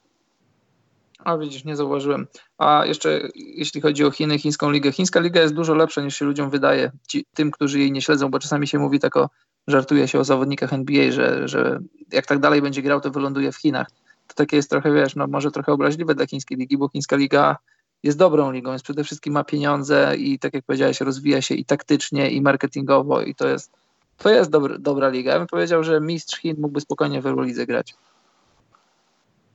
A 1.23 1.37
widzisz, 1.37 1.65
nie 1.65 1.75
zauważyłem. 1.75 2.27
A 2.57 2.85
jeszcze 2.85 3.21
jeśli 3.35 3.81
chodzi 3.81 4.05
o 4.05 4.11
Chiny, 4.11 4.39
chińską 4.39 4.71
ligę. 4.71 4.91
Chińska 4.91 5.19
liga 5.19 5.41
jest 5.41 5.53
dużo 5.53 5.75
lepsza 5.75 6.01
niż 6.01 6.15
się 6.15 6.25
ludziom 6.25 6.49
wydaje, 6.49 6.91
ci, 7.07 7.25
tym, 7.33 7.51
którzy 7.51 7.79
jej 7.79 7.91
nie 7.91 8.01
śledzą, 8.01 8.29
bo 8.29 8.39
czasami 8.39 8.67
się 8.67 8.79
mówi 8.79 8.99
tak 8.99 9.17
o, 9.17 9.29
żartuje 9.67 10.07
się 10.07 10.19
o 10.19 10.23
zawodnikach 10.23 10.73
NBA, 10.73 11.11
że, 11.11 11.47
że 11.47 11.79
jak 12.11 12.25
tak 12.25 12.39
dalej 12.39 12.61
będzie 12.61 12.81
grał, 12.81 13.01
to 13.01 13.11
wyląduje 13.11 13.51
w 13.51 13.57
Chinach. 13.57 13.87
To 14.27 14.33
takie 14.33 14.55
jest 14.55 14.69
trochę, 14.69 14.93
wiesz, 14.93 15.15
no 15.15 15.27
może 15.27 15.51
trochę 15.51 15.71
obraźliwe 15.71 16.15
dla 16.15 16.27
chińskiej 16.27 16.57
ligi, 16.57 16.77
bo 16.77 16.89
chińska 16.89 17.15
liga 17.15 17.57
jest 18.03 18.17
dobrą 18.17 18.51
ligą, 18.51 18.71
jest 18.71 18.83
przede 18.83 19.03
wszystkim 19.03 19.33
ma 19.33 19.43
pieniądze 19.43 20.15
i 20.17 20.39
tak 20.39 20.53
jak 20.53 20.65
powiedziałeś, 20.65 21.01
rozwija 21.01 21.41
się 21.41 21.55
i 21.55 21.65
taktycznie, 21.65 22.31
i 22.31 22.41
marketingowo 22.41 23.21
i 23.21 23.35
to 23.35 23.47
jest, 23.47 23.71
to 24.17 24.29
jest 24.29 24.51
dobra 24.79 25.09
liga. 25.09 25.31
Ja 25.31 25.39
bym 25.39 25.47
powiedział, 25.47 25.83
że 25.83 26.01
mistrz 26.01 26.39
Chin 26.39 26.55
mógłby 26.59 26.81
spokojnie 26.81 27.21
w 27.21 27.27
Eurolidze 27.27 27.65
grać. 27.65 27.93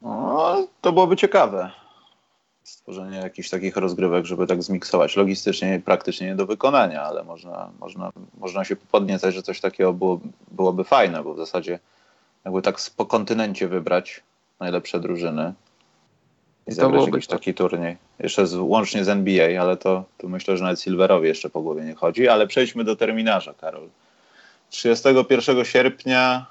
No, 0.03 0.67
to 0.81 0.93
byłoby 0.93 1.17
ciekawe. 1.17 1.71
Stworzenie 2.63 3.19
jakichś 3.19 3.51
takich 3.51 3.77
rozgrywek, 3.77 4.27
żeby 4.27 4.47
tak 4.47 4.63
zmiksować. 4.63 5.17
Logistycznie 5.17 5.75
i 5.75 5.81
praktycznie 5.81 6.27
nie 6.27 6.35
do 6.35 6.47
wykonania, 6.47 7.03
ale 7.03 7.25
można, 7.25 7.71
można, 7.81 8.11
można 8.39 8.65
się 8.65 8.77
podniecać, 8.77 9.35
że 9.35 9.43
coś 9.43 9.61
takiego 9.61 9.93
było, 9.93 10.21
byłoby 10.51 10.85
fajne, 10.85 11.23
bo 11.23 11.35
w 11.35 11.39
zasadzie 11.39 11.79
jakby 12.45 12.63
tak 12.63 12.77
po 12.97 13.07
kontynencie 13.07 13.69
wybrać 13.69 14.23
najlepsze 14.61 15.01
drużyny 15.01 15.55
i 16.67 16.73
zagrać 16.73 17.07
jakiś 17.07 17.27
to. 17.27 17.33
taki 17.33 17.55
turniej. 17.55 17.97
Jeszcze 18.19 18.47
z, 18.47 18.55
łącznie 18.55 19.05
z 19.05 19.09
NBA, 19.09 19.63
ale 19.63 19.77
to, 19.77 20.05
to 20.19 20.29
myślę, 20.29 20.57
że 20.57 20.65
nawet 20.65 20.81
Silverowi 20.81 21.29
jeszcze 21.29 21.51
po 21.51 21.63
głowie 21.63 21.85
nie 21.85 21.95
chodzi. 21.95 22.29
Ale 22.29 22.47
przejdźmy 22.47 22.85
do 22.85 22.97
terminarza, 22.97 23.55
Karol. 23.55 23.89
31 24.71 25.65
sierpnia 25.65 26.47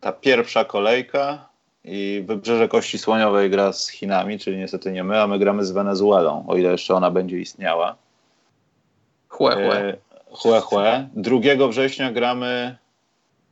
ta 0.00 0.12
pierwsza 0.12 0.64
kolejka 0.64 1.48
i 1.84 2.24
Wybrzeże 2.26 2.68
Kości 2.68 2.98
Słoniowej 2.98 3.50
gra 3.50 3.72
z 3.72 3.88
Chinami, 3.88 4.38
czyli 4.38 4.56
niestety 4.56 4.92
nie 4.92 5.04
my, 5.04 5.20
a 5.20 5.26
my 5.26 5.38
gramy 5.38 5.64
z 5.64 5.70
Wenezuelą, 5.70 6.44
o 6.48 6.56
ile 6.56 6.70
jeszcze 6.70 6.94
ona 6.94 7.10
będzie 7.10 7.38
istniała. 7.38 7.96
Chłe, 9.28 9.54
chłe. 9.54 9.96
Chłe, 10.30 10.60
chłe. 10.60 11.08
2 11.14 11.68
września 11.68 12.12
gramy 12.12 12.76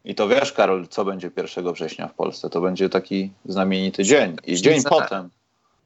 i 0.05 0.15
to 0.15 0.29
wiesz, 0.29 0.53
Karol, 0.53 0.89
co 0.89 1.05
będzie 1.05 1.31
1 1.37 1.73
września 1.73 2.09
w 2.09 2.15
Polsce? 2.15 2.51
To 2.51 2.61
będzie 2.61 2.89
taki 2.89 3.31
znamienity 3.45 4.05
dzień. 4.05 4.37
I 4.47 4.57
dzień 4.57 4.83
potem. 4.89 5.31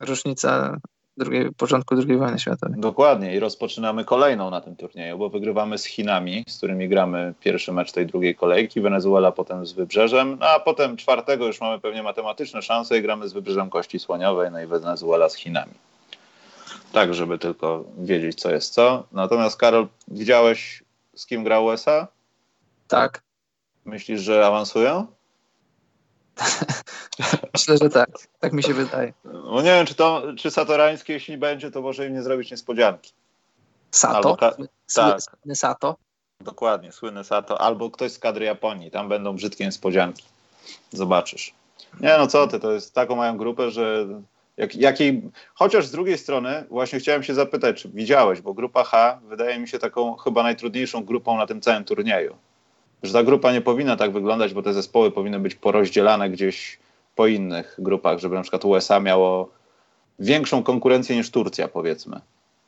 Rocznica 0.00 0.76
drugiej, 1.16 1.52
początku 1.52 1.94
II 1.94 2.16
wojny 2.16 2.38
światowej. 2.38 2.80
Dokładnie 2.80 3.34
i 3.34 3.38
rozpoczynamy 3.38 4.04
kolejną 4.04 4.50
na 4.50 4.60
tym 4.60 4.76
turnieju, 4.76 5.18
bo 5.18 5.28
wygrywamy 5.28 5.78
z 5.78 5.84
Chinami, 5.84 6.44
z 6.48 6.56
którymi 6.56 6.88
gramy 6.88 7.34
pierwszy 7.40 7.72
mecz 7.72 7.92
tej 7.92 8.06
drugiej 8.06 8.34
kolejki, 8.34 8.80
Wenezuela 8.80 9.32
potem 9.32 9.66
z 9.66 9.72
Wybrzeżem, 9.72 10.36
no 10.40 10.46
a 10.46 10.60
potem 10.60 10.96
czwartego 10.96 11.46
już 11.46 11.60
mamy 11.60 11.80
pewnie 11.80 12.02
matematyczne 12.02 12.62
szanse 12.62 12.98
i 12.98 13.02
gramy 13.02 13.28
z 13.28 13.32
Wybrzeżem 13.32 13.70
Kości 13.70 13.98
Słoniowej, 13.98 14.50
no 14.50 14.60
i 14.60 14.66
Wenezuela 14.66 15.28
z 15.28 15.34
Chinami. 15.34 15.72
Tak, 16.92 17.14
żeby 17.14 17.38
tylko 17.38 17.84
wiedzieć, 17.98 18.40
co 18.40 18.50
jest 18.50 18.74
co. 18.74 19.06
Natomiast 19.12 19.56
Karol, 19.56 19.88
widziałeś, 20.08 20.84
z 21.14 21.26
kim 21.26 21.44
grał 21.44 21.64
USA? 21.64 22.08
Tak. 22.88 23.22
Myślisz, 23.84 24.20
że 24.20 24.46
awansują? 24.46 25.06
Myślę, 27.54 27.76
że 27.82 27.90
tak. 27.90 28.10
Tak 28.40 28.52
mi 28.52 28.62
się 28.62 28.74
wydaje. 28.74 29.12
No 29.24 29.56
nie 29.56 29.70
wiem, 29.70 29.86
czy, 29.86 29.94
to, 29.94 30.22
czy 30.38 30.50
Satorański, 30.50 31.12
jeśli 31.12 31.38
będzie, 31.38 31.70
to 31.70 31.82
może 31.82 32.06
im 32.06 32.14
nie 32.14 32.22
zrobić 32.22 32.50
niespodzianki. 32.50 33.12
Sato? 33.90 34.36
Ka- 34.36 34.56
tak. 34.94 35.20
Słynny 35.20 35.56
Sato? 35.56 35.96
Dokładnie, 36.40 36.92
słynny 36.92 37.24
Sato. 37.24 37.60
Albo 37.60 37.90
ktoś 37.90 38.12
z 38.12 38.18
kadry 38.18 38.44
Japonii. 38.44 38.90
Tam 38.90 39.08
będą 39.08 39.32
brzydkie 39.32 39.64
niespodzianki. 39.64 40.24
Zobaczysz. 40.92 41.54
Nie 42.00 42.18
no 42.18 42.26
co 42.26 42.46
ty, 42.46 42.60
to 42.60 42.72
jest 42.72 42.94
taką 42.94 43.16
mają 43.16 43.36
grupę, 43.36 43.70
że 43.70 44.06
jak, 44.56 44.74
jakiej, 44.74 45.30
chociaż 45.54 45.86
z 45.86 45.90
drugiej 45.90 46.18
strony 46.18 46.64
właśnie 46.70 46.98
chciałem 46.98 47.22
się 47.22 47.34
zapytać, 47.34 47.82
czy 47.82 47.88
widziałeś, 47.88 48.40
bo 48.40 48.54
grupa 48.54 48.84
H 48.84 49.20
wydaje 49.28 49.58
mi 49.58 49.68
się 49.68 49.78
taką 49.78 50.16
chyba 50.16 50.42
najtrudniejszą 50.42 51.04
grupą 51.04 51.36
na 51.36 51.46
tym 51.46 51.60
całym 51.60 51.84
turnieju 51.84 52.36
że 53.02 53.12
ta 53.12 53.22
grupa 53.22 53.52
nie 53.52 53.60
powinna 53.60 53.96
tak 53.96 54.12
wyglądać, 54.12 54.54
bo 54.54 54.62
te 54.62 54.72
zespoły 54.72 55.10
powinny 55.10 55.38
być 55.38 55.54
porozdzielane 55.54 56.30
gdzieś 56.30 56.78
po 57.14 57.26
innych 57.26 57.76
grupach, 57.78 58.18
żeby 58.18 58.34
na 58.34 58.42
przykład 58.42 58.64
USA 58.64 59.00
miało 59.00 59.50
większą 60.18 60.62
konkurencję 60.62 61.16
niż 61.16 61.30
Turcja, 61.30 61.68
powiedzmy. 61.68 62.20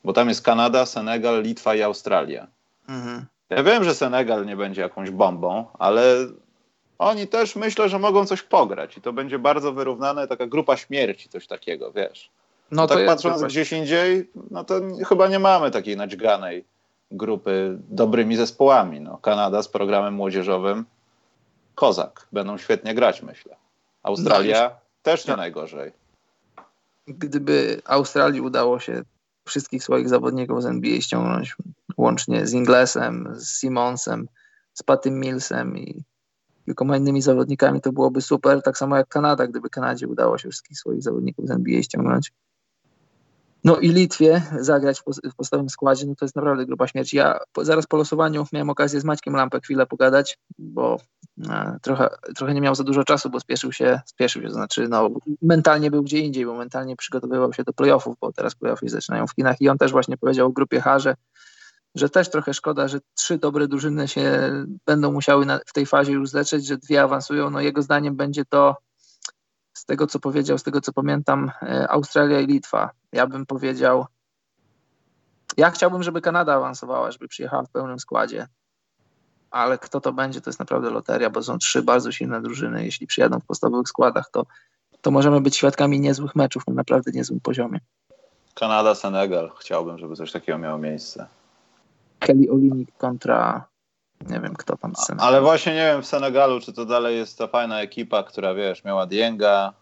Bo 0.04 0.12
tam 0.12 0.28
jest 0.28 0.42
Kanada, 0.42 0.86
Senegal, 0.86 1.42
Litwa 1.42 1.74
i 1.74 1.82
Australia. 1.82 2.46
Mhm. 2.88 3.26
Ja 3.50 3.62
wiem, 3.62 3.84
że 3.84 3.94
Senegal 3.94 4.46
nie 4.46 4.56
będzie 4.56 4.82
jakąś 4.82 5.10
bombą, 5.10 5.66
ale 5.78 6.26
oni 6.98 7.26
też 7.26 7.56
myślę, 7.56 7.88
że 7.88 7.98
mogą 7.98 8.26
coś 8.26 8.42
pograć 8.42 8.96
i 8.96 9.00
to 9.00 9.12
będzie 9.12 9.38
bardzo 9.38 9.72
wyrównane, 9.72 10.28
taka 10.28 10.46
grupa 10.46 10.76
śmierci, 10.76 11.28
coś 11.28 11.46
takiego, 11.46 11.92
wiesz. 11.92 12.30
No, 12.70 12.82
no 12.82 12.88
tak 12.88 13.06
patrząc 13.06 13.42
gdzieś 13.42 13.72
indziej, 13.72 14.30
no 14.50 14.64
to 14.64 14.80
chyba 15.08 15.28
nie 15.28 15.38
mamy 15.38 15.70
takiej 15.70 15.96
naćganej 15.96 16.64
grupy 17.10 17.78
dobrymi 17.90 18.36
zespołami. 18.36 19.00
No, 19.00 19.18
Kanada 19.18 19.62
z 19.62 19.68
programem 19.68 20.14
młodzieżowym, 20.14 20.84
kozak. 21.74 22.26
Będą 22.32 22.58
świetnie 22.58 22.94
grać, 22.94 23.22
myślę. 23.22 23.56
Australia 24.02 24.70
no, 24.74 24.80
też 25.02 25.26
nie 25.26 25.32
no. 25.32 25.36
najgorzej. 25.36 25.92
Gdyby 27.06 27.82
Australii 27.84 28.40
udało 28.40 28.80
się 28.80 29.02
wszystkich 29.44 29.84
swoich 29.84 30.08
zawodników 30.08 30.62
z 30.62 30.66
NBA 30.66 31.00
ściągnąć, 31.00 31.56
łącznie 31.96 32.46
z 32.46 32.52
Inglesem, 32.52 33.28
z 33.34 33.60
Simonsem, 33.60 34.28
z 34.74 34.82
Patym 34.82 35.20
Millsem 35.20 35.78
i 35.78 36.04
kilkoma 36.64 36.96
innymi 36.96 37.22
zawodnikami, 37.22 37.80
to 37.80 37.92
byłoby 37.92 38.20
super. 38.20 38.62
Tak 38.62 38.78
samo 38.78 38.96
jak 38.96 39.08
Kanada, 39.08 39.46
gdyby 39.46 39.70
Kanadzie 39.70 40.08
udało 40.08 40.38
się 40.38 40.48
wszystkich 40.48 40.78
swoich 40.78 41.02
zawodników 41.02 41.46
z 41.48 41.50
NBA 41.50 41.82
ściągnąć. 41.82 42.32
No 43.64 43.76
i 43.76 43.88
Litwie 43.88 44.42
zagrać 44.60 45.00
w 45.00 45.34
podstawowym 45.36 45.70
składzie, 45.70 46.06
no 46.06 46.14
to 46.14 46.24
jest 46.24 46.36
naprawdę 46.36 46.66
gruba 46.66 46.88
śmierć. 46.88 47.14
Ja 47.14 47.38
zaraz 47.62 47.86
po 47.86 47.96
losowaniu 47.96 48.46
miałem 48.52 48.70
okazję 48.70 49.00
z 49.00 49.04
Maćkiem 49.04 49.34
Lampę 49.34 49.60
chwilę 49.60 49.86
pogadać, 49.86 50.38
bo 50.58 50.96
e, 51.50 51.76
trochę, 51.82 52.08
trochę 52.36 52.54
nie 52.54 52.60
miał 52.60 52.74
za 52.74 52.84
dużo 52.84 53.04
czasu, 53.04 53.30
bo 53.30 53.40
spieszył 53.40 53.72
się, 53.72 54.00
spieszył 54.06 54.42
się, 54.42 54.48
to 54.48 54.54
znaczy 54.54 54.88
no, 54.88 55.10
mentalnie 55.42 55.90
był 55.90 56.02
gdzie 56.02 56.18
indziej, 56.18 56.46
bo 56.46 56.54
mentalnie 56.54 56.96
przygotowywał 56.96 57.52
się 57.52 57.64
do 57.64 57.72
playoffów, 57.72 58.16
bo 58.20 58.32
teraz 58.32 58.54
playoffy 58.54 58.88
zaczynają 58.88 59.26
w 59.26 59.32
Chinach 59.32 59.60
i 59.60 59.68
on 59.68 59.78
też 59.78 59.92
właśnie 59.92 60.16
powiedział 60.16 60.46
o 60.46 60.52
grupie 60.52 60.80
H, 60.80 60.98
że, 61.94 62.08
też 62.08 62.30
trochę 62.30 62.54
szkoda, 62.54 62.88
że 62.88 62.98
trzy 63.14 63.38
dobre 63.38 63.68
drużyny 63.68 64.08
się 64.08 64.52
będą 64.86 65.12
musiały 65.12 65.46
na, 65.46 65.60
w 65.66 65.72
tej 65.72 65.86
fazie 65.86 66.12
już 66.12 66.28
zleczyć, 66.30 66.66
że 66.66 66.76
dwie 66.76 67.02
awansują. 67.02 67.50
No 67.50 67.60
jego 67.60 67.82
zdaniem 67.82 68.16
będzie 68.16 68.44
to 68.44 68.76
z 69.78 69.84
tego, 69.84 70.06
co 70.06 70.18
powiedział, 70.18 70.58
z 70.58 70.62
tego, 70.62 70.80
co 70.80 70.92
pamiętam, 70.92 71.50
e, 71.62 71.88
Australia 71.88 72.40
i 72.40 72.46
Litwa. 72.46 72.90
Ja 73.12 73.26
bym 73.26 73.46
powiedział, 73.46 74.06
ja 75.56 75.70
chciałbym, 75.70 76.02
żeby 76.02 76.20
Kanada 76.20 76.54
awansowała, 76.54 77.10
żeby 77.10 77.28
przyjechała 77.28 77.62
w 77.62 77.70
pełnym 77.70 77.98
składzie, 77.98 78.46
ale 79.50 79.78
kto 79.78 80.00
to 80.00 80.12
będzie, 80.12 80.40
to 80.40 80.50
jest 80.50 80.58
naprawdę 80.58 80.90
loteria, 80.90 81.30
bo 81.30 81.42
są 81.42 81.58
trzy 81.58 81.82
bardzo 81.82 82.12
silne 82.12 82.42
drużyny. 82.42 82.84
Jeśli 82.84 83.06
przyjadą 83.06 83.40
w 83.40 83.46
podstawowych 83.46 83.88
składach, 83.88 84.30
to, 84.32 84.46
to 85.00 85.10
możemy 85.10 85.40
być 85.40 85.56
świadkami 85.56 86.00
niezłych 86.00 86.36
meczów 86.36 86.62
na 86.66 86.74
naprawdę 86.74 87.10
niezłym 87.14 87.40
poziomie. 87.40 87.80
Kanada, 88.54 88.94
Senegal. 88.94 89.50
Chciałbym, 89.60 89.98
żeby 89.98 90.16
coś 90.16 90.32
takiego 90.32 90.58
miało 90.58 90.78
miejsce. 90.78 91.26
Kelly 92.18 92.50
Olinik 92.50 92.96
kontra 92.96 93.68
nie 94.26 94.40
wiem, 94.40 94.54
kto 94.56 94.76
tam. 94.76 94.92
Ale 95.18 95.40
właśnie 95.40 95.74
nie 95.74 95.86
wiem 95.92 96.02
w 96.02 96.06
Senegalu, 96.06 96.60
czy 96.60 96.72
to 96.72 96.84
dalej 96.84 97.16
jest 97.16 97.38
ta 97.38 97.46
fajna 97.46 97.80
ekipa, 97.80 98.22
która 98.22 98.54
wiesz, 98.54 98.84
miała 98.84 99.06
Dienga, 99.06 99.72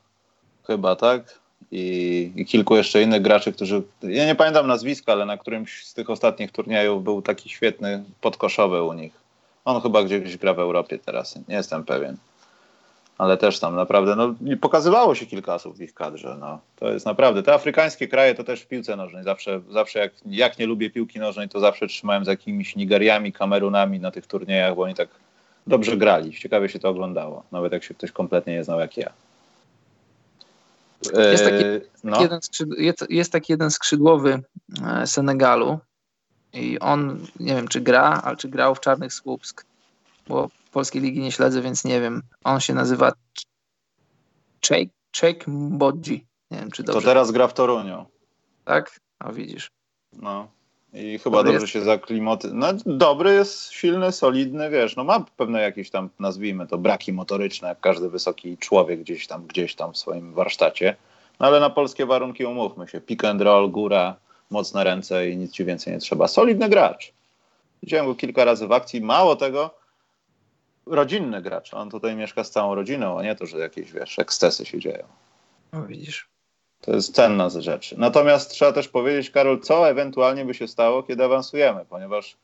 chyba, 0.66 0.97
tak? 0.97 1.39
I, 1.70 2.32
I, 2.37 2.47
kilku 2.47 2.76
jeszcze 2.76 3.03
innych 3.03 3.22
graczy, 3.22 3.53
którzy. 3.53 3.82
Ja 4.03 4.26
nie 4.26 4.34
pamiętam 4.34 4.66
nazwiska, 4.66 5.12
ale 5.12 5.26
na 5.26 5.37
którymś 5.37 5.87
z 5.87 5.95
tych 5.95 6.11
ostatnich 6.11 6.53
turniejów 6.53 7.05
był 7.05 7.22
taki 7.22 7.49
świetny 7.49 8.05
podkoszowy 8.20 8.82
u 8.82 8.93
nich. 8.93 9.12
On 9.64 9.82
chyba 9.82 10.03
gdzieś 10.03 10.37
gra 10.37 10.55
w 10.55 10.59
Europie 10.59 10.99
teraz, 10.99 11.39
nie 11.49 11.55
jestem 11.55 11.84
pewien 11.84 12.16
ale 13.19 13.37
też 13.37 13.61
tam 13.61 13.77
naprawdę, 13.77 14.17
no 14.17 14.35
pokazywało 14.61 15.14
się 15.14 15.27
kilka 15.27 15.55
osób 15.55 15.77
w 15.77 15.81
ich 15.81 15.95
kadrze, 15.95 16.37
no. 16.41 16.61
To 16.77 16.93
jest 16.93 17.07
naprawdę, 17.07 17.43
te 17.43 17.55
afrykańskie 17.55 18.09
kraje 18.09 18.35
to 18.35 18.45
też 18.45 18.62
w 18.62 18.67
piłce 18.67 18.97
nożnej, 18.97 19.25
zawsze, 19.25 19.61
zawsze 19.71 19.99
jak, 19.99 20.12
jak 20.27 20.59
nie 20.59 20.67
lubię 20.67 20.91
piłki 20.91 21.19
nożnej, 21.19 21.49
to 21.49 21.61
zawsze 21.61 21.87
trzymałem 21.87 22.25
z 22.25 22.29
jakimiś 22.29 22.77
Nigeriami, 22.77 23.33
Kamerunami 23.33 24.01
na 24.01 24.11
tych 24.11 24.27
turniejach, 24.27 24.75
bo 24.75 24.83
oni 24.83 24.95
tak 24.95 25.09
dobrze 25.67 25.97
grali, 25.97 26.33
ciekawie 26.33 26.69
się 26.69 26.79
to 26.79 26.89
oglądało, 26.89 27.43
nawet 27.53 27.73
jak 27.73 27.85
się 27.85 27.95
ktoś 27.95 28.12
kompletnie 28.12 28.53
nie 28.53 28.64
znał 28.64 28.81
jak 28.81 28.97
ja. 28.97 29.12
Jest 31.31 31.45
taki, 31.45 31.64
no. 32.05 32.23
jeden, 32.23 32.41
jest, 32.79 33.05
jest 33.11 33.33
taki 33.33 33.53
jeden 33.53 33.71
skrzydłowy 33.71 34.43
e, 34.87 35.07
Senegalu 35.07 35.79
i 36.53 36.79
on, 36.79 37.27
nie 37.41 37.55
wiem 37.55 37.69
czy 37.69 37.81
gra, 37.81 38.21
ale 38.25 38.37
czy 38.37 38.49
grał 38.49 38.75
w 38.75 38.81
Czarnych 38.81 39.12
Słupsk, 39.12 39.64
bo 40.29 40.49
polskiej 40.77 41.03
ligi 41.03 41.20
nie 41.20 41.33
śledzę, 41.33 41.62
więc 41.62 41.85
nie 41.85 42.01
wiem. 42.01 42.22
On 42.45 42.61
się 42.61 42.74
nazywa 42.74 43.12
Cheik 45.16 45.47
Mbodzi. 45.47 46.27
Nie 46.51 46.59
wiem, 46.59 46.70
czy 46.70 46.83
dobrze. 46.83 47.01
To 47.01 47.07
teraz 47.07 47.31
gra 47.31 47.49
w 47.49 47.55
Toruniu. 47.55 48.07
Tak? 48.64 49.01
A 49.18 49.33
widzisz. 49.33 49.70
No. 50.12 50.49
I 50.93 51.18
chyba 51.18 51.37
dobry 51.37 51.53
dobrze 51.53 51.64
jest. 51.64 51.72
się 51.72 51.81
zaklimaty. 51.81 52.51
No 52.53 52.66
dobry 52.87 53.35
jest, 53.35 53.72
silny, 53.72 54.12
solidny, 54.12 54.70
wiesz, 54.70 54.97
no 54.97 55.05
ma 55.05 55.24
pewne 55.37 55.61
jakieś 55.61 55.91
tam, 55.91 56.11
nazwijmy 56.18 56.66
to, 56.66 56.79
braki 56.79 57.12
motoryczne, 57.12 57.68
jak 57.68 57.81
każdy 57.81 58.11
wysoki 58.11 58.59
człowiek 58.59 59.01
gdzieś 59.01 59.27
tam, 59.27 59.47
gdzieś 59.47 59.74
tam 59.74 59.93
w 59.93 59.99
swoim 59.99 60.35
warsztacie. 60.35 60.97
No 61.41 61.47
ale 61.47 61.61
na 61.61 61.70
polskie 61.70 62.07
warunki 62.07 62.45
umówmy 62.45 62.89
się. 62.89 63.01
Pick 63.01 63.24
and 63.24 63.41
roll, 63.41 63.70
góra, 63.70 64.16
mocne 64.51 64.85
ręce 64.85 65.31
i 65.31 65.37
nic 65.37 65.53
ci 65.53 65.64
więcej 65.64 65.93
nie 65.93 65.99
trzeba. 65.99 66.29
Solidny 66.29 66.68
gracz. 66.68 67.12
Widziałem 67.83 68.07
go 68.07 68.14
kilka 68.14 68.45
razy 68.45 68.66
w 68.66 68.72
akcji. 68.72 69.01
Mało 69.01 69.37
tego, 69.37 69.86
rodzinny 70.87 71.43
gracz. 71.43 71.74
On 71.74 71.91
tutaj 71.91 72.16
mieszka 72.16 72.45
z 72.45 72.51
całą 72.51 72.74
rodziną, 72.74 73.18
a 73.18 73.22
nie 73.22 73.37
to, 73.37 73.47
że 73.47 73.59
jakieś, 73.59 73.93
wiesz, 73.93 74.18
ekscesy 74.18 74.66
się 74.66 74.80
dzieją. 74.80 75.05
No 75.72 75.87
widzisz. 75.87 76.28
To 76.80 76.93
jest 76.93 77.14
cenna 77.14 77.51
z 77.51 77.57
rzeczy. 77.57 77.95
Natomiast 77.99 78.51
trzeba 78.51 78.72
też 78.72 78.89
powiedzieć, 78.89 79.30
Karol, 79.30 79.61
co 79.61 79.89
ewentualnie 79.89 80.45
by 80.45 80.55
się 80.55 80.68
stało, 80.68 81.03
kiedy 81.03 81.24
awansujemy, 81.24 81.84
ponieważ 81.89 82.37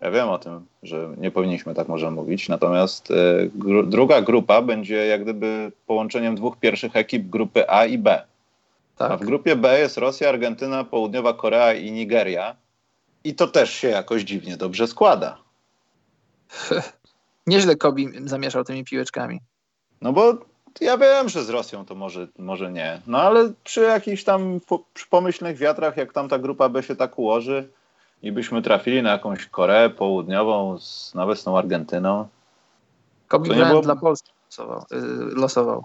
ja 0.00 0.10
wiem 0.10 0.28
o 0.28 0.38
tym, 0.38 0.66
że 0.82 1.08
nie 1.16 1.30
powinniśmy 1.30 1.74
tak 1.74 1.88
może 1.88 2.10
mówić, 2.10 2.48
natomiast 2.48 3.10
y, 3.10 3.50
gru 3.54 3.82
druga 3.82 4.22
grupa 4.22 4.62
będzie 4.62 5.06
jak 5.06 5.22
gdyby 5.22 5.72
połączeniem 5.86 6.34
dwóch 6.34 6.56
pierwszych 6.56 6.96
ekip 6.96 7.26
grupy 7.26 7.70
A 7.70 7.86
i 7.86 7.98
B. 7.98 8.22
Tak. 8.96 9.10
A 9.10 9.16
w 9.16 9.20
grupie 9.20 9.56
B 9.56 9.78
jest 9.78 9.98
Rosja, 9.98 10.28
Argentyna, 10.28 10.84
Południowa 10.84 11.34
Korea 11.34 11.74
i 11.74 11.92
Nigeria. 11.92 12.56
I 13.24 13.34
to 13.34 13.46
też 13.46 13.70
się 13.70 13.88
jakoś 13.88 14.22
dziwnie 14.22 14.56
dobrze 14.56 14.86
składa. 14.86 15.38
Nieźle 17.46 17.76
Kobi 17.76 18.08
zamieszał 18.24 18.64
tymi 18.64 18.84
piłeczkami. 18.84 19.40
No 20.02 20.12
bo 20.12 20.34
ja 20.80 20.98
wiem, 20.98 21.28
że 21.28 21.44
z 21.44 21.50
Rosją 21.50 21.84
to 21.84 21.94
może, 21.94 22.28
może 22.38 22.72
nie. 22.72 23.00
No 23.06 23.22
ale 23.22 23.52
przy 23.64 23.80
jakichś 23.80 24.24
tam 24.24 24.60
po, 24.66 24.84
przy 24.94 25.06
pomyślnych 25.06 25.56
wiatrach, 25.56 25.96
jak 25.96 26.12
tam 26.12 26.28
ta 26.28 26.38
grupa 26.38 26.68
B 26.68 26.82
się 26.82 26.96
tak 26.96 27.18
ułoży 27.18 27.68
i 28.22 28.32
byśmy 28.32 28.62
trafili 28.62 29.02
na 29.02 29.10
jakąś 29.10 29.46
Koreę 29.46 29.90
Południową, 29.90 30.78
z, 30.78 31.14
nawet 31.14 31.38
z 31.38 31.44
tą 31.44 31.58
Argentyną. 31.58 32.28
Kobi 33.28 33.50
było... 33.50 33.80
dla 33.80 33.96
Polski 33.96 34.32
losował. 34.46 34.84
Yy, 34.90 35.34
losował. 35.34 35.84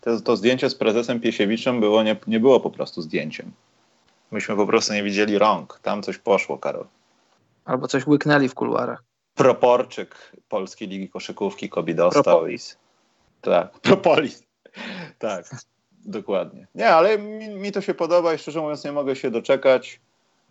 To, 0.00 0.20
to, 0.20 0.36
zdjęcie 0.36 0.70
z 0.70 0.74
prezesem 0.74 1.20
Piesiewiczem 1.20 1.80
było, 1.80 2.02
nie, 2.02 2.16
nie 2.26 2.40
było 2.40 2.60
po 2.60 2.70
prostu 2.70 3.02
zdjęciem. 3.02 3.52
Myśmy 4.30 4.56
po 4.56 4.66
prostu 4.66 4.92
nie 4.92 5.02
widzieli 5.02 5.38
rąk. 5.38 5.80
Tam 5.82 6.02
coś 6.02 6.18
poszło, 6.18 6.58
Karol. 6.58 6.86
Albo 7.64 7.88
coś 7.88 8.06
łyknęli 8.06 8.48
w 8.48 8.54
kuluarach. 8.54 9.04
Proporczyk 9.34 10.32
Polskiej 10.48 10.88
Ligi 10.88 11.08
Koszykówki 11.08 11.68
Kobi 11.68 11.94
dostał. 11.94 12.22
Propolis. 12.22 12.76
Tak, 13.40 13.70
propolis. 13.80 14.42
Tak, 15.18 15.50
dokładnie. 16.04 16.66
Nie, 16.74 16.88
ale 16.88 17.18
mi, 17.18 17.48
mi, 17.48 17.72
to 17.72 17.80
się 17.80 17.94
podoba 17.94 18.34
i 18.34 18.38
szczerze 18.38 18.60
mówiąc 18.60 18.84
nie 18.84 18.92
mogę 18.92 19.16
się 19.16 19.30
doczekać. 19.30 20.00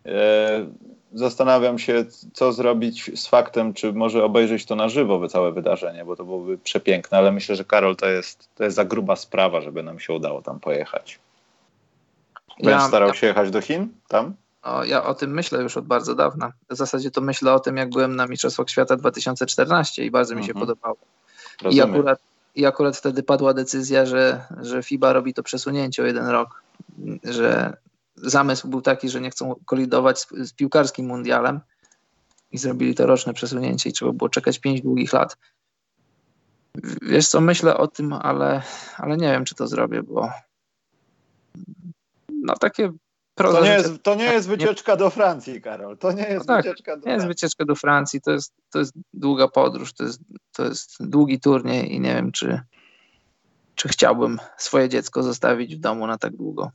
E, 0.06 0.66
zastanawiam 1.12 1.78
się, 1.78 2.04
co 2.32 2.52
zrobić 2.52 3.20
z 3.20 3.26
faktem, 3.26 3.74
czy 3.74 3.92
może 3.92 4.24
obejrzeć 4.24 4.66
to 4.66 4.76
na 4.76 4.88
żywo, 4.88 5.28
całe 5.28 5.52
wydarzenie, 5.52 6.04
bo 6.04 6.16
to 6.16 6.24
byłoby 6.24 6.58
przepiękne, 6.58 7.18
ale 7.18 7.32
myślę, 7.32 7.56
że 7.56 7.64
Karol, 7.64 7.96
to 7.96 8.06
jest, 8.06 8.48
to 8.54 8.64
jest 8.64 8.76
za 8.76 8.84
gruba 8.84 9.16
sprawa, 9.16 9.60
żeby 9.60 9.82
nam 9.82 10.00
się 10.00 10.12
udało 10.12 10.42
tam 10.42 10.60
pojechać. 10.60 11.18
Będziesz 12.56 12.82
ja, 12.82 12.88
starał 12.88 13.14
się 13.14 13.26
jechać 13.26 13.50
do 13.50 13.60
Chin? 13.60 13.88
Tam? 14.08 14.34
Ja 14.84 15.04
o 15.04 15.14
tym 15.14 15.30
myślę 15.30 15.62
już 15.62 15.76
od 15.76 15.86
bardzo 15.86 16.14
dawna. 16.14 16.52
W 16.70 16.76
zasadzie 16.76 17.10
to 17.10 17.20
myślę 17.20 17.54
o 17.54 17.60
tym, 17.60 17.76
jak 17.76 17.90
byłem 17.90 18.16
na 18.16 18.26
Mistrzostwach 18.26 18.70
Świata 18.70 18.96
2014 18.96 20.04
i 20.04 20.10
bardzo 20.10 20.34
mi 20.34 20.44
się 20.44 20.52
mhm. 20.52 20.66
podobało. 20.66 20.96
I 21.70 21.80
akurat, 21.80 22.20
I 22.54 22.66
akurat 22.66 22.96
wtedy 22.96 23.22
padła 23.22 23.54
decyzja, 23.54 24.06
że, 24.06 24.44
że 24.60 24.82
FIBA 24.82 25.12
robi 25.12 25.34
to 25.34 25.42
przesunięcie 25.42 26.02
o 26.02 26.06
jeden 26.06 26.26
rok, 26.26 26.62
że 27.24 27.76
zamysł 28.16 28.68
był 28.68 28.82
taki, 28.82 29.08
że 29.08 29.20
nie 29.20 29.30
chcą 29.30 29.54
kolidować 29.64 30.20
z, 30.20 30.28
z 30.30 30.52
piłkarskim 30.52 31.06
mundialem 31.06 31.60
i 32.52 32.58
zrobili 32.58 32.94
to 32.94 33.06
roczne 33.06 33.34
przesunięcie 33.34 33.90
i 33.90 33.92
trzeba 33.92 34.12
było 34.12 34.28
czekać 34.28 34.58
pięć 34.58 34.80
długich 34.80 35.12
lat. 35.12 35.36
Wiesz 37.02 37.28
co, 37.28 37.40
myślę 37.40 37.76
o 37.76 37.88
tym, 37.88 38.12
ale, 38.12 38.62
ale 38.96 39.16
nie 39.16 39.32
wiem, 39.32 39.44
czy 39.44 39.54
to 39.54 39.66
zrobię, 39.66 40.02
bo 40.02 40.30
no 42.28 42.54
takie 42.56 42.92
to 43.34 43.64
nie, 43.64 43.70
jest, 43.70 44.02
to 44.02 44.14
nie 44.14 44.24
jest 44.24 44.48
wycieczka 44.48 44.96
do 44.96 45.10
Francji, 45.10 45.62
Karol. 45.62 45.98
To 45.98 46.12
nie 46.12 46.22
jest 46.22 46.48
no 46.48 46.54
tak, 46.54 46.64
wycieczka 46.64 46.92
do 46.92 46.96
nie 46.96 47.02
Francji. 47.02 47.14
jest 47.14 47.26
wycieczka 47.26 47.64
do 47.64 47.74
Francji. 47.74 48.20
To 48.20 48.30
jest, 48.30 48.54
to 48.70 48.78
jest 48.78 48.94
długa 49.14 49.48
podróż, 49.48 49.92
to 49.92 50.04
jest, 50.04 50.20
to 50.52 50.64
jest 50.64 50.96
długi 51.00 51.40
turniej 51.40 51.94
i 51.94 52.00
nie 52.00 52.14
wiem, 52.14 52.32
czy, 52.32 52.60
czy 53.74 53.88
chciałbym 53.88 54.38
swoje 54.56 54.88
dziecko 54.88 55.22
zostawić 55.22 55.76
w 55.76 55.80
domu 55.80 56.06
na 56.06 56.18
tak 56.18 56.36
długo. 56.36 56.70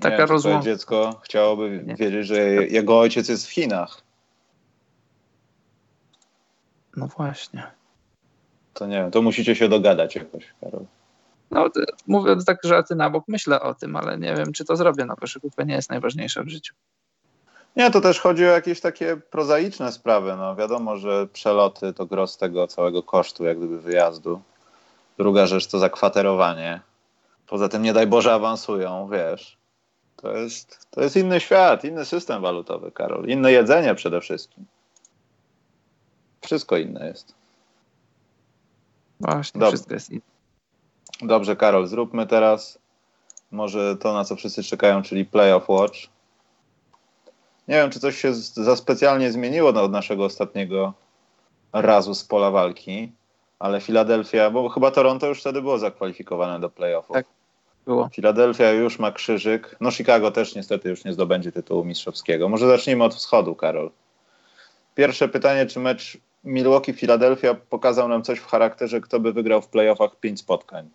Taka 0.00 0.26
rozmowa. 0.26 0.62
dziecko 0.62 1.20
chciałoby 1.24 1.82
nie. 1.86 1.94
wiedzieć, 1.94 2.26
że 2.26 2.38
jego 2.54 2.98
ojciec 2.98 3.28
jest 3.28 3.46
w 3.46 3.50
Chinach. 3.50 4.02
No 6.96 7.06
właśnie. 7.06 7.66
To 8.74 8.86
nie 8.86 8.96
wiem, 8.96 9.10
to 9.10 9.22
musicie 9.22 9.56
się 9.56 9.68
dogadać 9.68 10.16
jakoś, 10.16 10.54
Karol. 10.60 10.84
No, 11.50 11.70
mówiąc 12.06 12.44
tak 12.44 12.58
żarty 12.64 12.94
na 12.94 13.10
bok, 13.10 13.24
myślę 13.28 13.60
o 13.60 13.74
tym, 13.74 13.96
ale 13.96 14.18
nie 14.18 14.34
wiem, 14.34 14.52
czy 14.52 14.64
to 14.64 14.76
zrobię. 14.76 15.04
No, 15.04 15.16
koszykówka 15.16 15.64
nie 15.64 15.74
jest 15.74 15.90
najważniejsza 15.90 16.42
w 16.42 16.48
życiu. 16.48 16.74
Nie, 17.76 17.90
to 17.90 18.00
też 18.00 18.20
chodzi 18.20 18.44
o 18.44 18.48
jakieś 18.48 18.80
takie 18.80 19.16
prozaiczne 19.16 19.92
sprawy. 19.92 20.36
No, 20.36 20.56
wiadomo, 20.56 20.96
że 20.96 21.26
przeloty 21.26 21.92
to 21.92 22.06
gros 22.06 22.36
tego 22.36 22.66
całego 22.66 23.02
kosztu, 23.02 23.44
jak 23.44 23.58
gdyby 23.58 23.80
wyjazdu. 23.80 24.42
Druga 25.18 25.46
rzecz 25.46 25.66
to 25.66 25.78
zakwaterowanie. 25.78 26.80
Poza 27.46 27.68
tym, 27.68 27.82
nie 27.82 27.92
daj 27.92 28.06
Boże, 28.06 28.34
awansują, 28.34 29.08
wiesz. 29.12 29.56
To 30.16 30.32
jest, 30.32 30.86
to 30.90 31.00
jest 31.00 31.16
inny 31.16 31.40
świat, 31.40 31.84
inny 31.84 32.04
system 32.04 32.42
walutowy, 32.42 32.92
Karol. 32.92 33.26
Inne 33.26 33.52
jedzenie 33.52 33.94
przede 33.94 34.20
wszystkim. 34.20 34.64
Wszystko 36.40 36.76
inne 36.76 37.06
jest. 37.06 37.34
Właśnie, 39.20 39.60
Dob 39.60 39.68
wszystko 39.68 39.94
jest 39.94 40.10
inne. 40.10 40.33
Dobrze, 41.22 41.56
Karol, 41.56 41.86
zróbmy 41.86 42.26
teraz 42.26 42.78
może 43.50 43.96
to, 43.96 44.12
na 44.12 44.24
co 44.24 44.36
wszyscy 44.36 44.62
czekają, 44.62 45.02
czyli 45.02 45.24
Playoff 45.24 45.68
Watch. 45.68 45.98
Nie 47.68 47.74
wiem, 47.74 47.90
czy 47.90 48.00
coś 48.00 48.20
się 48.20 48.34
za 48.34 48.76
specjalnie 48.76 49.32
zmieniło 49.32 49.68
od 49.68 49.92
naszego 49.92 50.24
ostatniego 50.24 50.92
razu 51.72 52.14
z 52.14 52.24
pola 52.24 52.50
walki, 52.50 53.12
ale 53.58 53.80
Filadelfia, 53.80 54.50
bo 54.50 54.68
chyba 54.68 54.90
Toronto 54.90 55.26
już 55.26 55.40
wtedy 55.40 55.62
było 55.62 55.78
zakwalifikowane 55.78 56.60
do 56.60 56.70
playoffów. 56.70 57.14
Tak, 57.14 57.26
było. 57.86 58.08
Filadelfia 58.08 58.70
już 58.70 58.98
ma 58.98 59.12
krzyżyk. 59.12 59.76
No 59.80 59.90
Chicago 59.90 60.30
też 60.30 60.54
niestety 60.54 60.88
już 60.88 61.04
nie 61.04 61.12
zdobędzie 61.12 61.52
tytułu 61.52 61.84
mistrzowskiego. 61.84 62.48
Może 62.48 62.66
zacznijmy 62.66 63.04
od 63.04 63.14
wschodu, 63.14 63.54
Karol. 63.54 63.90
Pierwsze 64.94 65.28
pytanie, 65.28 65.66
czy 65.66 65.80
mecz 65.80 66.18
Milwaukee-Filadelfia 66.44 67.56
pokazał 67.70 68.08
nam 68.08 68.22
coś 68.22 68.38
w 68.38 68.46
charakterze, 68.46 69.00
kto 69.00 69.20
by 69.20 69.32
wygrał 69.32 69.62
w 69.62 69.68
playoffach 69.68 70.16
pięć 70.16 70.40
spotkań? 70.40 70.90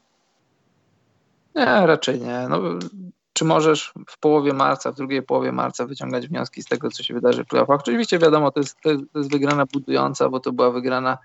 Nie, 1.56 1.66
raczej 1.66 2.20
nie. 2.20 2.48
No, 2.50 2.62
czy 3.34 3.46
możesz 3.46 3.94
w 4.08 4.20
połowie 4.20 4.54
marca, 4.54 4.92
w 4.92 4.96
drugiej 4.96 5.24
połowie 5.24 5.52
marca 5.52 5.86
wyciągać 5.86 6.28
wnioski 6.28 6.64
z 6.64 6.66
tego, 6.66 6.92
co 6.92 7.04
się 7.04 7.14
wydarzy 7.14 7.44
w 7.44 7.48
playoffach? 7.48 7.80
Oczywiście 7.80 8.20
wiadomo, 8.20 8.52
to 8.52 8.60
jest, 8.60 8.78
to 8.84 8.90
jest, 8.90 9.32
wygrana 9.32 9.66
budująca, 9.66 10.30
bo 10.30 10.40
to 10.40 10.52
była 10.52 10.72
wygrana 10.72 11.18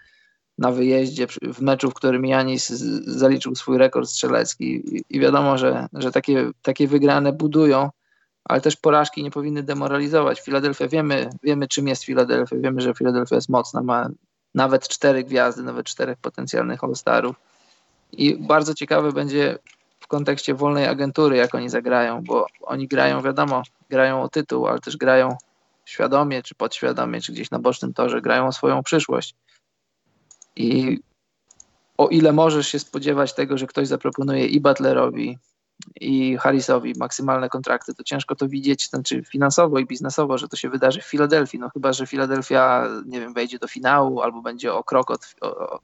na 0.59 0.73
wyjeździe 0.73 1.27
w 1.27 1.61
meczu, 1.61 1.91
w 1.91 1.95
którym 1.95 2.27
Janis 2.27 2.69
zaliczył 3.07 3.55
swój 3.55 3.79
rekord 3.79 4.09
strzelecki 4.09 4.83
i 5.11 5.21
wiadomo, 5.21 5.59
że, 5.59 5.87
że 5.93 6.13
takie, 6.13 6.51
takie 6.63 6.89
wygrane 6.89 7.33
budują, 7.33 7.91
ale 8.45 8.61
też 8.61 8.77
porażki 8.77 9.23
nie 9.23 9.31
powinny 9.31 9.63
demoralizować. 9.63 10.41
Filadelfia, 10.41 10.89
wiemy, 10.89 11.31
wiemy 11.43 11.69
czym 11.69 11.89
jest 11.89 12.05
Filadelfia, 12.05 12.57
wiemy, 12.57 12.81
że 12.81 12.95
Filadelfia 12.95 13.35
jest 13.35 13.49
mocna, 13.49 13.83
ma 13.83 14.09
nawet 14.55 14.89
cztery 14.89 15.25
gwiazdy, 15.25 15.63
nawet 15.63 15.87
czterech 15.87 16.19
potencjalnych 16.19 16.85
All-Starów 16.85 17.37
i 18.13 18.37
bardzo 18.37 18.75
ciekawe 18.75 19.13
będzie 19.13 19.59
kontekście 20.15 20.55
wolnej 20.55 20.87
agentury, 20.87 21.37
jak 21.37 21.55
oni 21.55 21.69
zagrają, 21.69 22.23
bo 22.25 22.47
oni 22.63 22.89
grają, 22.89 23.23
wiadomo, 23.23 23.63
grają 23.91 24.23
o 24.23 24.29
tytuł, 24.29 24.67
ale 24.67 24.79
też 24.79 24.97
grają 24.97 25.37
świadomie, 25.85 26.43
czy 26.43 26.55
podświadomie, 26.55 27.21
czy 27.21 27.33
gdzieś 27.33 27.51
na 27.51 27.59
bocznym 27.59 27.95
torze, 27.95 28.21
grają 28.21 28.47
o 28.47 28.53
swoją 28.53 28.83
przyszłość. 28.83 29.35
I 30.57 31.01
o 31.99 32.09
ile 32.09 32.33
możesz 32.33 32.69
się 32.69 32.79
spodziewać 32.79 33.35
tego, 33.35 33.59
że 33.59 33.67
ktoś 33.67 33.89
zaproponuje 33.89 34.47
i 34.47 34.61
Butlerowi, 34.61 35.39
i 36.01 36.37
Harrisowi 36.37 36.93
maksymalne 36.97 37.49
kontrakty, 37.49 37.95
to 37.95 38.05
ciężko 38.05 38.35
to 38.37 38.49
widzieć, 38.49 38.89
znaczy 38.89 39.23
finansowo 39.23 39.79
i 39.79 39.87
biznesowo, 39.87 40.39
że 40.39 40.49
to 40.49 40.57
się 40.57 40.71
wydarzy 40.71 41.01
w 41.01 41.05
Filadelfii. 41.05 41.59
No 41.59 41.71
chyba, 41.71 41.93
że 41.93 42.07
Filadelfia, 42.07 42.89
nie 43.07 43.21
wiem, 43.21 43.35
wejdzie 43.35 43.59
do 43.59 43.69
finału 43.69 44.21
albo 44.23 44.43
będzie 44.43 44.75
o 44.75 44.85
krok 44.85 45.11
od, 45.11 45.35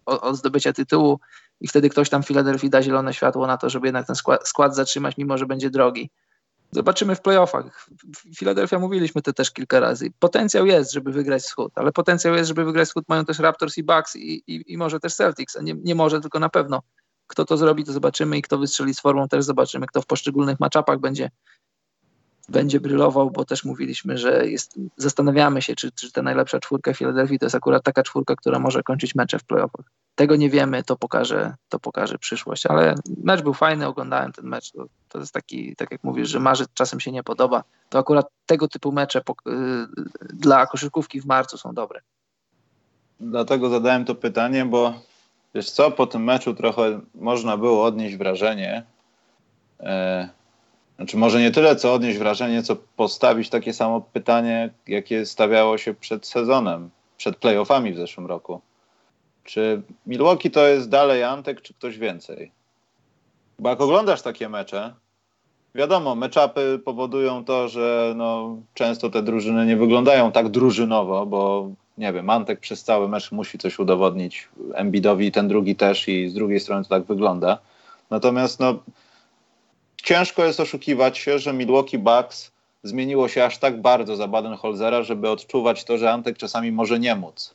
od, 0.06 0.22
od 0.22 0.36
zdobycia 0.36 0.72
tytułu 0.72 1.20
i 1.60 1.68
wtedy 1.68 1.88
ktoś 1.88 2.08
tam 2.08 2.22
w 2.22 2.26
Filadelfii 2.26 2.70
da 2.70 2.82
zielone 2.82 3.14
światło 3.14 3.46
na 3.46 3.56
to, 3.56 3.70
żeby 3.70 3.86
jednak 3.86 4.06
ten 4.06 4.16
skład, 4.16 4.48
skład 4.48 4.76
zatrzymać, 4.76 5.16
mimo 5.16 5.38
że 5.38 5.46
będzie 5.46 5.70
drogi. 5.70 6.10
Zobaczymy 6.72 7.14
w 7.14 7.20
playoffach. 7.20 7.88
Filadelfia 8.36 8.78
mówiliśmy 8.78 9.22
to 9.22 9.32
też 9.32 9.50
kilka 9.50 9.80
razy. 9.80 10.12
Potencjał 10.18 10.66
jest, 10.66 10.92
żeby 10.92 11.12
wygrać 11.12 11.42
wschód, 11.42 11.72
ale 11.74 11.92
potencjał 11.92 12.34
jest, 12.34 12.48
żeby 12.48 12.64
wygrać 12.64 12.88
wschód 12.88 13.04
mają 13.08 13.24
też 13.24 13.38
Raptors 13.38 13.78
i 13.78 13.82
Bucks 13.82 14.16
i, 14.16 14.42
i, 14.46 14.72
i 14.72 14.78
może 14.78 15.00
też 15.00 15.14
Celtics. 15.14 15.58
Nie, 15.62 15.74
nie 15.74 15.94
może, 15.94 16.20
tylko 16.20 16.38
na 16.38 16.48
pewno. 16.48 16.82
Kto 17.26 17.44
to 17.44 17.56
zrobi, 17.56 17.84
to 17.84 17.92
zobaczymy 17.92 18.38
i 18.38 18.42
kto 18.42 18.58
wystrzeli 18.58 18.94
z 18.94 19.00
formą, 19.00 19.28
też 19.28 19.44
zobaczymy. 19.44 19.86
Kto 19.86 20.02
w 20.02 20.06
poszczególnych 20.06 20.60
matchupach 20.60 20.98
będzie, 20.98 21.30
będzie 22.48 22.80
brylował, 22.80 23.30
bo 23.30 23.44
też 23.44 23.64
mówiliśmy, 23.64 24.18
że 24.18 24.48
jest, 24.48 24.74
zastanawiamy 24.96 25.62
się, 25.62 25.74
czy, 25.74 25.92
czy 25.92 26.12
ta 26.12 26.22
najlepsza 26.22 26.60
czwórka 26.60 26.94
Filadelfii 26.94 27.38
to 27.38 27.46
jest 27.46 27.56
akurat 27.56 27.82
taka 27.82 28.02
czwórka, 28.02 28.36
która 28.36 28.58
może 28.58 28.82
kończyć 28.82 29.14
mecze 29.14 29.38
w 29.38 29.44
playoffach. 29.44 29.84
Tego 30.20 30.36
nie 30.36 30.50
wiemy, 30.50 30.82
to 30.82 30.96
pokaże, 30.96 31.54
to 31.68 31.78
pokaże 31.78 32.18
przyszłość, 32.18 32.66
ale 32.66 32.94
mecz 33.24 33.42
był 33.42 33.54
fajny, 33.54 33.86
oglądałem 33.86 34.32
ten 34.32 34.44
mecz. 34.44 34.72
To, 34.72 34.84
to 35.08 35.18
jest 35.18 35.32
taki, 35.32 35.76
tak 35.76 35.90
jak 35.90 36.04
mówisz, 36.04 36.28
że 36.28 36.40
marzec 36.40 36.68
czasem 36.74 37.00
się 37.00 37.12
nie 37.12 37.22
podoba. 37.22 37.64
To 37.88 37.98
akurat 37.98 38.26
tego 38.46 38.68
typu 38.68 38.92
mecze 38.92 39.20
po, 39.20 39.32
y, 39.32 39.56
dla 40.32 40.66
koszykówki 40.66 41.20
w 41.20 41.26
marcu 41.26 41.58
są 41.58 41.74
dobre. 41.74 42.00
Dlatego 43.20 43.68
zadałem 43.68 44.04
to 44.04 44.14
pytanie, 44.14 44.64
bo 44.64 44.94
wiesz 45.54 45.70
co, 45.70 45.90
po 45.90 46.06
tym 46.06 46.24
meczu 46.24 46.54
trochę 46.54 47.00
można 47.14 47.56
było 47.56 47.84
odnieść 47.84 48.16
wrażenie, 48.16 48.82
e, 49.80 50.28
znaczy 50.96 51.16
może 51.16 51.40
nie 51.40 51.50
tyle 51.50 51.76
co 51.76 51.94
odnieść 51.94 52.18
wrażenie, 52.18 52.62
co 52.62 52.76
postawić 52.76 53.48
takie 53.48 53.72
samo 53.72 54.00
pytanie, 54.00 54.70
jakie 54.86 55.26
stawiało 55.26 55.78
się 55.78 55.94
przed 55.94 56.26
sezonem, 56.26 56.90
przed 57.16 57.36
playoffami 57.36 57.92
w 57.92 57.96
zeszłym 57.96 58.26
roku. 58.26 58.60
Czy 59.44 59.82
Milwaukee 60.06 60.50
to 60.50 60.66
jest 60.66 60.88
dalej 60.88 61.22
Antek, 61.22 61.62
czy 61.62 61.74
ktoś 61.74 61.98
więcej? 61.98 62.52
Bo 63.58 63.68
jak 63.68 63.80
oglądasz 63.80 64.22
takie 64.22 64.48
mecze, 64.48 64.94
wiadomo, 65.74 66.14
meczapy 66.14 66.80
powodują 66.84 67.44
to, 67.44 67.68
że 67.68 68.12
no, 68.16 68.56
często 68.74 69.10
te 69.10 69.22
drużyny 69.22 69.66
nie 69.66 69.76
wyglądają 69.76 70.32
tak 70.32 70.48
drużynowo, 70.48 71.26
bo 71.26 71.70
nie 71.98 72.12
wiem, 72.12 72.30
Antek 72.30 72.60
przez 72.60 72.84
cały 72.84 73.08
mecz 73.08 73.32
musi 73.32 73.58
coś 73.58 73.78
udowodnić 73.78 74.48
Embiidowi 74.74 75.26
i 75.26 75.32
ten 75.32 75.48
drugi 75.48 75.76
też 75.76 76.08
i 76.08 76.28
z 76.28 76.34
drugiej 76.34 76.60
strony 76.60 76.82
to 76.82 76.88
tak 76.90 77.04
wygląda. 77.04 77.58
Natomiast 78.10 78.60
no, 78.60 78.74
ciężko 80.02 80.44
jest 80.44 80.60
oszukiwać 80.60 81.18
się, 81.18 81.38
że 81.38 81.52
Milwaukee 81.52 81.98
Bucks 81.98 82.52
zmieniło 82.82 83.28
się 83.28 83.44
aż 83.44 83.58
tak 83.58 83.80
bardzo 83.80 84.16
za 84.16 84.28
Baden-Holzera, 84.28 85.02
żeby 85.02 85.30
odczuwać 85.30 85.84
to, 85.84 85.98
że 85.98 86.12
Antek 86.12 86.38
czasami 86.38 86.72
może 86.72 86.98
nie 86.98 87.14
móc. 87.14 87.54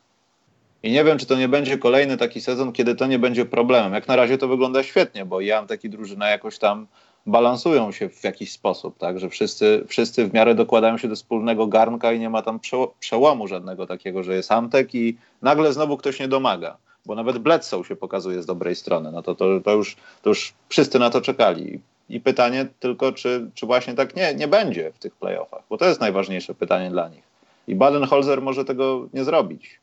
I 0.85 0.91
nie 0.91 1.03
wiem, 1.03 1.17
czy 1.17 1.25
to 1.25 1.35
nie 1.35 1.47
będzie 1.47 1.77
kolejny 1.77 2.17
taki 2.17 2.41
sezon, 2.41 2.71
kiedy 2.71 2.95
to 2.95 3.07
nie 3.07 3.19
będzie 3.19 3.45
problemem. 3.45 3.93
Jak 3.93 4.07
na 4.07 4.15
razie 4.15 4.37
to 4.37 4.47
wygląda 4.47 4.83
świetnie, 4.83 5.25
bo 5.25 5.41
i 5.41 5.51
Antek 5.51 5.83
i 5.83 5.89
drużyna 5.89 6.29
jakoś 6.29 6.57
tam 6.57 6.87
balansują 7.25 7.91
się 7.91 8.09
w 8.09 8.23
jakiś 8.23 8.51
sposób, 8.51 8.97
tak, 8.97 9.19
że 9.19 9.29
wszyscy, 9.29 9.83
wszyscy 9.87 10.27
w 10.27 10.33
miarę 10.33 10.55
dokładają 10.55 10.97
się 10.97 11.07
do 11.07 11.15
wspólnego 11.15 11.67
garnka 11.67 12.11
i 12.11 12.19
nie 12.19 12.29
ma 12.29 12.41
tam 12.41 12.59
przełomu 12.99 13.47
żadnego 13.47 13.87
takiego, 13.87 14.23
że 14.23 14.35
jest 14.35 14.51
Antek 14.51 14.95
i 14.95 15.17
nagle 15.41 15.73
znowu 15.73 15.97
ktoś 15.97 16.19
nie 16.19 16.27
domaga, 16.27 16.77
bo 17.05 17.15
nawet 17.15 17.37
Bledsoe 17.37 17.83
się 17.83 17.95
pokazuje 17.95 18.41
z 18.41 18.45
dobrej 18.45 18.75
strony, 18.75 19.11
no 19.11 19.21
to, 19.21 19.35
to, 19.35 19.59
to, 19.61 19.71
już, 19.71 19.95
to 20.21 20.29
już 20.29 20.53
wszyscy 20.69 20.99
na 20.99 21.09
to 21.09 21.21
czekali. 21.21 21.79
I 22.09 22.19
pytanie 22.19 22.67
tylko, 22.79 23.11
czy, 23.11 23.49
czy 23.53 23.65
właśnie 23.65 23.93
tak 23.93 24.15
nie, 24.15 24.35
nie 24.35 24.47
będzie 24.47 24.91
w 24.91 24.99
tych 24.99 25.15
playoffach, 25.15 25.63
bo 25.69 25.77
to 25.77 25.85
jest 25.85 26.01
najważniejsze 26.01 26.53
pytanie 26.53 26.91
dla 26.91 27.09
nich. 27.09 27.23
I 27.67 27.75
Baden-Holzer 27.75 28.41
może 28.41 28.65
tego 28.65 29.07
nie 29.13 29.23
zrobić, 29.23 29.79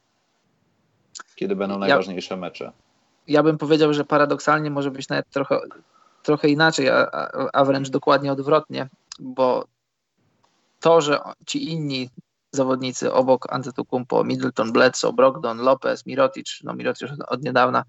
kiedy 1.35 1.57
będą 1.57 1.79
najważniejsze 1.79 2.37
mecze. 2.37 2.73
Ja 3.29 3.43
bym 3.43 3.59
powiedział, 3.59 3.95
że 3.95 4.05
paradoksalnie 4.05 4.71
może 4.71 4.91
być 4.91 5.09
nawet 5.09 5.31
trochę, 5.31 5.61
trochę 6.23 6.49
inaczej, 6.49 6.89
a, 6.91 7.11
a 7.53 7.65
wręcz 7.65 7.89
dokładnie 7.89 8.33
odwrotnie, 8.33 8.89
bo 9.21 9.65
to, 10.81 11.01
że 11.01 11.21
ci 11.47 11.73
inni 11.73 12.11
zawodnicy 12.53 13.13
obok 13.13 13.53
Antetokounmpo, 13.53 14.25
Middleton, 14.25 14.73
Bledsoe, 14.73 15.13
Brogdon, 15.13 15.59
Lopez, 15.59 16.07
Mirotic, 16.07 16.59
no 16.65 16.75
Mirotic 16.75 17.11
od 17.29 17.43
niedawna, 17.43 17.85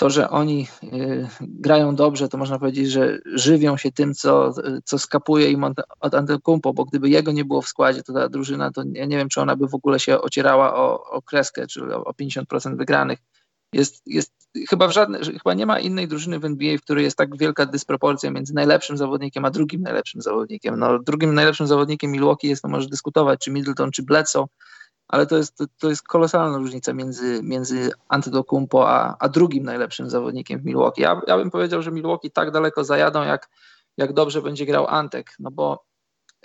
to, 0.00 0.10
że 0.10 0.30
oni 0.30 0.66
y, 0.82 1.28
grają 1.40 1.94
dobrze, 1.94 2.28
to 2.28 2.38
można 2.38 2.58
powiedzieć, 2.58 2.90
że 2.90 3.18
żywią 3.24 3.76
się 3.76 3.92
tym, 3.92 4.14
co, 4.14 4.54
co 4.84 4.98
skapuje 4.98 5.50
im 5.50 5.64
od 6.00 6.14
Antetokounmpo, 6.14 6.72
bo 6.72 6.84
gdyby 6.84 7.08
jego 7.08 7.32
nie 7.32 7.44
było 7.44 7.62
w 7.62 7.68
składzie, 7.68 8.02
to 8.02 8.12
ta 8.12 8.28
drużyna, 8.28 8.70
to 8.70 8.82
ja 8.92 9.04
nie 9.04 9.16
wiem, 9.16 9.28
czy 9.28 9.40
ona 9.40 9.56
by 9.56 9.68
w 9.68 9.74
ogóle 9.74 10.00
się 10.00 10.20
ocierała 10.20 10.74
o, 10.74 11.10
o 11.10 11.22
kreskę, 11.22 11.66
czyli 11.66 11.92
o 11.92 12.12
50% 12.22 12.76
wygranych. 12.76 13.18
Jest, 13.72 14.02
jest 14.06 14.32
chyba, 14.70 14.88
w 14.88 14.92
żadne, 14.92 15.18
chyba 15.18 15.54
nie 15.54 15.66
ma 15.66 15.80
innej 15.80 16.08
drużyny 16.08 16.38
w 16.38 16.44
NBA, 16.44 16.78
w 16.78 16.82
której 16.82 17.04
jest 17.04 17.16
tak 17.16 17.36
wielka 17.36 17.66
dysproporcja 17.66 18.30
między 18.30 18.54
najlepszym 18.54 18.96
zawodnikiem 18.96 19.44
a 19.44 19.50
drugim 19.50 19.82
najlepszym 19.82 20.22
zawodnikiem. 20.22 20.78
No, 20.78 20.98
drugim 20.98 21.34
najlepszym 21.34 21.66
zawodnikiem 21.66 22.10
Milwaukee 22.10 22.48
jest, 22.48 22.64
no 22.64 22.70
możesz 22.70 22.88
dyskutować, 22.88 23.40
czy 23.40 23.50
Middleton, 23.50 23.90
czy 23.90 24.02
Bledsoe, 24.02 24.46
ale 25.10 25.26
to 25.26 25.36
jest, 25.36 25.62
to 25.78 25.88
jest 25.88 26.02
kolosalna 26.02 26.58
różnica 26.58 26.92
między, 26.92 27.40
między 27.42 27.90
Antetokounmpo 28.08 28.88
a, 28.88 29.16
a 29.18 29.28
drugim 29.28 29.64
najlepszym 29.64 30.10
zawodnikiem 30.10 30.60
w 30.60 30.64
Milwaukee. 30.64 31.02
Ja, 31.02 31.20
ja 31.26 31.36
bym 31.36 31.50
powiedział, 31.50 31.82
że 31.82 31.90
Milwaukee 31.90 32.30
tak 32.30 32.50
daleko 32.50 32.84
zajadą, 32.84 33.22
jak, 33.22 33.48
jak 33.96 34.12
dobrze 34.12 34.42
będzie 34.42 34.66
grał 34.66 34.86
Antek, 34.86 35.34
no 35.38 35.50
bo 35.50 35.84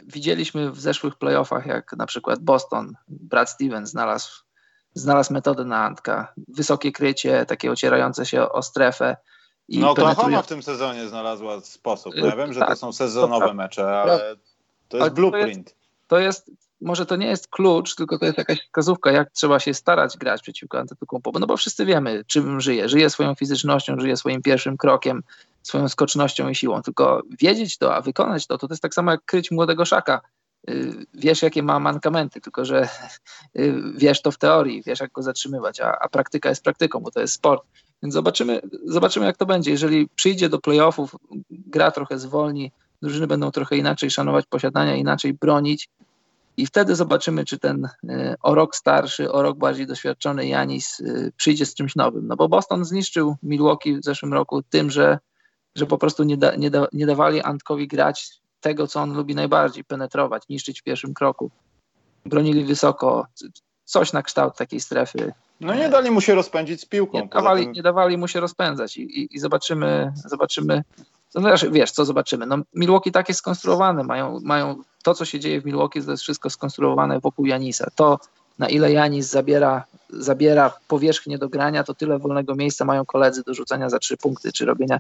widzieliśmy 0.03 0.72
w 0.72 0.80
zeszłych 0.80 1.16
playoffach, 1.16 1.66
jak 1.66 1.93
na 1.93 2.05
przykład 2.05 2.39
Boston, 2.39 2.93
Brad 3.07 3.49
Stevens 3.49 3.89
znalazł 3.89 4.45
znalazł 4.93 5.34
metodę 5.34 5.66
na 5.66 5.86
Antka. 5.86 6.34
Wysokie 6.47 6.91
krycie, 6.91 7.45
takie 7.45 7.72
ocierające 7.72 8.26
się 8.26 8.49
o 8.49 8.61
strefę. 8.61 9.18
I 9.68 9.80
no 9.80 9.91
Oklahoma 9.91 10.16
penetrują... 10.16 10.41
w 10.41 10.47
tym 10.47 10.63
sezonie 10.63 11.07
znalazła 11.07 11.61
sposób. 11.61 12.13
No 12.18 12.26
ja 12.26 12.36
wiem, 12.36 12.53
że 12.53 12.59
tak, 12.59 12.70
to 12.70 12.76
są 12.76 12.93
sezonowe 12.93 13.47
to 13.47 13.53
mecze, 13.53 14.01
ale 14.01 14.36
to 14.88 14.97
jest 14.97 15.01
ale 15.01 15.11
blueprint. 15.11 15.76
To 16.07 16.20
jest, 16.20 16.45
to 16.45 16.51
jest, 16.51 16.64
może 16.82 17.06
to 17.06 17.16
nie 17.16 17.28
jest 17.28 17.48
klucz, 17.48 17.96
tylko 17.96 18.20
to 18.20 18.26
jest 18.26 18.38
jakaś 18.38 18.62
wskazówka, 18.62 19.12
jak 19.12 19.32
trzeba 19.32 19.60
się 19.60 19.74
starać 19.74 20.18
grać 20.18 20.42
przeciwko 20.42 20.80
Antetokounmpo. 20.80 21.32
No 21.40 21.48
bo 21.48 21.58
wszyscy 21.58 21.86
wiemy, 21.86 22.24
czym 22.28 22.62
żyje. 22.62 22.90
Żyje 22.90 23.10
swoją 23.10 23.36
fizycznością, 23.36 24.00
żyje 24.00 24.18
swoim 24.18 24.42
pierwszym 24.42 24.78
krokiem, 24.78 25.24
swoją 25.64 25.90
skocznością 25.90 26.50
i 26.50 26.56
siłą. 26.56 26.82
Tylko 26.82 27.22
wiedzieć 27.40 27.78
to, 27.78 27.96
a 27.96 28.02
wykonać 28.02 28.48
to, 28.48 28.58
to, 28.58 28.68
to 28.68 28.74
jest 28.74 28.82
tak 28.82 28.94
samo 28.94 29.12
jak 29.12 29.26
kryć 29.26 29.52
młodego 29.52 29.86
szaka 29.86 30.22
Y, 30.70 31.06
wiesz, 31.14 31.42
jakie 31.42 31.64
ma 31.64 31.80
mankamenty, 31.80 32.42
tylko 32.42 32.66
że 32.66 32.90
y, 33.60 33.74
wiesz 33.96 34.22
to 34.22 34.32
w 34.32 34.38
teorii, 34.38 34.84
wiesz, 34.86 35.00
jak 35.00 35.12
go 35.12 35.24
zatrzymywać, 35.24 35.80
a, 35.80 36.00
a 36.00 36.10
praktyka 36.10 36.50
jest 36.50 36.64
praktyką, 36.64 37.00
bo 37.00 37.12
to 37.12 37.22
jest 37.22 37.34
sport. 37.34 37.64
Więc 38.04 38.14
zobaczymy, 38.14 38.62
zobaczymy, 38.86 39.26
jak 39.26 39.38
to 39.38 39.46
będzie. 39.46 39.72
Jeżeli 39.72 40.08
przyjdzie 40.16 40.50
do 40.50 40.60
playoffów, 40.60 41.16
gra 41.50 41.92
trochę 41.92 42.20
zwolni, 42.20 42.72
drużyny 43.02 43.28
będą 43.28 43.52
trochę 43.52 43.78
inaczej 43.78 44.12
szanować 44.12 44.46
posiadania, 44.46 44.96
inaczej 44.96 45.34
bronić, 45.34 45.90
i 46.58 46.66
wtedy 46.66 46.95
zobaczymy, 46.95 47.45
czy 47.45 47.60
ten 47.60 47.86
y, 47.86 48.36
o 48.43 48.56
rok 48.56 48.76
starszy, 48.76 49.32
o 49.32 49.41
rok 49.41 49.58
bardziej 49.58 49.88
doświadczony 49.88 50.47
Janis 50.47 51.01
przyjdzie 51.38 51.66
z 51.66 51.74
czymś 51.74 51.95
nowym. 51.95 52.28
No 52.28 52.36
bo 52.36 52.49
Boston 52.49 52.86
zniszczył 52.86 53.36
Milwaukee 53.43 53.97
w 53.97 54.03
zeszłym 54.03 54.34
roku 54.34 54.62
tym, 54.64 54.91
że, 54.91 55.20
że 55.76 55.86
po 55.86 55.97
prostu 55.97 56.24
nie, 56.24 56.38
da, 56.38 56.56
nie, 56.56 56.72
da, 56.72 56.88
nie 56.93 57.06
dawali 57.06 57.41
Antkowi 57.41 57.88
grać 57.88 58.41
tego, 58.62 58.88
co 58.88 59.01
on 59.01 59.14
lubi 59.14 59.36
najbardziej, 59.36 59.84
penetrować, 59.84 60.43
niszczyć 60.49 60.82
w 60.82 60.84
pierwszym 60.84 61.14
kroku. 61.14 61.51
Bronili 62.26 62.66
wysoko, 62.66 63.28
coś 63.84 64.14
na 64.14 64.24
kształt 64.24 64.58
takiej 64.58 64.80
strefy. 64.80 65.34
No 65.62 65.76
nie 65.76 65.89
dali 65.89 66.12
mu 66.12 66.22
się 66.22 66.36
rozpędzić 66.36 66.82
z 66.82 66.86
piłką. 66.86 67.20
Nie 67.20 67.28
dawali, 67.28 67.64
tym... 67.64 67.74
nie 67.74 67.84
dawali 67.84 68.18
mu 68.18 68.28
się 68.28 68.39
rozpędzać 68.39 68.97
i, 68.97 69.01
i, 69.01 69.36
i 69.36 69.39
zobaczymy, 69.39 70.14
zobaczymy, 70.16 70.84
no, 71.36 71.42
znaczy, 71.42 71.72
wiesz, 71.72 71.92
co 71.92 72.06
zobaczymy. 72.06 72.46
No, 72.46 72.58
Milwaukee 72.74 73.12
tak 73.12 73.28
jest 73.28 73.40
skonstruowane, 73.40 74.04
mają, 74.04 74.40
mają 74.44 74.76
to, 75.04 75.14
co 75.14 75.26
się 75.26 75.40
dzieje 75.40 75.62
w 75.62 75.66
Milwaukee, 75.66 76.02
to 76.02 76.12
jest 76.12 76.24
wszystko 76.24 76.50
skonstruowane 76.50 77.20
wokół 77.20 77.46
Janisa. 77.46 77.88
To, 77.96 78.20
na 78.60 78.70
ile 78.70 78.92
Janis 78.92 79.30
zabiera, 79.30 79.84
zabiera 80.10 80.74
powierzchnię 80.88 81.38
do 81.38 81.50
grania, 81.50 81.84
to 81.84 81.94
tyle 81.94 82.20
wolnego 82.20 82.56
miejsca 82.56 82.86
mają 82.86 83.06
koledzy 83.06 83.44
do 83.44 83.54
rzucania 83.54 83.90
za 83.90 84.00
trzy 84.00 84.18
punkty, 84.18 84.52
czy 84.52 84.66
robienia 84.66 85.00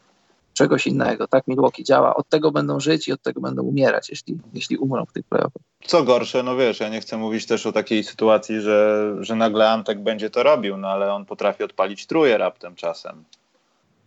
czegoś 0.53 0.87
innego. 0.87 1.27
Tak 1.27 1.47
Milwaukee 1.47 1.83
działa. 1.83 2.15
Od 2.15 2.29
tego 2.29 2.51
będą 2.51 2.79
żyć 2.79 3.07
i 3.07 3.11
od 3.11 3.21
tego 3.21 3.41
będą 3.41 3.63
umierać, 3.63 4.09
jeśli, 4.09 4.37
jeśli 4.53 4.77
umrą 4.77 5.05
w 5.05 5.13
tych 5.13 5.25
playoffach. 5.25 5.61
Co 5.85 6.03
gorsze, 6.03 6.43
no 6.43 6.55
wiesz, 6.55 6.79
ja 6.79 6.89
nie 6.89 7.01
chcę 7.01 7.17
mówić 7.17 7.45
też 7.45 7.65
o 7.65 7.71
takiej 7.71 8.03
sytuacji, 8.03 8.61
że, 8.61 9.11
że 9.19 9.35
nagle 9.35 9.69
Antek 9.69 9.99
będzie 9.99 10.29
to 10.29 10.43
robił, 10.43 10.77
no 10.77 10.87
ale 10.87 11.13
on 11.13 11.25
potrafi 11.25 11.63
odpalić 11.63 12.05
truje 12.05 12.37
raptem 12.37 12.75
czasem. 12.75 13.23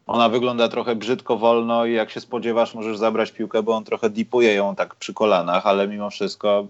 Ona 0.09 0.29
wygląda 0.29 0.69
trochę 0.69 0.97
brzydko, 0.97 1.37
wolno 1.37 1.87
i 1.87 1.93
jak 1.93 2.11
się 2.11 2.21
spodziewasz, 2.21 2.75
możesz 2.75 2.99
zabrać 2.99 3.33
piłkę, 3.33 3.63
bo 3.63 3.77
on 3.77 3.85
trochę 3.85 4.11
dipuje 4.11 4.55
ją 4.55 4.75
tak 4.75 4.95
przy 4.95 5.15
kolanach, 5.15 5.67
ale 5.67 5.89
mimo 5.89 6.11
wszystko 6.11 6.67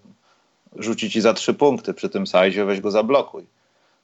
rzuci 0.77 1.11
ci 1.11 1.21
za 1.21 1.35
trzy 1.35 1.55
punkty 1.55 1.95
przy 1.95 2.09
tym 2.09 2.27
sajzie, 2.27 2.65
weź 2.65 2.81
go 2.81 2.91
zablokuj. 2.91 3.45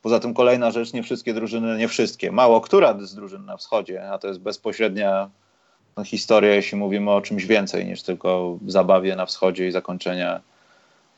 Poza 0.03 0.21
tym 0.21 0.35
kolejna 0.35 0.71
rzecz, 0.71 0.93
nie 0.93 1.03
wszystkie 1.03 1.35
drużyny, 1.35 1.79
nie 1.79 1.89
wszystkie, 1.89 2.33
mało 2.33 2.61
która 2.61 2.95
z 3.01 3.15
drużyn 3.15 3.45
na 3.45 3.57
wschodzie, 3.57 4.11
a 4.11 4.19
to 4.19 4.29
jest 4.29 4.41
bezpośrednia 4.41 5.31
no, 5.97 6.05
historia, 6.05 6.55
jeśli 6.55 6.79
mówimy 6.79 7.11
o 7.11 7.21
czymś 7.21 7.47
więcej 7.47 7.87
niż 7.87 8.03
tylko 8.03 8.59
zabawie 8.67 9.17
na 9.17 9.27
wschodzie 9.27 9.69
i 9.69 9.73
zakończenia 9.73 10.41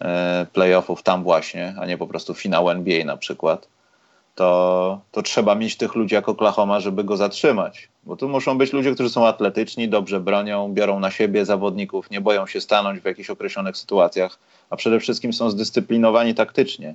e, 0.01 0.47
playoffów 0.53 1.03
tam 1.03 1.23
właśnie, 1.23 1.75
a 1.81 1.87
nie 1.87 1.99
po 1.99 2.07
prostu 2.07 2.35
finał 2.35 2.71
NBA 2.71 3.05
na 3.05 3.17
przykład. 3.17 3.69
To, 4.37 5.01
to 5.13 5.23
trzeba 5.23 5.55
mieć 5.55 5.77
tych 5.77 5.95
ludzi 5.95 6.15
jak 6.15 6.29
Oklahoma, 6.29 6.81
żeby 6.81 7.05
go 7.05 7.17
zatrzymać. 7.17 7.89
Bo 8.05 8.17
tu 8.17 8.29
muszą 8.29 8.59
być 8.59 8.73
ludzie, 8.73 8.95
którzy 8.95 9.11
są 9.11 9.27
atletyczni, 9.27 9.89
dobrze 9.89 10.21
bronią, 10.21 10.73
biorą 10.73 11.01
na 11.01 11.11
siebie 11.11 11.45
zawodników, 11.45 12.11
nie 12.11 12.21
boją 12.21 12.47
się 12.47 12.61
stanąć 12.61 13.01
w 13.01 13.05
jakichś 13.05 13.31
określonych 13.31 13.77
sytuacjach, 13.77 14.39
a 14.71 14.77
przede 14.77 15.01
wszystkim 15.01 15.33
są 15.33 15.51
zdyscyplinowani 15.51 16.35
taktycznie, 16.35 16.95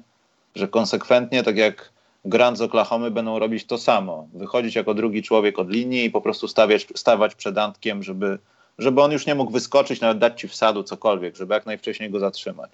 że 0.56 0.68
konsekwentnie, 0.68 1.44
tak 1.44 1.58
jak 1.58 1.92
Grant 2.26 2.58
z 2.58 2.62
Oklahomy, 2.62 3.12
będą 3.12 3.39
robić 3.39 3.66
to 3.66 3.78
samo. 3.78 4.28
Wychodzić 4.34 4.76
jako 4.76 4.94
drugi 4.94 5.24
człowiek 5.24 5.60
od 5.60 5.70
linii 5.70 6.06
i 6.06 6.12
po 6.12 6.22
prostu 6.22 6.48
stawiać, 6.48 6.88
stawać 6.96 7.36
przed 7.36 7.58
Antkiem, 7.58 8.04
żeby, 8.04 8.39
żeby 8.78 9.02
on 9.02 9.12
już 9.12 9.26
nie 9.26 9.36
mógł 9.36 9.52
wyskoczyć, 9.52 10.02
nawet 10.02 10.18
dać 10.18 10.42
ci 10.42 10.48
wsadu, 10.48 10.84
cokolwiek, 10.84 11.36
żeby 11.36 11.54
jak 11.54 11.66
najwcześniej 11.66 12.10
go 12.10 12.20
zatrzymać. 12.20 12.72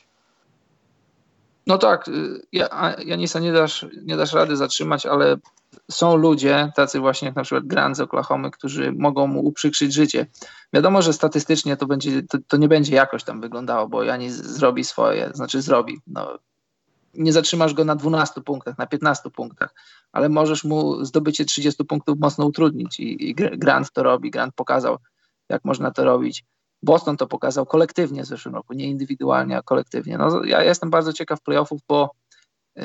No 1.67 1.77
tak, 1.77 2.07
y, 2.07 2.41
ja, 2.51 2.95
Janisa 3.05 3.39
nie 3.39 3.51
dasz, 3.51 3.85
nie 4.03 4.17
dasz 4.17 4.33
rady 4.33 4.55
zatrzymać, 4.55 5.05
ale 5.05 5.37
są 5.91 6.15
ludzie, 6.15 6.71
tacy 6.75 6.99
właśnie 6.99 7.25
jak 7.25 7.35
na 7.35 7.43
przykład 7.43 7.65
Grant 7.65 7.97
z 7.97 7.99
Oklahomy, 7.99 8.51
którzy 8.51 8.91
mogą 8.91 9.27
mu 9.27 9.45
uprzykrzyć 9.45 9.93
życie. 9.93 10.27
Wiadomo, 10.73 11.01
że 11.01 11.13
statystycznie 11.13 11.77
to, 11.77 11.85
będzie, 11.85 12.23
to, 12.23 12.37
to 12.47 12.57
nie 12.57 12.67
będzie 12.67 12.95
jakoś 12.95 13.23
tam 13.23 13.41
wyglądało, 13.41 13.87
bo 13.87 14.03
Janis 14.03 14.33
zrobi 14.33 14.83
swoje, 14.83 15.31
znaczy 15.33 15.61
zrobi. 15.61 15.99
No, 16.07 16.37
nie 17.13 17.33
zatrzymasz 17.33 17.73
go 17.73 17.85
na 17.85 17.95
12 17.95 18.41
punktach, 18.41 18.77
na 18.77 18.87
15 18.87 19.29
punktach, 19.29 19.73
ale 20.11 20.29
możesz 20.29 20.63
mu 20.63 21.05
zdobycie 21.05 21.45
30 21.45 21.85
punktów 21.85 22.19
mocno 22.19 22.45
utrudnić 22.45 22.99
i, 22.99 23.29
i 23.29 23.35
Grant 23.35 23.91
to 23.91 24.03
robi, 24.03 24.31
Grant 24.31 24.55
pokazał, 24.55 24.97
jak 25.49 25.65
można 25.65 25.91
to 25.91 26.03
robić. 26.05 26.45
Boston 26.87 27.17
to 27.17 27.27
pokazał 27.27 27.65
kolektywnie 27.65 28.23
w 28.23 28.25
zeszłym 28.25 28.55
roku, 28.55 28.73
nie 28.73 28.85
indywidualnie, 28.85 29.57
a 29.57 29.61
kolektywnie. 29.61 30.17
No, 30.17 30.43
ja 30.43 30.63
jestem 30.63 30.89
bardzo 30.89 31.13
ciekaw 31.13 31.41
playoffów, 31.41 31.81
bo 31.87 32.11
y, 32.77 32.81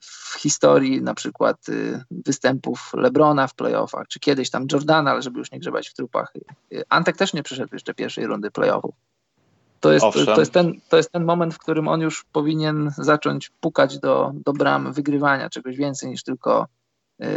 w 0.00 0.34
historii 0.38 1.02
na 1.02 1.14
przykład 1.14 1.68
y, 1.68 2.04
występów 2.10 2.90
Lebrona 2.94 3.46
w 3.46 3.54
playoffach, 3.54 4.08
czy 4.08 4.20
kiedyś 4.20 4.50
tam 4.50 4.66
Jordana, 4.72 5.10
ale 5.10 5.22
żeby 5.22 5.38
już 5.38 5.52
nie 5.52 5.58
grzebać 5.58 5.88
w 5.88 5.94
trupach. 5.94 6.32
Y, 6.72 6.82
Antek 6.88 7.16
też 7.16 7.34
nie 7.34 7.42
przeszedł 7.42 7.68
jeszcze 7.72 7.94
pierwszej 7.94 8.26
rundy 8.26 8.50
playoffów. 8.50 8.94
To 9.80 9.92
jest, 9.92 10.06
to, 10.34 10.40
jest 10.40 10.52
ten, 10.52 10.80
to 10.88 10.96
jest 10.96 11.12
ten 11.12 11.24
moment, 11.24 11.54
w 11.54 11.58
którym 11.58 11.88
on 11.88 12.00
już 12.00 12.24
powinien 12.32 12.92
zacząć 12.98 13.50
pukać 13.60 13.98
do, 13.98 14.32
do 14.34 14.52
bram 14.52 14.92
wygrywania 14.92 15.50
czegoś 15.50 15.76
więcej 15.76 16.10
niż 16.10 16.22
tylko 16.22 16.66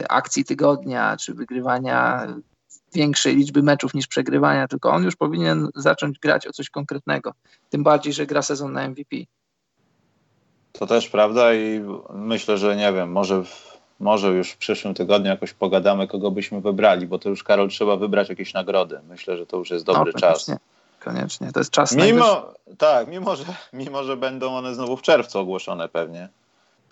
akcji 0.09 0.45
tygodnia, 0.45 1.17
czy 1.17 1.33
wygrywania 1.33 2.27
większej 2.93 3.35
liczby 3.35 3.63
meczów 3.63 3.93
niż 3.93 4.07
przegrywania, 4.07 4.67
tylko 4.67 4.91
on 4.91 5.03
już 5.03 5.15
powinien 5.15 5.67
zacząć 5.75 6.19
grać 6.19 6.47
o 6.47 6.53
coś 6.53 6.69
konkretnego. 6.69 7.33
Tym 7.69 7.83
bardziej, 7.83 8.13
że 8.13 8.25
gra 8.25 8.41
sezon 8.41 8.73
na 8.73 8.89
MVP. 8.89 9.15
To 10.71 10.87
też 10.87 11.09
prawda 11.09 11.53
i 11.53 11.83
myślę, 12.13 12.57
że 12.57 12.75
nie 12.75 12.93
wiem, 12.93 13.11
może, 13.11 13.43
w, 13.43 13.77
może 13.99 14.27
już 14.27 14.51
w 14.51 14.57
przyszłym 14.57 14.93
tygodniu 14.93 15.29
jakoś 15.29 15.53
pogadamy, 15.53 16.07
kogo 16.07 16.31
byśmy 16.31 16.61
wybrali, 16.61 17.07
bo 17.07 17.19
to 17.19 17.29
już 17.29 17.43
Karol 17.43 17.69
trzeba 17.69 17.95
wybrać 17.95 18.29
jakieś 18.29 18.53
nagrody. 18.53 18.99
Myślę, 19.09 19.37
że 19.37 19.45
to 19.45 19.57
już 19.57 19.69
jest 19.69 19.85
dobry 19.85 20.11
no, 20.15 20.19
czas. 20.19 20.51
Koniecznie, 20.99 21.51
to 21.51 21.59
jest 21.59 21.71
czas 21.71 21.95
mimo, 21.95 22.53
Tak, 22.77 23.07
mimo 23.07 23.35
że, 23.35 23.43
mimo 23.73 24.03
że 24.03 24.17
będą 24.17 24.55
one 24.55 24.75
znowu 24.75 24.97
w 24.97 25.01
czerwcu 25.01 25.39
ogłoszone 25.39 25.89
pewnie. 25.89 26.29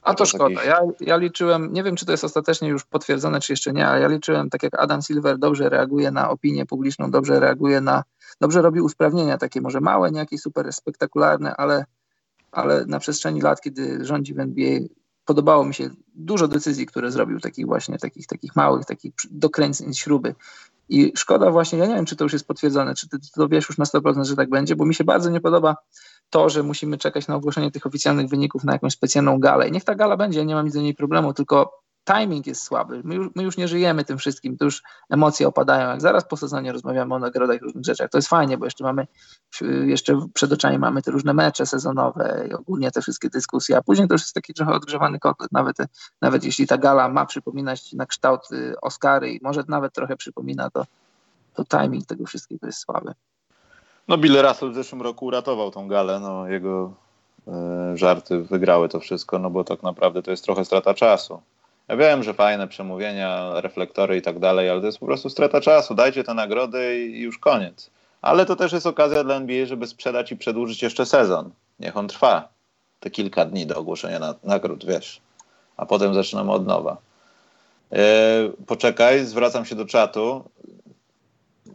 A 0.08 0.14
to 0.14 0.26
szkoda. 0.26 0.64
Ja, 0.64 0.80
ja 1.00 1.18
liczyłem, 1.18 1.74
nie 1.74 1.84
wiem 1.84 1.96
czy 1.96 2.06
to 2.06 2.12
jest 2.12 2.24
ostatecznie 2.24 2.70
już 2.70 2.86
potwierdzone, 2.86 3.40
czy 3.40 3.54
jeszcze 3.54 3.74
nie, 3.74 3.88
ale 3.88 4.02
ja 4.02 4.08
liczyłem, 4.08 4.50
tak 4.50 4.64
jak 4.64 4.80
Adam 4.80 5.02
Silver 5.02 5.38
dobrze 5.38 5.70
reaguje 5.70 6.12
na 6.12 6.30
opinię 6.30 6.66
publiczną, 6.66 7.12
dobrze 7.12 7.40
reaguje 7.40 7.82
na, 7.82 8.04
dobrze 8.42 8.62
robi 8.62 8.82
usprawnienia 8.82 9.38
takie 9.38 9.62
może 9.62 9.82
małe, 9.82 10.12
nie 10.12 10.20
jakieś 10.20 10.42
super 10.42 10.74
spektakularne, 10.74 11.56
ale, 11.56 11.86
ale 12.52 12.86
na 12.86 13.00
przestrzeni 13.00 13.42
lat, 13.42 13.62
kiedy 13.62 14.06
rządzi 14.06 14.34
w 14.34 14.40
NBA, 14.40 14.80
podobało 15.26 15.66
mi 15.66 15.74
się 15.74 15.90
dużo 16.16 16.48
decyzji, 16.48 16.86
które 16.86 17.12
zrobił, 17.12 17.40
takich 17.40 17.66
właśnie, 17.66 17.98
takich, 17.98 18.28
takich 18.28 18.56
małych, 18.56 18.86
takich 18.86 19.14
dokręceń 19.32 19.94
śruby. 19.94 20.36
I 20.90 21.12
szkoda 21.16 21.52
właśnie, 21.52 21.80
ja 21.80 21.86
nie 21.86 21.96
wiem, 21.96 22.06
czy 22.06 22.16
to 22.16 22.26
już 22.26 22.34
jest 22.34 22.48
potwierdzone, 22.48 22.96
czy 22.96 23.10
ty, 23.10 23.20
ty 23.20 23.28
to 23.34 23.48
wiesz 23.48 23.70
już 23.70 23.78
na 23.78 23.86
100%, 23.86 24.26
że 24.26 24.36
tak 24.36 24.50
będzie, 24.50 24.76
bo 24.76 24.86
mi 24.86 24.96
się 24.96 25.04
bardzo 25.04 25.30
nie 25.30 25.42
podoba 25.42 25.76
to, 26.30 26.50
że 26.50 26.64
musimy 26.64 26.98
czekać 26.98 27.28
na 27.28 27.36
ogłoszenie 27.36 27.72
tych 27.72 27.86
oficjalnych 27.86 28.30
wyników 28.30 28.64
na 28.64 28.74
jakąś 28.74 28.94
specjalną 28.94 29.40
galę. 29.40 29.68
I 29.68 29.72
niech 29.72 29.84
ta 29.84 29.96
gala 29.96 30.18
będzie, 30.18 30.46
nie 30.46 30.56
mam 30.56 30.66
nic 30.66 30.74
do 30.76 30.82
niej 30.82 30.94
problemu, 30.94 31.34
tylko 31.34 31.88
timing 32.08 32.48
jest 32.48 32.64
słaby. 32.64 33.02
My 33.04 33.16
już, 33.16 33.30
my 33.36 33.44
już 33.44 33.58
nie 33.58 33.68
żyjemy 33.68 34.04
tym 34.04 34.18
wszystkim, 34.18 34.58
to 34.58 34.66
już 34.66 34.84
emocje 35.10 35.48
opadają. 35.48 35.90
Jak 35.90 36.02
zaraz 36.02 36.28
po 36.28 36.38
sezonie 36.38 36.72
rozmawiamy 36.72 37.16
o 37.16 37.20
nagrodach 37.20 37.58
i 37.58 37.60
różnych 37.60 37.86
rzeczach, 37.86 38.10
to 38.10 38.18
jest 38.18 38.28
fajnie, 38.28 38.58
bo 38.58 38.66
jeszcze 38.66 38.84
mamy, 38.84 39.08
jeszcze 39.86 40.28
przed 40.34 40.52
oczami 40.52 40.80
mamy 40.80 41.02
te 41.02 41.12
różne 41.12 41.34
mecze 41.34 41.66
sezonowe 41.66 42.48
i 42.50 42.54
ogólnie 42.54 42.92
te 42.92 43.02
wszystkie 43.02 43.30
dyskusje, 43.30 43.78
a 43.78 43.82
później 43.82 44.08
to 44.08 44.14
już 44.14 44.22
jest 44.22 44.34
taki 44.34 44.54
trochę 44.54 44.72
odgrzewany 44.72 45.20
kotlet, 45.20 45.52
nawet, 45.52 45.78
nawet 46.22 46.44
jeśli 46.44 46.68
ta 46.68 46.78
gala 46.78 47.10
ma 47.10 47.26
przypominać 47.26 47.94
na 47.94 48.06
kształt 48.06 48.42
y, 48.52 48.76
Oscary 48.82 49.32
i 49.32 49.40
może 49.44 49.64
nawet 49.68 49.94
trochę 49.94 50.18
przypomina, 50.18 50.70
to, 50.70 50.86
to 51.54 51.64
timing 51.66 52.06
tego 52.06 52.26
wszystkiego 52.26 52.68
jest 52.68 52.80
słaby. 52.80 53.14
No 54.08 54.18
Bill 54.18 54.42
Russell 54.42 54.72
w 54.72 54.76
zeszłym 54.76 55.02
roku 55.02 55.26
uratował 55.26 55.72
tą 55.72 55.88
galę, 55.88 56.20
no 56.20 56.48
jego 56.48 56.94
y, 57.94 57.98
żarty 57.98 58.42
wygrały 58.42 58.90
to 58.90 59.00
wszystko, 59.00 59.40
no 59.40 59.50
bo 59.50 59.64
tak 59.64 59.84
naprawdę 59.84 60.24
to 60.24 60.32
jest 60.32 60.44
trochę 60.44 60.66
strata 60.66 60.94
czasu. 60.94 61.42
Ja 61.88 61.98
wiem, 61.98 62.24
że 62.24 62.34
fajne 62.34 62.68
przemówienia, 62.68 63.62
reflektory 63.62 64.18
i 64.18 64.22
tak 64.22 64.40
dalej, 64.40 64.70
ale 64.70 64.80
to 64.80 64.86
jest 64.86 65.00
po 65.00 65.06
prostu 65.06 65.30
strata 65.30 65.62
czasu. 65.62 65.96
Dajcie 65.96 66.24
te 66.24 66.34
nagrody 66.34 67.08
i 67.08 67.22
już 67.22 67.38
koniec. 67.38 67.90
Ale 68.22 68.46
to 68.46 68.56
też 68.56 68.72
jest 68.72 68.88
okazja 68.88 69.24
dla 69.24 69.36
NBA, 69.36 69.66
żeby 69.66 69.88
sprzedać 69.88 70.32
i 70.32 70.38
przedłużyć 70.38 70.84
jeszcze 70.84 71.06
sezon. 71.06 71.52
Niech 71.80 71.98
on 71.98 72.08
trwa 72.08 72.48
te 73.00 73.10
kilka 73.10 73.46
dni 73.46 73.66
do 73.66 73.78
ogłoszenia 73.78 74.20
na, 74.20 74.36
nagród, 74.44 74.86
wiesz. 74.86 75.22
A 75.78 75.86
potem 75.86 76.14
zaczynamy 76.14 76.52
od 76.52 76.68
nowa. 76.68 76.98
Yy, 77.92 77.98
poczekaj, 78.68 79.26
zwracam 79.26 79.66
się 79.66 79.76
do 79.76 79.86
czatu 79.86 80.44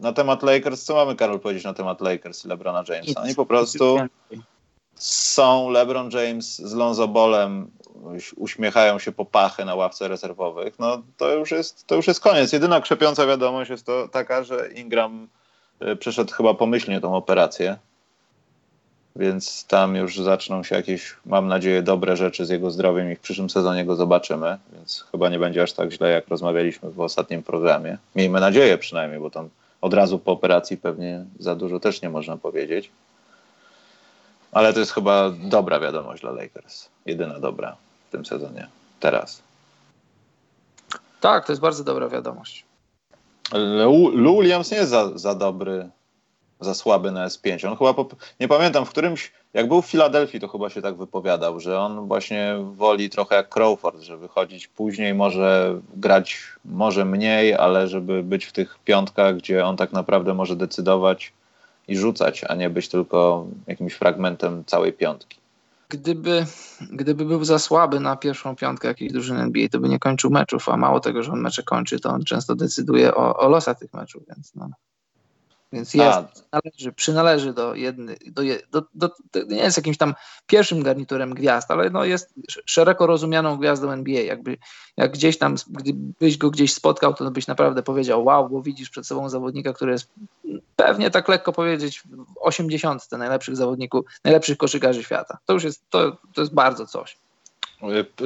na 0.03 0.13
temat 0.13 0.43
Lakers, 0.43 0.83
co 0.83 0.95
mamy, 0.95 1.15
Karol, 1.15 1.39
powiedzieć 1.39 1.63
na 1.63 1.73
temat 1.73 2.01
Lakers 2.01 2.45
i 2.45 2.47
LeBrona 2.47 2.83
Jamesa? 2.89 3.21
Oni 3.21 3.35
po 3.35 3.45
prostu 3.45 3.97
są 4.95 5.69
LeBron 5.69 6.09
James 6.11 6.57
z 6.57 6.73
Lonzo 6.73 7.07
Bolem, 7.07 7.71
uśmiechają 8.35 8.99
się 8.99 9.11
po 9.11 9.25
pachy 9.25 9.65
na 9.65 9.75
ławce 9.75 10.07
rezerwowych. 10.07 10.79
No 10.79 11.01
to 11.17 11.33
już 11.33 11.51
jest, 11.51 11.87
to 11.87 11.95
już 11.95 12.07
jest 12.07 12.19
koniec. 12.19 12.53
Jedyna 12.53 12.81
krzepiąca 12.81 13.25
wiadomość 13.25 13.69
jest 13.69 13.85
to 13.85 14.07
taka, 14.07 14.43
że 14.43 14.69
Ingram 14.75 15.27
y, 15.81 15.95
przeszedł 15.95 16.33
chyba 16.33 16.53
pomyślnie 16.53 17.01
tą 17.01 17.15
operację. 17.15 17.77
Więc 19.15 19.65
tam 19.65 19.95
już 19.95 20.17
zaczną 20.17 20.63
się 20.63 20.75
jakieś, 20.75 21.15
mam 21.25 21.47
nadzieję, 21.47 21.81
dobre 21.81 22.17
rzeczy 22.17 22.45
z 22.45 22.49
jego 22.49 22.71
zdrowiem 22.71 23.11
i 23.11 23.15
w 23.15 23.19
przyszłym 23.19 23.49
sezonie 23.49 23.85
go 23.85 23.95
zobaczymy. 23.95 24.57
Więc 24.73 25.05
chyba 25.11 25.29
nie 25.29 25.39
będzie 25.39 25.63
aż 25.63 25.73
tak 25.73 25.91
źle, 25.91 26.09
jak 26.09 26.27
rozmawialiśmy 26.27 26.89
w 26.89 26.99
ostatnim 26.99 27.43
programie. 27.43 27.97
Miejmy 28.15 28.39
nadzieję 28.39 28.77
przynajmniej, 28.77 29.19
bo 29.19 29.29
tam 29.29 29.49
od 29.83 29.93
razu 29.93 30.19
po 30.19 30.31
operacji 30.31 30.77
pewnie 30.77 31.25
za 31.39 31.55
dużo 31.55 31.79
też 31.79 32.01
nie 32.01 32.09
można 32.09 32.37
powiedzieć. 32.37 32.91
Ale 34.51 34.73
to 34.73 34.79
jest 34.79 34.91
chyba 34.91 35.29
dobra 35.29 35.79
wiadomość 35.79 36.21
dla 36.21 36.31
Lakers. 36.31 36.89
Jedyna 37.05 37.39
dobra 37.39 37.75
w 38.07 38.11
tym 38.11 38.25
sezonie. 38.25 38.67
Teraz. 38.99 39.41
Tak, 41.21 41.45
to 41.45 41.51
jest 41.51 41.61
bardzo 41.61 41.83
dobra 41.83 42.09
wiadomość. 42.09 42.65
Lou 44.13 44.41
Williams 44.41 44.71
nie 44.71 44.77
jest 44.77 44.89
za, 44.89 45.17
za 45.17 45.35
dobry 45.35 45.89
za 46.59 46.73
słaby 46.73 47.11
na 47.11 47.27
S5. 47.27 47.67
On 47.67 47.77
chyba, 47.77 47.93
po, 47.93 48.07
nie 48.39 48.47
pamiętam, 48.47 48.85
w 48.85 48.89
którymś, 48.89 49.31
jak 49.53 49.67
był 49.67 49.81
w 49.81 49.85
Filadelfii, 49.85 50.39
to 50.39 50.47
chyba 50.47 50.69
się 50.69 50.81
tak 50.81 50.97
wypowiadał, 50.97 51.59
że 51.59 51.79
on 51.79 52.07
właśnie 52.07 52.55
woli 52.75 53.09
trochę 53.09 53.35
jak 53.35 53.49
Crawford, 53.49 54.01
że 54.01 54.17
wychodzić 54.17 54.67
później, 54.67 55.13
może 55.13 55.79
grać 55.95 56.37
może 56.65 57.05
mniej, 57.05 57.53
ale 57.53 57.87
żeby 57.87 58.23
być 58.23 58.45
w 58.45 58.51
tych 58.51 58.79
piątkach, 58.85 59.37
gdzie 59.37 59.65
on 59.65 59.77
tak 59.77 59.93
naprawdę 59.93 60.33
może 60.33 60.55
decydować 60.55 61.33
i 61.87 61.97
rzucać, 61.97 62.43
a 62.49 62.55
nie 62.55 62.69
być 62.69 62.87
tylko 62.87 63.47
jakimś 63.67 63.93
fragmentem 63.93 64.63
całej 64.65 64.93
piątki. 64.93 65.37
Gdyby, 65.89 66.45
gdyby 66.91 67.25
był 67.25 67.43
za 67.43 67.59
słaby 67.59 67.99
na 67.99 68.15
pierwszą 68.15 68.55
piątkę 68.55 68.87
jakiejś 68.87 69.11
drużyny 69.11 69.41
NBA, 69.41 69.69
to 69.69 69.79
by 69.79 69.89
nie 69.89 69.99
kończył 69.99 70.29
meczów, 70.29 70.69
a 70.69 70.77
mało 70.77 70.99
tego, 70.99 71.23
że 71.23 71.31
on 71.31 71.41
mecze 71.41 71.63
kończy, 71.63 71.99
to 71.99 72.09
on 72.09 72.23
często 72.23 72.55
decyduje 72.55 73.15
o, 73.15 73.37
o 73.37 73.49
losach 73.49 73.79
tych 73.79 73.93
meczów, 73.93 74.23
więc 74.27 74.55
no. 74.55 74.69
Więc 75.73 75.93
jest, 75.93 76.45
należy, 76.51 76.91
przynależy 76.91 77.53
do 77.53 77.75
jednej, 77.75 78.17
do, 78.25 78.41
do, 78.71 78.83
do, 78.95 79.09
do, 79.33 79.43
nie 79.43 79.63
jest 79.63 79.77
jakimś 79.77 79.97
tam 79.97 80.13
pierwszym 80.47 80.83
garniturem 80.83 81.33
gwiazd, 81.33 81.71
ale 81.71 81.89
no 81.89 82.05
jest 82.05 82.33
szeroko 82.65 83.07
rozumianą 83.07 83.57
gwiazdą 83.57 83.91
NBA. 83.91 84.21
Jakby, 84.21 84.57
jak 84.97 85.11
gdzieś 85.11 85.37
tam, 85.37 85.55
gdybyś 85.69 86.37
go 86.37 86.49
gdzieś 86.49 86.73
spotkał, 86.73 87.13
to 87.13 87.31
byś 87.31 87.47
naprawdę 87.47 87.83
powiedział, 87.83 88.25
wow, 88.25 88.49
bo 88.49 88.61
widzisz 88.61 88.89
przed 88.89 89.07
sobą 89.07 89.29
zawodnika, 89.29 89.73
który 89.73 89.91
jest 89.91 90.09
pewnie 90.75 91.11
tak 91.11 91.27
lekko 91.27 91.53
powiedzieć 91.53 91.99
w 92.01 92.25
80 92.39 93.11
najlepszych 93.11 93.55
zawodników, 93.55 94.05
najlepszych 94.23 94.57
koszykarzy 94.57 95.03
świata. 95.03 95.37
To 95.45 95.53
już 95.53 95.63
jest, 95.63 95.89
to, 95.89 96.17
to 96.33 96.41
jest 96.41 96.53
bardzo 96.53 96.87
coś. 96.87 97.17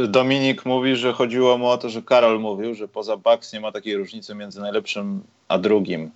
Dominik 0.08 0.66
mówi, 0.66 0.95
że 0.95 1.14
chodziło 1.14 1.58
mu 1.58 1.68
o 1.68 1.78
to, 1.78 1.89
że 1.89 2.02
Karol 2.02 2.39
mówił, 2.39 2.74
że 2.74 2.88
poza 2.88 3.18
Bucks 3.18 3.54
nie 3.54 3.60
ma 3.60 3.72
takiej 3.72 3.98
różnicy 3.98 4.36
między 4.36 4.62
najlepszym 4.62 5.24
a 5.48 5.58
drugim. 5.58 6.12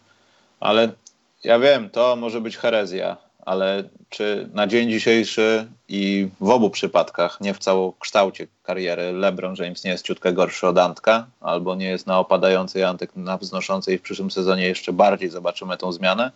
Ale 0.60 0.92
ja 1.44 1.60
wiem, 1.60 1.90
to 1.90 2.16
może 2.16 2.42
być 2.42 2.58
herezja, 2.58 3.18
ale 3.46 3.84
czy 4.10 4.50
na 4.54 4.68
dzień 4.68 4.90
dzisiejszy 4.90 5.68
i 5.88 6.30
w 6.42 6.50
obu 6.50 6.70
przypadkach, 6.70 7.42
nie 7.42 7.54
w 7.54 7.60
całokształcie 7.60 8.48
kariery, 8.64 9.12
LeBron 9.12 9.56
James 9.60 9.84
nie 9.84 9.92
jest 9.92 10.06
ciutkę 10.06 10.34
gorszy 10.34 10.68
od 10.68 10.78
Antka, 10.78 11.28
albo 11.42 11.76
nie 11.76 11.90
jest 11.90 12.08
na 12.08 12.20
opadającej 12.20 12.84
Antek 12.84 13.16
na 13.16 13.38
wznoszącej 13.38 13.98
w 13.98 14.02
przyszłym 14.02 14.32
sezonie 14.32 14.68
jeszcze 14.68 14.94
bardziej 14.94 15.30
zobaczymy 15.30 15.78
tą 15.78 15.92
zmianę? 15.92 16.32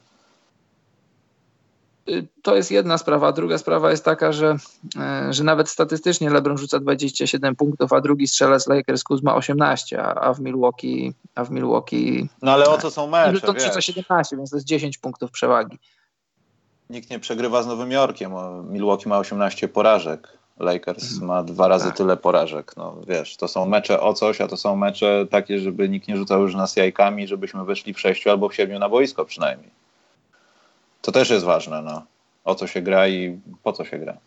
To 2.41 2.55
jest 2.55 2.71
jedna 2.71 2.97
sprawa. 2.97 3.31
Druga 3.31 3.57
sprawa 3.57 3.91
jest 3.91 4.05
taka, 4.05 4.31
że, 4.31 4.55
e, 4.99 5.33
że 5.33 5.43
nawet 5.43 5.69
statystycznie 5.69 6.29
LeBron 6.29 6.57
rzuca 6.57 6.79
27 6.79 7.55
punktów, 7.55 7.93
a 7.93 8.01
drugi 8.01 8.27
strzela 8.27 8.59
z 8.59 8.67
Lakers 8.67 9.03
Kuzma 9.03 9.35
18, 9.35 10.03
a 10.03 10.33
w 10.33 10.39
Milwaukee 10.39 11.13
a 11.35 11.43
w 11.43 11.51
Milwaukee 11.51 12.29
No 12.41 12.51
ale 12.51 12.69
o 12.69 12.77
co 12.77 12.91
są 12.91 13.07
mecze, 13.07 13.41
To 13.41 13.59
rzuca 13.59 13.81
17, 13.81 14.37
więc 14.37 14.49
to 14.49 14.55
jest 14.55 14.67
10 14.67 14.97
punktów 14.97 15.31
przewagi. 15.31 15.77
Nikt 16.89 17.09
nie 17.09 17.19
przegrywa 17.19 17.63
z 17.63 17.67
Nowym 17.67 17.91
Jorkiem. 17.91 18.31
Milwaukee 18.69 19.09
ma 19.09 19.19
18 19.19 19.67
porażek. 19.67 20.37
Lakers 20.59 21.11
mhm. 21.11 21.27
ma 21.27 21.43
dwa 21.43 21.67
razy 21.67 21.85
tak. 21.85 21.97
tyle 21.97 22.17
porażek. 22.17 22.77
No 22.77 22.95
wiesz, 23.07 23.37
to 23.37 23.47
są 23.47 23.65
mecze 23.65 24.01
o 24.01 24.13
coś, 24.13 24.41
a 24.41 24.47
to 24.47 24.57
są 24.57 24.75
mecze 24.75 25.25
takie, 25.31 25.59
żeby 25.59 25.89
nikt 25.89 26.07
nie 26.07 26.17
rzucał 26.17 26.41
już 26.41 26.55
nas 26.55 26.75
jajkami, 26.75 27.27
żebyśmy 27.27 27.65
wyszli 27.65 27.93
w 27.93 27.99
sześciu 27.99 28.29
albo 28.29 28.49
w 28.49 28.55
siedmiu 28.55 28.79
na 28.79 28.89
boisko 28.89 29.25
przynajmniej. 29.25 29.84
To 31.05 31.11
też 31.11 31.29
jest 31.29 31.45
ważne, 31.45 31.81
no. 31.81 32.05
O 32.43 32.55
co 32.55 32.67
się 32.67 32.81
gra 32.81 33.07
i 33.07 33.39
po 33.63 33.73
co 33.73 33.85
się 33.85 33.97
gra. 33.97 34.17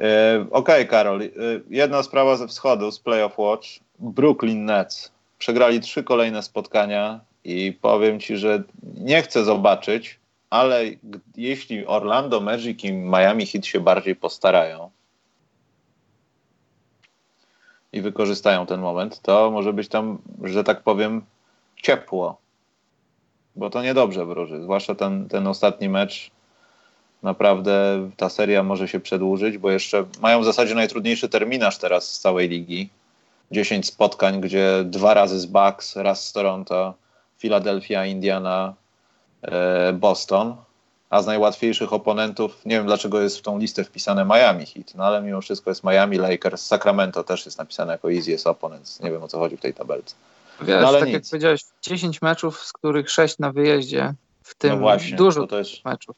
E, 0.00 0.40
Okej, 0.50 0.50
okay, 0.50 0.86
Karol. 0.86 1.22
E, 1.22 1.28
jedna 1.70 2.02
sprawa 2.02 2.36
ze 2.36 2.48
wschodu, 2.48 2.90
z 2.90 3.00
Playoff 3.00 3.38
Watch. 3.38 3.68
Brooklyn 3.98 4.64
Nets. 4.64 5.12
Przegrali 5.38 5.80
trzy 5.80 6.04
kolejne 6.04 6.42
spotkania 6.42 7.20
i 7.44 7.72
powiem 7.72 8.20
ci, 8.20 8.36
że 8.36 8.62
nie 8.94 9.22
chcę 9.22 9.44
zobaczyć, 9.44 10.18
ale 10.50 10.82
jeśli 11.36 11.86
Orlando 11.86 12.40
Magic 12.40 12.84
i 12.84 12.92
Miami 12.92 13.46
Heat 13.46 13.66
się 13.66 13.80
bardziej 13.80 14.16
postarają 14.16 14.90
i 17.92 18.00
wykorzystają 18.00 18.66
ten 18.66 18.80
moment, 18.80 19.20
to 19.20 19.50
może 19.50 19.72
być 19.72 19.88
tam, 19.88 20.18
że 20.42 20.64
tak 20.64 20.82
powiem, 20.82 21.22
ciepło 21.76 22.43
bo 23.56 23.70
to 23.70 23.82
niedobrze 23.82 24.26
wróży. 24.26 24.62
Zwłaszcza 24.62 24.94
ten, 24.94 25.28
ten 25.28 25.46
ostatni 25.46 25.88
mecz. 25.88 26.30
Naprawdę 27.22 28.10
ta 28.16 28.28
seria 28.28 28.62
może 28.62 28.88
się 28.88 29.00
przedłużyć, 29.00 29.58
bo 29.58 29.70
jeszcze 29.70 30.04
mają 30.20 30.40
w 30.40 30.44
zasadzie 30.44 30.74
najtrudniejszy 30.74 31.28
terminarz 31.28 31.78
teraz 31.78 32.10
z 32.10 32.20
całej 32.20 32.48
ligi. 32.48 32.90
10 33.50 33.86
spotkań, 33.86 34.40
gdzie 34.40 34.84
dwa 34.84 35.14
razy 35.14 35.40
z 35.40 35.46
Bucks, 35.46 35.96
raz 35.96 36.28
z 36.28 36.32
Toronto, 36.32 36.94
Philadelphia, 37.38 38.06
Indiana, 38.06 38.74
e, 39.42 39.92
Boston. 39.92 40.56
A 41.10 41.22
z 41.22 41.26
najłatwiejszych 41.26 41.92
oponentów, 41.92 42.66
nie 42.66 42.76
wiem 42.76 42.86
dlaczego 42.86 43.20
jest 43.20 43.38
w 43.38 43.42
tą 43.42 43.58
listę 43.58 43.84
wpisane 43.84 44.24
Miami 44.24 44.66
Heat, 44.66 44.94
no 44.94 45.04
ale 45.04 45.22
mimo 45.22 45.40
wszystko 45.40 45.70
jest 45.70 45.84
Miami, 45.84 46.18
Lakers, 46.18 46.66
Sacramento 46.66 47.24
też 47.24 47.46
jest 47.46 47.58
napisane 47.58 47.92
jako 47.92 48.12
easiest 48.12 48.46
opponents. 48.46 49.00
Nie 49.00 49.10
wiem 49.10 49.22
o 49.22 49.28
co 49.28 49.38
chodzi 49.38 49.56
w 49.56 49.60
tej 49.60 49.74
tabelce. 49.74 50.14
Wiesz, 50.60 50.82
no, 50.82 50.92
tak 50.92 51.04
nic. 51.04 51.12
jak 51.12 51.22
powiedziałeś, 51.30 51.62
10 51.82 52.22
meczów, 52.22 52.60
z 52.60 52.72
których 52.72 53.10
6 53.10 53.38
na 53.38 53.52
wyjeździe, 53.52 54.14
w 54.42 54.54
tym 54.54 54.70
no 54.70 54.78
właśnie, 54.78 55.16
dużo 55.16 55.46
to 55.46 55.58
jest... 55.58 55.84
meczów. 55.84 56.16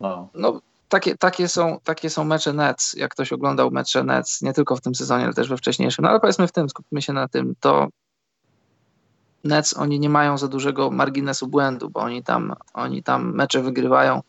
No. 0.00 0.28
no 0.34 0.60
takie, 0.88 1.16
takie, 1.16 1.48
są, 1.48 1.78
takie 1.84 2.10
są 2.10 2.24
mecze 2.24 2.52
Nets. 2.52 2.94
Jak 2.94 3.10
ktoś 3.10 3.32
oglądał 3.32 3.70
mecze 3.70 4.04
Nets, 4.04 4.42
nie 4.42 4.52
tylko 4.52 4.76
w 4.76 4.80
tym 4.80 4.94
sezonie, 4.94 5.24
ale 5.24 5.34
też 5.34 5.48
we 5.48 5.56
wcześniejszym, 5.56 6.02
no 6.02 6.10
ale 6.10 6.20
powiedzmy 6.20 6.46
w 6.48 6.52
tym, 6.52 6.68
skupmy 6.68 7.02
się 7.02 7.12
na 7.12 7.28
tym, 7.28 7.54
to 7.60 7.88
Nets, 9.44 9.76
oni 9.76 10.00
nie 10.00 10.08
mają 10.08 10.38
za 10.38 10.48
dużego 10.48 10.90
marginesu 10.90 11.46
błędu, 11.46 11.90
bo 11.90 12.00
oni 12.00 12.22
tam, 12.22 12.54
oni 12.74 13.02
tam 13.02 13.34
mecze 13.34 13.62
wygrywają 13.62 14.22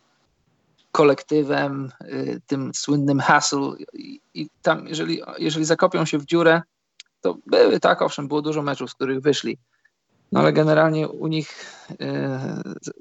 kolektywem, 0.91 1.91
y, 2.01 2.41
tym 2.47 2.71
słynnym 2.73 3.21
hustle 3.21 3.73
i, 3.93 4.21
i 4.33 4.49
tam, 4.61 4.87
jeżeli, 4.87 5.21
jeżeli 5.37 5.65
zakopią 5.65 6.05
się 6.05 6.17
w 6.17 6.25
dziurę, 6.25 6.61
to 7.21 7.37
były, 7.45 7.79
tak, 7.79 8.01
owszem, 8.01 8.27
było 8.27 8.41
dużo 8.41 8.61
meczów, 8.61 8.91
z 8.91 8.93
których 8.93 9.21
wyszli. 9.21 9.57
No 10.31 10.39
ale 10.39 10.53
generalnie 10.53 11.09
u 11.09 11.27
nich 11.27 11.65
y, 11.91 11.95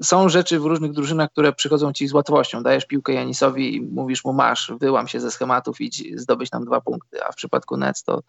są 0.02 0.28
rzeczy 0.28 0.60
w 0.60 0.64
różnych 0.64 0.92
drużynach, 0.92 1.30
które 1.30 1.52
przychodzą 1.52 1.92
ci 1.92 2.08
z 2.08 2.12
łatwością. 2.12 2.62
Dajesz 2.62 2.86
piłkę 2.86 3.12
Janisowi 3.12 3.76
i 3.76 3.80
mówisz 3.80 4.24
mu 4.24 4.32
masz, 4.32 4.72
wyłam 4.80 5.08
się 5.08 5.20
ze 5.20 5.30
schematów, 5.30 5.80
idź 5.80 6.20
zdobyć 6.20 6.52
nam 6.52 6.64
dwa 6.64 6.80
punkty. 6.80 7.24
A 7.24 7.32
w 7.32 7.36
przypadku 7.36 7.76
Nets 7.76 8.02
to, 8.02 8.22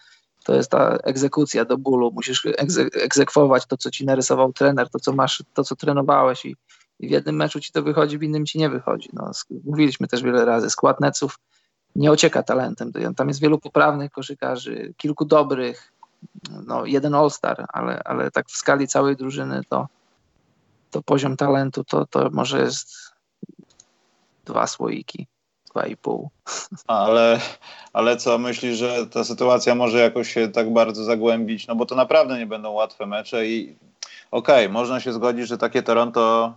to 0.43 0.55
jest 0.55 0.71
ta 0.71 0.97
egzekucja 1.03 1.65
do 1.65 1.77
bólu. 1.77 2.11
Musisz 2.11 2.45
egze 2.57 2.81
egzekwować 2.81 3.65
to, 3.65 3.77
co 3.77 3.91
ci 3.91 4.05
narysował 4.05 4.53
trener, 4.53 4.89
to, 4.89 4.99
co 4.99 5.13
masz, 5.13 5.43
to, 5.53 5.63
co 5.63 5.75
trenowałeś 5.75 6.45
i, 6.45 6.55
i 6.99 7.07
w 7.07 7.11
jednym 7.11 7.35
meczu 7.35 7.59
ci 7.59 7.71
to 7.71 7.83
wychodzi, 7.83 8.17
w 8.17 8.23
innym 8.23 8.45
ci 8.45 8.59
nie 8.59 8.69
wychodzi. 8.69 9.09
No, 9.13 9.31
mówiliśmy 9.65 10.07
też 10.07 10.23
wiele 10.23 10.45
razy, 10.45 10.69
skład 10.69 10.99
Netsów 10.99 11.39
nie 11.95 12.11
ocieka 12.11 12.43
talentem. 12.43 12.91
Tam 13.15 13.27
jest 13.27 13.41
wielu 13.41 13.59
poprawnych 13.59 14.11
koszykarzy, 14.11 14.93
kilku 14.97 15.25
dobrych, 15.25 15.91
no 16.65 16.85
jeden 16.85 17.15
All-Star, 17.15 17.65
ale, 17.73 18.01
ale 18.05 18.31
tak 18.31 18.47
w 18.47 18.57
skali 18.57 18.87
całej 18.87 19.15
drużyny 19.15 19.61
to, 19.69 19.87
to 20.91 21.01
poziom 21.01 21.37
talentu 21.37 21.83
to, 21.83 22.05
to 22.05 22.29
może 22.31 22.61
jest 22.61 23.11
dwa 24.45 24.67
słoiki, 24.67 25.27
dwa 25.71 25.87
i 25.87 25.97
pół. 25.97 26.29
Ale, 26.87 27.39
ale 27.93 28.17
co, 28.17 28.37
myślisz, 28.37 28.77
że 28.77 29.07
ta 29.07 29.23
sytuacja 29.23 29.75
może 29.75 29.99
jakoś 29.99 30.33
się 30.33 30.47
tak 30.47 30.73
bardzo 30.73 31.03
zagłębić? 31.03 31.67
No 31.67 31.75
bo 31.75 31.85
to 31.85 31.95
naprawdę 31.95 32.39
nie 32.39 32.47
będą 32.47 32.71
łatwe 32.71 33.05
mecze 33.05 33.47
i 33.47 33.75
okej, 34.31 34.65
okay, 34.65 34.69
można 34.73 34.99
się 34.99 35.13
zgodzić, 35.13 35.47
że 35.47 35.57
takie 35.57 35.83
Toronto 35.83 36.53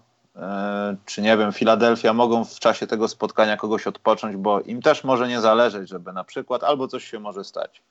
czy 1.06 1.22
nie 1.22 1.36
wiem, 1.36 1.52
Filadelfia 1.52 2.12
mogą 2.12 2.44
w 2.44 2.58
czasie 2.58 2.86
tego 2.86 3.08
spotkania 3.08 3.56
kogoś 3.56 3.86
odpocząć, 3.86 4.36
bo 4.36 4.60
im 4.60 4.82
też 4.82 5.04
może 5.04 5.28
nie 5.28 5.40
zależeć, 5.40 5.88
żeby 5.88 6.12
na 6.12 6.24
przykład 6.24 6.64
albo 6.64 6.88
coś 6.88 7.10
się 7.10 7.20
może 7.20 7.44
stać. 7.44 7.82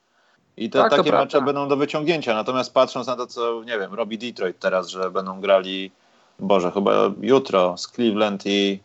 I 0.56 0.70
te, 0.70 0.78
tak, 0.78 0.90
takie 0.90 1.12
mecze 1.12 1.26
prawda. 1.26 1.40
będą 1.40 1.68
do 1.68 1.76
wyciągnięcia. 1.76 2.34
Natomiast 2.34 2.74
patrząc 2.74 3.06
na 3.06 3.16
to, 3.16 3.26
co 3.26 3.62
nie 3.64 3.78
wiem, 3.78 3.94
robi 3.94 4.18
Detroit 4.18 4.58
teraz, 4.58 4.88
że 4.88 5.10
będą 5.10 5.40
grali, 5.40 5.90
Boże, 6.38 6.70
chyba 6.70 6.92
jutro 7.20 7.76
z 7.78 7.88
Cleveland 7.88 8.42
i 8.46 8.80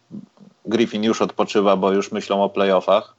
Griffin 0.66 1.04
już 1.04 1.22
odpoczywa, 1.22 1.76
bo 1.76 1.92
już 1.92 2.12
myślą 2.12 2.44
o 2.44 2.50
playoffach. 2.50 3.16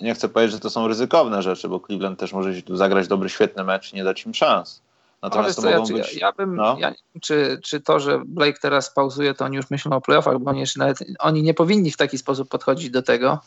Nie 0.00 0.14
chcę 0.14 0.28
powiedzieć, 0.28 0.52
że 0.52 0.60
to 0.60 0.70
są 0.70 0.88
ryzykowne 0.88 1.42
rzeczy, 1.42 1.68
bo 1.68 1.80
Cleveland 1.80 2.18
też 2.18 2.32
może 2.32 2.50
zagrać 2.68 3.08
dobry, 3.08 3.28
świetny 3.28 3.64
mecz 3.64 3.92
i 3.92 3.96
nie 3.96 4.04
dać 4.04 4.26
im 4.26 4.34
szans. 4.34 4.82
Natomiast 5.22 5.56
to 5.56 5.62
mogą 5.62 5.96
ja, 5.96 6.02
być... 6.02 6.16
Ja, 6.16 6.32
bym, 6.32 6.56
no. 6.56 6.76
ja 6.80 6.92
czy, 7.20 7.60
czy 7.62 7.80
to, 7.80 8.00
że 8.00 8.22
Blake 8.26 8.58
teraz 8.62 8.90
pauzuje, 8.90 9.34
to 9.34 9.44
oni 9.44 9.56
już 9.56 9.70
myślą 9.70 9.92
o 9.92 10.00
playoffach, 10.00 10.38
bo 10.38 10.50
oni 10.50 10.64
nawet, 10.76 10.98
oni 11.18 11.42
nie 11.42 11.54
powinni 11.54 11.90
w 11.90 11.96
taki 11.96 12.18
sposób 12.18 12.48
podchodzić 12.48 12.90
do 12.90 13.02
tego, 13.02 13.40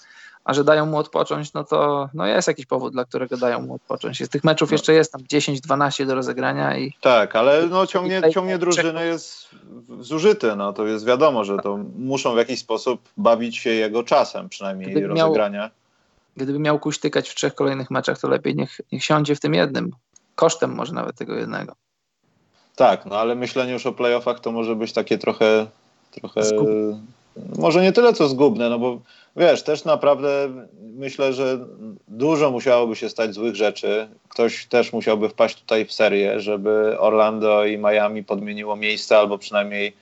a 0.43 0.53
że 0.53 0.63
dają 0.63 0.85
mu 0.85 0.97
odpocząć, 0.97 1.53
no 1.53 1.63
to 1.63 2.09
no 2.13 2.27
jest 2.27 2.47
jakiś 2.47 2.65
powód, 2.65 2.93
dla 2.93 3.05
którego 3.05 3.37
dają 3.37 3.61
mu 3.61 3.73
odpocząć. 3.73 4.23
Z 4.23 4.29
tych 4.29 4.43
meczów 4.43 4.71
no. 4.71 4.73
jeszcze 4.73 4.93
jest 4.93 5.11
tam 5.11 5.21
10-12 5.21 6.05
do 6.05 6.15
rozegrania 6.15 6.77
i... 6.77 6.93
Tak, 7.01 7.35
ale 7.35 7.67
no 7.67 7.87
ciągnie, 7.87 8.21
ciągnie 8.33 8.57
drużyny 8.57 9.05
jest 9.05 9.49
zużyty, 9.99 10.55
no 10.55 10.73
to 10.73 10.87
jest 10.87 11.05
wiadomo, 11.05 11.43
że 11.43 11.57
to 11.57 11.79
muszą 11.97 12.33
w 12.33 12.37
jakiś 12.37 12.59
sposób 12.59 13.01
bawić 13.17 13.57
się 13.57 13.69
jego 13.69 14.03
czasem, 14.03 14.49
przynajmniej 14.49 14.91
gdyby 14.91 15.07
rozegrania. 15.07 15.59
Miał, 15.59 15.69
gdyby 16.37 16.59
miał 16.59 16.79
kuśtykać 16.79 17.29
w 17.29 17.35
trzech 17.35 17.55
kolejnych 17.55 17.91
meczach, 17.91 18.19
to 18.19 18.29
lepiej 18.29 18.55
niech, 18.55 18.81
niech 18.91 19.03
siądzie 19.03 19.35
w 19.35 19.39
tym 19.39 19.53
jednym, 19.53 19.91
kosztem 20.39 20.75
może 20.75 20.93
nawet 20.93 21.15
tego 21.15 21.35
jednego. 21.35 21.75
Tak, 22.75 23.05
no 23.05 23.15
ale 23.17 23.35
myślenie 23.35 23.73
już 23.73 23.85
o 23.85 23.91
playoffach 23.91 24.39
to 24.39 24.51
może 24.51 24.75
być 24.75 24.93
takie 24.93 25.17
trochę, 25.17 25.67
trochę 26.11 26.41
może 27.57 27.81
nie 27.81 27.91
tyle 27.91 28.13
co 28.13 28.27
zgubne, 28.27 28.69
no 28.69 28.79
bo 28.79 28.99
wiesz, 29.35 29.63
też 29.63 29.85
naprawdę 29.85 30.49
myślę, 30.79 31.33
że 31.33 31.59
dużo 32.07 32.51
musiałoby 32.51 32.95
się 32.95 33.09
stać 33.09 33.33
złych 33.33 33.55
rzeczy. 33.55 34.07
Ktoś 34.29 34.65
też 34.65 34.93
musiałby 34.93 35.29
wpaść 35.29 35.61
tutaj 35.61 35.85
w 35.85 35.93
serię, 35.93 36.39
żeby 36.39 36.99
Orlando 36.99 37.65
i 37.65 37.77
Miami 37.77 38.23
podmieniło 38.23 38.75
miejsce, 38.75 39.17
albo 39.17 39.37
przynajmniej 39.37 39.93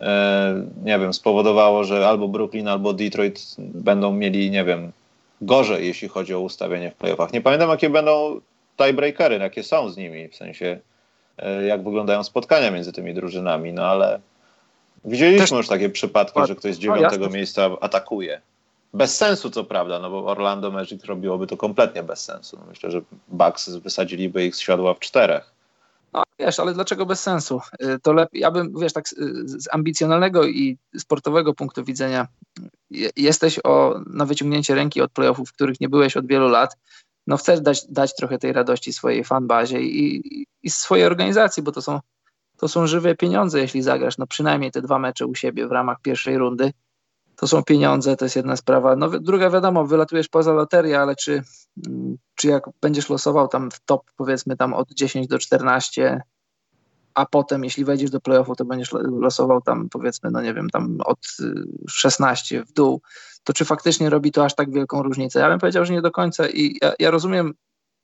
e, 0.00 0.66
nie 0.84 0.98
wiem, 0.98 1.14
spowodowało, 1.14 1.84
że 1.84 2.08
albo 2.08 2.28
Brooklyn, 2.28 2.68
albo 2.68 2.92
Detroit 2.92 3.56
będą 3.58 4.12
mieli, 4.12 4.50
nie 4.50 4.64
wiem, 4.64 4.92
gorzej, 5.40 5.86
jeśli 5.86 6.08
chodzi 6.08 6.34
o 6.34 6.40
ustawienie 6.40 6.90
w 6.90 6.94
playoffach. 6.94 7.32
Nie 7.32 7.40
pamiętam, 7.40 7.70
jakie 7.70 7.90
będą 7.90 8.40
tiebreakery, 8.84 9.38
jakie 9.38 9.62
są 9.62 9.90
z 9.90 9.96
nimi, 9.96 10.28
w 10.28 10.36
sensie 10.36 10.80
e, 11.38 11.62
jak 11.62 11.84
wyglądają 11.84 12.24
spotkania 12.24 12.70
między 12.70 12.92
tymi 12.92 13.14
drużynami, 13.14 13.72
no 13.72 13.86
ale 13.86 14.20
widzieliśmy 15.04 15.46
Też... 15.46 15.50
już 15.50 15.68
takie 15.68 15.90
przypadki, 15.90 16.40
że 16.46 16.56
ktoś 16.56 16.74
z 16.74 16.78
dziewiątego 16.78 17.24
no, 17.26 17.30
miejsca 17.30 17.70
atakuje. 17.80 18.40
Bez 18.94 19.16
sensu 19.16 19.50
co 19.50 19.64
prawda, 19.64 19.98
no 19.98 20.10
bo 20.10 20.26
Orlando 20.26 20.70
Magic 20.70 21.04
robiłoby 21.04 21.46
to 21.46 21.56
kompletnie 21.56 22.02
bez 22.02 22.24
sensu. 22.24 22.56
No 22.60 22.66
myślę, 22.68 22.90
że 22.90 23.00
Bucks 23.28 23.68
wysadziliby 23.68 24.46
ich 24.46 24.56
z 24.56 24.60
siodła 24.60 24.94
w 24.94 24.98
czterech. 24.98 25.52
No 26.12 26.22
wiesz, 26.38 26.60
ale 26.60 26.74
dlaczego 26.74 27.06
bez 27.06 27.20
sensu? 27.20 27.60
Y, 27.82 27.98
to 28.02 28.12
lepiej, 28.12 28.40
ja 28.40 28.50
bym, 28.50 28.74
wiesz, 28.80 28.92
tak 28.92 29.08
z 29.44 29.68
ambicjonalnego 29.72 30.46
i 30.46 30.78
sportowego 30.96 31.54
punktu 31.54 31.84
widzenia 31.84 32.26
jesteś 33.16 33.60
o, 33.64 34.00
na 34.06 34.24
wyciągnięcie 34.24 34.74
ręki 34.74 35.00
od 35.00 35.12
playoffów, 35.12 35.48
w 35.48 35.52
których 35.52 35.80
nie 35.80 35.88
byłeś 35.88 36.16
od 36.16 36.26
wielu 36.26 36.48
lat, 36.48 36.76
no 37.30 37.36
chcesz 37.36 37.60
dać, 37.60 37.86
dać 37.88 38.16
trochę 38.16 38.38
tej 38.38 38.52
radości 38.52 38.92
swojej 38.92 39.24
fanbazie 39.24 39.80
i, 39.82 40.22
i, 40.62 40.70
swojej 40.70 41.06
organizacji, 41.06 41.62
bo 41.62 41.72
to 41.72 41.82
są, 41.82 42.00
to 42.56 42.68
są 42.68 42.86
żywe 42.86 43.14
pieniądze, 43.14 43.60
jeśli 43.60 43.82
zagrasz 43.82 44.18
no 44.18 44.26
przynajmniej 44.26 44.70
te 44.70 44.82
dwa 44.82 44.98
mecze 44.98 45.26
u 45.26 45.34
siebie 45.34 45.66
w 45.66 45.72
ramach 45.72 46.00
pierwszej 46.02 46.38
rundy. 46.38 46.72
To 47.36 47.46
są 47.46 47.62
pieniądze, 47.62 48.16
to 48.16 48.24
jest 48.24 48.36
jedna 48.36 48.56
sprawa. 48.56 48.96
No, 48.96 49.08
druga 49.08 49.50
wiadomo, 49.50 49.86
wylatujesz 49.86 50.28
poza 50.28 50.52
loterię, 50.52 51.00
ale 51.00 51.16
czy, 51.16 51.42
mm, 51.86 52.16
czy 52.34 52.48
jak 52.48 52.64
będziesz 52.80 53.10
losował 53.10 53.48
tam 53.48 53.70
w 53.70 53.80
top, 53.80 54.02
powiedzmy 54.16 54.56
tam 54.56 54.74
od 54.74 54.92
10 54.92 55.26
do 55.28 55.38
14, 55.38 56.20
a 57.14 57.26
potem 57.26 57.64
jeśli 57.64 57.84
wejdziesz 57.84 58.10
do 58.10 58.20
playoffu, 58.20 58.56
to 58.56 58.64
będziesz 58.64 58.92
losował 59.20 59.60
tam 59.60 59.88
powiedzmy, 59.88 60.30
no 60.30 60.42
nie 60.42 60.54
wiem, 60.54 60.70
tam 60.70 60.98
od 61.04 61.18
16 61.88 62.58
y, 62.58 62.64
w 62.64 62.72
dół, 62.72 63.02
to 63.44 63.52
czy 63.52 63.64
faktycznie 63.64 64.10
robi 64.10 64.32
to 64.32 64.44
aż 64.44 64.54
tak 64.54 64.72
wielką 64.72 65.02
różnicę? 65.02 65.40
Ja 65.40 65.48
bym 65.48 65.58
powiedział, 65.58 65.84
że 65.84 65.92
nie 65.92 66.02
do 66.02 66.10
końca 66.10 66.48
i 66.48 66.78
ja, 66.82 66.92
ja 66.98 67.10
rozumiem, 67.10 67.54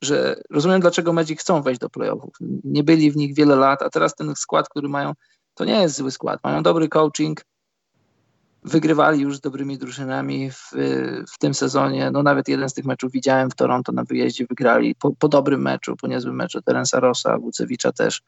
że 0.02 0.40
rozumiem, 0.50 0.80
dlaczego 0.80 1.12
Magic 1.12 1.40
chcą 1.40 1.62
wejść 1.62 1.80
do 1.80 1.90
playoffów. 1.90 2.34
Nie 2.64 2.84
byli 2.84 3.10
w 3.10 3.16
nich 3.16 3.34
wiele 3.34 3.56
lat, 3.56 3.82
a 3.82 3.90
teraz 3.90 4.14
ten 4.14 4.34
skład, 4.36 4.68
który 4.68 4.88
mają, 4.88 5.12
to 5.54 5.64
nie 5.64 5.80
jest 5.82 5.96
zły 5.96 6.10
skład. 6.10 6.40
Mają 6.44 6.62
dobry 6.62 6.88
coaching, 6.88 7.44
wygrywali 8.62 9.20
już 9.20 9.36
z 9.36 9.40
dobrymi 9.40 9.78
drużynami 9.78 10.50
w, 10.50 10.70
w 11.34 11.38
tym 11.38 11.54
sezonie. 11.54 12.10
No 12.10 12.22
nawet 12.22 12.48
jeden 12.48 12.68
z 12.68 12.74
tych 12.74 12.84
meczów 12.84 13.12
widziałem 13.12 13.50
w 13.50 13.54
Toronto 13.54 13.92
na 13.92 14.04
wyjeździe, 14.04 14.46
wygrali 14.48 14.94
po, 14.94 15.12
po 15.18 15.28
dobrym 15.28 15.62
meczu, 15.62 15.96
po 15.96 16.06
niezłym 16.06 16.36
meczu 16.36 16.62
Terensa 16.62 17.00
Rossa, 17.00 17.38
Wucewicza 17.38 17.92
też. 17.92 18.22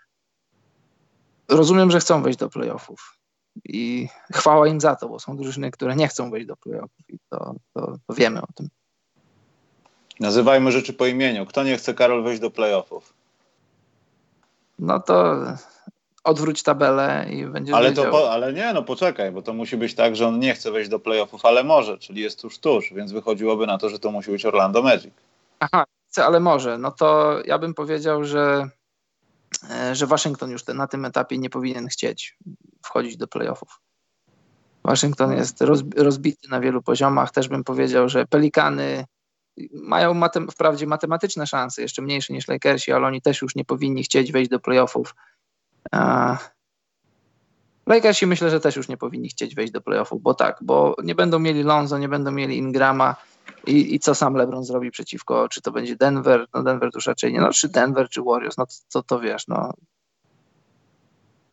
Rozumiem, 1.48 1.90
że 1.90 2.00
chcą 2.00 2.22
wejść 2.22 2.38
do 2.38 2.48
playoffów 2.48 3.17
i 3.64 4.08
chwała 4.32 4.68
im 4.68 4.80
za 4.80 4.96
to, 4.96 5.08
bo 5.08 5.18
są 5.18 5.36
drużyny, 5.36 5.70
które 5.70 5.96
nie 5.96 6.08
chcą 6.08 6.30
wejść 6.30 6.46
do 6.46 6.56
playoffów 6.56 7.10
i 7.10 7.18
to, 7.30 7.54
to, 7.74 7.96
to 8.06 8.14
wiemy 8.14 8.42
o 8.42 8.46
tym. 8.54 8.68
Nazywajmy 10.20 10.72
rzeczy 10.72 10.92
po 10.92 11.06
imieniu. 11.06 11.46
Kto 11.46 11.64
nie 11.64 11.76
chce, 11.76 11.94
Karol, 11.94 12.22
wejść 12.22 12.40
do 12.40 12.50
playoffów? 12.50 13.14
No 14.78 15.00
to 15.00 15.36
odwróć 16.24 16.62
tabelę 16.62 17.26
i 17.30 17.46
będzie 17.46 17.74
ale 17.74 17.88
wiedział. 17.88 18.12
To 18.12 18.32
ale 18.32 18.52
nie, 18.52 18.72
no 18.72 18.82
poczekaj, 18.82 19.32
bo 19.32 19.42
to 19.42 19.52
musi 19.52 19.76
być 19.76 19.94
tak, 19.94 20.16
że 20.16 20.28
on 20.28 20.38
nie 20.38 20.54
chce 20.54 20.70
wejść 20.70 20.90
do 20.90 20.98
playoffów, 20.98 21.44
ale 21.44 21.64
może, 21.64 21.98
czyli 21.98 22.22
jest 22.22 22.40
tuż, 22.40 22.58
tuż, 22.58 22.92
więc 22.92 23.12
wychodziłoby 23.12 23.66
na 23.66 23.78
to, 23.78 23.88
że 23.88 23.98
to 23.98 24.10
musi 24.10 24.30
być 24.30 24.46
Orlando 24.46 24.82
Magic. 24.82 25.14
Aha, 25.60 25.84
ale 26.16 26.40
może. 26.40 26.78
No 26.78 26.90
to 26.90 27.38
ja 27.44 27.58
bym 27.58 27.74
powiedział, 27.74 28.24
że, 28.24 28.68
że 29.92 30.06
Waszyngton 30.06 30.50
już 30.50 30.66
na 30.66 30.86
tym 30.86 31.04
etapie 31.04 31.38
nie 31.38 31.50
powinien 31.50 31.88
chcieć 31.88 32.38
wchodzić 32.84 33.16
do 33.16 33.28
playoffów. 33.28 33.80
Waszyngton 34.84 35.32
jest 35.32 35.64
rozbity 35.96 36.48
na 36.48 36.60
wielu 36.60 36.82
poziomach. 36.82 37.30
Też 37.30 37.48
bym 37.48 37.64
powiedział, 37.64 38.08
że 38.08 38.26
Pelikany 38.26 39.04
mają 39.72 40.14
matem, 40.14 40.50
wprawdzie 40.50 40.86
matematyczne 40.86 41.46
szanse, 41.46 41.82
jeszcze 41.82 42.02
mniejsze 42.02 42.32
niż 42.32 42.48
Lakersi, 42.48 42.92
ale 42.92 43.06
oni 43.06 43.22
też 43.22 43.42
już 43.42 43.54
nie 43.54 43.64
powinni 43.64 44.02
chcieć 44.02 44.32
wejść 44.32 44.50
do 44.50 44.60
playoffów. 44.60 45.14
Lakersi 47.86 48.26
myślę, 48.26 48.50
że 48.50 48.60
też 48.60 48.76
już 48.76 48.88
nie 48.88 48.96
powinni 48.96 49.28
chcieć 49.28 49.54
wejść 49.54 49.72
do 49.72 49.80
playoffów, 49.80 50.22
bo 50.22 50.34
tak, 50.34 50.58
bo 50.60 50.96
nie 51.04 51.14
będą 51.14 51.38
mieli 51.38 51.62
Lonzo, 51.62 51.98
nie 51.98 52.08
będą 52.08 52.30
mieli 52.30 52.58
Ingrama 52.58 53.16
i, 53.66 53.94
i 53.94 54.00
co 54.00 54.14
sam 54.14 54.34
LeBron 54.34 54.64
zrobi 54.64 54.90
przeciwko, 54.90 55.48
czy 55.48 55.62
to 55.62 55.72
będzie 55.72 55.96
Denver, 55.96 56.46
no 56.54 56.62
Denver 56.62 56.90
już 56.94 57.06
raczej 57.06 57.32
nie, 57.32 57.40
no 57.40 57.52
czy 57.52 57.68
Denver, 57.68 58.08
czy 58.08 58.22
Warriors, 58.22 58.56
no 58.56 58.66
to, 58.92 59.02
to 59.02 59.20
wiesz, 59.20 59.48
no. 59.48 59.72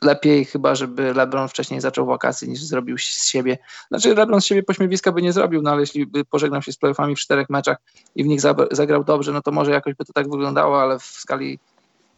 Lepiej 0.02 0.46
chyba, 0.46 0.76
żeby 0.76 1.14
LeBron 1.14 1.48
wcześniej 1.48 1.82
zaczął 1.82 2.06
wakacje 2.06 2.48
niż 2.48 2.64
zrobił 2.64 2.98
z 2.98 3.28
siebie. 3.28 3.58
Znaczy 3.88 4.16
LeBron 4.16 4.42
z 4.42 4.46
siebie 4.46 4.64
pośmiewiska 4.64 5.12
by 5.12 5.22
nie 5.22 5.34
zrobił, 5.34 5.62
no 5.62 5.72
ale 5.72 5.82
jeśli 5.82 6.06
by 6.06 6.26
pożegnał 6.26 6.62
się 6.62 6.72
z 6.72 6.78
playoffami 6.78 7.16
w 7.16 7.20
czterech 7.20 7.50
meczach 7.50 7.78
i 8.16 8.24
w 8.24 8.28
nich 8.28 8.42
zagrał 8.72 9.04
dobrze, 9.04 9.32
no 9.32 9.42
to 9.42 9.52
może 9.52 9.72
jakoś 9.72 9.94
by 9.94 10.06
to 10.06 10.14
tak 10.14 10.30
wyglądało, 10.30 10.82
ale 10.82 11.00
w 11.00 11.04
skali, 11.04 11.60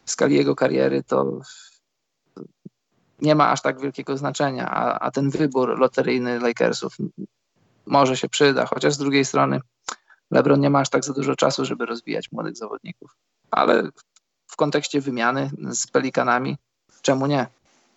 w 0.04 0.10
skali 0.10 0.34
jego 0.34 0.56
kariery 0.56 1.02
to 1.02 1.40
nie 3.22 3.34
ma 3.34 3.50
aż 3.50 3.62
tak 3.62 3.80
wielkiego 3.80 4.16
znaczenia, 4.16 4.70
a, 4.70 4.98
a 4.98 5.10
ten 5.10 5.30
wybór 5.30 5.78
loteryjny 5.78 6.40
Lakersów 6.40 6.96
może 7.88 8.16
się 8.16 8.28
przyda, 8.28 8.66
chociaż 8.66 8.94
z 8.94 8.98
drugiej 8.98 9.24
strony 9.24 9.60
LeBron 10.30 10.60
nie 10.60 10.70
ma 10.70 10.80
aż 10.80 10.88
tak 10.88 11.04
za 11.04 11.12
dużo 11.12 11.36
czasu, 11.36 11.64
żeby 11.64 11.86
rozwijać 11.86 12.32
młodych 12.32 12.56
zawodników. 12.56 13.16
Ale 13.50 13.82
w 14.46 14.56
kontekście 14.56 15.00
wymiany 15.00 15.50
z 15.70 15.86
Pelikanami, 15.86 16.56
czemu 17.02 17.26
nie? 17.26 17.46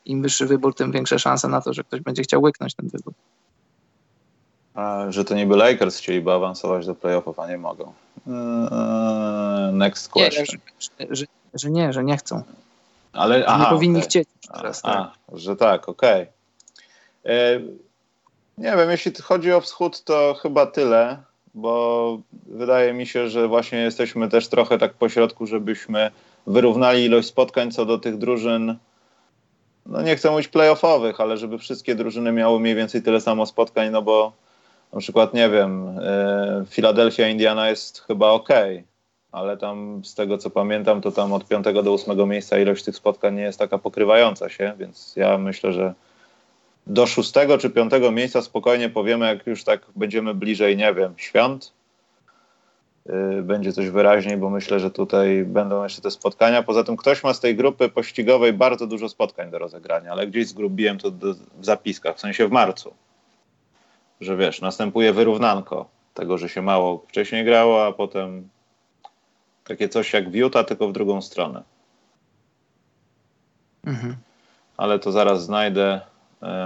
im 0.06 0.22
wyższy 0.22 0.46
wybór, 0.46 0.76
tym 0.76 0.92
większe 0.92 1.20
szanse 1.20 1.48
na 1.48 1.62
to, 1.62 1.74
że 1.74 1.84
ktoś 1.84 2.02
będzie 2.02 2.24
chciał 2.24 2.42
łyknąć 2.42 2.76
ten 2.76 2.90
wybór. 2.90 3.14
A, 4.74 5.06
że 5.10 5.26
to 5.26 5.36
niby 5.36 5.56
Lakers 5.56 5.98
chcieliby 5.98 6.32
awansować 6.32 6.86
do 6.86 6.96
playoffów, 6.96 7.40
a 7.40 7.48
nie 7.48 7.58
mogą. 7.58 7.94
Eee, 8.28 9.74
next 9.74 10.10
question. 10.10 10.46
Nie, 11.00 11.08
że, 11.10 11.16
że, 11.16 11.26
że, 11.54 11.70
nie, 11.70 11.94
że 11.94 12.04
nie 12.04 12.18
chcą. 12.18 12.44
Ale 13.14 13.46
aha, 13.48 13.64
nie 13.64 13.70
powinni 13.70 13.98
okay. 13.98 14.10
chcieć 14.10 14.30
teraz. 14.54 14.82
A, 14.84 14.94
tak. 14.94 15.12
a, 15.34 15.38
że 15.38 15.56
tak, 15.56 15.90
okej. 15.90 16.22
Okay. 17.24 17.91
E, 18.62 18.72
nie 18.72 18.78
wiem, 18.78 18.92
jeśli 18.92 19.12
chodzi 19.22 19.54
o 19.54 19.62
wschód, 19.62 20.04
to 20.04 20.36
chyba 20.42 20.66
tyle, 20.66 21.18
bo 21.54 22.20
wydaje 22.46 22.94
mi 22.94 23.08
się, 23.08 23.30
że 23.30 23.48
właśnie 23.48 23.80
jesteśmy 23.80 24.30
też 24.30 24.48
trochę 24.48 24.78
tak 24.78 24.94
po 24.94 25.10
środku, 25.10 25.48
żebyśmy 25.48 26.12
wyrównali 26.48 27.06
ilość 27.06 27.28
spotkań 27.28 27.72
co 27.72 27.86
do 27.86 27.98
tych 27.98 28.18
drużyn. 28.18 28.78
No 29.86 30.02
nie 30.02 30.16
chcę 30.16 30.32
mówić 30.32 30.48
playoffowych, 30.48 31.22
ale 31.22 31.38
żeby 31.38 31.58
wszystkie 31.58 31.96
drużyny 31.96 32.32
miały 32.32 32.60
mniej 32.60 32.76
więcej 32.76 33.02
tyle 33.02 33.22
samo 33.22 33.46
spotkań, 33.46 33.90
no 33.92 34.02
bo 34.02 34.34
na 34.94 35.00
przykład, 35.00 35.34
nie 35.34 35.50
wiem, 35.50 36.00
Philadelphia, 36.70 37.28
Indiana 37.28 37.70
jest 37.70 38.02
chyba 38.02 38.30
ok, 38.30 38.50
ale 39.32 39.58
tam 39.58 40.02
z 40.06 40.16
tego 40.16 40.38
co 40.38 40.50
pamiętam, 40.50 41.02
to 41.02 41.12
tam 41.12 41.34
od 41.34 41.48
5 41.48 41.66
do 41.84 41.94
8 41.94 42.30
miejsca 42.30 42.60
ilość 42.60 42.84
tych 42.84 42.96
spotkań 42.96 43.36
nie 43.36 43.42
jest 43.42 43.60
taka 43.60 43.78
pokrywająca 43.78 44.50
się, 44.50 44.74
więc 44.80 45.14
ja 45.16 45.38
myślę, 45.38 45.74
że 45.74 45.94
do 46.88 47.08
6 47.08 47.34
czy 47.60 47.70
5 47.70 47.92
miejsca 48.12 48.42
spokojnie 48.42 48.90
powiemy, 48.90 49.26
jak 49.26 49.48
już 49.48 49.64
tak 49.64 49.82
będziemy 49.96 50.34
bliżej, 50.34 50.78
nie 50.78 50.94
wiem, 50.94 51.14
świąt, 51.18 51.74
Y, 53.10 53.42
będzie 53.42 53.74
coś 53.74 53.90
wyraźniej, 53.90 54.38
bo 54.38 54.50
myślę, 54.50 54.80
że 54.80 54.92
tutaj 54.92 55.44
będą 55.46 55.84
jeszcze 55.84 56.02
te 56.02 56.12
spotkania. 56.12 56.64
Poza 56.64 56.84
tym 56.84 56.98
ktoś 56.98 57.24
ma 57.24 57.34
z 57.34 57.40
tej 57.40 57.56
grupy 57.56 57.90
pościgowej 57.90 58.54
bardzo 58.54 58.88
dużo 58.88 59.10
spotkań 59.10 59.52
do 59.52 59.60
rozegrania, 59.60 60.12
ale 60.12 60.28
gdzieś 60.28 60.48
zgrubiłem 60.48 60.98
to 60.98 61.12
do, 61.12 61.34
w 61.34 61.66
zapiskach, 61.66 62.16
w 62.16 62.20
sensie 62.20 62.48
w 62.48 62.52
marcu. 62.52 62.94
Że 64.22 64.38
wiesz, 64.38 64.62
następuje 64.62 65.14
wyrównanko 65.14 65.90
tego, 66.14 66.38
że 66.38 66.50
się 66.50 66.62
mało 66.62 67.06
wcześniej 67.08 67.46
grało, 67.46 67.86
a 67.86 67.92
potem 67.92 68.50
takie 69.64 69.90
coś 69.90 70.14
jak 70.14 70.32
Wiuta, 70.32 70.64
tylko 70.64 70.88
w 70.88 70.94
drugą 70.94 71.22
stronę. 71.22 71.64
Mhm. 73.86 74.16
Ale 74.78 75.00
to 75.00 75.12
zaraz 75.12 75.46
znajdę, 75.46 76.02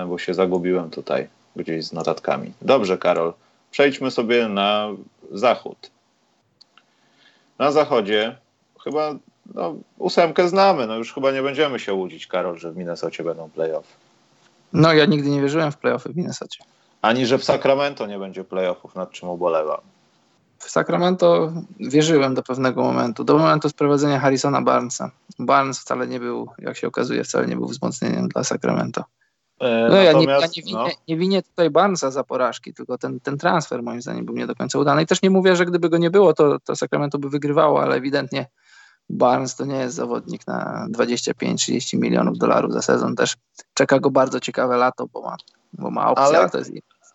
bo 0.07 0.17
się 0.17 0.33
zagubiłem 0.33 0.89
tutaj 0.89 1.27
gdzieś 1.55 1.85
z 1.85 1.93
notatkami. 1.93 2.53
Dobrze, 2.61 2.97
Karol. 2.97 3.33
Przejdźmy 3.71 4.11
sobie 4.11 4.47
na 4.47 4.89
zachód 5.31 5.91
na 7.59 7.71
zachodzie 7.71 8.37
chyba 8.83 9.15
no, 9.53 9.75
ósemkę 9.97 10.49
znamy. 10.49 10.87
No 10.87 10.95
już 10.95 11.13
chyba 11.13 11.31
nie 11.31 11.41
będziemy 11.41 11.79
się 11.79 11.93
łudzić, 11.93 12.27
Karol, 12.27 12.57
że 12.57 12.71
w 12.71 12.77
Minnesocie 12.77 13.23
będą 13.23 13.49
playoffy. 13.49 13.93
No 14.73 14.93
ja 14.93 15.05
nigdy 15.05 15.29
nie 15.29 15.41
wierzyłem 15.41 15.71
w 15.71 15.77
playoffy 15.77 16.09
w 16.09 16.17
Minnesocie. 16.17 16.63
Ani, 17.01 17.25
że 17.25 17.37
w 17.37 17.43
Sacramento 17.43 18.07
nie 18.07 18.19
będzie 18.19 18.43
playoffów, 18.43 18.95
nad 18.95 19.11
czym 19.11 19.29
ubolewam. 19.29 19.81
W 20.57 20.69
Sacramento 20.69 21.53
wierzyłem 21.79 22.35
do 22.35 22.43
pewnego 22.43 22.83
momentu, 22.83 23.23
do 23.23 23.37
momentu 23.37 23.69
sprowadzenia 23.69 24.19
Harrisona 24.19 24.61
Barnesa. 24.61 25.11
Barnes 25.39 25.79
wcale 25.79 26.07
nie 26.07 26.19
był, 26.19 26.49
jak 26.59 26.77
się 26.77 26.87
okazuje, 26.87 27.23
wcale 27.23 27.47
nie 27.47 27.55
był 27.55 27.67
wzmocnieniem 27.67 28.27
dla 28.27 28.43
Sacramento. 28.43 29.03
E, 29.59 29.87
no 29.89 29.97
ja, 29.97 30.13
nie, 30.13 30.25
ja 30.25 30.39
nie, 30.39 30.63
winię, 30.63 30.73
no. 30.73 30.87
nie 31.07 31.17
winię 31.17 31.41
tutaj 31.41 31.69
Barnesa 31.69 32.11
za 32.11 32.23
porażki, 32.23 32.73
tylko 32.73 32.97
ten, 32.97 33.19
ten 33.19 33.37
transfer 33.37 33.83
moim 33.83 34.01
zdaniem 34.01 34.25
był 34.25 34.35
nie 34.35 34.47
do 34.47 34.55
końca 34.55 34.79
udany. 34.79 35.01
I 35.01 35.05
też 35.05 35.21
nie 35.21 35.29
mówię, 35.29 35.55
że 35.55 35.65
gdyby 35.65 35.89
go 35.89 35.97
nie 35.97 36.11
było, 36.11 36.33
to, 36.33 36.59
to 36.59 36.75
Sacramento 36.75 37.17
by 37.17 37.29
wygrywało, 37.29 37.81
ale 37.81 37.95
ewidentnie 37.95 38.47
Barnes 39.09 39.55
to 39.55 39.65
nie 39.65 39.75
jest 39.75 39.95
zawodnik 39.95 40.47
na 40.47 40.87
25-30 40.91 41.99
milionów 41.99 42.37
dolarów 42.37 42.73
za 42.73 42.81
sezon. 42.81 43.15
Też 43.15 43.35
czeka 43.73 43.99
go 43.99 44.11
bardzo 44.11 44.39
ciekawe 44.39 44.77
lato, 44.77 45.07
bo 45.07 45.21
ma, 45.21 45.35
bo 45.73 45.91
ma 45.91 46.09
opcję, 46.09 46.25
ale, 46.25 46.39
ale 46.39 46.49
to 46.49 46.57
jest 46.57 46.71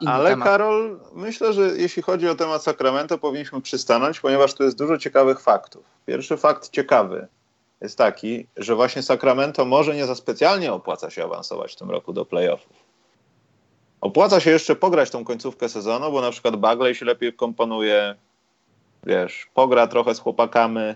ale 0.07 0.31
temat. 0.31 0.49
Karol, 0.49 1.01
myślę, 1.15 1.53
że 1.53 1.77
jeśli 1.77 2.03
chodzi 2.03 2.29
o 2.29 2.35
temat 2.35 2.63
Sacramento, 2.63 3.19
powinniśmy 3.19 3.61
przystanąć, 3.61 4.21
ponieważ 4.21 4.55
tu 4.55 4.63
jest 4.63 4.79
dużo 4.79 4.99
ciekawych 4.99 5.41
faktów. 5.41 5.85
Pierwszy 6.07 6.37
fakt 6.37 6.71
ciekawy 6.71 7.29
jest 7.81 7.99
taki, 7.99 8.47
że 8.57 8.75
właśnie 8.75 9.03
Sacramento 9.03 9.65
może 9.65 9.95
nie 9.95 10.07
za 10.07 10.15
specjalnie 10.15 10.73
opłaca 10.73 11.11
się 11.11 11.25
awansować 11.25 11.73
w 11.73 11.77
tym 11.77 11.91
roku 11.91 12.13
do 12.13 12.25
playoffów. 12.25 12.91
Opłaca 14.01 14.41
się 14.41 14.51
jeszcze 14.51 14.77
pograć 14.77 15.11
tą 15.11 15.25
końcówkę 15.25 15.69
sezonu, 15.69 16.13
bo 16.13 16.21
na 16.21 16.31
przykład 16.31 16.57
Bagley 16.57 16.95
się 16.95 17.05
lepiej 17.05 17.33
komponuje, 17.33 18.15
wiesz, 19.07 19.51
pogra 19.55 19.87
trochę 19.87 20.15
z 20.15 20.19
chłopakami, 20.19 20.95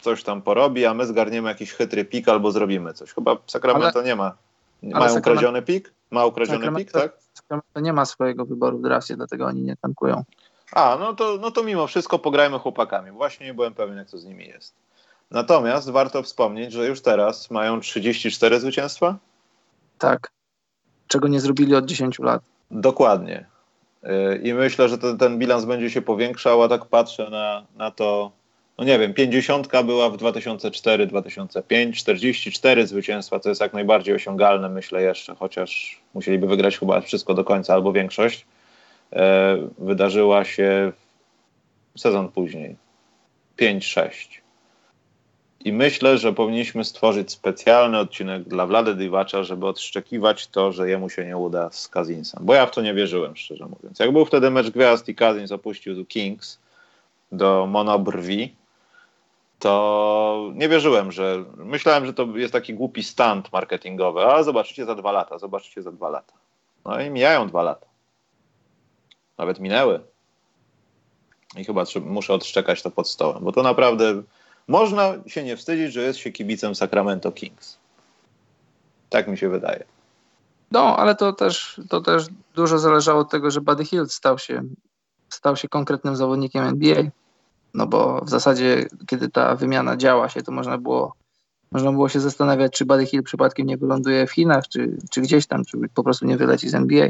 coś 0.00 0.22
tam 0.22 0.42
porobi, 0.42 0.86
a 0.86 0.94
my 0.94 1.06
zgarniemy 1.06 1.48
jakiś 1.48 1.72
chytry 1.72 2.04
pik 2.04 2.28
albo 2.28 2.52
zrobimy 2.52 2.94
coś. 2.94 3.12
Chyba 3.12 3.36
Sacramento 3.46 3.98
ale, 3.98 4.04
nie 4.04 4.16
ma. 4.16 4.36
Mają 4.82 5.18
ukradziony 5.18 5.62
pik? 5.62 5.92
Ma 6.10 6.26
ukradziony 6.26 6.76
pik, 6.76 6.92
tak? 6.92 7.12
Sacramento 7.34 7.80
nie 7.80 7.92
ma 7.92 8.04
swojego 8.04 8.44
wyboru 8.44 8.78
w 8.78 8.82
drafcie, 8.82 9.16
dlatego 9.16 9.46
oni 9.46 9.62
nie 9.62 9.76
tankują. 9.76 10.24
A, 10.72 10.96
no 11.00 11.14
to, 11.14 11.38
no 11.40 11.50
to 11.50 11.62
mimo 11.62 11.86
wszystko 11.86 12.18
pograjmy 12.18 12.58
chłopakami. 12.58 13.10
Właśnie 13.10 13.46
nie 13.46 13.54
byłem 13.54 13.74
pewien, 13.74 13.96
jak 13.96 14.10
to 14.10 14.18
z 14.18 14.24
nimi 14.24 14.46
jest. 14.46 14.74
Natomiast 15.32 15.90
warto 15.90 16.22
wspomnieć, 16.22 16.72
że 16.72 16.86
już 16.86 17.00
teraz 17.00 17.50
mają 17.50 17.80
34 17.80 18.60
zwycięstwa. 18.60 19.16
Tak. 19.98 20.30
Czego 21.08 21.28
nie 21.28 21.40
zrobili 21.40 21.74
od 21.74 21.86
10 21.86 22.18
lat. 22.18 22.42
Dokładnie. 22.70 23.46
Y, 24.04 24.40
I 24.42 24.54
myślę, 24.54 24.88
że 24.88 24.98
ten, 24.98 25.18
ten 25.18 25.38
bilans 25.38 25.64
będzie 25.64 25.90
się 25.90 26.02
powiększał, 26.02 26.62
a 26.62 26.68
tak 26.68 26.84
patrzę 26.84 27.30
na, 27.30 27.66
na 27.76 27.90
to, 27.90 28.32
no 28.78 28.84
nie 28.84 28.98
wiem, 28.98 29.14
50 29.14 29.68
była 29.84 30.10
w 30.10 30.16
2004, 30.16 31.06
2005, 31.06 31.98
44 31.98 32.86
zwycięstwa, 32.86 33.40
to 33.40 33.48
jest 33.48 33.60
jak 33.60 33.72
najbardziej 33.72 34.14
osiągalne, 34.14 34.68
myślę 34.68 35.02
jeszcze, 35.02 35.34
chociaż 35.34 36.00
musieliby 36.14 36.46
wygrać 36.46 36.78
chyba 36.78 37.00
wszystko 37.00 37.34
do 37.34 37.44
końca 37.44 37.74
albo 37.74 37.92
większość. 37.92 38.46
E, 39.12 39.56
wydarzyła 39.78 40.44
się 40.44 40.92
sezon 41.96 42.28
później. 42.28 42.76
5-6. 43.58 44.41
I 45.64 45.72
myślę, 45.72 46.18
że 46.18 46.32
powinniśmy 46.32 46.84
stworzyć 46.84 47.32
specjalny 47.32 47.98
odcinek 47.98 48.42
dla 48.42 48.66
Wlady 48.66 48.94
Diwacza, 48.94 49.42
żeby 49.42 49.66
odszczekiwać 49.66 50.46
to, 50.46 50.72
że 50.72 50.88
jemu 50.88 51.10
się 51.10 51.26
nie 51.26 51.36
uda 51.36 51.70
z 51.70 51.88
Kazinsem. 51.88 52.40
Bo 52.44 52.54
ja 52.54 52.66
w 52.66 52.70
to 52.70 52.82
nie 52.82 52.94
wierzyłem, 52.94 53.36
szczerze 53.36 53.66
mówiąc. 53.66 53.98
Jak 53.98 54.12
był 54.12 54.24
wtedy 54.24 54.50
mecz 54.50 54.70
gwiazd 54.70 55.08
i 55.08 55.14
Kazins 55.14 55.52
opuścił 55.52 56.06
Kings 56.06 56.58
do 57.32 57.66
Monobrwi, 57.66 58.54
to 59.58 60.50
nie 60.54 60.68
wierzyłem, 60.68 61.12
że 61.12 61.44
myślałem, 61.56 62.06
że 62.06 62.12
to 62.12 62.26
jest 62.34 62.52
taki 62.52 62.74
głupi 62.74 63.02
stand 63.02 63.52
marketingowy, 63.52 64.26
a 64.26 64.42
zobaczycie 64.42 64.84
za 64.84 64.94
dwa 64.94 65.12
lata, 65.12 65.38
zobaczycie 65.38 65.82
za 65.82 65.92
dwa 65.92 66.08
lata. 66.08 66.32
No 66.84 67.00
i 67.00 67.10
mijają 67.10 67.48
dwa 67.48 67.62
lata. 67.62 67.86
Nawet 69.38 69.60
minęły. 69.60 70.00
I 71.56 71.64
chyba 71.64 71.84
muszę 72.04 72.34
odszczekać 72.34 72.82
to 72.82 72.90
pod 72.90 73.08
stołem, 73.08 73.44
bo 73.44 73.52
to 73.52 73.62
naprawdę 73.62 74.22
można 74.72 75.14
się 75.26 75.44
nie 75.44 75.56
wstydzić, 75.56 75.92
że 75.92 76.02
jest 76.02 76.18
się 76.18 76.32
kibicem 76.32 76.74
Sacramento 76.74 77.32
Kings. 77.32 77.78
Tak 79.10 79.28
mi 79.28 79.38
się 79.38 79.48
wydaje. 79.48 79.84
No, 80.70 80.96
ale 80.96 81.14
to 81.14 81.32
też, 81.32 81.80
to 81.88 82.00
też 82.00 82.26
dużo 82.54 82.78
zależało 82.78 83.20
od 83.20 83.30
tego, 83.30 83.50
że 83.50 83.60
Buddy 83.60 83.84
Hield 83.84 84.12
stał 84.12 84.38
się, 84.38 84.62
stał 85.28 85.56
się 85.56 85.68
konkretnym 85.68 86.16
zawodnikiem 86.16 86.64
NBA. 86.64 87.02
No 87.74 87.86
bo 87.86 88.24
w 88.24 88.30
zasadzie, 88.30 88.86
kiedy 89.06 89.28
ta 89.28 89.56
wymiana 89.56 89.96
działa 89.96 90.28
się, 90.28 90.42
to 90.42 90.52
można 90.52 90.78
było, 90.78 91.14
można 91.72 91.92
było 91.92 92.08
się 92.08 92.20
zastanawiać, 92.20 92.72
czy 92.72 92.84
Buddy 92.84 93.06
Hill 93.06 93.22
przypadkiem 93.22 93.66
nie 93.66 93.76
wyląduje 93.76 94.26
w 94.26 94.32
Chinach, 94.32 94.68
czy, 94.68 94.96
czy 95.10 95.20
gdzieś 95.20 95.46
tam, 95.46 95.64
czy 95.64 95.78
po 95.94 96.02
prostu 96.02 96.26
nie 96.26 96.36
wyleci 96.36 96.68
z 96.68 96.74
NBA. 96.74 97.08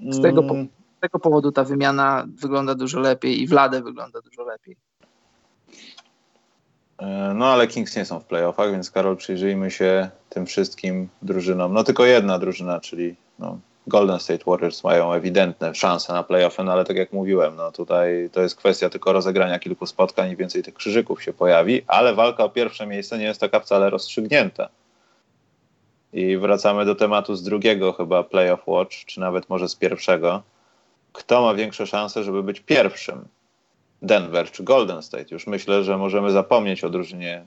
Z 0.00 0.22
tego, 0.22 0.42
po, 0.42 0.54
z 1.00 1.02
tego 1.02 1.18
powodu 1.18 1.52
ta 1.52 1.64
wymiana 1.64 2.26
wygląda 2.34 2.74
dużo 2.74 3.00
lepiej 3.00 3.42
i 3.42 3.46
Wladę 3.46 3.82
wygląda 3.82 4.20
dużo 4.20 4.44
lepiej. 4.44 4.76
E, 6.98 7.32
no 7.34 7.46
ale 7.46 7.66
Kings 7.66 7.96
nie 7.96 8.04
są 8.04 8.20
w 8.20 8.24
playoffach, 8.24 8.72
więc 8.72 8.90
Karol, 8.90 9.16
przyjrzyjmy 9.16 9.70
się 9.70 10.10
tym 10.28 10.46
wszystkim 10.46 11.08
drużynom. 11.22 11.72
No 11.72 11.84
tylko 11.84 12.04
jedna 12.04 12.38
drużyna, 12.38 12.80
czyli 12.80 13.14
no, 13.38 13.58
Golden 13.86 14.20
State 14.20 14.44
Warriors 14.46 14.84
mają 14.84 15.12
ewidentne 15.12 15.74
szanse 15.74 16.12
na 16.12 16.22
playoffy, 16.22 16.64
no 16.64 16.72
ale 16.72 16.84
tak 16.84 16.96
jak 16.96 17.12
mówiłem, 17.12 17.56
no 17.56 17.72
tutaj 17.72 18.30
to 18.32 18.40
jest 18.40 18.56
kwestia 18.56 18.90
tylko 18.90 19.12
rozegrania 19.12 19.58
kilku 19.58 19.86
spotkań 19.86 20.30
i 20.30 20.36
więcej 20.36 20.62
tych 20.62 20.74
krzyżyków 20.74 21.22
się 21.22 21.32
pojawi, 21.32 21.82
ale 21.86 22.14
walka 22.14 22.44
o 22.44 22.48
pierwsze 22.48 22.86
miejsce 22.86 23.18
nie 23.18 23.24
jest 23.24 23.40
taka 23.40 23.60
wcale 23.60 23.90
rozstrzygnięta. 23.90 24.68
I 26.12 26.36
wracamy 26.36 26.84
do 26.84 26.94
tematu 26.94 27.36
z 27.36 27.42
drugiego 27.42 27.92
chyba 27.92 28.22
Playoff 28.22 28.68
Watch, 28.68 29.04
czy 29.04 29.20
nawet 29.20 29.48
może 29.48 29.68
z 29.68 29.76
pierwszego. 29.76 30.42
Kto 31.12 31.42
ma 31.42 31.54
większe 31.54 31.86
szanse, 31.86 32.24
żeby 32.24 32.42
być 32.42 32.60
pierwszym? 32.60 33.28
Denver 34.02 34.50
czy 34.50 34.62
Golden 34.62 35.02
State? 35.02 35.26
Już 35.30 35.46
myślę, 35.46 35.84
że 35.84 35.98
możemy 35.98 36.30
zapomnieć 36.30 36.84
o 36.84 36.90
drużynie, 36.90 37.46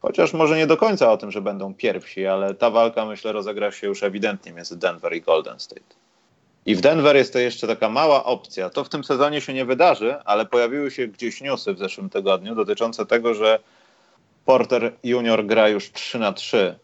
chociaż 0.00 0.32
może 0.32 0.56
nie 0.56 0.66
do 0.66 0.76
końca 0.76 1.12
o 1.12 1.16
tym, 1.16 1.30
że 1.30 1.40
będą 1.40 1.74
pierwsi, 1.74 2.26
ale 2.26 2.54
ta 2.54 2.70
walka 2.70 3.04
myślę 3.04 3.32
rozegra 3.32 3.72
się 3.72 3.86
już 3.86 4.02
ewidentnie 4.02 4.52
między 4.52 4.76
Denver 4.76 5.14
i 5.14 5.20
Golden 5.20 5.60
State. 5.60 5.94
I 6.66 6.74
w 6.74 6.80
Denver 6.80 7.16
jest 7.16 7.32
to 7.32 7.38
jeszcze 7.38 7.66
taka 7.66 7.88
mała 7.88 8.24
opcja. 8.24 8.70
To 8.70 8.84
w 8.84 8.88
tym 8.88 9.04
sezonie 9.04 9.40
się 9.40 9.54
nie 9.54 9.64
wydarzy, 9.64 10.16
ale 10.24 10.46
pojawiły 10.46 10.90
się 10.90 11.06
gdzieś 11.06 11.40
newsy 11.40 11.74
w 11.74 11.78
zeszłym 11.78 12.10
tygodniu 12.10 12.54
dotyczące 12.54 13.06
tego, 13.06 13.34
że 13.34 13.58
Porter 14.44 14.92
Junior 15.04 15.46
gra 15.46 15.68
już 15.68 15.92
3 15.92 16.18
na 16.18 16.32
3 16.32 16.78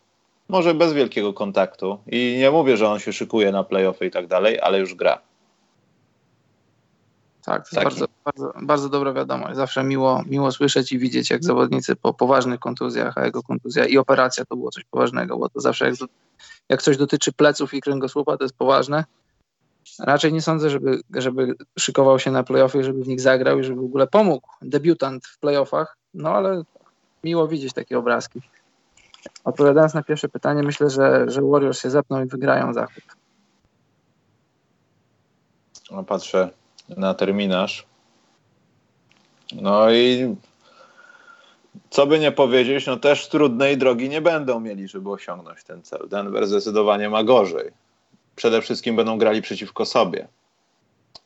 może 0.49 0.75
bez 0.75 0.93
wielkiego 0.93 1.33
kontaktu. 1.33 1.99
I 2.07 2.37
nie 2.39 2.51
mówię, 2.51 2.77
że 2.77 2.89
on 2.89 2.99
się 2.99 3.13
szykuje 3.13 3.53
na 3.53 3.65
playoffy 3.65 4.07
i 4.07 4.11
tak 4.11 4.27
dalej, 4.27 4.61
ale 4.61 4.79
już 4.79 4.95
gra. 4.95 5.19
Tak, 7.45 7.69
to 7.69 7.81
jest 7.81 7.85
bardzo, 7.85 8.07
bardzo, 8.25 8.53
bardzo 8.63 8.89
dobra 8.89 9.13
wiadomość. 9.13 9.57
Zawsze 9.57 9.85
miło, 9.85 10.23
miło 10.27 10.53
słyszeć 10.53 10.93
i 10.93 10.99
widzieć, 10.99 11.31
jak 11.31 11.45
zawodnicy 11.45 11.97
po 11.97 12.15
poważnych 12.15 12.61
kontuzjach, 12.61 13.19
a 13.19 13.25
jego 13.25 13.43
kontuzja 13.43 13.85
i 13.85 13.99
operacja 13.99 14.45
to 14.45 14.57
było 14.57 14.71
coś 14.71 14.85
poważnego, 14.85 15.39
bo 15.39 15.49
to 15.49 15.61
zawsze 15.61 15.87
jak, 15.87 15.95
jak 16.69 16.83
coś 16.83 16.97
dotyczy 16.97 17.33
pleców 17.33 17.75
i 17.75 17.81
kręgosłupa, 17.81 18.37
to 18.37 18.45
jest 18.45 18.57
poważne. 18.57 19.05
Raczej 19.99 20.33
nie 20.33 20.43
sądzę, 20.43 20.71
żeby, 20.71 21.01
żeby 21.15 21.55
szykował 21.79 22.19
się 22.19 22.31
na 22.31 22.43
playoffy, 22.43 22.85
żeby 22.85 23.05
w 23.05 23.09
nich 23.09 23.21
zagrał 23.21 23.59
i 23.59 23.65
żeby 23.65 23.81
w 23.81 23.85
ogóle 23.85 24.07
pomógł 24.07 24.49
debiutant 24.63 25.27
w 25.27 25.39
playoffach, 25.39 25.97
no 26.15 26.31
ale 26.31 26.63
miło 27.25 27.49
widzieć 27.49 27.73
takie 27.73 27.99
obrazki. 27.99 28.41
Odpowiadając 29.45 29.95
na 29.95 30.03
pierwsze 30.03 30.29
pytanie, 30.29 30.63
myślę, 30.63 30.91
że, 30.91 31.31
że 31.31 31.43
Warriors 31.43 31.81
się 31.81 31.91
zepną 31.91 32.25
i 32.25 32.27
wygrają 32.27 32.75
zachód. 32.75 33.05
No, 35.91 36.05
patrzę 36.05 36.51
na 36.89 37.15
terminarz. 37.15 37.87
No 39.53 39.93
i 39.93 40.35
co 41.91 42.07
by 42.07 42.19
nie 42.19 42.33
powiedzieć, 42.33 42.87
no 42.87 42.97
też 42.97 43.29
trudnej 43.29 43.79
drogi 43.79 44.09
nie 44.09 44.21
będą 44.21 44.61
mieli, 44.61 44.89
żeby 44.89 45.11
osiągnąć 45.11 45.65
ten 45.65 45.83
cel. 45.83 46.09
Denver 46.09 46.47
zdecydowanie 46.47 47.11
ma 47.11 47.25
gorzej. 47.25 47.71
Przede 48.37 48.63
wszystkim 48.63 48.97
będą 48.97 49.19
grali 49.19 49.43
przeciwko 49.43 49.85
sobie. 49.85 50.29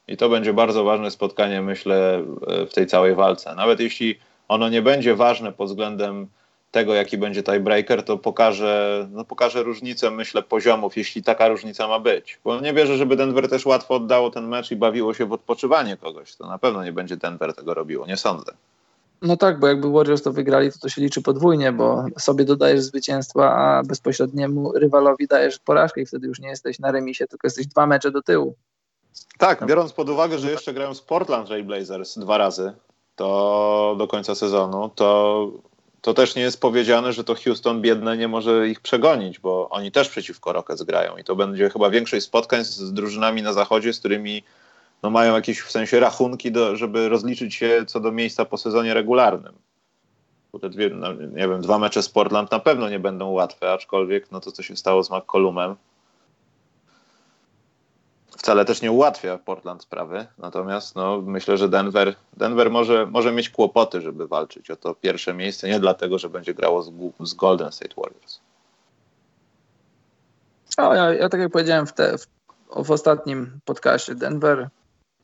I 0.08 0.16
to 0.16 0.28
będzie 0.28 0.52
bardzo 0.52 0.84
ważne 0.84 1.10
spotkanie, 1.10 1.62
myślę, 1.62 2.24
w 2.70 2.74
tej 2.74 2.86
całej 2.86 3.14
walce. 3.14 3.54
Nawet 3.54 3.80
jeśli 3.80 4.18
ono 4.48 4.68
nie 4.68 4.82
będzie 4.82 5.14
ważne 5.14 5.52
pod 5.52 5.68
względem 5.68 6.28
tego, 6.70 6.94
jaki 6.94 7.18
będzie 7.18 7.42
tiebreaker, 7.42 8.04
to 8.04 8.18
pokaże, 8.18 9.08
no 9.12 9.24
pokaże 9.24 9.62
różnicę, 9.62 10.10
myślę, 10.10 10.42
poziomów, 10.42 10.96
jeśli 10.96 11.22
taka 11.22 11.48
różnica 11.48 11.88
ma 11.88 12.00
być. 12.00 12.40
Bo 12.44 12.60
nie 12.60 12.72
wierzę, 12.72 12.96
żeby 12.96 13.16
Denver 13.16 13.48
też 13.48 13.66
łatwo 13.66 13.94
oddało 13.94 14.30
ten 14.30 14.48
mecz 14.48 14.70
i 14.70 14.76
bawiło 14.76 15.14
się 15.14 15.26
w 15.26 15.32
odpoczywanie 15.32 15.96
kogoś. 15.96 16.36
To 16.36 16.46
na 16.46 16.58
pewno 16.58 16.84
nie 16.84 16.92
będzie 16.92 17.16
Denver 17.16 17.54
tego 17.54 17.74
robiło, 17.74 18.06
nie 18.06 18.16
sądzę. 18.16 18.52
No 19.22 19.36
tak, 19.36 19.60
bo 19.60 19.66
jakby 19.66 19.92
Warriors 19.92 20.22
to 20.22 20.32
wygrali, 20.32 20.72
to 20.72 20.78
to 20.78 20.88
się 20.88 21.02
liczy 21.02 21.22
podwójnie, 21.22 21.72
bo 21.72 22.04
sobie 22.18 22.44
dodajesz 22.44 22.80
zwycięstwa, 22.80 23.54
a 23.54 23.82
bezpośredniemu 23.82 24.72
rywalowi 24.72 25.26
dajesz 25.26 25.58
porażkę 25.58 26.00
i 26.00 26.06
wtedy 26.06 26.26
już 26.26 26.40
nie 26.40 26.48
jesteś 26.48 26.78
na 26.78 26.92
remisie, 26.92 27.26
tylko 27.26 27.46
jesteś 27.46 27.66
dwa 27.66 27.86
mecze 27.86 28.10
do 28.10 28.22
tyłu. 28.22 28.54
Tak, 29.38 29.66
biorąc 29.66 29.92
pod 29.92 30.08
uwagę, 30.08 30.38
że 30.38 30.50
jeszcze 30.50 30.74
grają 30.74 30.94
z 30.94 31.00
Portland 31.00 31.46
Trail 31.46 31.64
Blazers 31.64 32.18
dwa 32.18 32.38
razy, 32.38 32.72
to 33.16 33.94
do 33.98 34.08
końca 34.08 34.34
sezonu, 34.34 34.90
to 34.94 35.50
to 36.00 36.14
też 36.14 36.34
nie 36.34 36.42
jest 36.42 36.60
powiedziane, 36.60 37.12
że 37.12 37.24
to 37.24 37.34
Houston 37.34 37.80
biedne 37.80 38.16
nie 38.16 38.28
może 38.28 38.68
ich 38.68 38.80
przegonić, 38.80 39.38
bo 39.38 39.68
oni 39.68 39.92
też 39.92 40.08
przeciwko 40.08 40.52
Rockets 40.52 40.82
grają 40.82 41.16
i 41.16 41.24
to 41.24 41.36
będzie 41.36 41.70
chyba 41.70 41.90
większość 41.90 42.24
spotkań 42.26 42.64
z 42.64 42.92
drużynami 42.92 43.42
na 43.42 43.52
zachodzie, 43.52 43.92
z 43.92 43.98
którymi 43.98 44.42
no, 45.02 45.10
mają 45.10 45.34
jakieś 45.34 45.60
w 45.60 45.70
sensie 45.70 46.00
rachunki, 46.00 46.52
do, 46.52 46.76
żeby 46.76 47.08
rozliczyć 47.08 47.54
się 47.54 47.84
co 47.86 48.00
do 48.00 48.12
miejsca 48.12 48.44
po 48.44 48.58
sezonie 48.58 48.94
regularnym. 48.94 49.54
Bo 50.52 50.58
te 50.58 50.70
dwie, 50.70 50.90
no, 50.90 51.12
nie 51.12 51.48
wiem, 51.48 51.60
dwa 51.60 51.78
mecze 51.78 52.02
z 52.02 52.08
Portland 52.08 52.50
na 52.50 52.58
pewno 52.58 52.88
nie 52.88 52.98
będą 52.98 53.30
łatwe, 53.30 53.72
aczkolwiek 53.72 54.30
no 54.30 54.40
to, 54.40 54.52
co 54.52 54.62
się 54.62 54.76
stało 54.76 55.04
z 55.04 55.10
McCollumem, 55.10 55.76
wcale 58.38 58.64
też 58.64 58.82
nie 58.82 58.92
ułatwia 58.92 59.38
Portland 59.38 59.82
sprawy. 59.82 60.26
Natomiast 60.38 60.96
no, 60.96 61.22
myślę, 61.22 61.56
że 61.56 61.68
Denver, 61.68 62.14
Denver 62.36 62.70
może, 62.70 63.06
może 63.06 63.32
mieć 63.32 63.50
kłopoty, 63.50 64.00
żeby 64.00 64.26
walczyć 64.28 64.70
o 64.70 64.76
to 64.76 64.94
pierwsze 64.94 65.34
miejsce. 65.34 65.68
Nie 65.68 65.80
dlatego, 65.80 66.18
że 66.18 66.30
będzie 66.30 66.54
grało 66.54 66.82
z, 66.82 66.92
z 67.20 67.34
Golden 67.34 67.72
State 67.72 67.94
Warriors. 67.96 68.40
O, 70.78 70.94
ja, 70.94 71.14
ja 71.14 71.28
tak 71.28 71.40
jak 71.40 71.52
powiedziałem 71.52 71.86
w, 71.86 71.92
te, 71.92 72.18
w, 72.18 72.26
w 72.84 72.90
ostatnim 72.90 73.60
podcaście, 73.64 74.14
Denver, 74.14 74.68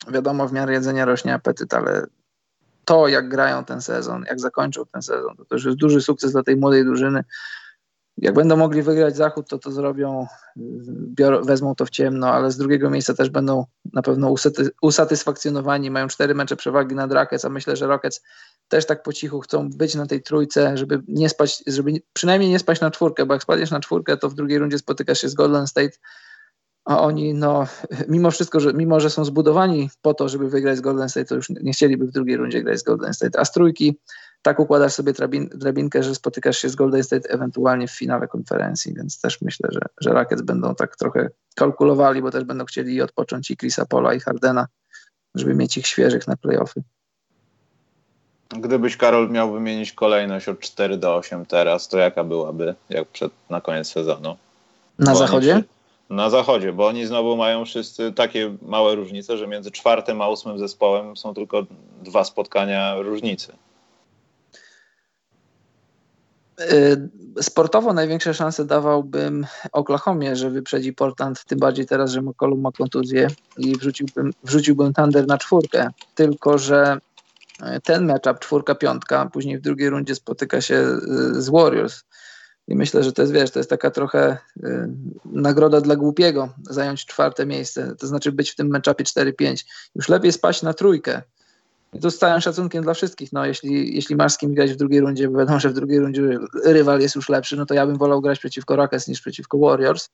wiadomo, 0.07 0.47
w 0.47 0.53
miarę 0.53 0.73
jedzenia 0.73 1.05
rośnie 1.05 1.33
apetyt, 1.33 1.73
ale 1.73 2.05
to, 2.85 3.07
jak 3.07 3.29
grają 3.29 3.65
ten 3.65 3.81
sezon, 3.81 4.25
jak 4.29 4.39
zakończą 4.39 4.85
ten 4.85 5.01
sezon, 5.01 5.35
to 5.37 5.45
też 5.45 5.65
jest 5.65 5.77
duży 5.77 6.01
sukces 6.01 6.31
dla 6.31 6.43
tej 6.43 6.57
młodej 6.57 6.85
drużyny 6.85 7.23
jak 8.25 8.35
będą 8.35 8.57
mogli 8.57 8.81
wygrać 8.81 9.15
zachód, 9.15 9.49
to 9.49 9.59
to 9.59 9.71
zrobią, 9.71 10.27
wezmą 11.43 11.75
to 11.75 11.85
w 11.85 11.89
ciemno, 11.89 12.27
ale 12.27 12.51
z 12.51 12.57
drugiego 12.57 12.89
miejsca 12.89 13.13
też 13.13 13.29
będą 13.29 13.65
na 13.93 14.01
pewno 14.01 14.29
usaty, 14.29 14.69
usatysfakcjonowani. 14.81 15.91
Mają 15.91 16.07
cztery 16.07 16.35
mecze 16.35 16.55
przewagi 16.55 16.95
nad 16.95 17.11
Rockets, 17.11 17.45
a 17.45 17.49
myślę, 17.49 17.75
że 17.75 17.87
Rockets 17.87 18.21
też 18.67 18.85
tak 18.85 19.03
po 19.03 19.13
cichu 19.13 19.39
chcą 19.39 19.69
być 19.69 19.95
na 19.95 20.05
tej 20.05 20.21
trójce, 20.21 20.77
żeby 20.77 21.01
nie 21.07 21.29
spać, 21.29 21.63
żeby 21.67 21.91
przynajmniej 22.13 22.49
nie 22.49 22.59
spać 22.59 22.81
na 22.81 22.91
czwórkę, 22.91 23.25
bo 23.25 23.33
jak 23.33 23.43
spadniesz 23.43 23.71
na 23.71 23.79
czwórkę, 23.79 24.17
to 24.17 24.29
w 24.29 24.33
drugiej 24.33 24.59
rundzie 24.59 24.77
spotykasz 24.77 25.21
się 25.21 25.29
z 25.29 25.33
Golden 25.33 25.67
State 25.67 25.97
a 26.85 27.01
oni, 27.01 27.33
no, 27.33 27.67
mimo 28.07 28.31
wszystko, 28.31 28.59
że 28.59 28.73
mimo, 28.73 28.99
że 28.99 29.09
są 29.09 29.25
zbudowani 29.25 29.89
po 30.01 30.13
to, 30.13 30.29
żeby 30.29 30.49
wygrać 30.49 30.77
z 30.77 30.81
Golden 30.81 31.09
State, 31.09 31.25
to 31.25 31.35
już 31.35 31.49
nie 31.49 31.73
chcieliby 31.73 32.07
w 32.07 32.11
drugiej 32.11 32.37
rundzie 32.37 32.63
grać 32.63 32.79
z 32.79 32.83
Golden 32.83 33.13
State. 33.13 33.39
A 33.39 33.45
z 33.45 33.51
trójki 33.51 33.99
tak 34.45 34.59
układasz 34.59 34.93
sobie 34.93 35.13
drabin, 35.13 35.49
drabinkę, 35.55 36.03
że 36.03 36.15
spotykasz 36.15 36.57
się 36.57 36.69
z 36.69 36.75
Golden 36.75 37.03
State 37.03 37.29
ewentualnie 37.29 37.87
w 37.87 37.91
finale 37.91 38.27
konferencji, 38.27 38.93
więc 38.93 39.21
też 39.21 39.41
myślę, 39.41 39.69
że, 39.71 39.79
że 40.01 40.13
Rockets 40.13 40.41
będą 40.41 40.75
tak 40.75 40.95
trochę 40.95 41.29
kalkulowali, 41.55 42.21
bo 42.21 42.31
też 42.31 42.43
będą 42.43 42.65
chcieli 42.65 43.01
odpocząć 43.01 43.51
i 43.51 43.57
Chrisa 43.57 43.85
Pola 43.85 44.13
i 44.13 44.19
Hardena, 44.19 44.67
żeby 45.35 45.55
mieć 45.55 45.77
ich 45.77 45.87
świeżych 45.87 46.27
na 46.27 46.37
playoffy. 46.37 46.83
Gdybyś, 48.49 48.97
Karol, 48.97 49.29
miał 49.29 49.51
wymienić 49.51 49.93
kolejność 49.93 50.49
od 50.49 50.59
4 50.59 50.97
do 50.97 51.15
8 51.15 51.45
teraz, 51.45 51.87
to 51.87 51.97
jaka 51.97 52.23
byłaby, 52.23 52.75
jak 52.89 53.07
przed, 53.07 53.31
na 53.49 53.61
koniec 53.61 53.87
sezonu? 53.87 54.37
Na 54.99 55.11
bo 55.11 55.17
zachodzie? 55.17 55.63
na 56.09 56.29
zachodzie, 56.29 56.73
bo 56.73 56.87
oni 56.87 57.05
znowu 57.05 57.37
mają 57.37 57.65
wszyscy 57.65 58.13
takie 58.13 58.55
małe 58.61 58.95
różnice, 58.95 59.37
że 59.37 59.47
między 59.47 59.71
czwartym 59.71 60.21
a 60.21 60.27
ósmym 60.27 60.59
zespołem 60.59 61.17
są 61.17 61.33
tylko 61.33 61.63
dwa 62.03 62.23
spotkania 62.23 62.95
różnicy. 62.95 63.53
Y, 66.61 67.09
sportowo 67.43 67.93
największe 67.93 68.33
szanse 68.33 68.65
dawałbym 68.65 69.45
Oklahomie, 69.71 70.35
że 70.35 70.49
wyprzedzi 70.49 70.93
Portland, 70.93 71.45
tym 71.45 71.59
bardziej 71.59 71.85
teraz, 71.85 72.11
że 72.11 72.21
McCollum 72.21 72.61
ma 72.61 72.71
kontuzję 72.71 73.27
i 73.57 73.77
wrzuciłbym, 73.77 74.33
wrzuciłbym 74.43 74.93
Thunder 74.93 75.27
na 75.27 75.37
czwórkę. 75.37 75.89
Tylko, 76.15 76.57
że 76.57 76.97
y, 77.61 77.81
ten 77.83 78.05
matchup 78.05 78.39
czwórka-piątka, 78.39 79.29
później 79.33 79.57
w 79.57 79.61
drugiej 79.61 79.89
rundzie 79.89 80.15
spotyka 80.15 80.61
się 80.61 80.75
y, 80.75 81.41
z 81.41 81.49
Warriors. 81.49 82.03
I 82.67 82.75
myślę, 82.75 83.03
że 83.03 83.13
to 83.13 83.21
jest, 83.21 83.33
wiesz, 83.33 83.51
to 83.51 83.59
jest 83.59 83.69
taka 83.69 83.91
trochę 83.91 84.37
y, 84.57 84.89
nagroda 85.25 85.81
dla 85.81 85.95
głupiego, 85.95 86.49
zająć 86.69 87.05
czwarte 87.05 87.45
miejsce, 87.45 87.95
to 87.99 88.07
znaczy 88.07 88.31
być 88.31 88.51
w 88.51 88.55
tym 88.55 88.67
matchupie 88.67 89.03
4-5. 89.03 89.65
Już 89.95 90.09
lepiej 90.09 90.31
spaść 90.31 90.61
na 90.61 90.73
trójkę, 90.73 91.21
to 92.01 92.11
z 92.11 92.17
całym 92.17 92.41
szacunkiem 92.41 92.83
dla 92.83 92.93
wszystkich. 92.93 93.33
No, 93.33 93.45
jeśli, 93.45 93.95
jeśli 93.95 94.15
masz 94.15 94.33
z 94.33 94.37
kim 94.37 94.53
grać 94.53 94.73
w 94.73 94.75
drugiej 94.75 95.01
rundzie, 95.01 95.29
bo 95.29 95.39
wiadomo, 95.39 95.59
że 95.59 95.69
w 95.69 95.73
drugiej 95.73 95.99
rundzie 95.99 96.37
rywal 96.65 97.01
jest 97.01 97.15
już 97.15 97.29
lepszy, 97.29 97.57
no 97.57 97.65
to 97.65 97.73
ja 97.73 97.87
bym 97.87 97.97
wolał 97.97 98.21
grać 98.21 98.39
przeciwko 98.39 98.75
Rockets 98.75 99.07
niż 99.07 99.21
przeciwko 99.21 99.57
Warriors. 99.57 100.09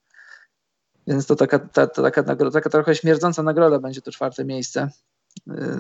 Więc 1.07 1.25
to 1.25 1.35
taka, 1.35 1.59
ta, 1.59 1.87
ta, 1.87 2.01
taka, 2.01 2.21
nagroda, 2.21 2.53
taka 2.53 2.69
trochę 2.69 2.95
śmierdząca 2.95 3.43
nagroda 3.43 3.79
będzie 3.79 4.01
to 4.01 4.11
czwarte 4.11 4.45
miejsce. 4.45 4.89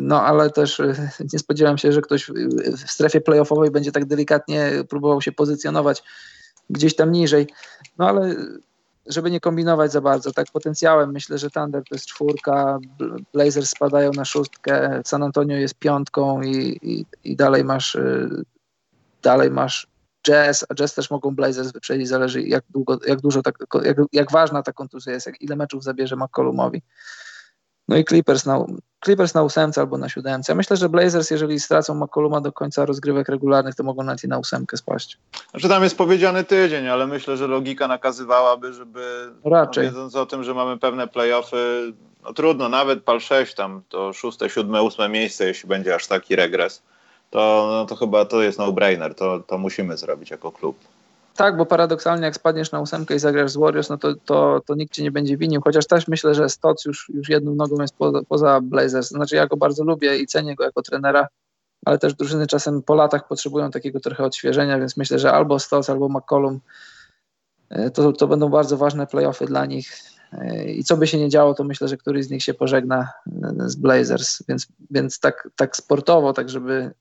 No, 0.01 0.23
ale 0.23 0.49
też 0.49 0.81
nie 1.33 1.39
spodziewałem 1.39 1.77
się, 1.77 1.91
że 1.91 2.01
ktoś 2.01 2.31
w 2.85 2.91
strefie 2.91 3.21
playoffowej 3.21 3.71
będzie 3.71 3.91
tak 3.91 4.05
delikatnie 4.05 4.71
próbował 4.89 5.21
się 5.21 5.31
pozycjonować 5.31 6.03
gdzieś 6.69 6.95
tam 6.95 7.11
niżej. 7.11 7.47
No 7.97 8.09
ale 8.09 8.35
żeby 9.05 9.31
nie 9.31 9.39
kombinować 9.39 9.91
za 9.91 10.01
bardzo, 10.01 10.31
tak 10.31 10.47
potencjałem 10.53 11.11
myślę, 11.11 11.37
że 11.37 11.49
Thunder 11.49 11.83
to 11.89 11.95
jest 11.95 12.05
czwórka, 12.05 12.79
Blazers 13.33 13.69
spadają 13.69 14.11
na 14.11 14.25
szóstkę, 14.25 15.01
San 15.05 15.23
Antonio 15.23 15.57
jest 15.57 15.75
piątką 15.75 16.41
i, 16.41 16.79
i, 16.81 17.05
i 17.23 17.35
dalej 17.35 17.63
masz 17.63 17.95
y, 17.95 18.29
dalej 19.21 19.51
masz 19.51 19.87
Jazz, 20.27 20.65
a 20.69 20.75
Jazz 20.75 20.93
też 20.93 21.09
mogą 21.11 21.35
Blazers 21.35 21.71
wyprzedzić, 21.71 22.07
zależy 22.07 22.41
jak 22.41 22.63
długo, 22.69 22.99
jak 23.07 23.21
dużo, 23.21 23.41
tak, 23.41 23.55
jak, 23.83 23.97
jak 24.11 24.31
ważna 24.31 24.63
ta 24.63 24.73
kontuzja 24.73 25.13
jest, 25.13 25.25
jak, 25.25 25.41
ile 25.41 25.55
meczów 25.55 25.83
zabierze 25.83 26.15
McCollumowi. 26.15 26.81
No 27.87 27.97
i 27.97 28.05
Clippers 28.05 28.45
na, 28.45 28.65
Clippers 29.05 29.33
na 29.33 29.43
ósemce 29.43 29.81
albo 29.81 29.97
na 29.97 30.09
siódemce. 30.09 30.51
Ja 30.51 30.55
myślę, 30.55 30.77
że 30.77 30.89
Blazers, 30.89 31.31
jeżeli 31.31 31.59
stracą 31.59 31.95
McColluma 31.95 32.41
do 32.41 32.51
końca 32.51 32.85
rozgrywek 32.85 33.29
regularnych, 33.29 33.75
to 33.75 33.83
mogą 33.83 34.03
nawet 34.03 34.23
i 34.23 34.27
na 34.27 34.37
ósemkę 34.37 34.77
spaść. 34.77 35.17
Znaczy 35.51 35.69
tam 35.69 35.83
jest 35.83 35.97
powiedziany 35.97 36.43
tydzień, 36.43 36.87
ale 36.87 37.07
myślę, 37.07 37.37
że 37.37 37.47
logika 37.47 37.87
nakazywałaby, 37.87 38.73
żeby 38.73 39.31
Raczej. 39.45 39.85
No, 39.85 39.89
wiedząc 39.89 40.15
o 40.15 40.25
tym, 40.25 40.43
że 40.43 40.53
mamy 40.53 40.77
pewne 40.77 41.07
playoffy, 41.07 41.93
no 42.23 42.33
trudno, 42.33 42.69
nawet 42.69 43.03
pal 43.03 43.19
6 43.19 43.53
tam, 43.53 43.81
to 43.89 44.13
szóste, 44.13 44.49
siódme, 44.49 44.83
ósme 44.83 45.09
miejsce, 45.09 45.47
jeśli 45.47 45.69
będzie 45.69 45.95
aż 45.95 46.07
taki 46.07 46.35
regres, 46.35 46.81
to, 47.29 47.67
no, 47.71 47.85
to 47.85 47.95
chyba 47.95 48.25
to 48.25 48.41
jest 48.41 48.59
no-brainer, 48.59 49.15
to, 49.15 49.39
to 49.39 49.57
musimy 49.57 49.97
zrobić 49.97 50.31
jako 50.31 50.51
klub. 50.51 50.77
Tak, 51.35 51.57
bo 51.57 51.65
paradoksalnie 51.65 52.25
jak 52.25 52.35
spadniesz 52.35 52.71
na 52.71 52.79
ósemkę 52.79 53.15
i 53.15 53.19
zagrasz 53.19 53.51
z 53.51 53.57
Warriors, 53.57 53.89
no 53.89 53.97
to, 53.97 54.15
to, 54.25 54.61
to 54.65 54.75
nikt 54.75 54.93
cię 54.93 55.03
nie 55.03 55.11
będzie 55.11 55.37
winił, 55.37 55.61
chociaż 55.61 55.87
też 55.87 56.07
myślę, 56.07 56.35
że 56.35 56.49
Stoc 56.49 56.85
już, 56.85 57.11
już 57.13 57.29
jedną 57.29 57.55
nogą 57.55 57.81
jest 57.81 57.95
poza, 57.95 58.19
poza 58.27 58.61
Blazers. 58.61 59.07
Znaczy 59.07 59.35
ja 59.35 59.47
go 59.47 59.57
bardzo 59.57 59.83
lubię 59.83 60.17
i 60.17 60.27
cenię 60.27 60.55
go 60.55 60.63
jako 60.63 60.81
trenera, 60.81 61.27
ale 61.85 61.97
też 61.97 62.13
drużyny 62.13 62.47
czasem 62.47 62.81
po 62.83 62.95
latach 62.95 63.27
potrzebują 63.27 63.71
takiego 63.71 63.99
trochę 63.99 64.23
odświeżenia, 64.23 64.79
więc 64.79 64.97
myślę, 64.97 65.19
że 65.19 65.31
albo 65.31 65.59
Stoc, 65.59 65.89
albo 65.89 66.09
McCollum 66.09 66.59
e, 67.69 67.91
to, 67.91 68.13
to 68.13 68.27
będą 68.27 68.49
bardzo 68.49 68.77
ważne 68.77 69.07
playoffy 69.07 69.45
dla 69.45 69.65
nich. 69.65 69.99
E, 70.33 70.65
I 70.65 70.83
co 70.83 70.97
by 70.97 71.07
się 71.07 71.19
nie 71.19 71.29
działo, 71.29 71.53
to 71.53 71.63
myślę, 71.63 71.87
że 71.87 71.97
któryś 71.97 72.25
z 72.25 72.29
nich 72.29 72.43
się 72.43 72.53
pożegna 72.53 73.09
e, 73.27 73.69
z 73.69 73.75
Blazers, 73.75 74.43
więc, 74.47 74.67
więc 74.91 75.19
tak, 75.19 75.49
tak 75.55 75.75
sportowo, 75.75 76.33
tak 76.33 76.49
żeby, 76.49 76.91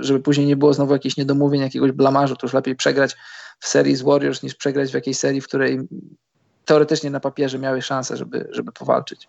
żeby 0.00 0.20
później 0.20 0.46
nie 0.46 0.56
było 0.56 0.72
znowu 0.72 0.92
jakichś 0.92 1.16
niedomówień, 1.16 1.60
jakiegoś 1.60 1.92
blamażu, 1.92 2.36
to 2.36 2.46
już 2.46 2.54
lepiej 2.54 2.76
przegrać 2.76 3.16
w 3.58 3.68
serii 3.68 3.96
z 3.96 4.02
Warriors 4.02 4.42
niż 4.42 4.54
przegrać 4.54 4.90
w 4.90 4.94
jakiejś 4.94 5.18
serii, 5.18 5.40
w 5.40 5.48
której 5.48 5.78
teoretycznie 6.64 7.10
na 7.10 7.20
papierze 7.20 7.58
miały 7.58 7.82
szansę, 7.82 8.16
żeby, 8.16 8.48
żeby 8.50 8.72
powalczyć. 8.72 9.28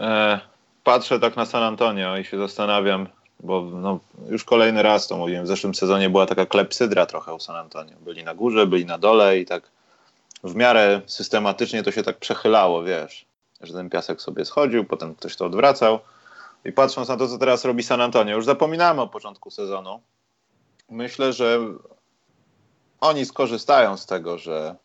E, 0.00 0.40
patrzę 0.84 1.20
tak 1.20 1.36
na 1.36 1.46
San 1.46 1.62
Antonio 1.62 2.16
i 2.16 2.24
się 2.24 2.38
zastanawiam, 2.38 3.08
bo 3.40 3.62
no, 3.62 4.00
już 4.28 4.44
kolejny 4.44 4.82
raz 4.82 5.08
to 5.08 5.16
mówiłem, 5.16 5.44
w 5.44 5.48
zeszłym 5.48 5.74
sezonie 5.74 6.10
była 6.10 6.26
taka 6.26 6.46
klepsydra 6.46 7.06
trochę 7.06 7.34
u 7.34 7.40
San 7.40 7.56
Antonio. 7.56 7.96
Byli 8.00 8.24
na 8.24 8.34
górze, 8.34 8.66
byli 8.66 8.86
na 8.86 8.98
dole 8.98 9.38
i 9.38 9.46
tak 9.46 9.70
w 10.44 10.54
miarę 10.54 11.00
systematycznie 11.06 11.82
to 11.82 11.92
się 11.92 12.02
tak 12.02 12.18
przechylało, 12.18 12.82
wiesz, 12.82 13.26
że 13.60 13.72
ten 13.72 13.90
piasek 13.90 14.22
sobie 14.22 14.44
schodził, 14.44 14.84
potem 14.84 15.14
ktoś 15.14 15.36
to 15.36 15.46
odwracał. 15.46 15.98
I 16.64 16.72
patrząc 16.72 17.08
na 17.08 17.16
to, 17.16 17.28
co 17.28 17.38
teraz 17.38 17.64
robi 17.64 17.82
San 17.82 18.00
Antonio, 18.00 18.36
już 18.36 18.44
zapominamy 18.44 19.00
o 19.00 19.08
początku 19.08 19.50
sezonu, 19.50 20.00
myślę, 20.90 21.32
że 21.32 21.58
oni 23.00 23.24
skorzystają 23.24 23.96
z 23.96 24.06
tego, 24.06 24.38
że, 24.38 24.76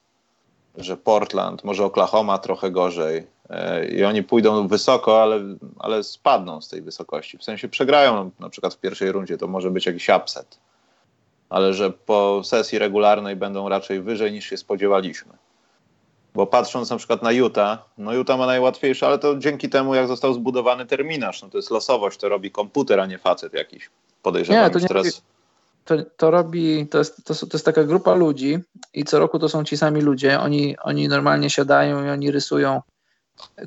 że 0.78 0.98
Portland, 0.98 1.64
może 1.64 1.86
Oklahoma 1.86 2.38
trochę 2.38 2.72
gorzej 2.72 3.28
e, 3.50 3.88
i 3.88 4.04
oni 4.04 4.24
pójdą 4.24 4.68
wysoko, 4.68 5.24
ale, 5.24 5.40
ale 5.80 6.04
spadną 6.04 6.62
z 6.62 6.68
tej 6.68 6.82
wysokości. 6.82 7.38
W 7.38 7.44
sensie 7.44 7.68
przegrają 7.68 8.32
na 8.40 8.50
przykład 8.50 8.74
w 8.74 8.80
pierwszej 8.80 9.12
rundzie, 9.12 9.38
to 9.38 9.48
może 9.48 9.72
być 9.72 9.86
jakiś 9.86 10.10
upset, 10.10 10.60
ale 11.50 11.74
że 11.74 11.92
po 11.92 12.42
sesji 12.44 12.80
regularnej 12.80 13.36
będą 13.36 13.70
raczej 13.70 14.02
wyżej 14.02 14.32
niż 14.32 14.46
się 14.46 14.58
spodziewaliśmy. 14.58 15.34
Bo 16.34 16.48
patrząc 16.48 16.90
na 16.90 16.98
przykład 16.98 17.24
na 17.24 17.32
Utah, 17.32 17.90
no 17.98 18.14
Utah 18.14 18.38
ma 18.38 18.46
najłatwiejsze, 18.46 19.08
ale 19.08 19.20
to 19.20 19.38
dzięki 19.38 19.70
temu, 19.70 19.96
jak 19.96 20.08
został 20.08 20.34
zbudowany 20.34 20.86
terminarz. 20.86 21.42
No 21.42 21.50
to 21.50 21.58
jest 21.58 21.72
losowość, 21.72 22.20
to 22.20 22.30
robi 22.30 22.52
komputer, 22.52 23.00
a 23.00 23.06
nie 23.06 23.18
facet 23.18 23.54
jakiś. 23.54 23.90
Podejrzewam 24.22 24.64
nie, 24.64 24.70
to 24.70 24.80
nie, 24.80 24.88
teraz 24.88 25.22
to, 25.86 25.96
to 26.18 26.32
robi, 26.32 26.88
to 26.88 26.98
jest, 26.98 27.26
to, 27.26 27.34
to 27.34 27.50
jest 27.54 27.66
taka 27.66 27.84
grupa 27.84 28.14
ludzi 28.14 28.60
i 28.94 29.04
co 29.04 29.20
roku 29.20 29.40
to 29.40 29.50
są 29.50 29.64
ci 29.64 29.78
sami 29.78 30.02
ludzie. 30.02 30.40
Oni, 30.40 30.78
oni 30.78 31.08
normalnie 31.08 31.50
siadają 31.50 32.06
i 32.06 32.10
oni 32.10 32.32
rysują 32.32 32.82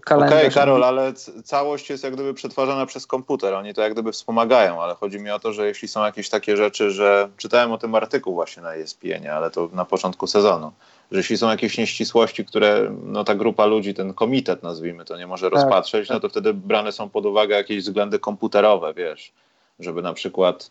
kalendarz. 0.04 0.32
Okej, 0.32 0.48
okay, 0.48 0.54
Karol, 0.54 0.84
ale 0.84 1.12
całość 1.44 1.90
jest 1.90 2.04
jak 2.04 2.14
gdyby 2.14 2.34
przetwarzana 2.34 2.86
przez 2.86 3.06
komputer. 3.06 3.54
Oni 3.54 3.74
to 3.74 3.82
jak 3.82 3.92
gdyby 3.92 4.12
wspomagają, 4.12 4.82
ale 4.82 4.94
chodzi 4.94 5.20
mi 5.20 5.30
o 5.30 5.38
to, 5.38 5.52
że 5.52 5.66
jeśli 5.66 5.88
są 5.88 6.04
jakieś 6.04 6.28
takie 6.28 6.56
rzeczy, 6.56 6.90
że 6.90 7.28
czytałem 7.36 7.72
o 7.72 7.78
tym 7.78 7.94
artykuł 7.94 8.34
właśnie 8.34 8.62
na 8.62 8.74
ESPN, 8.74 9.26
ale 9.32 9.50
to 9.50 9.68
na 9.72 9.84
początku 9.84 10.26
sezonu, 10.26 10.72
że 11.12 11.18
jeśli 11.18 11.38
są 11.38 11.48
jakieś 11.48 11.78
nieścisłości, 11.78 12.44
które 12.44 12.90
no, 13.02 13.24
ta 13.24 13.34
grupa 13.34 13.66
ludzi, 13.66 13.94
ten 13.94 14.14
komitet 14.14 14.62
nazwijmy 14.62 15.04
to, 15.04 15.16
nie 15.16 15.26
może 15.26 15.50
tak, 15.50 15.54
rozpatrzeć, 15.54 16.08
tak. 16.08 16.14
no 16.14 16.20
to 16.20 16.28
wtedy 16.28 16.54
brane 16.54 16.92
są 16.92 17.08
pod 17.08 17.26
uwagę 17.26 17.56
jakieś 17.56 17.84
względy 17.84 18.18
komputerowe, 18.18 18.94
wiesz, 18.94 19.32
żeby 19.80 20.02
na 20.02 20.12
przykład 20.12 20.70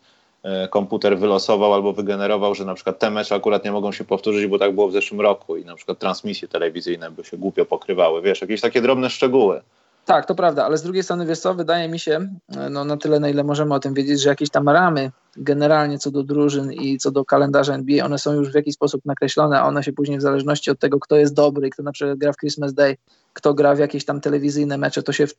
komputer 0.70 1.18
wylosował 1.18 1.74
albo 1.74 1.92
wygenerował, 1.92 2.54
że 2.54 2.64
na 2.64 2.74
przykład 2.74 2.98
te 2.98 3.10
mecze 3.10 3.34
akurat 3.34 3.64
nie 3.64 3.72
mogą 3.72 3.92
się 3.92 4.04
powtórzyć, 4.04 4.46
bo 4.46 4.58
tak 4.58 4.74
było 4.74 4.88
w 4.88 4.92
zeszłym 4.92 5.20
roku 5.20 5.56
i 5.56 5.64
na 5.64 5.74
przykład 5.74 5.98
transmisje 5.98 6.48
telewizyjne 6.48 7.10
by 7.10 7.24
się 7.24 7.36
głupio 7.36 7.64
pokrywały, 7.64 8.22
wiesz, 8.22 8.40
jakieś 8.40 8.60
takie 8.60 8.82
drobne 8.82 9.10
szczegóły. 9.10 9.60
Tak, 10.08 10.26
to 10.26 10.34
prawda, 10.34 10.64
ale 10.64 10.78
z 10.78 10.82
drugiej 10.82 11.02
strony, 11.02 11.26
wiesz 11.26 11.38
co, 11.38 11.54
wydaje 11.54 11.88
mi 11.88 11.98
się, 11.98 12.28
no 12.70 12.84
na 12.84 12.96
tyle, 12.96 13.20
na 13.20 13.28
ile 13.28 13.44
możemy 13.44 13.74
o 13.74 13.80
tym 13.80 13.94
wiedzieć, 13.94 14.20
że 14.20 14.28
jakieś 14.28 14.50
tam 14.50 14.68
ramy 14.68 15.10
generalnie 15.36 15.98
co 15.98 16.10
do 16.10 16.22
drużyn 16.22 16.72
i 16.72 16.98
co 16.98 17.10
do 17.10 17.24
kalendarza 17.24 17.74
NBA, 17.74 18.04
one 18.04 18.18
są 18.18 18.32
już 18.32 18.52
w 18.52 18.54
jakiś 18.54 18.74
sposób 18.74 19.04
nakreślone, 19.04 19.60
a 19.60 19.66
one 19.66 19.82
się 19.82 19.92
później 19.92 20.18
w 20.18 20.22
zależności 20.22 20.70
od 20.70 20.78
tego, 20.78 21.00
kto 21.00 21.16
jest 21.16 21.34
dobry, 21.34 21.70
kto 21.70 21.82
na 21.82 21.92
przykład 21.92 22.18
gra 22.18 22.32
w 22.32 22.36
Christmas 22.36 22.74
Day, 22.74 22.96
kto 23.32 23.54
gra 23.54 23.74
w 23.74 23.78
jakieś 23.78 24.04
tam 24.04 24.20
telewizyjne 24.20 24.78
mecze, 24.78 25.02
to 25.02 25.12
się 25.12 25.26
w, 25.26 25.34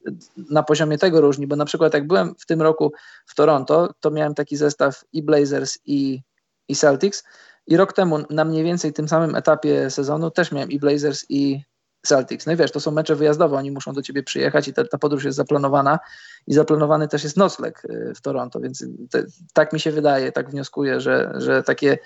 na 0.49 0.63
poziomie 0.63 0.97
tego 0.97 1.21
różni, 1.21 1.47
bo 1.47 1.55
na 1.55 1.65
przykład 1.65 1.93
jak 1.93 2.07
byłem 2.07 2.35
w 2.39 2.45
tym 2.45 2.61
roku 2.61 2.93
w 3.25 3.35
Toronto, 3.35 3.93
to 3.99 4.11
miałem 4.11 4.33
taki 4.33 4.57
zestaw 4.57 5.03
i 5.13 5.23
Blazers 5.23 5.79
i, 5.85 6.21
i 6.67 6.75
Celtics 6.75 7.23
i 7.67 7.77
rok 7.77 7.93
temu 7.93 8.17
na 8.29 8.45
mniej 8.45 8.63
więcej 8.63 8.93
tym 8.93 9.07
samym 9.07 9.35
etapie 9.35 9.89
sezonu 9.89 10.31
też 10.31 10.51
miałem 10.51 10.71
i 10.71 10.79
Blazers 10.79 11.25
i 11.29 11.68
Celtics. 12.01 12.45
No 12.45 12.53
i 12.53 12.55
wiesz, 12.55 12.71
to 12.71 12.79
są 12.79 12.91
mecze 12.91 13.15
wyjazdowe, 13.15 13.57
oni 13.57 13.71
muszą 13.71 13.93
do 13.93 14.01
ciebie 14.01 14.23
przyjechać 14.23 14.67
i 14.67 14.73
ta, 14.73 14.83
ta 14.83 14.97
podróż 14.97 15.23
jest 15.23 15.37
zaplanowana 15.37 15.99
i 16.47 16.53
zaplanowany 16.53 17.07
też 17.07 17.23
jest 17.23 17.37
nocleg 17.37 17.85
y, 17.85 18.13
w 18.15 18.21
Toronto, 18.21 18.59
więc 18.59 18.85
te, 19.11 19.23
tak 19.53 19.73
mi 19.73 19.79
się 19.79 19.91
wydaje, 19.91 20.31
tak 20.31 20.49
wnioskuję, 20.49 21.01
że, 21.01 21.33
że 21.37 21.63
takie 21.63 21.97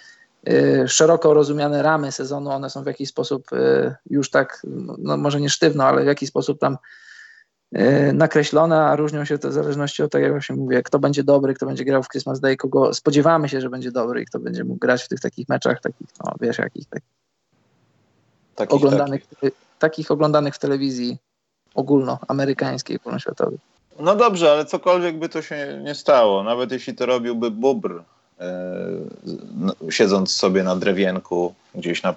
y, 0.49 0.83
szeroko 0.87 1.33
rozumiane 1.33 1.83
ramy 1.83 2.11
sezonu, 2.11 2.49
one 2.49 2.69
są 2.69 2.83
w 2.83 2.87
jakiś 2.87 3.09
sposób 3.09 3.53
y, 3.53 3.95
już 4.09 4.29
tak, 4.29 4.61
no 4.97 5.17
może 5.17 5.41
nie 5.41 5.49
sztywno, 5.49 5.83
ale 5.83 6.03
w 6.03 6.07
jakiś 6.07 6.29
sposób 6.29 6.59
tam 6.59 6.77
y, 7.77 8.13
nakreślone, 8.13 8.81
a 8.81 8.95
różnią 8.95 9.25
się 9.25 9.37
to 9.37 9.49
w 9.49 9.53
zależności 9.53 10.03
od 10.03 10.11
tego, 10.11 10.23
jak 10.23 10.33
właśnie 10.33 10.55
mówię, 10.55 10.83
kto 10.83 10.99
będzie 10.99 11.23
dobry, 11.23 11.53
kto 11.53 11.65
będzie 11.65 11.85
grał 11.85 12.03
w 12.03 12.09
Christmas 12.09 12.39
Day, 12.39 12.57
kogo 12.57 12.93
spodziewamy 12.93 13.49
się, 13.49 13.61
że 13.61 13.69
będzie 13.69 13.91
dobry 13.91 14.21
i 14.21 14.25
kto 14.25 14.39
będzie 14.39 14.63
mógł 14.63 14.79
grać 14.79 15.03
w 15.03 15.07
tych 15.07 15.19
takich 15.19 15.49
meczach, 15.49 15.81
takich, 15.81 16.07
no 16.25 16.33
wiesz, 16.41 16.57
jakich 16.57 16.85
takich, 16.85 17.09
takich 18.55 18.75
oglądanych, 18.75 19.27
takich. 19.27 19.51
takich 19.79 20.11
oglądanych 20.11 20.55
w 20.55 20.59
telewizji 20.59 21.17
ogólnoamerykańskiej, 21.75 22.97
ogólnoświatowej. 22.97 23.57
No 23.99 24.15
dobrze, 24.15 24.51
ale 24.51 24.65
cokolwiek 24.65 25.17
by 25.17 25.29
to 25.29 25.41
się 25.41 25.81
nie 25.83 25.95
stało, 25.95 26.43
nawet 26.43 26.71
jeśli 26.71 26.95
to 26.95 27.05
robiłby 27.05 27.51
bubr, 27.51 28.03
e, 28.39 28.51
siedząc 29.89 30.35
sobie 30.35 30.63
na 30.63 30.75
drewienku 30.75 31.53
gdzieś 31.75 32.03
na, 32.03 32.15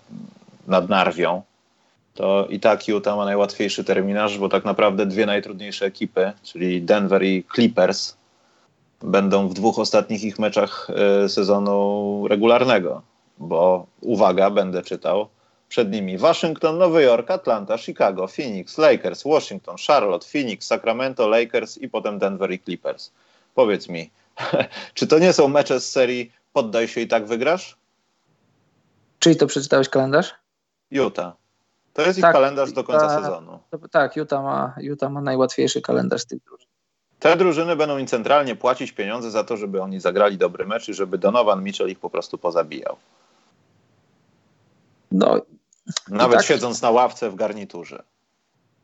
nad 0.67 0.89
Narwią, 0.89 1.43
to 2.15 2.47
i 2.51 2.61
tak 2.61 2.89
Utah 2.89 3.17
ma 3.17 3.25
najłatwiejszy 3.25 3.85
terminarz, 3.85 4.39
bo 4.39 4.49
tak 4.49 4.65
naprawdę 4.65 5.07
dwie 5.07 5.27
najtrudniejsze 5.27 5.87
ekipy, 5.87 6.33
czyli 6.43 6.83
Denver 6.83 7.23
i 7.25 7.45
Clippers, 7.55 8.17
będą 9.03 9.49
w 9.49 9.55
dwóch 9.55 9.79
ostatnich 9.79 10.25
ich 10.25 10.39
meczach 10.39 10.89
e, 10.91 11.29
sezonu 11.29 12.25
regularnego. 12.29 13.03
Bo 13.39 13.87
uwaga, 14.01 14.51
będę 14.51 14.83
czytał, 14.83 15.29
przed 15.69 15.93
nimi 15.93 16.19
Waszyngton, 16.19 16.79
Nowy 16.79 17.03
Jork, 17.03 17.31
Atlanta, 17.31 17.79
Chicago, 17.79 18.27
Phoenix, 18.27 18.79
Lakers, 18.79 19.25
Washington, 19.25 19.77
Charlotte, 19.87 20.27
Phoenix, 20.27 20.67
Sacramento, 20.67 21.29
Lakers 21.29 21.79
i 21.79 21.89
potem 21.89 22.19
Denver 22.19 22.53
i 22.53 22.59
Clippers. 22.59 23.11
Powiedz 23.55 23.89
mi, 23.89 24.11
czy 24.95 25.07
to 25.07 25.19
nie 25.19 25.33
są 25.33 25.49
mecze 25.49 25.81
z 25.81 25.91
serii 25.91 26.33
poddaj 26.53 26.89
się 26.89 27.01
i 27.01 27.09
tak 27.09 27.27
wygrasz? 27.27 27.77
Czyli 29.19 29.37
to 29.37 29.47
przeczytałeś 29.47 29.89
kalendarz? 29.89 30.35
Utah. 30.91 31.33
To 31.93 32.03
jest 32.03 32.21
tak, 32.21 32.31
ich 32.31 32.33
kalendarz 32.33 32.73
do 32.73 32.85
końca 32.85 33.09
ta, 33.09 33.23
sezonu. 33.23 33.59
To, 33.71 33.89
tak, 33.89 34.17
Utah 34.17 34.43
ma, 34.43 34.75
Utah 34.81 35.11
ma 35.11 35.21
najłatwiejszy 35.21 35.81
kalendarz 35.83 36.21
z 36.21 36.27
tych 36.27 36.45
drużyn. 36.45 36.69
Te 37.19 37.37
drużyny 37.37 37.77
będą 37.77 37.99
im 37.99 38.07
centralnie 38.07 38.57
płacić 38.57 38.93
pieniądze 38.93 39.31
za 39.31 39.45
to, 39.45 39.57
żeby 39.57 39.83
oni 39.83 40.01
zagrali 40.01 40.39
dobry 40.39 40.67
mecz 40.67 40.89
i 40.89 40.95
żeby 40.95 41.19
Donovan 41.19 41.63
Mitchell 41.63 41.89
ich 41.89 41.99
po 41.99 42.11
prostu 42.11 42.39
pozabijał. 42.39 42.97
No, 45.13 45.41
nawet 46.09 46.39
tak, 46.39 46.47
siedząc 46.47 46.83
na 46.83 46.91
ławce 46.91 47.31
w 47.31 47.35
garniturze. 47.35 48.03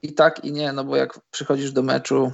I 0.02 0.12
tak, 0.12 0.44
i 0.44 0.52
nie, 0.52 0.72
no 0.72 0.84
bo 0.84 0.96
jak 0.96 1.20
przychodzisz 1.30 1.72
do 1.72 1.82
meczu 1.82 2.32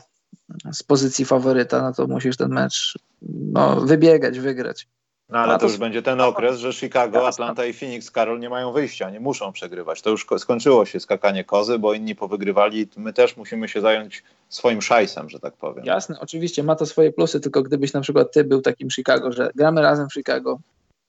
z 0.72 0.82
pozycji 0.82 1.24
faworyta, 1.24 1.82
no 1.82 1.92
to 1.92 2.06
musisz 2.06 2.36
ten 2.36 2.50
mecz 2.50 2.98
no, 3.22 3.80
wybiegać, 3.80 4.40
wygrać. 4.40 4.86
No 5.28 5.38
ale 5.38 5.52
to, 5.52 5.58
to 5.58 5.66
już 5.66 5.76
będzie 5.76 6.02
ten 6.02 6.20
okres, 6.20 6.58
że 6.58 6.72
Chicago, 6.72 7.28
Atlanta 7.28 7.64
i 7.64 7.72
Phoenix, 7.72 8.10
Karol, 8.10 8.40
nie 8.40 8.50
mają 8.50 8.72
wyjścia, 8.72 9.10
nie 9.10 9.20
muszą 9.20 9.52
przegrywać. 9.52 10.02
To 10.02 10.10
już 10.10 10.26
skończyło 10.38 10.86
się 10.86 11.00
skakanie 11.00 11.44
kozy, 11.44 11.78
bo 11.78 11.94
inni 11.94 12.14
powygrywali. 12.14 12.88
My 12.96 13.12
też 13.12 13.36
musimy 13.36 13.68
się 13.68 13.80
zająć 13.80 14.22
swoim 14.48 14.82
szajsem, 14.82 15.30
że 15.30 15.40
tak 15.40 15.56
powiem. 15.56 15.84
Jasne, 15.84 16.20
oczywiście 16.20 16.62
ma 16.62 16.76
to 16.76 16.86
swoje 16.86 17.12
plusy, 17.12 17.40
tylko 17.40 17.62
gdybyś 17.62 17.92
na 17.92 18.00
przykład 18.00 18.32
ty 18.32 18.44
był 18.44 18.60
takim 18.62 18.90
Chicago, 18.90 19.32
że 19.32 19.50
gramy 19.54 19.82
razem 19.82 20.08
w 20.08 20.14
Chicago, 20.14 20.58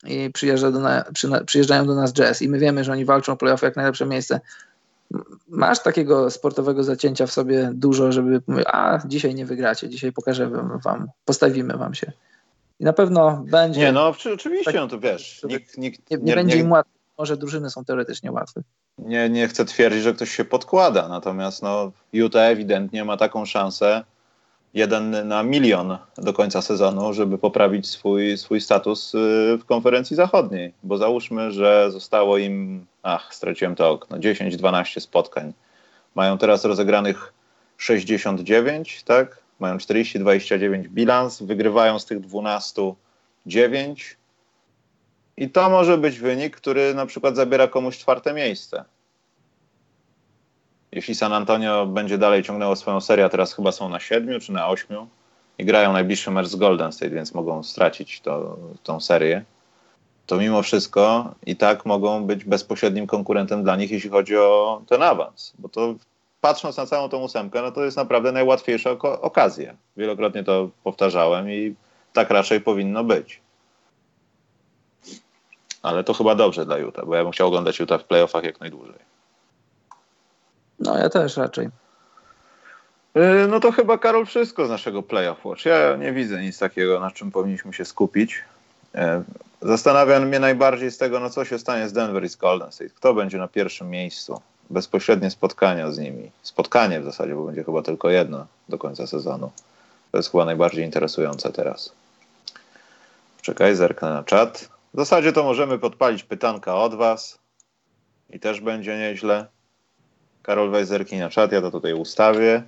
i 0.05 0.29
przyjeżdża 0.33 0.71
do 0.71 0.79
na, 0.79 1.03
przy, 1.13 1.27
przyjeżdżają 1.45 1.85
do 1.85 1.95
nas 1.95 2.13
jazz 2.13 2.41
i 2.41 2.49
my 2.49 2.59
wiemy, 2.59 2.83
że 2.83 2.91
oni 2.91 3.05
walczą 3.05 3.33
o 3.33 3.37
playoff 3.37 3.61
jak 3.61 3.75
najlepsze 3.75 4.05
miejsce. 4.05 4.39
Masz 5.47 5.83
takiego 5.83 6.31
sportowego 6.31 6.83
zacięcia 6.83 7.27
w 7.27 7.31
sobie 7.31 7.71
dużo, 7.73 8.11
żeby 8.11 8.41
mówić, 8.47 8.65
a 8.67 8.99
dzisiaj 9.05 9.35
nie 9.35 9.45
wygracie, 9.45 9.89
dzisiaj 9.89 10.11
pokażemy 10.11 10.59
wam, 10.83 11.07
postawimy 11.25 11.77
wam 11.77 11.93
się. 11.93 12.11
I 12.79 12.83
na 12.83 12.93
pewno 12.93 13.43
będzie. 13.47 13.79
Nie, 13.79 13.91
no 13.91 14.07
oczywiście, 14.07 14.65
tak, 14.65 14.75
no 14.75 14.87
to 14.87 14.99
wiesz. 14.99 15.41
Nikt, 15.43 15.77
nikt, 15.77 16.11
nie, 16.11 16.17
nie, 16.17 16.23
nie 16.23 16.35
będzie 16.35 16.57
im 16.57 16.71
łatwo. 16.71 16.91
Może 17.17 17.37
drużyny 17.37 17.69
są 17.69 17.85
teoretycznie 17.85 18.31
łatwe. 18.31 18.61
Nie, 18.97 19.29
nie 19.29 19.47
chcę 19.47 19.65
twierdzić, 19.65 20.03
że 20.03 20.13
ktoś 20.13 20.35
się 20.35 20.45
podkłada, 20.45 21.07
natomiast 21.07 21.61
no, 21.61 21.91
Utah 22.13 22.51
ewidentnie 22.51 23.05
ma 23.05 23.17
taką 23.17 23.45
szansę, 23.45 24.03
jeden 24.73 25.27
na 25.27 25.43
milion 25.43 25.97
do 26.17 26.33
końca 26.33 26.61
sezonu, 26.61 27.13
żeby 27.13 27.37
poprawić 27.37 27.89
swój, 27.89 28.37
swój 28.37 28.61
status 28.61 29.15
y, 29.15 29.57
w 29.61 29.65
konferencji 29.65 30.15
zachodniej. 30.15 30.73
Bo 30.83 30.97
załóżmy, 30.97 31.51
że 31.51 31.91
zostało 31.91 32.37
im, 32.37 32.85
ach, 33.03 33.33
straciłem 33.33 33.75
to 33.75 33.89
okno, 33.89 34.17
10-12 34.17 34.99
spotkań. 34.99 35.53
Mają 36.15 36.37
teraz 36.37 36.65
rozegranych 36.65 37.33
69, 37.77 39.03
tak? 39.03 39.41
Mają 39.59 39.77
40-29 39.77 40.87
bilans, 40.87 41.41
wygrywają 41.41 41.99
z 41.99 42.05
tych 42.05 42.19
12 42.19 42.93
9. 43.45 44.17
I 45.37 45.49
to 45.49 45.69
może 45.69 45.97
być 45.97 46.19
wynik, 46.19 46.55
który 46.55 46.93
na 46.93 47.05
przykład 47.05 47.35
zabiera 47.35 47.67
komuś 47.67 47.97
czwarte 47.97 48.33
miejsce 48.33 48.85
jeśli 50.91 51.15
San 51.15 51.33
Antonio 51.33 51.85
będzie 51.85 52.17
dalej 52.17 52.43
ciągnęło 52.43 52.75
swoją 52.75 53.01
serię, 53.01 53.25
a 53.25 53.29
teraz 53.29 53.53
chyba 53.53 53.71
są 53.71 53.89
na 53.89 53.99
siedmiu 53.99 54.39
czy 54.39 54.51
na 54.51 54.67
ośmiu 54.67 55.07
i 55.57 55.65
grają 55.65 55.93
najbliższy 55.93 56.31
mecz 56.31 56.47
z 56.47 56.55
Golden 56.55 56.91
State, 56.91 57.09
więc 57.09 57.33
mogą 57.33 57.63
stracić 57.63 58.21
to, 58.21 58.57
tą 58.83 58.99
serię, 58.99 59.43
to 60.25 60.37
mimo 60.37 60.61
wszystko 60.61 61.35
i 61.45 61.55
tak 61.55 61.85
mogą 61.85 62.23
być 62.25 62.45
bezpośrednim 62.45 63.07
konkurentem 63.07 63.63
dla 63.63 63.75
nich, 63.75 63.91
jeśli 63.91 64.09
chodzi 64.09 64.37
o 64.37 64.81
ten 64.87 65.03
awans. 65.03 65.53
Bo 65.59 65.69
to 65.69 65.95
patrząc 66.41 66.77
na 66.77 66.85
całą 66.85 67.09
tą 67.09 67.17
ósemkę, 67.17 67.61
no 67.61 67.71
to 67.71 67.85
jest 67.85 67.97
naprawdę 67.97 68.31
najłatwiejsza 68.31 68.91
okazja. 69.21 69.73
Wielokrotnie 69.97 70.43
to 70.43 70.69
powtarzałem 70.83 71.51
i 71.51 71.75
tak 72.13 72.29
raczej 72.29 72.61
powinno 72.61 73.03
być. 73.03 73.41
Ale 75.81 76.03
to 76.03 76.13
chyba 76.13 76.35
dobrze 76.35 76.65
dla 76.65 76.77
Utah, 76.77 77.05
bo 77.05 77.15
ja 77.15 77.23
bym 77.23 77.31
chciał 77.31 77.47
oglądać 77.47 77.79
Utah 77.79 78.01
w 78.01 78.03
playoffach 78.03 78.43
jak 78.43 78.59
najdłużej. 78.59 79.09
No 80.79 80.97
ja 80.97 81.09
też 81.09 81.37
raczej. 81.37 81.65
Y, 83.17 83.47
no 83.47 83.59
to 83.59 83.71
chyba, 83.71 83.97
Karol, 83.97 84.25
wszystko 84.25 84.65
z 84.65 84.69
naszego 84.69 85.03
Playoff 85.03 85.45
Watch. 85.45 85.65
Ja 85.65 85.95
nie 85.95 86.13
widzę 86.13 86.41
nic 86.41 86.59
takiego, 86.59 86.99
na 86.99 87.11
czym 87.11 87.31
powinniśmy 87.31 87.73
się 87.73 87.85
skupić. 87.85 88.43
Y, 88.95 88.99
Zastanawiam 89.61 90.25
mnie 90.25 90.39
najbardziej 90.39 90.91
z 90.91 90.97
tego, 90.97 91.19
no 91.19 91.29
co 91.29 91.45
się 91.45 91.59
stanie 91.59 91.89
z 91.89 91.93
Denver 91.93 92.23
i 92.23 92.29
z 92.29 92.35
Golden 92.35 92.71
State. 92.71 92.89
Kto 92.89 93.13
będzie 93.13 93.37
na 93.37 93.47
pierwszym 93.47 93.89
miejscu? 93.89 94.41
Bezpośrednie 94.69 95.31
spotkania 95.31 95.91
z 95.91 95.99
nimi. 95.99 96.31
Spotkanie 96.41 97.01
w 97.01 97.03
zasadzie, 97.03 97.35
bo 97.35 97.45
będzie 97.45 97.63
chyba 97.63 97.81
tylko 97.81 98.09
jedno 98.09 98.47
do 98.69 98.77
końca 98.77 99.07
sezonu. 99.07 99.51
To 100.11 100.17
jest 100.17 100.31
chyba 100.31 100.45
najbardziej 100.45 100.85
interesujące 100.85 101.51
teraz. 101.51 101.91
Czekaj, 103.41 103.75
zerknę 103.75 104.09
na 104.09 104.23
czat. 104.23 104.69
W 104.93 104.97
zasadzie 104.97 105.33
to 105.33 105.43
możemy 105.43 105.79
podpalić 105.79 106.23
pytanka 106.23 106.75
od 106.75 106.95
Was 106.95 107.39
i 108.29 108.39
też 108.39 108.61
będzie 108.61 108.97
nieźle. 108.97 109.45
Karol 110.49 110.71
Wejzerki 110.71 111.17
na 111.17 111.29
czat, 111.29 111.51
ja 111.51 111.61
to 111.61 111.71
tutaj 111.71 111.93
ustawię. 111.93 112.63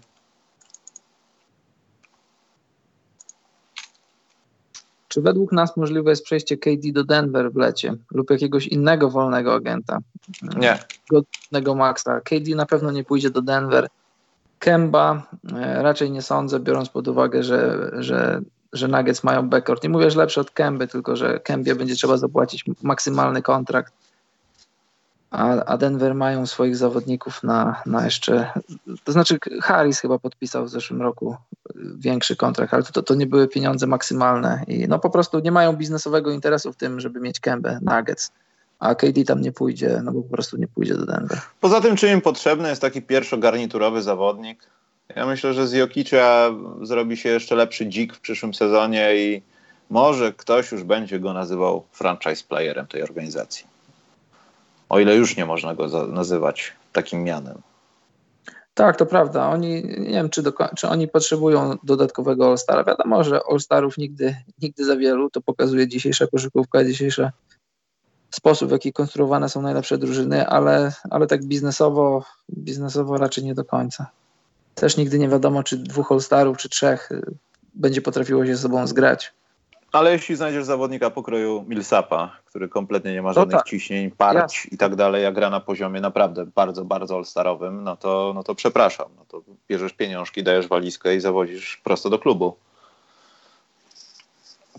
Czy 5.07 5.21
według 5.21 5.51
nas 5.51 5.77
możliwe 5.77 6.09
jest 6.09 6.23
przejście 6.23 6.57
KD 6.57 6.91
do 6.93 7.03
Denver 7.03 7.51
w 7.51 7.55
lecie 7.55 7.93
lub 8.11 8.29
jakiegoś 8.29 8.67
innego 8.67 9.09
wolnego 9.09 9.53
agenta? 9.53 9.97
Nie. 10.57 10.79
Godnego 11.09 11.75
Maxa. 11.75 12.21
KD 12.21 12.55
na 12.55 12.65
pewno 12.65 12.91
nie 12.91 13.03
pójdzie 13.03 13.29
do 13.29 13.41
Denver. 13.41 13.87
Kemba 14.59 15.27
e, 15.53 15.83
raczej 15.83 16.11
nie 16.11 16.21
sądzę, 16.21 16.59
biorąc 16.59 16.89
pod 16.89 17.07
uwagę, 17.07 17.43
że, 17.43 17.91
że, 17.99 18.41
że 18.73 18.87
Nuggets 18.87 19.23
mają 19.23 19.49
backcourt. 19.49 19.83
Nie 19.83 19.89
mówię, 19.89 20.11
że 20.11 20.19
lepszy 20.19 20.41
od 20.41 20.51
Kemby, 20.51 20.87
tylko 20.87 21.15
że 21.15 21.39
Kembie 21.39 21.75
będzie 21.75 21.95
trzeba 21.95 22.17
zapłacić 22.17 22.65
maksymalny 22.83 23.41
kontrakt 23.41 23.93
a, 25.31 25.65
a 25.65 25.77
Denver 25.77 26.15
mają 26.15 26.45
swoich 26.45 26.75
zawodników 26.75 27.43
na, 27.43 27.81
na 27.85 28.05
jeszcze. 28.05 28.51
To 29.03 29.11
znaczy, 29.11 29.39
Harris 29.61 29.99
chyba 29.99 30.19
podpisał 30.19 30.65
w 30.65 30.69
zeszłym 30.69 31.01
roku 31.01 31.35
większy 31.75 32.35
kontrakt, 32.35 32.73
ale 32.73 32.83
to, 32.83 33.03
to 33.03 33.15
nie 33.15 33.27
były 33.27 33.47
pieniądze 33.47 33.87
maksymalne 33.87 34.63
i 34.67 34.87
no 34.87 34.99
po 34.99 35.09
prostu 35.09 35.39
nie 35.39 35.51
mają 35.51 35.73
biznesowego 35.73 36.31
interesu 36.31 36.73
w 36.73 36.75
tym, 36.75 36.99
żeby 36.99 37.19
mieć 37.19 37.39
Kębę 37.39 37.79
Nuggets. 37.81 38.31
A 38.79 38.95
KD 38.95 39.23
tam 39.23 39.41
nie 39.41 39.51
pójdzie, 39.51 40.01
no 40.03 40.11
bo 40.11 40.21
po 40.21 40.29
prostu 40.29 40.57
nie 40.57 40.67
pójdzie 40.67 40.93
do 40.93 41.05
Denver. 41.05 41.41
Poza 41.59 41.81
tym, 41.81 41.95
czy 41.95 42.09
im 42.11 42.21
potrzebny 42.21 42.69
jest 42.69 42.81
taki 42.81 43.01
pierwszogarniturowy 43.01 44.01
zawodnik? 44.01 44.67
Ja 45.15 45.25
myślę, 45.25 45.53
że 45.53 45.67
z 45.67 45.73
Jokicza 45.73 46.49
zrobi 46.81 47.17
się 47.17 47.29
jeszcze 47.29 47.55
lepszy 47.55 47.85
dzik 47.85 48.15
w 48.15 48.19
przyszłym 48.19 48.53
sezonie 48.53 49.15
i 49.15 49.41
może 49.89 50.33
ktoś 50.33 50.71
już 50.71 50.83
będzie 50.83 51.19
go 51.19 51.33
nazywał 51.33 51.83
franchise 51.91 52.43
playerem 52.49 52.87
tej 52.87 53.03
organizacji 53.03 53.70
o 54.91 54.99
ile 54.99 55.15
już 55.15 55.37
nie 55.37 55.45
można 55.45 55.75
go 55.75 56.07
nazywać 56.07 56.73
takim 56.93 57.23
mianem. 57.23 57.61
Tak, 58.73 58.97
to 58.97 59.05
prawda. 59.05 59.49
Oni, 59.49 59.83
nie 59.83 60.13
wiem, 60.13 60.29
czy, 60.29 60.41
do, 60.41 60.53
czy 60.75 60.87
oni 60.87 61.07
potrzebują 61.07 61.77
dodatkowego 61.83 62.49
All-Stara. 62.49 62.83
Wiadomo, 62.83 63.23
że 63.23 63.39
All-Starów 63.49 63.97
nigdy, 63.97 64.35
nigdy 64.61 64.85
za 64.85 64.95
wielu. 64.95 65.29
To 65.29 65.41
pokazuje 65.41 65.87
dzisiejsza 65.87 66.27
koszykówka, 66.27 66.85
dzisiejszy 66.85 67.31
sposób, 68.31 68.69
w 68.69 68.71
jaki 68.71 68.93
konstruowane 68.93 69.49
są 69.49 69.61
najlepsze 69.61 69.97
drużyny, 69.97 70.47
ale, 70.47 70.93
ale 71.09 71.27
tak 71.27 71.45
biznesowo, 71.45 72.25
biznesowo 72.49 73.17
raczej 73.17 73.43
nie 73.43 73.55
do 73.55 73.65
końca. 73.65 74.07
Też 74.75 74.97
nigdy 74.97 75.19
nie 75.19 75.29
wiadomo, 75.29 75.63
czy 75.63 75.77
dwóch 75.77 76.11
All-Starów, 76.11 76.57
czy 76.57 76.69
trzech 76.69 77.11
y, 77.11 77.21
będzie 77.73 78.01
potrafiło 78.01 78.45
się 78.45 78.55
ze 78.55 78.61
sobą 78.61 78.87
zgrać. 78.87 79.33
Ale 79.91 80.11
jeśli 80.11 80.35
znajdziesz 80.35 80.63
zawodnika 80.63 81.09
pokroju 81.09 81.65
Millsapa, 81.67 82.37
który 82.45 82.69
kompletnie 82.69 83.13
nie 83.13 83.21
ma 83.21 83.33
żadnych 83.33 83.57
tak. 83.57 83.67
ciśnień, 83.67 84.11
parć 84.11 84.67
i 84.71 84.77
tak 84.77 84.95
dalej, 84.95 85.25
a 85.25 85.31
gra 85.31 85.49
na 85.49 85.59
poziomie 85.59 86.01
naprawdę 86.01 86.45
bardzo, 86.45 86.85
bardzo 86.85 87.15
all-starowym, 87.15 87.83
no 87.83 87.97
to, 87.97 88.31
no 88.35 88.43
to 88.43 88.55
przepraszam. 88.55 89.07
No 89.17 89.25
to 89.27 89.41
bierzesz 89.69 89.93
pieniążki, 89.93 90.43
dajesz 90.43 90.67
walizkę 90.67 91.15
i 91.15 91.19
zawodzisz 91.19 91.81
prosto 91.83 92.09
do 92.09 92.19
klubu. 92.19 92.55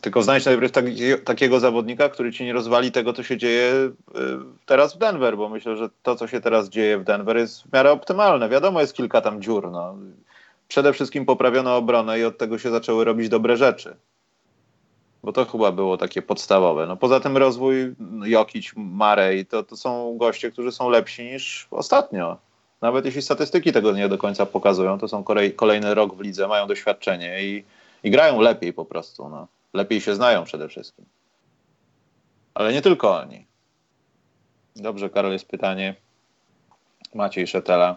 Tylko 0.01 0.23
znajdź 0.23 0.45
najpierw 0.45 0.73
taki, 0.73 0.97
takiego 1.25 1.61
zawodnika, 1.61 2.09
który 2.09 2.33
ci 2.33 2.45
nie 2.45 2.53
rozwali 2.53 2.93
tego, 2.93 3.13
co 3.13 3.23
się 3.23 3.37
dzieje 3.37 3.73
y, 3.73 3.93
teraz 4.67 4.95
w 4.95 4.99
Denver, 4.99 5.37
bo 5.37 5.49
myślę, 5.49 5.77
że 5.77 5.89
to, 6.03 6.17
co 6.17 6.27
się 6.27 6.41
teraz 6.41 6.69
dzieje 6.69 6.99
w 6.99 7.05
Denver 7.05 7.37
jest 7.37 7.63
w 7.63 7.73
miarę 7.73 7.93
optymalne. 7.93 8.49
Wiadomo, 8.49 8.81
jest 8.81 8.95
kilka 8.95 9.21
tam 9.21 9.43
dziur. 9.43 9.71
No. 9.71 9.97
Przede 10.69 10.93
wszystkim 10.93 11.27
poprawiono 11.27 11.77
obronę 11.77 12.19
i 12.19 12.25
od 12.25 12.39
tego 12.39 12.59
się 12.59 12.71
zaczęły 12.71 13.05
robić 13.05 13.29
dobre 13.29 13.57
rzeczy. 13.57 13.97
Bo 15.23 15.33
to 15.33 15.45
chyba 15.45 15.73
było 15.73 15.97
takie 15.97 16.23
podstawowe. 16.23 16.87
No 16.87 16.97
poza 16.97 17.21
tym 17.21 17.37
rozwój 17.37 17.95
Jokic, 18.25 18.73
Marej, 18.77 19.47
to, 19.47 19.63
to 19.63 19.77
są 19.77 20.17
goście, 20.19 20.51
którzy 20.51 20.73
są 20.73 20.89
lepsi 20.89 21.25
niż 21.25 21.67
ostatnio. 21.71 22.37
Nawet 22.81 23.05
jeśli 23.05 23.23
statystyki 23.23 23.73
tego 23.73 23.93
nie 23.93 24.09
do 24.09 24.19
końca 24.19 24.47
pokazują, 24.47 24.99
to 24.99 25.09
są 25.09 25.25
kolejny 25.57 25.95
rok 25.95 26.15
w 26.15 26.21
lidze, 26.21 26.49
mają 26.49 26.67
doświadczenie 26.67 27.43
i, 27.43 27.65
i 28.05 28.11
grają 28.11 28.41
lepiej 28.41 28.73
po 28.73 28.85
prostu. 28.85 29.29
No 29.29 29.49
lepiej 29.75 30.01
się 30.01 30.15
znają 30.15 30.45
przede 30.45 30.69
wszystkim. 30.69 31.05
Ale 32.55 32.73
nie 32.73 32.83
tylko 32.83 33.17
oni. 33.17 33.47
Dobrze, 34.77 35.11
Karol, 35.11 35.33
jest 35.33 35.49
pytanie. 35.49 35.95
Maciej 37.15 37.47
Szetela 37.47 37.97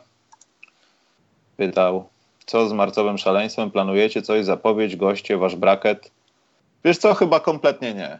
pytał, 1.57 2.09
co 2.45 2.69
z 2.69 2.73
marcowym 2.73 3.17
szaleństwem? 3.17 3.71
Planujecie 3.71 4.21
coś, 4.21 4.45
zapowiedź, 4.45 4.95
goście, 4.95 5.37
wasz 5.37 5.55
braket? 5.55 6.11
Wiesz 6.85 6.97
co, 6.97 7.13
chyba 7.13 7.39
kompletnie 7.39 7.93
nie. 7.93 8.19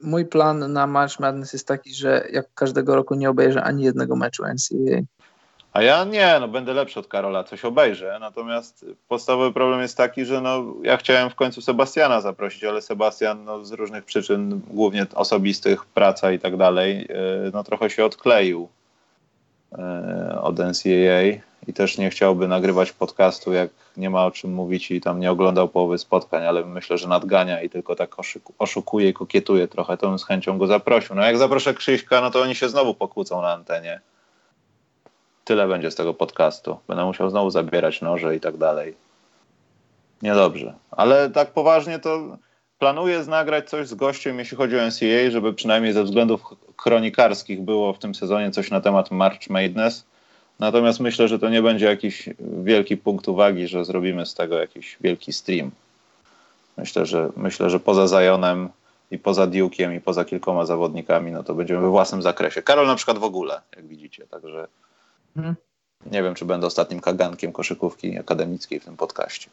Mój 0.00 0.26
plan 0.26 0.72
na 0.72 0.86
March 0.86 1.20
Madness 1.20 1.52
jest 1.52 1.68
taki, 1.68 1.94
że 1.94 2.28
jak 2.32 2.54
każdego 2.54 2.96
roku 2.96 3.14
nie 3.14 3.30
obejrzę 3.30 3.62
ani 3.62 3.84
jednego 3.84 4.16
meczu 4.16 4.42
NCAA. 4.42 5.00
A 5.72 5.82
ja 5.82 6.04
nie, 6.04 6.36
no 6.40 6.48
będę 6.48 6.72
lepszy 6.72 7.00
od 7.00 7.06
Karola, 7.06 7.44
coś 7.44 7.64
obejrzę. 7.64 8.18
Natomiast 8.20 8.86
podstawowy 9.08 9.52
problem 9.52 9.80
jest 9.80 9.96
taki, 9.96 10.24
że 10.24 10.40
no, 10.40 10.64
ja 10.82 10.96
chciałem 10.96 11.30
w 11.30 11.34
końcu 11.34 11.60
Sebastiana 11.60 12.20
zaprosić, 12.20 12.64
ale 12.64 12.82
Sebastian 12.82 13.44
no, 13.44 13.64
z 13.64 13.72
różnych 13.72 14.04
przyczyn, 14.04 14.60
głównie 14.70 15.06
osobistych, 15.14 15.84
praca 15.84 16.32
i 16.32 16.38
tak 16.38 16.56
dalej, 16.56 17.08
y, 17.46 17.50
no 17.52 17.64
trochę 17.64 17.90
się 17.90 18.04
odkleił 18.04 18.68
od 20.42 20.58
NCAA 20.58 21.22
i 21.68 21.72
też 21.72 21.98
nie 21.98 22.10
chciałby 22.10 22.48
nagrywać 22.48 22.92
podcastu, 22.92 23.52
jak 23.52 23.70
nie 23.96 24.10
ma 24.10 24.26
o 24.26 24.30
czym 24.30 24.54
mówić 24.54 24.90
i 24.90 25.00
tam 25.00 25.20
nie 25.20 25.30
oglądał 25.30 25.68
połowy 25.68 25.98
spotkań, 25.98 26.46
ale 26.46 26.64
myślę, 26.64 26.98
że 26.98 27.08
nadgania 27.08 27.62
i 27.62 27.70
tylko 27.70 27.96
tak 27.96 28.16
oszukuje 28.58 29.08
i 29.08 29.12
kokietuje 29.12 29.68
trochę, 29.68 29.96
to 29.96 30.08
bym 30.08 30.18
z 30.18 30.24
chęcią 30.24 30.58
go 30.58 30.66
zaprosił. 30.66 31.14
No 31.16 31.22
jak 31.22 31.38
zaproszę 31.38 31.74
Krzyśka, 31.74 32.20
no 32.20 32.30
to 32.30 32.42
oni 32.42 32.54
się 32.54 32.68
znowu 32.68 32.94
pokłócą 32.94 33.42
na 33.42 33.52
antenie 33.52 34.00
tyle 35.44 35.68
będzie 35.68 35.90
z 35.90 35.94
tego 35.94 36.14
podcastu. 36.14 36.78
Będę 36.88 37.04
musiał 37.04 37.30
znowu 37.30 37.50
zabierać 37.50 38.00
noże 38.00 38.36
i 38.36 38.40
tak 38.40 38.56
dalej. 38.56 38.94
Niedobrze. 40.22 40.74
Ale 40.90 41.30
tak 41.30 41.50
poważnie 41.50 41.98
to 41.98 42.36
planuję 42.82 43.24
nagrać 43.28 43.70
coś 43.70 43.88
z 43.88 43.94
gościem, 43.94 44.38
jeśli 44.38 44.56
chodzi 44.56 44.78
o 44.78 44.86
NCAA, 44.86 45.30
żeby 45.30 45.54
przynajmniej 45.54 45.92
ze 45.92 46.04
względów 46.04 46.40
kronikarskich 46.76 47.60
było 47.60 47.92
w 47.92 47.98
tym 47.98 48.14
sezonie 48.14 48.50
coś 48.50 48.70
na 48.70 48.80
temat 48.80 49.10
March 49.10 49.50
Madness. 49.50 50.04
Natomiast 50.58 51.00
myślę, 51.00 51.28
że 51.28 51.38
to 51.38 51.48
nie 51.48 51.62
będzie 51.62 51.86
jakiś 51.86 52.28
wielki 52.62 52.96
punkt 52.96 53.28
uwagi, 53.28 53.68
że 53.68 53.84
zrobimy 53.84 54.26
z 54.26 54.34
tego 54.34 54.58
jakiś 54.58 54.96
wielki 55.00 55.32
stream. 55.32 55.70
Myślę, 56.76 57.06
że 57.06 57.30
myślę, 57.36 57.70
że 57.70 57.80
poza 57.80 58.06
Zajonem 58.06 58.68
i 59.10 59.18
poza 59.18 59.46
Duke'iem 59.46 59.96
i 59.96 60.00
poza 60.00 60.24
kilkoma 60.24 60.66
zawodnikami, 60.66 61.32
no 61.32 61.42
to 61.42 61.54
będziemy 61.54 61.80
we 61.80 61.88
własnym 61.88 62.22
zakresie. 62.22 62.62
Karol 62.62 62.86
na 62.86 62.94
przykład 62.94 63.18
w 63.18 63.24
ogóle, 63.24 63.60
jak 63.76 63.86
widzicie, 63.86 64.26
także 64.26 64.68
Mhm. 65.36 65.54
Nie 66.06 66.22
wiem, 66.22 66.34
czy 66.34 66.44
będę 66.44 66.66
ostatnim 66.66 67.00
kagankiem 67.00 67.52
koszykówki 67.52 68.18
akademickiej 68.18 68.80
w 68.80 68.84
tym 68.84 68.96
podcaście. 68.96 69.50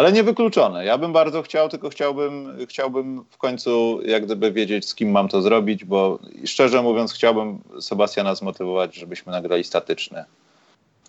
Ale 0.00 0.12
niewykluczone. 0.12 0.84
Ja 0.84 0.98
bym 0.98 1.12
bardzo 1.12 1.42
chciał, 1.42 1.68
tylko 1.68 1.88
chciałbym, 1.88 2.56
chciałbym 2.68 3.24
w 3.30 3.38
końcu 3.38 4.00
jak 4.04 4.24
gdyby 4.24 4.52
wiedzieć, 4.52 4.88
z 4.88 4.94
kim 4.94 5.10
mam 5.10 5.28
to 5.28 5.42
zrobić, 5.42 5.84
bo 5.84 6.18
szczerze 6.44 6.82
mówiąc 6.82 7.12
chciałbym 7.12 7.58
Sebastiana 7.80 8.34
zmotywować, 8.34 8.94
żebyśmy 8.94 9.32
nagrali 9.32 9.64
statyczny 9.64 10.24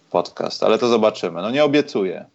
podcast, 0.09 0.63
ale 0.63 0.77
to 0.77 0.87
zobaczymy. 0.87 1.41
No 1.41 1.51
nie 1.51 1.63
obiecuję. 1.63 2.25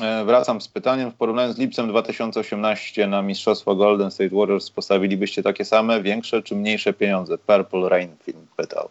E, 0.00 0.24
wracam 0.24 0.60
z 0.60 0.68
pytaniem. 0.68 1.10
W 1.10 1.14
porównaniu 1.14 1.52
z 1.52 1.58
lipcem 1.58 1.88
2018 1.88 3.06
na 3.06 3.22
Mistrzostwo 3.22 3.76
Golden 3.76 4.10
State 4.10 4.36
Warriors 4.36 4.70
postawilibyście 4.70 5.42
takie 5.42 5.64
same, 5.64 6.02
większe 6.02 6.42
czy 6.42 6.54
mniejsze 6.54 6.92
pieniądze? 6.92 7.38
Purple 7.38 7.88
Rain 7.88 8.16
Film 8.22 8.46
pytał. 8.56 8.88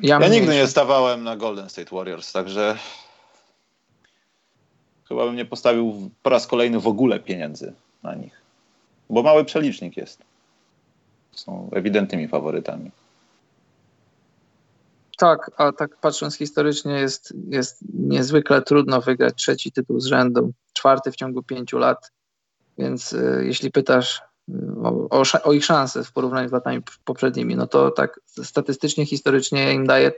Ja, 0.00 0.18
ja 0.20 0.28
nigdy 0.28 0.54
nie 0.54 0.66
stawałem 0.66 1.24
na 1.24 1.36
Golden 1.36 1.70
State 1.70 1.96
Warriors, 1.96 2.32
także 2.32 2.76
chyba 5.08 5.26
bym 5.26 5.36
nie 5.36 5.44
postawił 5.44 6.10
po 6.22 6.30
raz 6.30 6.46
kolejny 6.46 6.80
w 6.80 6.86
ogóle 6.86 7.20
pieniędzy 7.20 7.72
na 8.02 8.14
nich. 8.14 8.40
Bo 9.10 9.22
mały 9.22 9.44
przelicznik 9.44 9.96
jest. 9.96 10.22
Są 11.32 11.70
ewidentnymi 11.72 12.28
faworytami. 12.28 12.90
Tak, 15.16 15.50
a 15.56 15.72
tak 15.72 15.96
patrząc 15.96 16.36
historycznie 16.36 16.92
jest, 16.92 17.34
jest 17.48 17.78
niezwykle 17.94 18.62
trudno 18.62 19.00
wygrać 19.00 19.34
trzeci 19.34 19.72
tytuł 19.72 20.00
z 20.00 20.06
rzędu, 20.06 20.52
czwarty 20.72 21.12
w 21.12 21.16
ciągu 21.16 21.42
pięciu 21.42 21.78
lat. 21.78 22.12
Więc 22.78 23.12
y, 23.12 23.42
jeśli 23.46 23.70
pytasz 23.70 24.22
o, 25.10 25.22
o, 25.42 25.52
ich 25.52 25.64
szanse 25.64 26.04
w 26.04 26.12
porównaniu 26.12 26.48
z 26.48 26.52
latami 26.52 26.82
poprzednimi, 27.04 27.56
no 27.56 27.66
to 27.66 27.90
tak 27.90 28.20
statystycznie, 28.26 29.06
historycznie 29.06 29.72
im 29.74 29.86
daję 29.86 30.12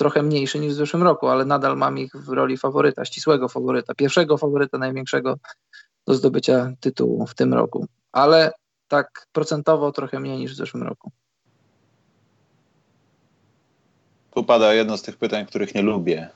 trochę 0.00 0.22
mniejszy 0.22 0.58
niż 0.58 0.72
w 0.72 0.76
zeszłym 0.76 1.02
roku, 1.02 1.28
ale 1.28 1.44
nadal 1.44 1.76
mam 1.76 1.98
ich 1.98 2.12
w 2.16 2.28
roli 2.28 2.56
faworyta, 2.56 3.04
ścisłego 3.04 3.48
faworyta, 3.48 3.94
pierwszego 3.94 4.38
faworyta, 4.38 4.78
największego 4.78 5.36
do 6.06 6.14
zdobycia 6.14 6.72
tytułu 6.80 7.26
w 7.26 7.34
tym 7.34 7.54
roku. 7.54 7.86
Ale 8.12 8.52
tak 8.88 9.26
procentowo 9.32 9.92
trochę 9.92 10.20
mniej 10.20 10.38
niż 10.38 10.52
w 10.52 10.56
zeszłym 10.56 10.82
roku. 10.82 11.10
Tu 14.34 14.44
pada 14.44 14.74
jedno 14.74 14.96
z 14.96 15.02
tych 15.02 15.16
pytań, 15.16 15.46
których 15.46 15.74
nie 15.74 15.82
lubię. 15.82 16.28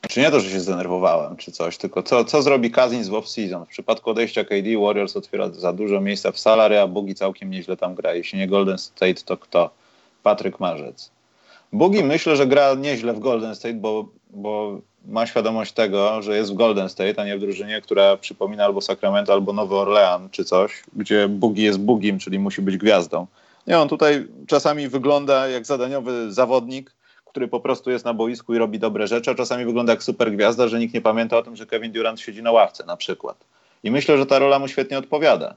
Znaczy 0.00 0.20
nie 0.20 0.30
to, 0.30 0.40
że 0.40 0.50
się 0.50 0.60
zdenerwowałem 0.60 1.36
czy 1.36 1.52
coś, 1.52 1.78
tylko 1.78 2.02
co, 2.02 2.24
co 2.24 2.42
zrobi 2.42 2.70
Cousins 2.70 3.08
w 3.08 3.12
off-season? 3.12 3.64
W 3.64 3.68
przypadku 3.68 4.10
odejścia 4.10 4.44
KD 4.44 4.78
Warriors 4.80 5.16
otwiera 5.16 5.48
za 5.48 5.72
dużo 5.72 6.00
miejsca 6.00 6.32
w 6.32 6.38
salary, 6.38 6.80
a 6.80 6.86
Bugi 6.86 7.14
całkiem 7.14 7.50
nieźle 7.50 7.76
tam 7.76 7.94
gra. 7.94 8.14
Jeśli 8.14 8.38
nie 8.38 8.48
Golden 8.48 8.78
State, 8.78 9.22
to 9.24 9.36
kto? 9.36 9.70
Patryk 10.22 10.60
Marzec. 10.60 11.21
Bugi 11.72 12.04
myślę, 12.04 12.36
że 12.36 12.46
gra 12.46 12.74
nieźle 12.74 13.12
w 13.12 13.18
Golden 13.18 13.54
State, 13.54 13.74
bo, 13.74 14.08
bo 14.30 14.80
ma 15.06 15.26
świadomość 15.26 15.72
tego, 15.72 16.22
że 16.22 16.36
jest 16.36 16.52
w 16.52 16.54
Golden 16.54 16.88
State, 16.88 17.20
a 17.22 17.24
nie 17.24 17.36
w 17.36 17.40
drużynie, 17.40 17.80
która 17.80 18.16
przypomina 18.16 18.64
albo 18.64 18.80
Sacramento, 18.80 19.32
albo 19.32 19.52
Nowy 19.52 19.76
Orlean 19.76 20.30
czy 20.30 20.44
coś, 20.44 20.82
gdzie 20.96 21.28
Bugi 21.28 21.62
jest 21.62 21.80
Bugim, 21.80 22.18
czyli 22.18 22.38
musi 22.38 22.62
być 22.62 22.76
gwiazdą. 22.76 23.26
Nie, 23.66 23.78
on 23.78 23.88
tutaj 23.88 24.26
czasami 24.46 24.88
wygląda 24.88 25.48
jak 25.48 25.66
zadaniowy 25.66 26.32
zawodnik, 26.32 26.94
który 27.24 27.48
po 27.48 27.60
prostu 27.60 27.90
jest 27.90 28.04
na 28.04 28.14
boisku 28.14 28.54
i 28.54 28.58
robi 28.58 28.78
dobre 28.78 29.06
rzeczy, 29.06 29.30
a 29.30 29.34
czasami 29.34 29.64
wygląda 29.64 29.92
jak 29.92 30.02
super 30.02 30.32
gwiazda, 30.32 30.68
że 30.68 30.78
nikt 30.78 30.94
nie 30.94 31.00
pamięta 31.00 31.38
o 31.38 31.42
tym, 31.42 31.56
że 31.56 31.66
Kevin 31.66 31.92
Durant 31.92 32.20
siedzi 32.20 32.42
na 32.42 32.52
ławce 32.52 32.84
na 32.86 32.96
przykład. 32.96 33.44
I 33.84 33.90
myślę, 33.90 34.18
że 34.18 34.26
ta 34.26 34.38
rola 34.38 34.58
mu 34.58 34.68
świetnie 34.68 34.98
odpowiada. 34.98 35.54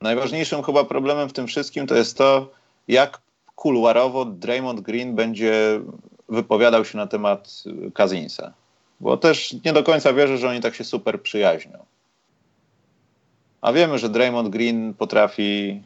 Najważniejszym 0.00 0.62
chyba 0.62 0.84
problemem 0.84 1.28
w 1.28 1.32
tym 1.32 1.46
wszystkim 1.46 1.86
to 1.86 1.94
jest 1.94 2.18
to, 2.18 2.50
jak 2.88 3.18
kuluarowo 3.56 4.24
Draymond 4.24 4.80
Green 4.80 5.14
będzie 5.14 5.80
wypowiadał 6.28 6.84
się 6.84 6.98
na 6.98 7.06
temat 7.06 7.64
Kazinsa. 7.94 8.52
Bo 9.00 9.16
też 9.16 9.56
nie 9.64 9.72
do 9.72 9.82
końca 9.82 10.12
wierzę, 10.12 10.38
że 10.38 10.48
oni 10.48 10.60
tak 10.60 10.74
się 10.74 10.84
super 10.84 11.22
przyjaźnią. 11.22 11.78
A 13.60 13.72
wiemy, 13.72 13.98
że 13.98 14.08
Draymond 14.08 14.48
Green 14.48 14.94
potrafi 14.94 15.82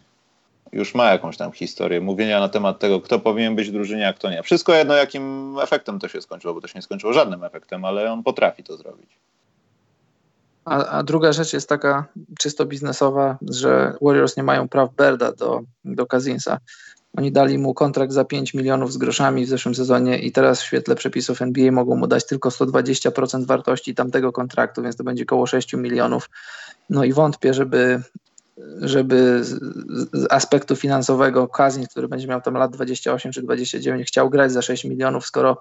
już 0.72 0.94
ma 0.94 1.12
jakąś 1.12 1.36
tam 1.36 1.52
historię 1.52 2.00
mówienia 2.00 2.40
na 2.40 2.48
temat 2.48 2.78
tego, 2.78 3.00
kto 3.00 3.18
powinien 3.18 3.56
być 3.56 3.68
w 3.68 3.72
drużynie, 3.72 4.08
a 4.08 4.12
kto 4.12 4.30
nie. 4.30 4.42
Wszystko 4.42 4.74
jedno, 4.74 4.94
jakim 4.94 5.56
efektem 5.62 5.98
to 5.98 6.08
się 6.08 6.22
skończyło, 6.22 6.54
bo 6.54 6.60
to 6.60 6.68
się 6.68 6.78
nie 6.78 6.82
skończyło 6.82 7.12
żadnym 7.12 7.44
efektem, 7.44 7.84
ale 7.84 8.12
on 8.12 8.22
potrafi 8.22 8.64
to 8.64 8.76
zrobić. 8.76 9.10
A, 10.64 10.86
a, 10.86 11.02
druga 11.02 11.32
rzecz 11.32 11.52
jest 11.52 11.68
taka 11.68 12.06
czysto 12.38 12.66
biznesowa, 12.66 13.38
że 13.50 13.94
Warriors 14.02 14.36
nie 14.36 14.42
mają 14.42 14.68
praw 14.68 14.94
Berda 14.94 15.32
do, 15.32 15.60
do 15.84 16.06
Kazinsa. 16.06 16.58
Oni 17.16 17.32
dali 17.32 17.58
mu 17.58 17.74
kontrakt 17.74 18.12
za 18.12 18.24
5 18.24 18.54
milionów 18.54 18.92
z 18.92 18.96
groszami 18.96 19.46
w 19.46 19.48
zeszłym 19.48 19.74
sezonie 19.74 20.18
i 20.18 20.32
teraz 20.32 20.62
w 20.62 20.64
świetle 20.64 20.94
przepisów 20.94 21.42
NBA 21.42 21.72
mogą 21.72 21.96
mu 21.96 22.06
dać 22.06 22.26
tylko 22.26 22.48
120% 22.48 23.46
wartości 23.46 23.94
tamtego 23.94 24.32
kontraktu, 24.32 24.82
więc 24.82 24.96
to 24.96 25.04
będzie 25.04 25.22
około 25.22 25.46
6 25.46 25.74
milionów. 25.74 26.30
No 26.90 27.04
i 27.04 27.12
wątpię, 27.12 27.54
żeby 27.54 28.02
żeby 28.80 29.44
z, 29.44 29.60
aspektu 30.30 30.76
finansowego 30.76 31.48
Kazin, 31.48 31.86
który 31.86 32.08
będzie 32.08 32.26
miał 32.26 32.40
tam 32.40 32.54
lat 32.54 32.72
28 32.72 33.32
czy 33.32 33.42
29, 33.42 34.08
chciał 34.08 34.30
grać 34.30 34.52
za 34.52 34.62
6 34.62 34.84
milionów, 34.84 35.26
skoro 35.26 35.60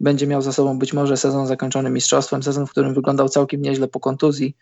będzie 0.00 0.26
miał 0.26 0.42
za 0.42 0.52
sobą 0.52 0.78
być 0.78 0.92
może 0.92 1.16
sezon 1.16 1.46
zakończony 1.46 1.90
mistrzostwem, 1.90 2.42
sezon, 2.42 2.66
w 2.66 2.70
którym 2.70 2.94
wyglądał 2.94 3.28
całkiem 3.28 3.62
nieźle 3.62 3.88
po 3.88 4.00
kontuzji. 4.00 4.56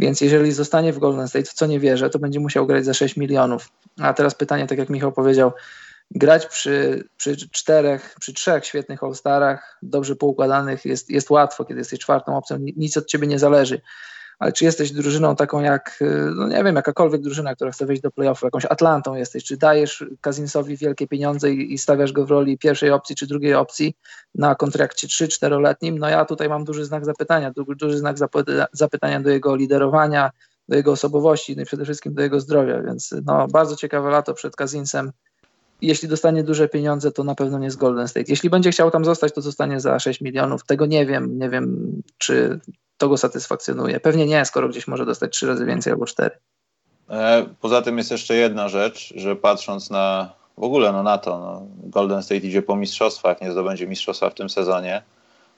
Więc 0.00 0.20
jeżeli 0.20 0.52
zostanie 0.52 0.92
w 0.92 0.98
Golden 0.98 1.28
State, 1.28 1.44
w 1.44 1.52
co 1.52 1.66
nie 1.66 1.80
wierzę, 1.80 2.10
to 2.10 2.18
będzie 2.18 2.40
musiał 2.40 2.66
grać 2.66 2.84
za 2.84 2.94
6 2.94 3.16
milionów. 3.16 3.68
A 4.00 4.14
teraz 4.14 4.34
pytanie, 4.34 4.66
tak 4.66 4.78
jak 4.78 4.88
Michał 4.88 5.12
powiedział, 5.12 5.52
grać 6.10 6.46
przy, 6.46 7.04
przy 7.16 7.36
czterech, 7.36 8.16
przy 8.20 8.32
trzech 8.32 8.66
świetnych 8.66 9.02
All-Starach, 9.02 9.78
dobrze 9.82 10.16
poukładanych 10.16 10.84
jest, 10.84 11.10
jest 11.10 11.30
łatwo, 11.30 11.64
kiedy 11.64 11.80
jesteś 11.80 12.00
czwartą 12.00 12.36
opcją, 12.36 12.58
nic 12.58 12.96
od 12.96 13.06
ciebie 13.06 13.26
nie 13.26 13.38
zależy 13.38 13.80
ale 14.40 14.52
czy 14.52 14.64
jesteś 14.64 14.92
drużyną 14.92 15.36
taką 15.36 15.60
jak, 15.60 15.98
y, 16.02 16.30
no 16.36 16.48
nie 16.48 16.64
wiem, 16.64 16.76
jakakolwiek 16.76 17.20
drużyna, 17.20 17.54
która 17.54 17.70
chce 17.70 17.86
wejść 17.86 18.02
do 18.02 18.10
playoffu, 18.10 18.46
jakąś 18.46 18.64
Atlantą 18.64 19.14
jesteś, 19.14 19.44
czy 19.44 19.56
dajesz 19.56 20.04
Kazinsowi 20.20 20.76
wielkie 20.76 21.06
pieniądze 21.06 21.52
i, 21.52 21.74
i 21.74 21.78
stawiasz 21.78 22.12
go 22.12 22.26
w 22.26 22.30
roli 22.30 22.58
pierwszej 22.58 22.90
opcji 22.90 23.16
czy 23.16 23.26
drugiej 23.26 23.54
opcji 23.54 23.96
na 24.34 24.54
kontrakcie 24.54 25.06
3-4-letnim, 25.06 25.98
no 25.98 26.08
ja 26.08 26.24
tutaj 26.24 26.48
mam 26.48 26.64
duży 26.64 26.84
znak 26.84 27.04
zapytania, 27.04 27.50
duży, 27.50 27.76
duży 27.76 27.98
znak 27.98 28.16
zapytania 28.72 29.20
do 29.20 29.30
jego 29.30 29.56
liderowania, 29.56 30.30
do 30.68 30.76
jego 30.76 30.92
osobowości, 30.92 31.56
no 31.56 31.62
i 31.62 31.66
przede 31.66 31.84
wszystkim 31.84 32.14
do 32.14 32.22
jego 32.22 32.40
zdrowia, 32.40 32.82
więc 32.82 33.14
no 33.24 33.48
bardzo 33.48 33.76
ciekawe 33.76 34.10
lato 34.10 34.34
przed 34.34 34.56
Kazinsem. 34.56 35.12
Jeśli 35.82 36.08
dostanie 36.08 36.44
duże 36.44 36.68
pieniądze, 36.68 37.12
to 37.12 37.24
na 37.24 37.34
pewno 37.34 37.58
nie 37.58 37.70
z 37.70 37.76
Golden 37.76 38.08
State. 38.08 38.26
Jeśli 38.28 38.50
będzie 38.50 38.70
chciał 38.70 38.90
tam 38.90 39.04
zostać, 39.04 39.34
to 39.34 39.40
zostanie 39.40 39.80
za 39.80 39.98
6 39.98 40.20
milionów. 40.20 40.64
Tego 40.64 40.86
nie 40.86 41.06
wiem. 41.06 41.38
Nie 41.38 41.50
wiem, 41.50 41.92
czy 42.18 42.60
to 43.00 43.08
go 43.08 43.16
satysfakcjonuje. 43.16 44.00
Pewnie 44.00 44.26
nie, 44.26 44.44
skoro 44.44 44.68
gdzieś 44.68 44.88
może 44.88 45.06
dostać 45.06 45.32
trzy 45.32 45.46
razy 45.46 45.66
więcej 45.66 45.92
albo 45.92 46.06
cztery. 46.06 46.38
E, 47.10 47.46
poza 47.60 47.82
tym 47.82 47.98
jest 47.98 48.10
jeszcze 48.10 48.34
jedna 48.34 48.68
rzecz, 48.68 49.12
że 49.16 49.36
patrząc 49.36 49.90
na 49.90 50.32
w 50.58 50.62
ogóle 50.62 50.92
no 50.92 51.02
na 51.02 51.18
to, 51.18 51.38
no, 51.38 51.66
Golden 51.90 52.22
State 52.22 52.46
idzie 52.46 52.62
po 52.62 52.76
mistrzostwach, 52.76 53.40
nie 53.40 53.52
zdobędzie 53.52 53.86
mistrzostwa 53.86 54.30
w 54.30 54.34
tym 54.34 54.50
sezonie, 54.50 55.02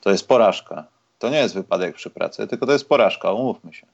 to 0.00 0.10
jest 0.10 0.28
porażka. 0.28 0.84
To 1.18 1.30
nie 1.30 1.38
jest 1.38 1.54
wypadek 1.54 1.94
przy 1.94 2.10
pracy, 2.10 2.46
tylko 2.46 2.66
to 2.66 2.72
jest 2.72 2.88
porażka, 2.88 3.32
umówmy 3.32 3.74
się. 3.74 3.86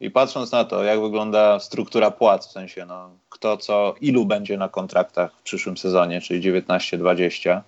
I 0.00 0.10
patrząc 0.10 0.52
na 0.52 0.64
to, 0.64 0.84
jak 0.84 1.00
wygląda 1.00 1.60
struktura 1.60 2.10
płac, 2.10 2.48
w 2.48 2.52
sensie 2.52 2.86
no, 2.86 3.10
kto 3.28 3.56
co, 3.56 3.94
ilu 4.00 4.26
będzie 4.26 4.56
na 4.56 4.68
kontraktach 4.68 5.32
w 5.40 5.42
przyszłym 5.42 5.76
sezonie, 5.76 6.20
czyli 6.20 6.52
19-20, 6.52 7.60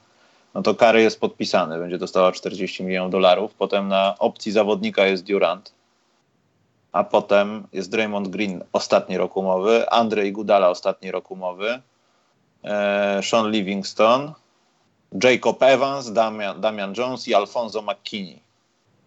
no 0.56 0.62
to 0.62 0.74
Kary 0.74 1.02
jest 1.02 1.20
podpisany, 1.20 1.78
będzie 1.78 1.98
dostała 1.98 2.32
40 2.32 2.84
milionów 2.84 3.10
dolarów. 3.10 3.54
Potem 3.54 3.88
na 3.88 4.14
opcji 4.18 4.52
zawodnika 4.52 5.06
jest 5.06 5.24
Durant, 5.24 5.72
a 6.92 7.04
potem 7.04 7.66
jest 7.72 7.90
Draymond 7.90 8.28
Green, 8.28 8.64
ostatni 8.72 9.16
rok 9.16 9.36
umowy, 9.36 9.90
Andrzej 9.90 10.32
Gudala, 10.32 10.70
ostatni 10.70 11.10
rok 11.10 11.30
umowy, 11.30 11.82
e, 12.64 13.20
Sean 13.22 13.50
Livingston, 13.50 14.32
Jacob 15.24 15.62
Evans, 15.62 16.12
Damian, 16.12 16.60
Damian 16.60 16.94
Jones 16.96 17.28
i 17.28 17.34
Alfonso 17.34 17.82
McKinney. 17.82 18.40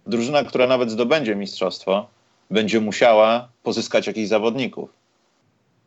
Drużyna, 0.08 0.44
która 0.44 0.68
nawet 0.68 0.92
zdobędzie 0.92 1.36
mistrzostwo, 1.36 2.08
będzie 2.52 2.82
musiała 2.82 3.48
pozyskać 3.64 4.08
jakichś 4.08 4.28
zawodników. 4.28 4.90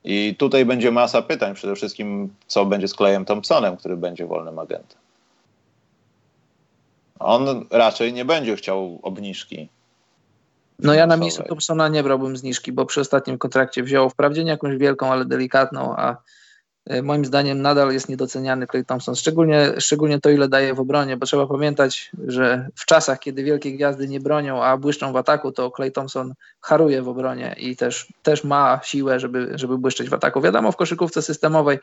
I 0.05 0.35
tutaj 0.39 0.65
będzie 0.65 0.91
masa 0.91 1.23
pytań, 1.23 1.55
przede 1.55 1.77
wszystkim 1.77 2.35
co 2.47 2.65
będzie 2.65 2.89
z 2.89 2.95
Clayem 2.95 3.25
Thompsonem, 3.25 3.77
który 3.77 3.97
będzie 3.97 4.27
wolnym 4.27 4.59
agentem. 4.59 5.03
On 7.25 7.67
raczej 7.71 8.13
nie 8.13 8.25
będzie 8.25 8.57
chciał 8.57 9.01
obniżki. 9.03 9.69
No 10.79 10.95
ja 10.95 11.07
na 11.07 11.17
miejscu 11.17 11.43
Thompsona 11.43 11.89
nie 11.89 12.03
brałbym 12.03 12.37
zniżki, 12.37 12.73
bo 12.73 12.87
przy 12.87 13.01
ostatnim 13.01 13.39
kontrakcie 13.39 13.83
wziął 13.83 14.11
wprawdzie 14.11 14.45
nie 14.45 14.51
jakąś 14.51 14.77
wielką, 14.77 15.13
ale 15.13 15.25
delikatną, 15.25 15.97
a 15.97 16.17
e, 16.87 17.03
moim 17.03 17.25
zdaniem 17.25 17.63
nadal 17.63 17.93
jest 17.93 18.09
niedoceniany 18.09 18.67
Clay 18.67 18.85
Thompson, 18.85 19.17
szczególnie, 19.17 19.73
szczególnie 19.79 20.21
to, 20.21 20.31
ile 20.31 20.49
daje 20.49 20.75
w 20.75 20.81
obronie, 20.81 21.17
bo 21.17 21.27
trzeba 21.27 21.47
pamiętać, 21.47 22.11
że 22.27 22.69
w 22.75 22.87
czasach, 22.87 23.19
kiedy 23.19 23.45
wielkie 23.45 23.73
gwiazdy 23.73 24.09
nie 24.09 24.21
bronią, 24.21 24.63
a 24.63 24.77
błyszczą 24.77 25.13
w 25.13 25.17
ataku, 25.17 25.53
to 25.53 25.71
Clay 25.71 25.91
Thompson 25.91 26.35
haruje 26.61 27.03
w 27.03 27.09
obronie 27.09 27.55
i 27.59 27.77
też, 27.77 28.07
też 28.23 28.45
ma 28.45 28.81
siłę, 28.85 29.21
żeby, 29.21 29.53
żeby 29.55 29.79
błyszczeć 29.79 30.09
w 30.09 30.15
ataku. 30.15 30.41
Wiadomo, 30.41 30.73
w 30.73 30.77
koszykówce 30.77 31.23
systemowej 31.23 31.79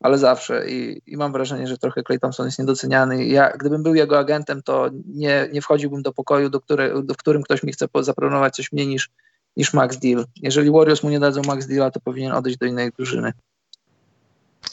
ale 0.00 0.18
zawsze 0.18 0.70
I, 0.70 1.02
i 1.06 1.16
mam 1.16 1.32
wrażenie, 1.32 1.66
że 1.66 1.78
trochę 1.78 2.02
Clay 2.02 2.18
Thompson 2.18 2.46
jest 2.46 2.58
niedoceniany. 2.58 3.26
Ja, 3.26 3.50
gdybym 3.56 3.82
był 3.82 3.94
jego 3.94 4.18
agentem, 4.18 4.62
to 4.62 4.90
nie, 5.06 5.48
nie 5.52 5.62
wchodziłbym 5.62 6.02
do 6.02 6.12
pokoju, 6.12 6.50
do, 6.50 6.60
które, 6.60 7.02
do 7.02 7.14
w 7.14 7.16
którym 7.16 7.42
ktoś 7.42 7.62
mi 7.62 7.72
chce 7.72 7.86
zaproponować 8.00 8.56
coś 8.56 8.72
mniej 8.72 8.86
niż, 8.86 9.10
niż 9.56 9.74
Max 9.74 9.96
Deal. 9.98 10.24
Jeżeli 10.42 10.70
Warriors 10.70 11.02
mu 11.02 11.10
nie 11.10 11.20
dadzą 11.20 11.42
Max 11.46 11.66
Deala, 11.66 11.90
to 11.90 12.00
powinien 12.00 12.32
odejść 12.32 12.58
do 12.58 12.66
innej 12.66 12.90
drużyny. 12.90 13.32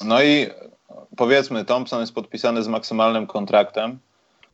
No 0.06 0.24
i 0.24 0.48
powiedzmy, 1.18 1.66
Thompson 1.66 2.02
jest 2.02 2.14
podpisany 2.14 2.64
z 2.64 2.68
maksymalnym 2.68 3.28
kontraktem. 3.28 4.00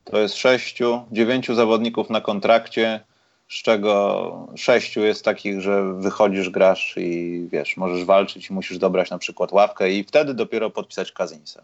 To 0.04 0.20
jest 0.20 0.36
sześciu, 0.36 1.02
dziewięciu 1.12 1.56
zawodników 1.56 2.10
na 2.10 2.22
kontrakcie 2.22 3.04
z 3.54 3.62
czego 3.62 4.48
sześciu 4.56 5.02
jest 5.02 5.26
takich, 5.26 5.62
że 5.62 5.94
wychodzisz, 5.94 6.50
grasz 6.50 6.94
i 6.98 7.48
wiesz, 7.52 7.78
możesz 7.78 8.06
walczyć 8.06 8.50
i 8.50 8.54
musisz 8.54 8.78
dobrać 8.78 9.10
na 9.10 9.18
przykład 9.18 9.52
ławkę 9.52 9.92
i 9.92 10.04
wtedy 10.04 10.34
dopiero 10.34 10.70
podpisać 10.70 11.12
Kazinsa. 11.12 11.64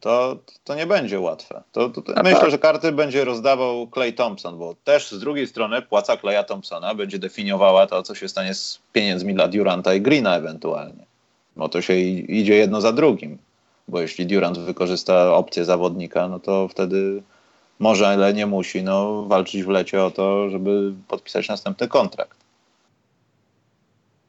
To, 0.00 0.36
to 0.64 0.74
nie 0.74 0.86
będzie 0.86 1.20
łatwe. 1.20 1.62
To, 1.72 1.90
to, 1.90 2.02
to 2.02 2.22
myślę, 2.22 2.40
tak. 2.40 2.50
że 2.50 2.58
karty 2.58 2.92
będzie 2.92 3.24
rozdawał 3.24 3.88
Clay 3.94 4.12
Thompson, 4.12 4.58
bo 4.58 4.74
też 4.84 5.10
z 5.10 5.18
drugiej 5.18 5.46
strony 5.46 5.82
płaca 5.82 6.16
Claya 6.16 6.44
Thompsona 6.44 6.94
będzie 6.94 7.18
definiowała 7.18 7.86
to, 7.86 8.02
co 8.02 8.14
się 8.14 8.28
stanie 8.28 8.54
z 8.54 8.80
pieniędzmi 8.92 9.34
dla 9.34 9.48
Duranta 9.48 9.94
i 9.94 10.00
Greena 10.00 10.36
ewentualnie. 10.36 11.06
Bo 11.56 11.68
to 11.68 11.82
się 11.82 11.94
idzie 11.94 12.54
jedno 12.54 12.80
za 12.80 12.92
drugim. 12.92 13.38
Bo 13.88 14.00
jeśli 14.00 14.26
Durant 14.26 14.58
wykorzysta 14.58 15.34
opcję 15.34 15.64
zawodnika, 15.64 16.28
no 16.28 16.40
to 16.40 16.68
wtedy 16.68 17.22
może, 17.82 18.08
ale 18.08 18.34
nie 18.34 18.46
musi, 18.46 18.82
no, 18.82 19.22
walczyć 19.22 19.62
w 19.62 19.68
lecie 19.68 20.04
o 20.04 20.10
to, 20.10 20.50
żeby 20.50 20.92
podpisać 21.08 21.48
następny 21.48 21.88
kontrakt. 21.88 22.38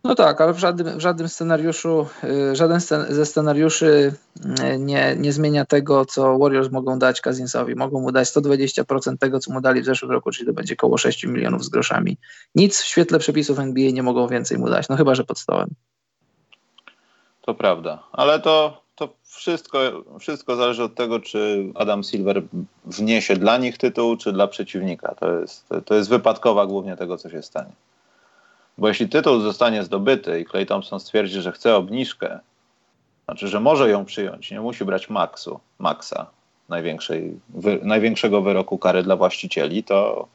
No 0.04 0.16
tak, 0.16 0.42
ale 0.42 0.54
w 0.54 0.60
żadnym, 0.60 0.98
w 0.98 1.02
żadnym 1.02 1.30
scenariuszu, 1.30 2.08
y, 2.24 2.56
żaden 2.56 2.80
ze 3.10 3.26
scenariuszy 3.26 4.14
y, 4.46 4.80
nie, 4.80 5.16
nie 5.20 5.34
zmienia 5.34 5.66
tego, 5.66 6.06
co 6.06 6.38
Warriors 6.38 6.72
mogą 6.72 7.00
dać 7.00 7.22
Kazinsowi. 7.22 7.76
Mogą 7.76 8.02
mu 8.02 8.12
dać 8.12 8.28
120% 8.28 9.18
tego, 9.18 9.40
co 9.40 9.54
mu 9.54 9.62
dali 9.62 9.82
w 9.82 9.86
zeszłym 9.86 10.12
roku, 10.12 10.32
czyli 10.32 10.48
to 10.48 10.54
będzie 10.54 10.74
około 10.74 10.98
6 10.98 11.24
milionów 11.24 11.64
z 11.64 11.70
groszami. 11.70 12.18
Nic 12.56 12.82
w 12.82 12.86
świetle 12.86 13.20
przepisów 13.20 13.60
NBA 13.60 13.92
nie 13.92 14.04
mogą 14.04 14.28
więcej 14.28 14.58
mu 14.58 14.70
dać, 14.70 14.90
no 14.90 14.96
chyba, 14.96 15.16
że 15.16 15.24
pod 15.24 15.40
stołem. 15.40 15.70
To 17.42 17.54
prawda, 17.54 18.04
ale 18.12 18.40
to 18.40 18.83
to 18.83 18.83
wszystko, 19.36 19.80
wszystko 20.20 20.56
zależy 20.56 20.84
od 20.84 20.96
tego, 20.96 21.20
czy 21.20 21.72
Adam 21.76 22.04
Silver 22.04 22.42
wniesie 22.86 23.36
dla 23.36 23.58
nich 23.58 23.78
tytuł, 23.78 24.18
czy 24.18 24.32
dla 24.32 24.48
przeciwnika. 24.48 25.16
To 25.16 25.40
jest, 25.40 25.70
to 25.86 25.96
jest 25.96 26.10
wypadkowa 26.10 26.66
głównie 26.66 26.98
tego, 26.98 27.18
co 27.18 27.30
się 27.30 27.42
stanie. 27.42 27.72
Bo 28.78 28.88
jeśli 28.88 29.10
tytuł 29.10 29.40
zostanie 29.40 29.84
zdobyty 29.84 30.40
i 30.40 30.46
Clay 30.46 30.66
Thompson 30.66 31.00
stwierdzi, 31.00 31.42
że 31.42 31.52
chce 31.52 31.76
obniżkę, 31.76 32.40
znaczy, 33.26 33.48
że 33.48 33.60
może 33.60 33.90
ją 33.90 34.06
przyjąć, 34.06 34.52
nie 34.52 34.62
musi 34.62 34.86
brać 34.86 35.10
maksu, 35.10 35.60
maksa, 35.80 36.26
największej, 36.70 37.40
wy, 37.50 37.80
największego 37.84 38.42
wyroku 38.42 38.78
kary 38.78 39.04
dla 39.04 39.16
właścicieli, 39.16 39.84
to 39.84 40.28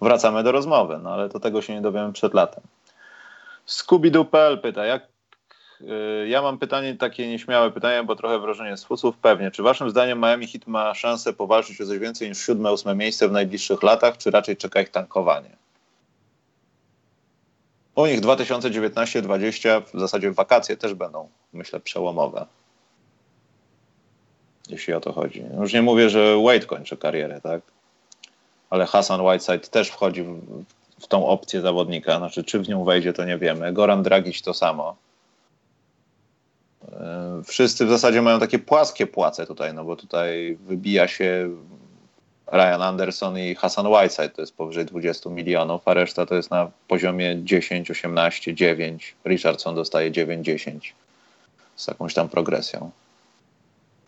wracamy 0.00 0.42
do 0.42 0.52
rozmowy, 0.52 0.98
no 1.02 1.10
ale 1.10 1.28
to 1.28 1.40
tego 1.40 1.62
się 1.62 1.74
nie 1.74 1.80
dowiemy 1.80 2.12
przed 2.12 2.34
latem. 2.34 2.62
Scooby-Doo.pl 3.66 4.60
pyta, 4.60 4.84
jak 4.84 5.13
ja 6.26 6.42
mam 6.42 6.58
pytanie, 6.58 6.94
takie 6.94 7.28
nieśmiałe 7.28 7.70
pytanie, 7.70 8.04
bo 8.04 8.16
trochę 8.16 8.38
wrażenie 8.38 8.76
z 8.76 8.84
fusów. 8.84 9.16
Pewnie. 9.16 9.50
Czy 9.50 9.62
waszym 9.62 9.90
zdaniem 9.90 10.20
Miami 10.20 10.46
Heat 10.46 10.66
ma 10.66 10.94
szansę 10.94 11.32
powalczyć 11.32 11.80
o 11.80 11.86
coś 11.86 11.98
więcej 11.98 12.28
niż 12.28 12.38
siódme, 12.38 12.72
ósme 12.72 12.94
miejsce 12.94 13.28
w 13.28 13.32
najbliższych 13.32 13.82
latach, 13.82 14.18
czy 14.18 14.30
raczej 14.30 14.56
czeka 14.56 14.80
ich 14.80 14.88
tankowanie? 14.88 15.56
U 17.94 18.06
nich 18.06 18.20
2019-2020 18.20 19.82
w 19.94 20.00
zasadzie 20.00 20.32
wakacje 20.32 20.76
też 20.76 20.94
będą, 20.94 21.28
myślę, 21.52 21.80
przełomowe. 21.80 22.46
Jeśli 24.68 24.94
o 24.94 25.00
to 25.00 25.12
chodzi. 25.12 25.44
Już 25.60 25.72
nie 25.72 25.82
mówię, 25.82 26.10
że 26.10 26.36
Wade 26.44 26.66
kończy 26.66 26.96
karierę, 26.96 27.40
tak? 27.40 27.62
Ale 28.70 28.86
Hassan 28.86 29.20
Whiteside 29.20 29.58
też 29.58 29.88
wchodzi 29.88 30.22
w, 30.22 30.40
w 31.00 31.06
tą 31.06 31.26
opcję 31.26 31.60
zawodnika. 31.60 32.18
Znaczy, 32.18 32.44
czy 32.44 32.58
w 32.58 32.68
nią 32.68 32.84
wejdzie, 32.84 33.12
to 33.12 33.24
nie 33.24 33.38
wiemy. 33.38 33.72
Goran 33.72 34.02
Dragic 34.02 34.42
to 34.42 34.54
samo. 34.54 34.96
E, 36.92 37.42
wszyscy 37.44 37.86
w 37.86 37.90
zasadzie 37.90 38.22
mają 38.22 38.40
takie 38.40 38.58
płaskie 38.58 39.06
płace 39.06 39.46
tutaj, 39.46 39.74
no 39.74 39.84
bo 39.84 39.96
tutaj 39.96 40.58
wybija 40.60 41.08
się 41.08 41.50
Ryan 42.52 42.82
Anderson 42.82 43.38
i 43.38 43.54
Hassan 43.54 43.86
Whiteside, 43.86 44.28
to 44.28 44.42
jest 44.42 44.56
powyżej 44.56 44.84
20 44.84 45.30
milionów, 45.30 45.88
a 45.88 45.94
reszta 45.94 46.26
to 46.26 46.34
jest 46.34 46.50
na 46.50 46.70
poziomie 46.88 47.36
10, 47.44 47.90
18, 47.90 48.54
9. 48.54 49.14
Richardson 49.26 49.74
dostaje 49.74 50.10
9, 50.10 50.46
10 50.46 50.94
z 51.76 51.88
jakąś 51.88 52.14
tam 52.14 52.28
progresją. 52.28 52.90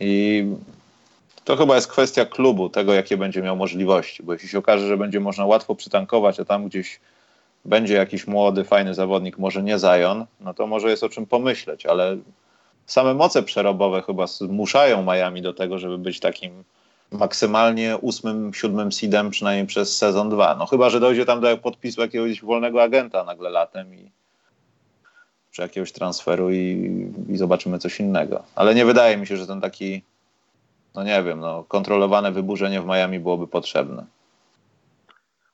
I 0.01 0.45
to 1.45 1.57
chyba 1.57 1.75
jest 1.75 1.89
kwestia 1.89 2.27
klubu, 2.27 2.69
tego 2.69 2.95
jakie 2.95 3.17
będzie 3.17 3.43
miał 3.43 3.57
możliwości, 3.57 4.23
bo 4.23 4.33
jeśli 4.33 4.49
się 4.49 4.59
okaże, 4.59 4.87
że 4.87 4.97
będzie 4.97 5.21
można 5.21 5.47
łatwo 5.47 5.75
przytankować, 5.75 6.41
a 6.41 6.45
tam 6.45 6.69
gdzieś 6.69 7.01
będzie 7.65 7.95
jakiś 7.95 8.27
młody, 8.27 8.65
fajny 8.65 8.95
zawodnik, 8.95 9.39
może 9.39 9.63
nie 9.63 9.79
Zion, 9.79 10.27
no 10.41 10.55
to 10.55 10.67
może 10.67 10.91
jest 10.91 11.05
o 11.05 11.09
czym 11.09 11.27
pomyśleć, 11.27 11.87
ale 11.87 12.17
same 12.87 13.15
moce 13.15 13.43
przerobowe 13.43 14.03
chyba 14.03 14.27
zmuszają 14.27 15.03
Miami 15.03 15.43
do 15.43 15.53
tego, 15.53 15.79
żeby 15.79 15.99
być 15.99 16.21
takim 16.21 16.65
maksymalnie 17.13 17.97
ósmym, 17.97 18.55
siódmym 18.55 18.93
seedem 18.93 19.31
przynajmniej 19.31 19.67
przez 19.67 19.97
sezon 19.97 20.31
dwa. 20.31 20.55
No 20.55 20.67
chyba, 20.67 20.91
że 20.91 21.01
dojdzie 21.01 21.25
tam 21.25 21.41
do 21.41 21.59
podpisu 21.59 22.01
jakiegoś 22.01 22.43
wolnego 22.43 22.83
agenta 22.83 23.25
nagle 23.25 23.51
latem 23.51 23.95
i 23.95 24.11
czy 25.51 25.63
jakiegoś 25.63 25.93
transferu 25.93 26.51
i, 26.51 27.13
i 27.29 27.37
zobaczymy 27.37 27.79
coś 27.79 28.01
innego. 28.01 28.43
Ale 28.55 28.75
nie 28.75 28.85
wydaje 28.85 29.17
mi 29.17 29.27
się, 29.27 29.37
że 29.37 29.47
ten 29.47 29.61
taki, 29.61 30.03
no 30.95 31.05
nie 31.05 31.23
wiem, 31.23 31.41
no, 31.41 31.65
kontrolowane 31.65 32.33
wyburzenie 32.33 32.83
w 32.83 32.87
Miami 32.87 33.21
byłoby 33.21 33.47
potrzebne. 33.47 34.05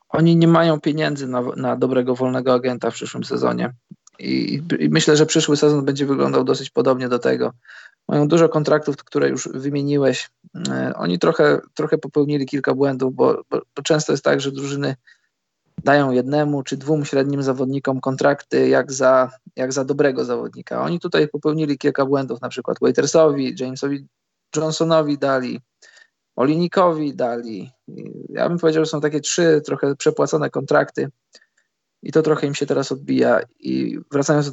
Oni 0.09 0.36
nie 0.36 0.48
mają 0.48 0.80
pieniędzy 0.80 1.28
na, 1.28 1.42
na 1.56 1.76
dobrego 1.76 2.14
wolnego 2.14 2.52
agenta 2.52 2.90
w 2.90 2.94
przyszłym 2.94 3.24
sezonie. 3.24 3.72
I, 4.18 4.62
I, 4.78 4.89
myślę, 4.89 5.16
że 5.16 5.26
przyszły 5.26 5.56
sezon 5.56 5.84
będzie 5.84 6.06
wyglądał 6.06 6.44
dosyć 6.44 6.70
podobnie 6.70 7.09
do 7.09 7.18
tego. 7.18 7.52
Mają 8.09 8.28
dużo 8.28 8.48
kontraktów, 8.48 8.97
które 8.97 9.28
już 9.28 9.48
wymieniłeś. 9.48 10.30
E, 10.68 10.93
oni 10.97 11.18
trochę, 11.18 11.60
trochę 11.74 11.98
popełnili 11.98 12.47
kilka 12.47 12.74
błędów, 12.74 13.14
bo, 13.14 13.43
bo, 13.51 13.60
bo 13.76 13.82
często 13.82 14.12
jest 14.12 14.24
tak, 14.24 14.40
że 14.40 14.52
drużyny 14.52 14.97
dają 15.84 16.10
jednemu 16.10 16.62
czy 16.62 16.76
dwóm 16.76 17.05
średnim 17.05 17.43
zawodnikom 17.43 18.01
kontrakty 18.01 18.68
jak 18.68 18.93
za, 18.93 19.30
jak 19.56 19.72
za 19.72 19.84
dobrego 19.84 20.24
zawodnika. 20.24 20.82
Oni 20.82 21.01
tutaj 21.01 21.28
popełnili 21.28 21.78
kilka 21.78 22.06
błędów, 22.06 22.40
na 22.40 22.48
przykład 22.48 22.78
Waitersowi, 22.80 23.55
Jamesowi 23.59 24.06
Johnsonowi 24.56 25.18
dali, 25.18 25.60
Olinikowi 26.36 27.14
dali. 27.14 27.70
Ja 28.28 28.48
bym 28.48 28.59
powiedział, 28.59 28.84
że 28.84 28.90
są 28.90 29.01
takie 29.01 29.20
trzy 29.20 29.62
trochę 29.64 29.97
przepłacone 29.97 30.51
kontrakty 30.51 31.09
i 32.02 32.12
to 32.12 32.22
trochę 32.22 32.46
im 32.46 32.54
się 32.54 32.66
teraz 32.66 32.92
odbija. 32.92 33.40
I 33.58 33.98
wracając 34.10 34.46
do 34.46 34.52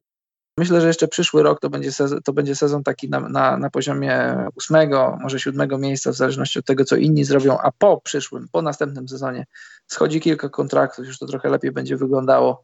Myślę, 0.59 0.81
że 0.81 0.87
jeszcze 0.87 1.07
przyszły 1.07 1.43
rok 1.43 1.59
to 1.59 1.69
będzie 1.69 1.91
sezon, 1.91 2.21
to 2.23 2.33
będzie 2.33 2.55
sezon 2.55 2.83
taki 2.83 3.09
na, 3.09 3.19
na, 3.19 3.57
na 3.57 3.69
poziomie 3.69 4.35
ósmego, 4.55 5.17
może 5.21 5.39
siódmego 5.39 5.77
miejsca, 5.77 6.11
w 6.11 6.15
zależności 6.15 6.59
od 6.59 6.65
tego, 6.65 6.85
co 6.85 6.95
inni 6.95 7.23
zrobią, 7.23 7.57
a 7.57 7.71
po 7.71 8.01
przyszłym, 8.01 8.47
po 8.51 8.61
następnym 8.61 9.09
sezonie 9.09 9.45
schodzi 9.87 10.21
kilka 10.21 10.49
kontraktów, 10.49 11.05
już 11.05 11.19
to 11.19 11.25
trochę 11.25 11.49
lepiej 11.49 11.71
będzie 11.71 11.97
wyglądało 11.97 12.63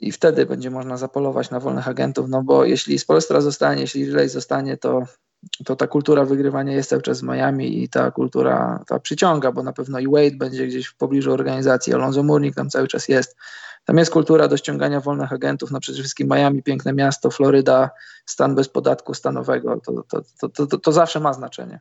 i 0.00 0.12
wtedy 0.12 0.46
będzie 0.46 0.70
można 0.70 0.96
zapolować 0.96 1.50
na 1.50 1.60
wolnych 1.60 1.88
agentów, 1.88 2.28
no 2.28 2.42
bo 2.42 2.64
jeśli 2.64 2.98
Spolstra 2.98 3.40
zostanie, 3.40 3.80
jeśli 3.80 4.06
Relay 4.06 4.28
zostanie, 4.28 4.76
to, 4.76 5.02
to 5.64 5.76
ta 5.76 5.86
kultura 5.86 6.24
wygrywania 6.24 6.72
jest 6.72 6.90
cały 6.90 7.02
czas 7.02 7.20
w 7.20 7.24
Miami 7.24 7.82
i 7.82 7.88
ta 7.88 8.10
kultura 8.10 8.84
ta 8.86 9.00
przyciąga, 9.00 9.52
bo 9.52 9.62
na 9.62 9.72
pewno 9.72 9.98
i 9.98 10.08
Wade 10.08 10.36
będzie 10.36 10.66
gdzieś 10.66 10.86
w 10.86 10.96
pobliżu 10.96 11.32
organizacji, 11.32 11.94
Alonso 11.94 12.22
Murnik 12.22 12.54
tam 12.54 12.70
cały 12.70 12.88
czas 12.88 13.08
jest, 13.08 13.36
tam 13.84 13.98
jest 13.98 14.10
kultura 14.10 14.48
do 14.48 14.56
ściągania 14.56 15.00
wolnych 15.00 15.32
agentów, 15.32 15.70
no 15.70 15.80
przede 15.80 15.98
wszystkim 15.98 16.28
Miami, 16.28 16.62
piękne 16.62 16.92
miasto, 16.92 17.30
Floryda, 17.30 17.90
stan 18.26 18.54
bez 18.54 18.68
podatku 18.68 19.14
stanowego, 19.14 19.80
to, 19.80 20.02
to, 20.08 20.48
to, 20.48 20.66
to, 20.66 20.78
to 20.78 20.92
zawsze 20.92 21.20
ma 21.20 21.32
znaczenie. 21.32 21.80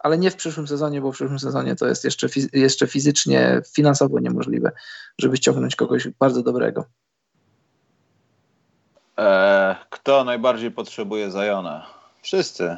Ale 0.00 0.18
nie 0.18 0.30
w 0.30 0.36
przyszłym 0.36 0.66
sezonie, 0.66 1.00
bo 1.00 1.12
w 1.12 1.14
przyszłym 1.14 1.38
sezonie 1.38 1.76
to 1.76 1.86
jest 1.86 2.04
jeszcze, 2.04 2.28
jeszcze 2.52 2.86
fizycznie, 2.86 3.62
finansowo 3.74 4.20
niemożliwe, 4.20 4.72
żeby 5.18 5.36
ściągnąć 5.36 5.76
kogoś 5.76 6.08
bardzo 6.08 6.42
dobrego. 6.42 6.84
Eee, 9.16 9.76
kto 9.90 10.24
najbardziej 10.24 10.70
potrzebuje 10.70 11.30
Zajona? 11.30 11.86
Wszyscy. 12.22 12.76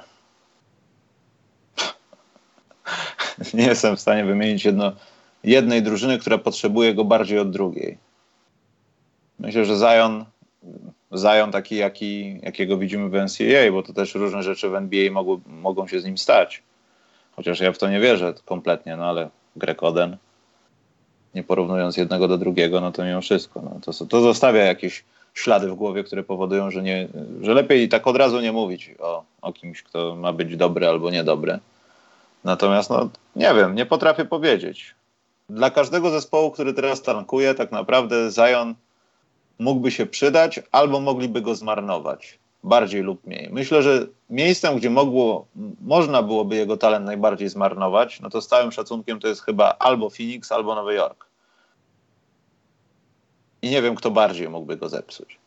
Nie 3.55 3.67
jestem 3.67 3.97
w 3.97 4.01
stanie 4.01 4.25
wymienić 4.25 4.65
jedno, 4.65 4.93
jednej 5.45 5.83
drużyny, 5.83 6.19
która 6.19 6.39
potrzebuje 6.39 6.95
go 6.95 7.05
bardziej 7.05 7.39
od 7.39 7.51
drugiej. 7.51 7.99
Myślę, 9.39 9.65
że 9.65 9.77
Zion, 9.77 10.25
Zion 11.17 11.53
taki, 11.53 11.77
jaki, 11.77 12.41
jakiego 12.43 12.79
widzimy 12.79 13.09
w 13.09 13.13
NCAA, 13.13 13.73
bo 13.73 13.83
to 13.83 13.93
też 13.93 14.15
różne 14.15 14.43
rzeczy 14.43 14.69
w 14.69 14.75
NBA 14.75 15.13
mogły, 15.13 15.39
mogą 15.47 15.89
się 15.89 16.01
z 16.01 16.05
nim 16.05 16.19
stać. 16.19 16.63
Chociaż 17.37 17.61
ja 17.61 17.73
w 17.73 17.79
to 17.79 17.89
nie 17.91 18.01
wierzę 18.01 18.35
kompletnie, 18.45 18.97
no 18.97 19.05
ale 19.05 19.29
Greg 19.57 19.83
Oden, 19.83 20.17
nie 21.35 21.43
porównując 21.43 21.97
jednego 21.97 22.29
do 22.29 22.39
drugiego, 22.39 22.81
no 22.81 22.93
to 22.93 23.05
mimo 23.05 23.21
wszystko. 23.21 23.63
No, 23.63 23.81
to, 23.85 24.07
to 24.07 24.21
zostawia 24.21 24.65
jakieś 24.65 25.05
ślady 25.35 25.69
w 25.69 25.75
głowie, 25.75 26.05
które 26.05 26.23
powodują, 26.23 26.71
że, 26.71 26.83
nie, 26.83 27.09
że 27.43 27.55
lepiej 27.55 27.89
tak 27.89 28.07
od 28.07 28.17
razu 28.17 28.41
nie 28.41 28.53
mówić 28.53 28.95
o, 28.99 29.25
o 29.43 29.53
kimś, 29.53 29.83
kto 29.83 30.17
ma 30.17 30.33
być 30.33 30.57
dobry 30.57 30.89
albo 30.89 31.11
niedobry. 31.11 31.59
Natomiast, 32.49 32.91
no, 32.91 33.11
nie 33.37 33.55
wiem, 33.55 33.75
nie 33.75 33.87
potrafię 33.87 34.25
powiedzieć. 34.25 34.95
Dla 35.49 35.71
każdego 35.71 36.11
zespołu, 36.11 36.51
który 36.51 36.75
teraz 36.75 37.03
tankuje, 37.03 37.55
tak 37.55 37.73
naprawdę 37.73 38.31
Zion 38.31 38.75
mógłby 39.59 39.91
się 39.91 40.07
przydać, 40.07 40.61
albo 40.73 41.01
mogliby 41.01 41.43
go 41.43 41.55
zmarnować, 41.55 42.39
bardziej 42.65 43.03
lub 43.03 43.27
mniej. 43.27 43.49
Myślę, 43.53 43.83
że 43.83 44.07
miejscem, 44.31 44.77
gdzie 44.77 44.91
mogło, 44.91 45.47
można 45.81 46.23
byłoby 46.23 46.57
jego 46.57 46.77
talent 46.77 47.07
najbardziej 47.07 47.49
zmarnować, 47.49 48.21
no 48.21 48.31
to 48.31 48.41
z 48.41 48.49
całym 48.49 48.73
szacunkiem 48.73 49.21
to 49.21 49.29
jest 49.29 49.43
chyba 49.43 49.75
albo 49.79 50.11
Phoenix, 50.11 50.53
albo 50.53 50.75
Nowy 50.75 50.95
Jork. 50.95 51.27
I 53.63 53.71
nie 53.71 53.83
wiem, 53.83 53.95
kto 53.95 54.11
bardziej 54.11 54.49
mógłby 54.49 54.77
go 54.77 54.89
zepsuć. 54.89 55.39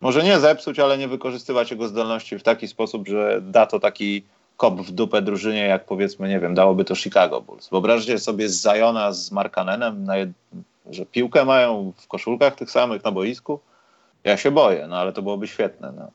Może 0.00 0.22
nie 0.22 0.40
zepsuć, 0.40 0.78
ale 0.78 0.98
nie 0.98 1.08
wykorzystywać 1.08 1.70
jego 1.70 1.88
zdolności 1.88 2.38
w 2.38 2.42
taki 2.42 2.68
sposób, 2.68 3.08
że 3.08 3.40
da 3.42 3.66
to 3.66 3.80
taki 3.80 4.24
kop 4.60 4.80
w 4.80 4.90
dupę 4.90 5.22
drużynie, 5.22 5.66
jak 5.66 5.84
powiedzmy, 5.84 6.28
nie 6.28 6.40
wiem, 6.40 6.54
dałoby 6.54 6.84
to 6.84 6.94
Chicago 6.94 7.40
Bulls. 7.40 7.68
Wyobraźcie 7.68 8.18
sobie 8.18 8.48
z 8.48 8.60
Zajona 8.60 9.12
z 9.12 9.32
Markanenem 9.32 10.04
na, 10.04 10.14
że 10.90 11.06
piłkę 11.06 11.44
mają 11.44 11.92
w 11.96 12.08
koszulkach 12.08 12.54
tych 12.54 12.70
samych 12.70 13.04
na 13.04 13.10
boisku. 13.10 13.60
Ja 14.24 14.36
się 14.36 14.50
boję, 14.50 14.86
no 14.86 14.96
ale 14.98 15.12
to 15.12 15.22
byłoby 15.22 15.48
świetne. 15.48 15.92
No. 15.96 16.10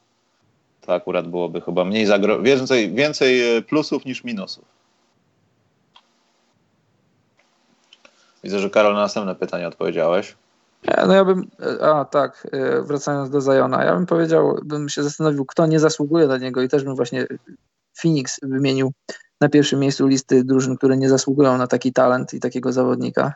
To 0.82 0.94
akurat 0.94 1.28
byłoby 1.28 1.62
chyba 1.62 1.86
mniej 1.86 2.08
zagro- 2.08 2.44
więcej, 2.44 2.94
więcej 2.94 3.58
e, 3.58 3.62
plusów 3.62 4.06
niż 4.06 4.24
minusów. 4.24 4.66
Widzę, 8.44 8.60
że 8.60 8.70
Karol 8.70 8.94
na 8.94 9.00
następne 9.00 9.36
pytanie 9.36 9.68
odpowiedziałeś. 9.68 10.36
No 11.08 11.14
ja 11.14 11.26
bym, 11.26 11.48
e, 11.82 11.94
a 11.94 12.06
tak, 12.06 12.48
e, 12.52 12.82
wracając 12.82 13.30
do 13.30 13.42
Zajona, 13.42 13.84
ja 13.84 13.94
bym 13.94 14.06
powiedział, 14.06 14.60
bym 14.64 14.90
się 14.90 15.04
zastanowił, 15.04 15.46
kto 15.46 15.66
nie 15.66 15.80
zasługuje 15.80 16.28
na 16.28 16.38
niego 16.38 16.62
i 16.62 16.70
też 16.70 16.84
bym 16.84 16.96
właśnie 16.96 17.28
Phoenix 18.02 18.40
wymienił 18.44 18.92
na 19.42 19.50
pierwszym 19.50 19.80
miejscu 19.80 20.08
listy 20.08 20.44
drużyn, 20.44 20.78
które 20.78 20.98
nie 20.98 21.10
zasługują 21.10 21.58
na 21.58 21.68
taki 21.68 21.94
talent 21.94 22.34
i 22.34 22.40
takiego 22.40 22.74
zawodnika. 22.74 23.34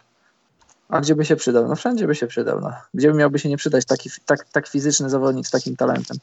A 0.90 1.02
gdzie 1.02 1.16
by 1.16 1.26
się 1.26 1.36
przydał? 1.36 1.68
No 1.68 1.76
wszędzie 1.76 2.08
by 2.08 2.16
się 2.16 2.28
przydał. 2.28 2.62
No. 2.62 2.74
Gdzie 2.94 3.12
by 3.12 3.18
miałby 3.18 3.40
się 3.40 3.50
nie 3.50 3.58
przydać 3.58 3.86
taki, 3.86 4.10
tak, 4.26 4.46
tak 4.52 4.68
fizyczny 4.68 5.10
zawodnik 5.10 5.48
z 5.48 5.52
takim 5.52 5.76
talentem? 5.76 6.18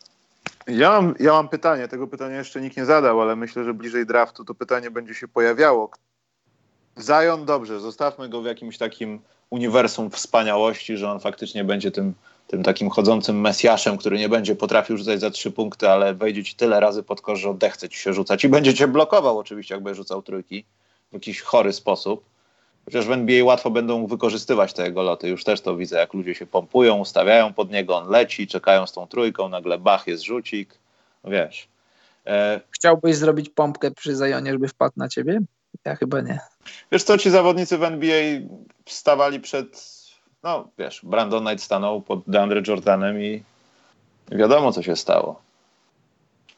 Ja 0.67 0.91
mam, 0.91 1.15
ja 1.21 1.33
mam 1.33 1.49
pytanie, 1.49 1.89
tego 1.89 2.07
pytania 2.07 2.37
jeszcze 2.37 2.61
nikt 2.61 2.77
nie 2.77 2.85
zadał, 2.85 3.21
ale 3.21 3.37
myślę, 3.37 3.65
że 3.65 3.75
bliżej 3.75 4.07
draftu 4.07 4.45
to 4.45 4.55
pytanie 4.55 4.91
będzie 4.91 5.15
się 5.15 5.29
pojawiało. 5.29 5.91
Zion, 7.01 7.45
dobrze, 7.45 7.81
zostawmy 7.81 8.29
go 8.29 8.43
w 8.43 8.45
jakimś 8.45 8.79
takim 8.79 9.21
uniwersum 9.51 10.11
wspaniałości, 10.11 10.97
że 10.97 11.11
on 11.11 11.21
faktycznie 11.21 11.65
będzie 11.65 11.91
tym, 11.91 12.15
tym 12.47 12.63
takim 12.63 12.91
chodzącym 12.91 13.41
mesjaszem, 13.41 13.97
który 13.97 14.19
nie 14.19 14.29
będzie 14.29 14.57
potrafił 14.57 14.97
rzucać 14.97 15.21
za 15.21 15.31
trzy 15.31 15.51
punkty, 15.51 15.89
ale 15.89 16.15
wejdzie 16.15 16.45
ci 16.45 16.55
tyle 16.55 16.81
razy 16.81 17.03
pod 17.03 17.21
kosz, 17.21 17.41
że 17.41 17.51
odechce 17.51 17.89
ci 17.89 17.99
się 17.99 18.13
rzucać 18.13 18.45
i 18.45 18.49
będzie 18.49 18.75
cię 18.75 18.89
blokował 18.89 19.39
oczywiście, 19.39 19.75
jakby 19.75 19.95
rzucał 19.95 20.23
trójki 20.23 20.65
w 21.11 21.15
jakiś 21.15 21.41
chory 21.41 21.73
sposób. 21.73 22.25
Chociaż 22.85 23.07
w 23.07 23.13
NBA 23.13 23.45
łatwo 23.45 23.71
będą 23.71 24.07
wykorzystywać 24.07 24.73
te 24.73 24.85
jego 24.85 25.03
loty. 25.03 25.29
Już 25.29 25.45
też 25.45 25.61
to 25.61 25.77
widzę, 25.77 25.99
jak 25.99 26.15
ludzie 26.15 26.35
się 26.35 26.47
pompują, 26.47 26.99
ustawiają 26.99 27.53
pod 27.53 27.71
niego, 27.71 27.97
on 27.97 28.09
leci, 28.09 28.47
czekają 28.47 28.87
z 28.87 28.93
tą 28.93 29.07
trójką, 29.07 29.49
nagle 29.49 29.79
bach, 29.79 30.07
jest 30.07 30.23
rzucik. 30.23 30.79
Wiesz. 31.25 31.69
E... 32.27 32.61
Chciałbyś 32.71 33.17
zrobić 33.17 33.49
pompkę 33.49 33.91
przy 33.91 34.17
Zajonie, 34.17 34.53
żeby 34.53 34.69
wpadł 34.69 34.95
na 34.97 35.09
ciebie? 35.09 35.41
Ja 35.85 35.97
chyba 35.97 36.21
nie. 36.21 36.41
Wiesz 36.93 37.03
co, 37.03 37.19
ci 37.19 37.31
zawodnicy 37.31 37.79
w 37.79 37.83
NBA 37.83 38.41
stawali 38.87 39.41
przed, 39.41 39.96
no 40.47 40.69
wiesz, 40.79 41.01
Brandon 41.03 41.45
Knight 41.45 41.65
stanął 41.65 42.01
pod 42.01 42.21
DeAndre 42.27 42.63
Jordanem 42.67 43.23
i 43.23 43.43
wiadomo, 44.33 44.73
co 44.73 44.83
się 44.83 44.97
stało. 44.97 45.41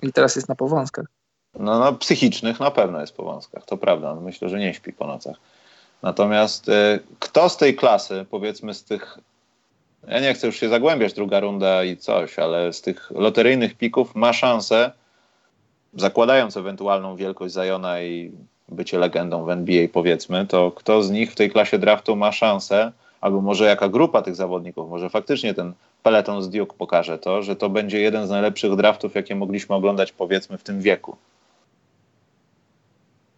I 0.03 0.13
teraz 0.13 0.37
jest 0.37 0.49
na 0.49 0.55
powązkach. 0.55 1.07
No, 1.55 1.79
no 1.79 1.93
psychicznych 1.93 2.61
na 2.61 2.71
pewno 2.71 3.01
jest 3.01 3.17
po 3.17 3.25
wąskach, 3.25 3.65
to 3.65 3.77
prawda. 3.77 4.15
Myślę, 4.15 4.49
że 4.49 4.59
nie 4.59 4.75
śpi 4.75 4.93
po 4.93 5.07
nocach. 5.07 5.37
Natomiast 6.03 6.69
y, 6.69 6.73
kto 7.19 7.49
z 7.49 7.57
tej 7.57 7.77
klasy, 7.77 8.27
powiedzmy 8.31 8.75
z 8.75 8.85
tych, 8.85 9.19
ja 10.09 10.21
nie 10.21 10.35
chcę 10.35 10.47
już 10.47 10.57
się 10.57 10.69
zagłębiać, 10.69 11.13
druga 11.13 11.41
runda 11.41 11.85
i 11.85 11.97
coś, 11.97 12.39
ale 12.39 12.73
z 12.73 12.81
tych 12.81 13.11
loteryjnych 13.11 13.75
pików 13.75 14.15
ma 14.15 14.33
szansę, 14.33 14.93
zakładając 15.95 16.57
ewentualną 16.57 17.17
wielkość 17.17 17.55
Zajona 17.55 18.03
i 18.03 18.33
bycie 18.69 18.99
legendą 18.99 19.45
w 19.45 19.51
NBA, 19.51 19.89
powiedzmy, 19.93 20.47
to 20.47 20.71
kto 20.71 21.03
z 21.03 21.11
nich 21.11 21.33
w 21.33 21.35
tej 21.35 21.51
klasie 21.51 21.79
draftu 21.79 22.17
ma 22.17 22.33
szansę, 22.33 22.93
albo 23.21 23.41
może 23.41 23.65
jaka 23.65 23.89
grupa 23.89 24.23
tych 24.23 24.35
zawodników, 24.35 24.91
może 24.91 25.11
faktycznie 25.11 25.55
ten 25.55 25.73
peleton 26.03 26.43
z 26.43 26.51
Duke 26.51 26.77
pokaże 26.79 27.19
to, 27.19 27.43
że 27.43 27.57
to 27.57 27.69
będzie 27.69 28.01
jeden 28.01 28.27
z 28.27 28.31
najlepszych 28.31 28.77
draftów, 28.77 29.15
jakie 29.15 29.37
mogliśmy 29.37 29.75
oglądać, 29.75 30.13
powiedzmy, 30.13 30.59
w 30.59 30.63
tym 30.63 30.81
wieku 30.81 31.17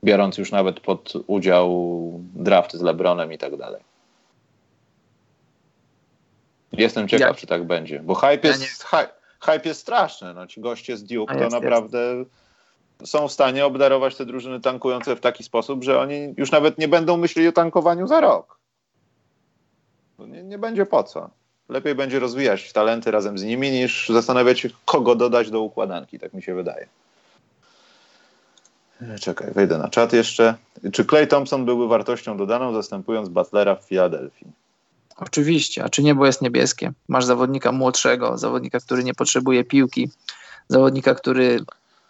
biorąc 0.04 0.38
już 0.38 0.52
nawet 0.52 0.80
pod 0.80 1.12
udział 1.26 2.12
draft 2.34 2.72
z 2.72 2.82
LeBronem 2.82 3.32
i 3.32 3.38
tak 3.38 3.56
dalej. 3.56 3.82
Jestem 6.72 7.08
ciekaw, 7.08 7.28
ja. 7.28 7.34
czy 7.34 7.46
tak 7.46 7.64
będzie, 7.64 8.00
bo 8.00 8.14
hype 8.14 8.48
jest, 8.48 8.62
ja 8.62 8.98
hype, 8.98 9.12
hype 9.40 9.68
jest 9.68 9.80
straszny. 9.80 10.34
No, 10.34 10.46
ci 10.46 10.60
goście 10.60 10.96
z 10.96 11.04
Duke 11.04 11.38
to 11.38 11.48
naprawdę 11.48 11.98
jest. 11.98 13.10
są 13.12 13.28
w 13.28 13.32
stanie 13.32 13.66
obdarować 13.66 14.16
te 14.16 14.26
drużyny 14.26 14.60
tankujące 14.60 15.16
w 15.16 15.20
taki 15.20 15.44
sposób, 15.44 15.84
że 15.84 16.00
oni 16.00 16.34
już 16.36 16.50
nawet 16.50 16.78
nie 16.78 16.88
będą 16.88 17.16
myśleli 17.16 17.48
o 17.48 17.52
tankowaniu 17.52 18.06
za 18.06 18.20
rok. 18.20 18.59
Nie, 20.26 20.42
nie 20.42 20.58
będzie 20.58 20.86
po 20.86 21.04
co. 21.04 21.30
Lepiej 21.68 21.94
będzie 21.94 22.18
rozwijać 22.18 22.72
talenty 22.72 23.10
razem 23.10 23.38
z 23.38 23.42
nimi, 23.42 23.70
niż 23.70 24.08
zastanawiać 24.08 24.60
się, 24.60 24.68
kogo 24.84 25.14
dodać 25.14 25.50
do 25.50 25.60
układanki, 25.60 26.18
tak 26.18 26.34
mi 26.34 26.42
się 26.42 26.54
wydaje. 26.54 26.86
Czekaj, 29.20 29.52
wejdę 29.52 29.78
na 29.78 29.88
czat 29.88 30.12
jeszcze. 30.12 30.54
Czy 30.92 31.04
Clay 31.04 31.26
Thompson 31.26 31.64
byłby 31.64 31.88
wartością 31.88 32.36
dodaną, 32.36 32.72
zastępując 32.72 33.28
Butlera 33.28 33.76
w 33.76 33.84
Filadelfii? 33.84 34.46
Oczywiście, 35.16 35.84
a 35.84 35.88
czy 35.88 36.02
niebo 36.02 36.26
jest 36.26 36.42
niebieskie? 36.42 36.92
Masz 37.08 37.24
zawodnika 37.24 37.72
młodszego, 37.72 38.38
zawodnika, 38.38 38.80
który 38.80 39.04
nie 39.04 39.14
potrzebuje 39.14 39.64
piłki, 39.64 40.10
zawodnika, 40.68 41.14
który 41.14 41.60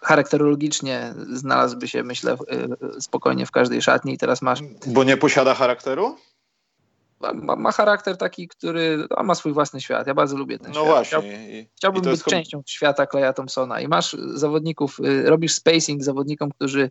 charakterologicznie 0.00 1.14
znalazłby 1.32 1.88
się, 1.88 2.02
myślę, 2.02 2.36
spokojnie 3.00 3.46
w 3.46 3.50
każdej 3.50 3.82
szatni 3.82 4.14
i 4.14 4.18
teraz 4.18 4.42
masz... 4.42 4.60
Bo 4.86 5.04
nie 5.04 5.16
posiada 5.16 5.54
charakteru? 5.54 6.16
Ma, 7.20 7.56
ma 7.56 7.72
charakter 7.72 8.16
taki, 8.16 8.48
który 8.48 9.06
ma 9.24 9.34
swój 9.34 9.52
własny 9.52 9.80
świat. 9.80 10.06
Ja 10.06 10.14
bardzo 10.14 10.36
lubię 10.36 10.58
ten 10.58 10.72
no 10.72 10.74
świat. 10.74 10.86
właśnie. 10.86 11.18
Chciał, 11.18 11.22
chciałbym 11.76 12.02
być 12.02 12.24
częścią 12.24 12.62
świata 12.66 13.06
Kleja 13.06 13.32
Thompsona 13.32 13.80
i 13.80 13.88
masz 13.88 14.16
zawodników, 14.34 15.00
y, 15.00 15.30
robisz 15.30 15.52
spacing 15.52 16.02
zawodnikom, 16.02 16.50
którzy, 16.50 16.90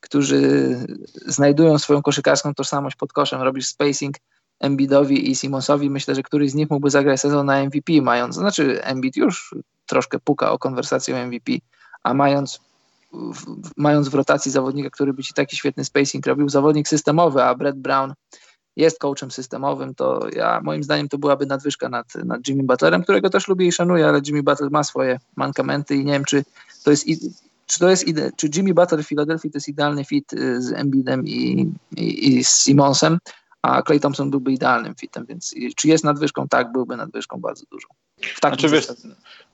którzy 0.00 0.78
znajdują 1.26 1.78
swoją 1.78 2.02
koszykarską 2.02 2.54
tożsamość 2.54 2.96
pod 2.96 3.12
koszem, 3.12 3.42
robisz 3.42 3.66
spacing 3.66 4.16
Embiidowi 4.60 5.30
i 5.30 5.36
Simonsowi. 5.36 5.90
Myślę, 5.90 6.14
że 6.14 6.22
któryś 6.22 6.50
z 6.50 6.54
nich 6.54 6.70
mógłby 6.70 6.90
zagrać 6.90 7.20
sezon 7.20 7.46
na 7.46 7.64
MVP, 7.64 7.92
mając, 8.02 8.34
znaczy 8.34 8.84
Embiid 8.84 9.16
już 9.16 9.54
troszkę 9.86 10.18
puka 10.18 10.52
o 10.52 10.58
konwersację 10.58 11.26
MVP, 11.26 11.52
a 12.02 12.14
mając 12.14 12.60
w, 13.12 13.70
mając 13.76 14.08
w 14.08 14.14
rotacji 14.14 14.50
zawodnika, 14.50 14.90
który 14.90 15.12
by 15.12 15.22
ci 15.22 15.34
taki 15.34 15.56
świetny 15.56 15.84
spacing 15.84 16.26
robił, 16.26 16.48
zawodnik 16.48 16.88
systemowy, 16.88 17.42
a 17.42 17.54
Brett 17.54 17.78
Brown 17.78 18.14
jest 18.76 18.98
coachem 18.98 19.30
systemowym, 19.30 19.94
to 19.94 20.28
ja 20.36 20.60
moim 20.64 20.82
zdaniem 20.82 21.08
to 21.08 21.18
byłaby 21.18 21.46
nadwyżka 21.46 21.88
nad, 21.88 22.14
nad 22.14 22.48
Jimmy 22.48 22.62
Butlerem, 22.62 23.02
którego 23.02 23.30
też 23.30 23.48
lubię 23.48 23.66
i 23.66 23.72
szanuję, 23.72 24.08
ale 24.08 24.20
Jimmy 24.26 24.42
Butler 24.42 24.70
ma 24.70 24.84
swoje 24.84 25.18
mankamenty 25.36 25.96
i 25.96 26.04
nie 26.04 26.12
wiem, 26.12 26.24
czy 26.24 26.44
to 26.84 26.90
jest 26.90 27.06
czy 27.66 27.78
to 27.78 27.90
jest 27.90 28.04
czy 28.36 28.50
Jimmy 28.54 28.74
Butler 28.74 29.04
w 29.04 29.08
Filadelfii 29.08 29.50
to 29.50 29.56
jest 29.56 29.68
idealny 29.68 30.04
fit 30.04 30.32
y, 30.32 30.62
z 30.62 30.72
Embiidem 30.72 31.26
i, 31.26 31.72
i, 31.96 32.28
i 32.28 32.44
z 32.44 32.48
Simonsem, 32.48 33.18
a 33.64 33.82
Clay 33.82 34.00
Thompson 34.00 34.30
byłby 34.30 34.52
idealnym 34.52 34.94
fitem, 34.94 35.26
więc 35.26 35.54
czy 35.76 35.88
jest 35.88 36.04
nadwyżką? 36.04 36.48
Tak, 36.48 36.72
byłby 36.72 36.96
nadwyżką 36.96 37.40
bardzo 37.40 37.64
dużą. 37.70 37.88
W 38.20 38.38
znaczy, 38.40 38.68
wiesz, 38.68 38.86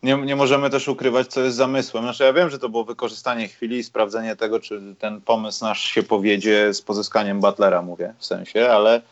nie, 0.02 0.16
nie 0.16 0.36
możemy 0.36 0.70
też 0.70 0.88
ukrywać, 0.88 1.26
co 1.26 1.40
jest 1.40 1.56
zamysłem. 1.56 2.04
Znaczy, 2.04 2.24
ja 2.24 2.32
wiem, 2.32 2.50
że 2.50 2.58
to 2.58 2.68
było 2.68 2.84
wykorzystanie 2.84 3.48
chwili 3.48 3.78
i 3.78 3.84
sprawdzenie 3.84 4.36
tego, 4.36 4.60
czy 4.60 4.94
ten 4.98 5.20
pomysł 5.20 5.64
nasz 5.64 5.80
się 5.80 6.02
powiedzie 6.02 6.74
z 6.74 6.82
pozyskaniem 6.82 7.40
Butlera, 7.40 7.82
mówię 7.82 8.14
w 8.18 8.26
sensie, 8.26 8.70
ale 8.70 9.02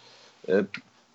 y, 0.48 0.64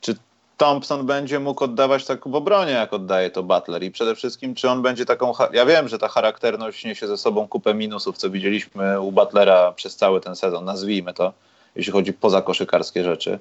czy 0.02 0.16
Thompson 0.58 1.06
będzie 1.06 1.40
mógł 1.40 1.64
oddawać 1.64 2.06
tak 2.06 2.28
w 2.28 2.36
obronie, 2.36 2.72
jak 2.72 2.94
oddaje 2.94 3.30
to 3.30 3.44
Butler 3.44 3.84
i 3.84 3.92
przede 3.92 4.16
wszystkim, 4.16 4.56
czy 4.56 4.70
on 4.70 4.82
będzie 4.82 5.06
taką, 5.06 5.34
ja 5.54 5.66
wiem, 5.66 5.88
że 5.88 5.98
ta 5.98 6.08
charakterność 6.08 6.86
niesie 6.86 7.08
ze 7.08 7.18
sobą 7.18 7.48
kupę 7.48 7.74
minusów, 7.74 8.18
co 8.18 8.30
widzieliśmy 8.30 9.02
u 9.02 9.12
Butlera 9.12 9.72
przez 9.72 9.96
cały 9.96 10.22
ten 10.22 10.36
sezon, 10.36 10.66
nazwijmy 10.66 11.14
to, 11.14 11.34
jeśli 11.76 11.94
chodzi 11.94 12.14
poza 12.14 12.42
koszykarskie 12.42 13.04
rzeczy, 13.04 13.40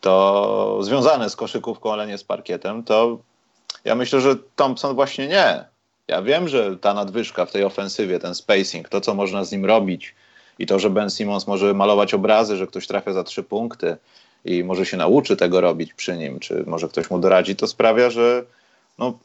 to 0.00 0.78
związane 0.80 1.30
z 1.30 1.36
koszykówką, 1.36 1.92
ale 1.92 2.06
nie 2.06 2.18
z 2.18 2.24
parkietem, 2.24 2.84
to 2.84 3.18
ja 3.84 3.94
myślę, 3.94 4.20
że 4.20 4.36
Thompson 4.56 4.94
właśnie 4.94 5.28
nie. 5.28 5.64
Ja 6.08 6.22
wiem, 6.22 6.48
że 6.48 6.76
ta 6.76 6.94
nadwyżka 6.94 7.46
w 7.46 7.52
tej 7.52 7.64
ofensywie, 7.64 8.18
ten 8.18 8.34
spacing, 8.34 8.88
to 8.88 9.00
co 9.00 9.14
można 9.14 9.44
z 9.44 9.52
nim 9.52 9.64
robić 9.64 10.14
i 10.58 10.66
to, 10.66 10.78
że 10.78 10.90
Ben 10.90 11.10
Simmons 11.10 11.46
może 11.46 11.74
malować 11.74 12.14
obrazy, 12.14 12.56
że 12.56 12.66
ktoś 12.66 12.86
trafia 12.86 13.12
za 13.12 13.24
trzy 13.24 13.42
punkty 13.42 13.96
i 14.44 14.64
może 14.64 14.86
się 14.86 14.96
nauczy 14.96 15.36
tego 15.36 15.60
robić 15.60 15.94
przy 15.94 16.16
nim, 16.16 16.40
czy 16.40 16.64
może 16.66 16.88
ktoś 16.88 17.10
mu 17.10 17.18
doradzi, 17.18 17.56
to 17.56 17.66
sprawia, 17.66 18.10
że 18.10 18.44
no, 18.98 19.18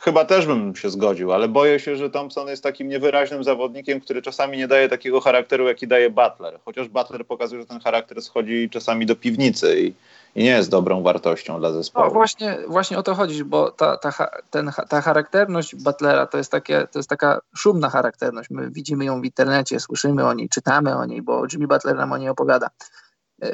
chyba 0.00 0.24
też 0.24 0.46
bym 0.46 0.76
się 0.76 0.90
zgodził, 0.90 1.32
ale 1.32 1.48
boję 1.48 1.80
się, 1.80 1.96
że 1.96 2.10
Thompson 2.10 2.48
jest 2.48 2.62
takim 2.62 2.88
niewyraźnym 2.88 3.44
zawodnikiem, 3.44 4.00
który 4.00 4.22
czasami 4.22 4.58
nie 4.58 4.68
daje 4.68 4.88
takiego 4.88 5.20
charakteru, 5.20 5.66
jaki 5.66 5.86
daje 5.86 6.10
Butler. 6.10 6.58
Chociaż 6.64 6.88
Butler 6.88 7.26
pokazuje, 7.26 7.60
że 7.60 7.66
ten 7.66 7.80
charakter 7.80 8.22
schodzi 8.22 8.70
czasami 8.70 9.06
do 9.06 9.16
piwnicy 9.16 9.80
i, 9.80 9.94
i 10.34 10.44
nie 10.44 10.50
jest 10.50 10.70
dobrą 10.70 11.02
wartością 11.02 11.58
dla 11.58 11.72
zespołu. 11.72 12.06
No 12.06 12.12
właśnie, 12.12 12.58
właśnie 12.68 12.98
o 12.98 13.02
to 13.02 13.14
chodzi, 13.14 13.44
bo 13.44 13.70
ta, 13.70 13.96
ta, 13.96 14.30
ten, 14.50 14.70
ta 14.88 15.00
charakterność 15.00 15.74
Butlera 15.74 16.26
to 16.26 16.38
jest, 16.38 16.50
takie, 16.50 16.86
to 16.92 16.98
jest 16.98 17.08
taka 17.08 17.40
szumna 17.56 17.90
charakterność. 17.90 18.50
My 18.50 18.70
widzimy 18.70 19.04
ją 19.04 19.20
w 19.20 19.24
internecie, 19.24 19.80
słyszymy 19.80 20.26
o 20.26 20.34
niej, 20.34 20.48
czytamy 20.48 20.96
o 20.96 21.04
niej, 21.04 21.22
bo 21.22 21.42
Jimmy 21.52 21.66
Butler 21.66 21.96
nam 21.96 22.12
o 22.12 22.18
niej 22.18 22.28
opowiada. 22.28 22.68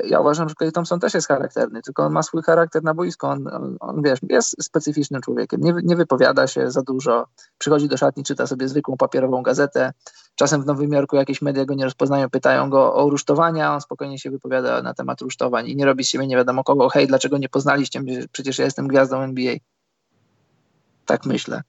Ja 0.05 0.20
uważam, 0.20 0.48
że 0.48 0.55
Clay 0.55 0.73
Thompson 0.73 1.01
też 1.01 1.15
jest 1.15 1.28
charakterny, 1.28 1.82
tylko 1.82 2.05
on 2.05 2.12
ma 2.12 2.23
swój 2.23 2.43
charakter 2.43 2.82
na 2.82 2.94
boisku. 2.94 3.27
On, 3.27 3.47
on, 3.47 3.77
on 3.81 4.02
wiesz, 4.02 4.19
jest 4.28 4.65
specyficznym 4.65 5.20
człowiekiem. 5.20 5.60
Nie, 5.60 5.74
nie 5.82 5.97
wypowiada 5.97 6.47
się 6.47 6.70
za 6.70 6.82
dużo. 6.82 7.27
Przychodzi 7.59 7.89
do 7.89 7.97
szatni, 7.97 8.24
czyta 8.24 8.47
sobie 8.47 8.69
zwykłą 8.69 8.97
papierową 8.97 9.43
gazetę. 9.43 9.93
Czasem 10.35 10.62
w 10.62 10.66
Nowym 10.66 10.93
Jorku 10.93 11.16
jakieś 11.16 11.43
media 11.43 11.65
go 11.65 11.74
nie 11.74 11.85
rozpoznają, 11.85 12.31
pytają 12.31 12.70
go 12.70 12.94
o 12.94 13.10
rusztowania, 13.10 13.74
on 13.74 13.81
spokojnie 13.81 14.19
się 14.19 14.31
wypowiada 14.31 14.82
na 14.82 14.94
temat 14.94 15.20
rusztowań 15.20 15.69
i 15.69 15.77
nie 15.77 15.85
robi 15.85 16.05
z 16.05 16.09
siebie 16.09 16.27
nie 16.27 16.36
wiadomo 16.36 16.65
kogo. 16.65 16.89
Hej, 16.89 17.06
dlaczego 17.06 17.39
nie 17.39 17.48
poznaliście 17.48 18.01
mnie? 18.01 18.24
Przecież 18.32 18.59
ja 18.59 18.65
jestem 18.65 18.89
gwiazdą 18.89 19.20
NBA. 19.20 19.55
Tak 21.06 21.27
myślę. 21.27 21.62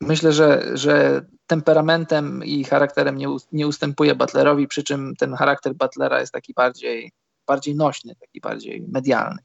Myślę, 0.00 0.32
że, 0.32 0.62
że 0.74 1.24
temperamentem 1.52 2.44
i 2.44 2.64
charakterem 2.64 3.18
nie, 3.18 3.28
nie 3.52 3.66
ustępuje 3.66 4.14
Butlerowi, 4.14 4.68
przy 4.68 4.82
czym 4.82 5.16
ten 5.16 5.34
charakter 5.34 5.74
Butlera 5.74 6.20
jest 6.20 6.32
taki 6.32 6.54
bardziej, 6.54 7.12
bardziej 7.46 7.74
nośny, 7.76 8.14
taki 8.20 8.40
bardziej 8.40 8.84
medialny. 8.88 9.38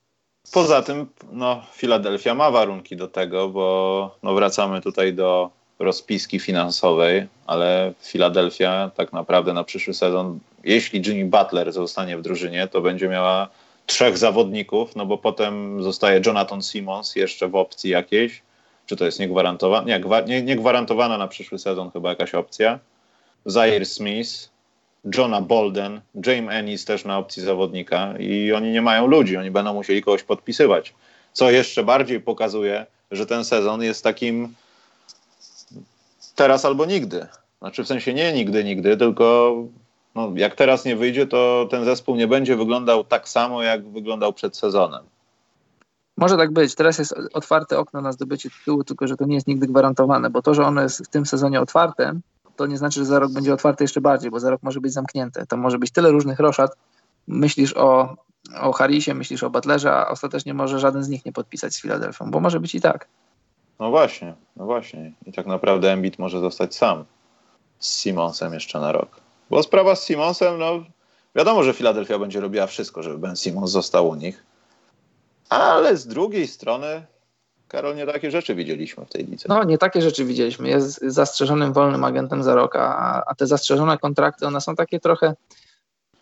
Poza 0.52 0.82
tym, 0.82 1.08
no, 1.32 1.62
Filadelfia 1.74 2.36
ma 2.36 2.52
warunki 2.52 2.96
do 2.96 3.08
tego, 3.08 3.50
bo 3.50 4.18
no, 4.24 4.34
wracamy 4.34 4.82
tutaj 4.82 5.14
do 5.14 5.50
rozpiski 5.80 6.40
finansowej, 6.40 7.28
ale 7.46 7.94
Filadelfia 8.02 8.92
tak 8.96 9.14
naprawdę 9.14 9.54
na 9.54 9.64
przyszły 9.64 9.94
sezon, 9.94 10.40
jeśli 10.64 11.02
Jimmy 11.06 11.26
Butler 11.26 11.74
zostanie 11.74 12.18
w 12.18 12.22
drużynie, 12.22 12.68
to 12.68 12.82
będzie 12.82 13.10
miała 13.10 13.50
trzech 13.86 14.18
zawodników, 14.18 14.96
no 14.96 15.06
bo 15.06 15.18
potem 15.18 15.84
zostaje 15.84 16.22
Jonathan 16.26 16.62
Simmons 16.62 17.16
jeszcze 17.16 17.48
w 17.48 17.56
opcji 17.56 17.90
jakiejś, 17.90 18.42
czy 18.88 18.96
to 18.96 19.06
jest 19.06 19.20
niegwarantowana? 19.20 19.88
Nie, 19.88 20.02
nie, 20.28 20.42
niegwarantowana 20.42 21.18
na 21.18 21.28
przyszły 21.28 21.60
sezon 21.60 21.92
chyba 21.92 22.10
jakaś 22.10 22.36
opcja. 22.36 22.80
Zaire 23.46 23.86
Smith, 23.86 24.50
Johna 25.18 25.42
Bolden, 25.42 26.02
James 26.26 26.54
Ennis 26.54 26.86
też 26.86 27.06
na 27.06 27.18
opcji 27.18 27.44
zawodnika 27.44 28.14
i 28.20 28.54
oni 28.54 28.72
nie 28.72 28.82
mają 28.82 29.08
ludzi, 29.08 29.38
oni 29.38 29.52
będą 29.52 29.74
musieli 29.74 30.02
kogoś 30.02 30.24
podpisywać. 30.24 30.94
Co 31.34 31.52
jeszcze 31.52 31.84
bardziej 31.84 32.22
pokazuje, 32.22 32.86
że 33.12 33.26
ten 33.26 33.46
sezon 33.46 33.84
jest 33.84 34.04
takim 34.04 34.54
teraz 36.36 36.66
albo 36.66 36.86
nigdy. 36.86 37.28
Znaczy 37.60 37.84
w 37.84 37.88
sensie 37.88 38.14
nie 38.14 38.34
nigdy, 38.34 38.64
nigdy, 38.64 38.98
tylko 38.98 39.56
no, 40.16 40.32
jak 40.36 40.56
teraz 40.56 40.86
nie 40.86 40.96
wyjdzie, 40.96 41.28
to 41.28 41.68
ten 41.72 41.86
zespół 41.86 42.16
nie 42.16 42.28
będzie 42.28 42.56
wyglądał 42.56 43.04
tak 43.04 43.30
samo, 43.30 43.64
jak 43.64 43.88
wyglądał 43.88 44.34
przed 44.34 44.58
sezonem. 44.58 45.04
Może 46.18 46.38
tak 46.38 46.54
być. 46.54 46.76
Teraz 46.76 47.00
jest 47.00 47.16
otwarte 47.34 47.80
okno 47.80 48.02
na 48.02 48.12
zdobycie 48.12 48.50
tytułu, 48.50 48.84
tylko 48.84 49.08
że 49.08 49.18
to 49.18 49.26
nie 49.26 49.36
jest 49.36 49.48
nigdy 49.48 49.68
gwarantowane, 49.68 50.30
bo 50.30 50.42
to, 50.42 50.54
że 50.54 50.66
ono 50.66 50.82
jest 50.82 51.06
w 51.06 51.08
tym 51.08 51.26
sezonie 51.26 51.62
otwarte, 51.62 52.20
to 52.56 52.66
nie 52.66 52.78
znaczy, 52.78 53.00
że 53.00 53.06
za 53.06 53.20
rok 53.20 53.32
będzie 53.32 53.54
otwarte 53.54 53.84
jeszcze 53.84 54.02
bardziej, 54.02 54.32
bo 54.32 54.40
za 54.40 54.50
rok 54.50 54.64
może 54.64 54.82
być 54.82 54.94
zamknięte. 54.94 55.46
To 55.46 55.58
może 55.58 55.80
być 55.80 55.92
tyle 55.92 56.12
różnych 56.12 56.40
roszad. 56.40 56.76
Myślisz 57.28 57.78
o, 57.78 58.16
o 58.62 58.72
Harrisie, 58.74 59.14
myślisz 59.14 59.44
o 59.44 59.50
Butlerze, 59.50 59.94
a 59.94 60.08
ostatecznie 60.08 60.54
może 60.54 60.80
żaden 60.80 61.04
z 61.04 61.10
nich 61.10 61.26
nie 61.26 61.32
podpisać 61.32 61.76
z 61.76 61.82
Filadelfią, 61.82 62.32
bo 62.32 62.40
może 62.40 62.60
być 62.60 62.76
i 62.76 62.82
tak. 62.82 63.08
No 63.80 63.90
właśnie, 63.90 64.34
no 64.56 64.66
właśnie. 64.66 65.14
I 65.26 65.34
tak 65.34 65.46
naprawdę 65.46 65.92
Embiid 65.92 66.20
może 66.20 66.40
zostać 66.40 66.76
sam 66.76 67.06
z 67.80 68.02
Simonsem 68.02 68.54
jeszcze 68.54 68.80
na 68.80 68.92
rok. 68.92 69.10
Bo 69.50 69.64
sprawa 69.64 69.96
z 69.96 70.06
Simonsem, 70.06 70.60
no 70.60 70.84
wiadomo, 71.36 71.64
że 71.64 71.74
Filadelfia 71.74 72.20
będzie 72.20 72.40
robiła 72.40 72.68
wszystko, 72.68 73.04
żeby 73.04 73.18
Ben 73.18 73.36
Simons 73.36 73.72
został 73.72 74.08
u 74.08 74.16
nich 74.16 74.47
ale 75.50 75.98
z 75.98 76.08
drugiej 76.08 76.48
strony, 76.48 77.06
Karol, 77.68 77.96
nie 77.96 78.06
takie 78.06 78.32
rzeczy 78.32 78.56
widzieliśmy 78.56 79.06
w 79.06 79.10
tej 79.10 79.26
lidze. 79.26 79.46
No, 79.50 79.64
nie 79.64 79.78
takie 79.78 80.02
rzeczy 80.02 80.26
widzieliśmy. 80.26 80.70
Jest 80.70 81.02
zastrzeżonym 81.02 81.74
wolnym 81.74 82.04
agentem 82.04 82.44
za 82.44 82.56
rok, 82.56 82.76
a, 82.76 83.24
a 83.26 83.36
te 83.36 83.48
zastrzeżone 83.48 83.98
kontrakty, 83.98 84.48
one 84.48 84.62
są 84.62 84.76
takie 84.76 85.00
trochę, 85.00 85.34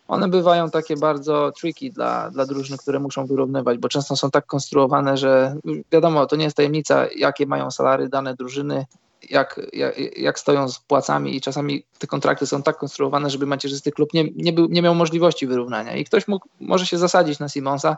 one 0.08 0.28
bywają 0.28 0.70
takie 0.70 0.96
bardzo 0.96 1.52
tricky 1.60 1.90
dla, 1.90 2.30
dla 2.30 2.46
drużyn, 2.46 2.76
które 2.76 2.98
muszą 2.98 3.26
wyrównywać, 3.26 3.78
bo 3.78 3.88
często 3.88 4.16
są 4.16 4.30
tak 4.30 4.46
konstruowane, 4.46 5.16
że 5.16 5.56
wiadomo, 5.92 6.26
to 6.26 6.36
nie 6.36 6.44
jest 6.44 6.56
tajemnica, 6.56 7.06
jakie 7.16 7.46
mają 7.46 7.70
salary 7.70 8.08
dane 8.08 8.34
drużyny, 8.34 8.86
jak, 9.30 9.60
jak, 9.72 10.18
jak, 10.18 10.38
stoją 10.38 10.68
z 10.68 10.78
płacami 10.78 11.36
i 11.36 11.40
czasami 11.40 11.84
te 11.98 12.06
kontrakty 12.06 12.46
są 12.46 12.62
tak 12.62 12.76
konstruowane, 12.76 13.30
żeby 13.30 13.46
macierzysty 13.46 13.92
klub 13.92 14.14
nie, 14.14 14.24
nie, 14.36 14.52
był, 14.52 14.68
nie 14.68 14.82
miał 14.82 14.94
możliwości 14.94 15.46
wyrównania 15.46 15.96
i 15.96 16.04
ktoś 16.04 16.28
mógł, 16.28 16.48
może 16.60 16.86
się 16.86 16.98
zasadzić 16.98 17.38
na 17.38 17.48
Simonsa, 17.48 17.96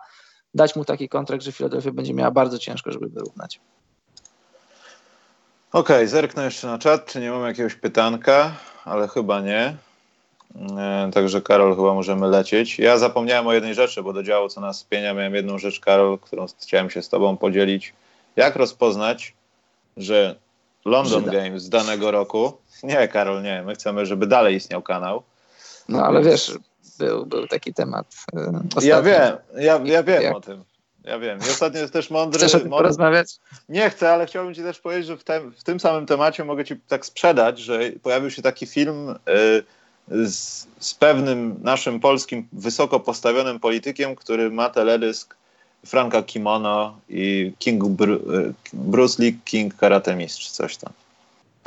dać 0.54 0.76
mu 0.76 0.84
taki 0.84 1.08
kontrakt, 1.08 1.44
że 1.44 1.52
Philadelphia 1.52 1.92
będzie 1.92 2.14
miała 2.14 2.30
bardzo 2.30 2.58
ciężko, 2.58 2.92
żeby 2.92 3.08
wyrównać. 3.08 3.60
Okej, 5.72 5.96
okay, 5.96 6.08
zerknę 6.08 6.44
jeszcze 6.44 6.66
na 6.66 6.78
czat, 6.78 7.06
czy 7.06 7.20
nie 7.20 7.30
mam 7.30 7.46
jakiegoś 7.46 7.74
pytanka, 7.74 8.52
ale 8.84 9.08
chyba 9.08 9.40
nie. 9.40 9.76
E, 10.78 11.10
także 11.14 11.42
Karol, 11.42 11.76
chyba 11.76 11.94
możemy 11.94 12.28
lecieć. 12.28 12.78
Ja 12.78 12.98
zapomniałem 12.98 13.46
o 13.46 13.52
jednej 13.52 13.74
rzeczy, 13.74 14.02
bo 14.02 14.12
do 14.12 14.22
działu 14.22 14.48
co 14.48 14.60
nas 14.60 14.78
spienia 14.78 15.14
miałem 15.14 15.34
jedną 15.34 15.58
rzecz, 15.58 15.80
Karol, 15.80 16.18
którą 16.18 16.46
chciałem 16.62 16.90
się 16.90 17.02
z 17.02 17.08
tobą 17.08 17.36
podzielić. 17.36 17.94
Jak 18.36 18.56
rozpoznać, 18.56 19.34
że 19.96 20.36
London 20.84 21.24
Żyda. 21.24 21.32
Games 21.32 21.62
z 21.62 21.68
danego 21.68 22.10
roku. 22.10 22.52
Nie, 22.82 23.08
Karol, 23.08 23.42
nie. 23.42 23.62
My 23.62 23.74
chcemy, 23.74 24.06
żeby 24.06 24.26
dalej 24.26 24.56
istniał 24.56 24.82
kanał. 24.82 25.22
No 25.88 26.06
ale 26.06 26.22
wiesz, 26.22 26.58
był, 26.98 27.26
był 27.26 27.46
taki 27.46 27.74
temat. 27.74 28.14
Yy, 28.32 28.88
ja 28.88 29.02
wiem, 29.02 29.36
ja, 29.56 29.80
ja 29.84 30.02
wiem 30.02 30.22
Jak? 30.22 30.36
o 30.36 30.40
tym. 30.40 30.64
Ja 31.04 31.18
wiem. 31.18 31.38
I 31.38 31.50
ostatnio 31.50 31.80
jest 31.80 31.92
też 31.92 32.10
mądry. 32.10 32.38
Chcesz 32.38 32.54
o 32.54 32.60
tym 32.60 32.70
porozmawiać? 32.70 33.36
Nie 33.68 33.90
chcę, 33.90 34.12
ale 34.12 34.26
chciałbym 34.26 34.54
Ci 34.54 34.62
też 34.62 34.80
powiedzieć, 34.80 35.06
że 35.06 35.16
w, 35.16 35.24
tem, 35.24 35.52
w 35.52 35.64
tym 35.64 35.80
samym 35.80 36.06
temacie 36.06 36.44
mogę 36.44 36.64
Ci 36.64 36.76
tak 36.88 37.06
sprzedać, 37.06 37.58
że 37.58 37.80
pojawił 38.02 38.30
się 38.30 38.42
taki 38.42 38.66
film 38.66 39.10
y, 39.10 39.62
z, 40.08 40.66
z, 40.78 40.94
pewnym 40.94 41.56
naszym 41.62 42.00
polskim 42.00 42.48
wysoko 42.52 43.00
postawionym 43.00 43.60
politykiem, 43.60 44.16
który 44.16 44.50
ma 44.50 44.70
teledysk 44.70 45.36
Franka 45.86 46.22
Kimono 46.22 46.98
i 47.08 47.52
King 47.58 47.84
Bru 47.84 48.14
y, 48.14 48.54
Bruce 48.72 49.22
Lee, 49.22 49.38
King 49.44 49.76
Karate 49.76 50.16
Mistrz, 50.16 50.50
coś 50.50 50.76
tam. 50.76 50.92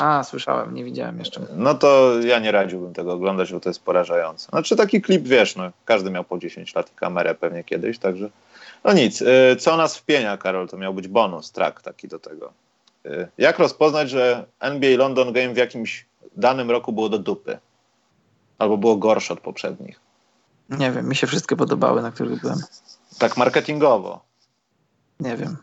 A, 0.01 0.23
słyszałem, 0.23 0.75
nie 0.75 0.83
widziałem 0.83 1.19
jeszcze. 1.19 1.41
No 1.55 1.73
to 1.73 2.19
ja 2.19 2.39
nie 2.39 2.51
radziłbym 2.51 2.93
tego 2.93 3.13
oglądać, 3.13 3.53
bo 3.53 3.59
to 3.59 3.69
jest 3.69 3.83
porażające. 3.83 4.49
Znaczy 4.49 4.75
taki 4.75 5.01
klip, 5.01 5.23
wiesz, 5.23 5.55
no, 5.55 5.71
każdy 5.85 6.11
miał 6.11 6.23
po 6.23 6.37
10 6.37 6.75
lat 6.75 6.91
i 6.91 6.95
kamerę 6.95 7.35
pewnie 7.35 7.63
kiedyś, 7.63 7.99
także 7.99 8.29
no 8.83 8.93
nic. 8.93 9.21
Y, 9.21 9.55
co 9.59 9.77
nas 9.77 9.97
wpienia, 9.97 10.37
Karol, 10.37 10.67
to 10.67 10.77
miał 10.77 10.93
być 10.93 11.07
bonus, 11.07 11.51
track 11.51 11.81
taki 11.81 12.07
do 12.07 12.19
tego. 12.19 12.53
Y, 13.05 13.27
jak 13.37 13.59
rozpoznać, 13.59 14.09
że 14.09 14.45
NBA 14.59 14.97
London 14.97 15.33
Game 15.33 15.53
w 15.53 15.57
jakimś 15.57 16.05
danym 16.37 16.71
roku 16.71 16.93
było 16.93 17.09
do 17.09 17.19
dupy? 17.19 17.59
Albo 18.57 18.77
było 18.77 18.97
gorsze 18.97 19.33
od 19.33 19.39
poprzednich? 19.39 19.99
Nie 20.69 20.91
wiem, 20.91 21.09
mi 21.09 21.15
się 21.15 21.27
wszystkie 21.27 21.55
podobały, 21.55 22.01
na 22.01 22.11
których 22.11 22.41
byłem. 22.41 22.59
Tak 23.19 23.37
marketingowo. 23.37 24.21
Nie 25.19 25.37
wiem. 25.37 25.57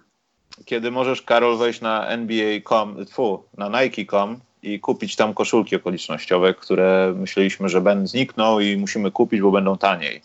Kiedy 0.64 0.90
możesz, 0.90 1.22
Karol, 1.22 1.58
wejść 1.58 1.80
na 1.80 2.06
NBA.com, 2.06 3.06
tfu, 3.06 3.42
na 3.56 3.82
Nike.com 3.82 4.40
i 4.62 4.80
kupić 4.80 5.16
tam 5.16 5.34
koszulki 5.34 5.76
okolicznościowe, 5.76 6.54
które 6.54 7.12
myśleliśmy, 7.16 7.68
że 7.68 7.80
będą 7.80 8.06
znikną 8.06 8.60
i 8.60 8.76
musimy 8.76 9.10
kupić, 9.10 9.40
bo 9.40 9.50
będą 9.50 9.78
taniej. 9.78 10.22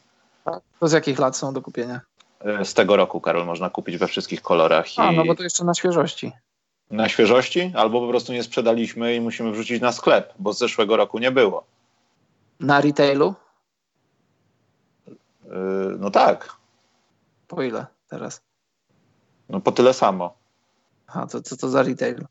To 0.80 0.88
z 0.88 0.92
jakich 0.92 1.20
lat 1.20 1.38
są 1.38 1.54
do 1.54 1.62
kupienia? 1.62 2.02
E, 2.40 2.66
z 2.66 2.74
tego 2.74 2.96
roku, 2.96 3.22
Karol, 3.22 3.46
można 3.46 3.70
kupić 3.70 3.98
we 3.98 4.08
wszystkich 4.08 4.42
kolorach. 4.42 4.86
A, 4.98 5.12
i... 5.12 5.16
no 5.16 5.26
bo 5.26 5.36
to 5.36 5.44
jeszcze 5.44 5.64
na 5.64 5.74
świeżości. 5.74 6.32
Na 6.92 7.10
świeżości? 7.10 7.72
Albo 7.76 8.02
po 8.02 8.08
prostu 8.08 8.34
nie 8.34 8.44
sprzedaliśmy 8.44 9.16
i 9.16 9.22
musimy 9.22 9.52
wrzucić 9.52 9.82
na 9.82 9.92
sklep, 9.92 10.34
bo 10.40 10.54
z 10.54 10.58
zeszłego 10.58 10.98
roku 10.98 11.20
nie 11.20 11.32
było. 11.32 11.64
Na 12.60 12.82
retailu? 12.82 13.34
Yy, 15.08 15.16
no 16.00 16.10
tak. 16.10 16.56
Po 17.48 17.64
ile 17.64 17.86
teraz? 18.10 18.42
No 19.54 19.62
po 19.62 19.72
tyle 19.72 19.94
samo. 19.94 20.34
A 21.08 21.28
to 21.28 21.42
co 21.42 21.58
to, 21.58 21.70
za 21.70 21.84
retail? 21.84 22.26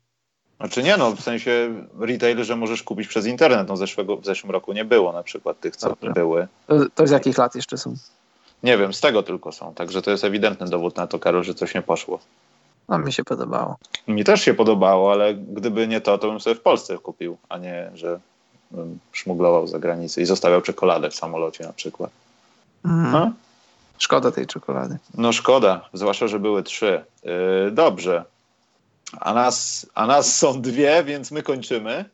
Znaczy 0.57 0.83
nie 0.83 0.97
no, 0.97 1.11
w 1.11 1.21
sensie 1.21 1.73
retail, 1.99 2.43
że 2.43 2.55
możesz 2.55 2.83
kupić 2.83 3.07
przez 3.07 3.25
internet. 3.25 3.67
No 3.67 3.77
zeszłego, 3.77 4.17
w 4.17 4.25
zeszłym 4.25 4.51
roku 4.51 4.73
nie 4.73 4.85
było 4.85 5.11
na 5.13 5.23
przykład 5.23 5.59
tych, 5.59 5.75
co 5.75 5.89
Dobra. 5.89 6.13
były. 6.13 6.47
To, 6.67 6.75
to 6.95 7.07
z 7.07 7.11
jakich 7.11 7.37
lat 7.37 7.55
jeszcze 7.55 7.77
są? 7.77 7.95
Nie 8.63 8.77
wiem, 8.77 8.93
z 8.93 9.01
tego 9.01 9.23
tylko 9.23 9.51
są. 9.51 9.73
Także 9.73 10.01
to 10.01 10.11
jest 10.11 10.23
ewidentny 10.23 10.69
dowód 10.69 10.97
na 10.97 11.07
to, 11.07 11.19
Karol, 11.19 11.43
że 11.43 11.53
coś 11.53 11.75
nie 11.75 11.81
poszło. 11.81 12.19
No 12.89 12.99
mi 12.99 13.13
się 13.13 13.23
podobało. 13.23 13.77
Mi 14.07 14.23
też 14.23 14.41
się 14.41 14.53
podobało, 14.53 15.11
ale 15.11 15.35
gdyby 15.35 15.87
nie 15.87 16.01
to, 16.01 16.17
to 16.17 16.29
bym 16.29 16.39
sobie 16.39 16.55
w 16.55 16.61
Polsce 16.61 16.97
kupił, 16.97 17.37
a 17.49 17.57
nie, 17.57 17.91
że 17.95 18.19
szmuglował 19.11 19.67
za 19.67 19.79
granicę 19.79 20.21
i 20.21 20.25
zostawiał 20.25 20.61
czekoladę 20.61 21.09
w 21.09 21.15
samolocie 21.15 21.63
na 21.63 21.73
przykład. 21.73 22.11
Mm. 22.85 23.33
Szkoda 23.97 24.31
tej 24.31 24.47
czekolady. 24.47 24.97
No 25.17 25.33
szkoda, 25.33 25.89
zwłaszcza, 25.93 26.27
że 26.27 26.39
były 26.39 26.63
trzy. 26.63 27.03
Yy, 27.23 27.71
dobrze. 27.71 28.25
A 29.19 29.33
nas, 29.33 29.85
a 29.95 30.07
nas 30.07 30.37
są 30.37 30.61
dwie, 30.61 31.03
więc 31.03 31.31
my 31.31 31.43
kończymy. 31.43 32.05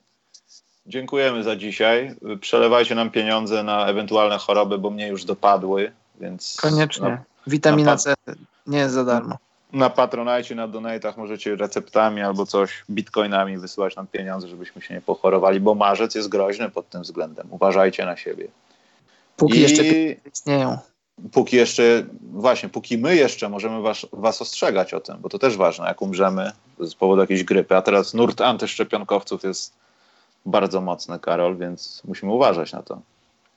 Dziękujemy 0.86 1.44
za 1.44 1.56
dzisiaj. 1.56 2.16
Przelewajcie 2.42 2.96
nam 2.96 3.12
pieniądze 3.12 3.64
na 3.64 3.88
ewentualne 3.88 4.38
choroby, 4.38 4.78
bo 4.78 4.90
mnie 4.90 5.08
już 5.08 5.26
dopadły, 5.26 5.92
więc... 6.20 6.58
Koniecznie. 6.62 7.10
Na, 7.10 7.24
Witamina 7.48 7.92
na 7.92 7.98
C 7.98 8.14
nie 8.68 8.78
jest 8.78 8.94
za 8.94 9.06
darmo. 9.06 9.38
Na 9.74 9.90
Patronajcie, 9.90 10.56
na 10.56 10.68
Donatach 10.68 11.18
możecie 11.18 11.56
receptami 11.56 12.22
albo 12.22 12.46
coś, 12.46 12.84
bitcoinami 12.90 13.58
wysyłać 13.58 13.96
nam 13.96 14.08
pieniądze, 14.08 14.48
żebyśmy 14.48 14.82
się 14.82 14.94
nie 14.94 15.02
pochorowali, 15.02 15.60
bo 15.60 15.76
marzec 15.76 16.16
jest 16.16 16.30
groźny 16.30 16.70
pod 16.70 16.90
tym 16.90 17.02
względem. 17.02 17.48
Uważajcie 17.50 18.06
na 18.06 18.18
siebie. 18.18 18.48
Póki 19.38 19.58
I... 19.58 19.62
jeszcze 19.62 19.84
istnieją 20.34 20.78
póki 21.32 21.56
jeszcze, 21.56 22.06
właśnie, 22.34 22.70
póki 22.70 22.98
my 22.98 23.16
jeszcze 23.16 23.50
możemy 23.50 23.82
was, 23.82 24.06
was 24.12 24.42
ostrzegać 24.42 24.94
o 24.94 25.00
tym, 25.00 25.18
bo 25.20 25.30
to 25.30 25.40
też 25.40 25.58
ważne, 25.58 25.88
jak 25.88 26.02
umrzemy 26.02 26.52
z 26.80 26.96
powodu 26.96 27.22
jakiejś 27.22 27.44
grypy, 27.44 27.76
a 27.76 27.82
teraz 27.82 28.14
nurt 28.14 28.42
antyszczepionkowców 28.42 29.44
jest 29.44 29.74
bardzo 30.46 30.82
mocny, 30.82 31.20
Karol, 31.20 31.58
więc 31.58 32.02
musimy 32.08 32.32
uważać 32.32 32.74
na 32.74 32.84
to. 32.84 33.02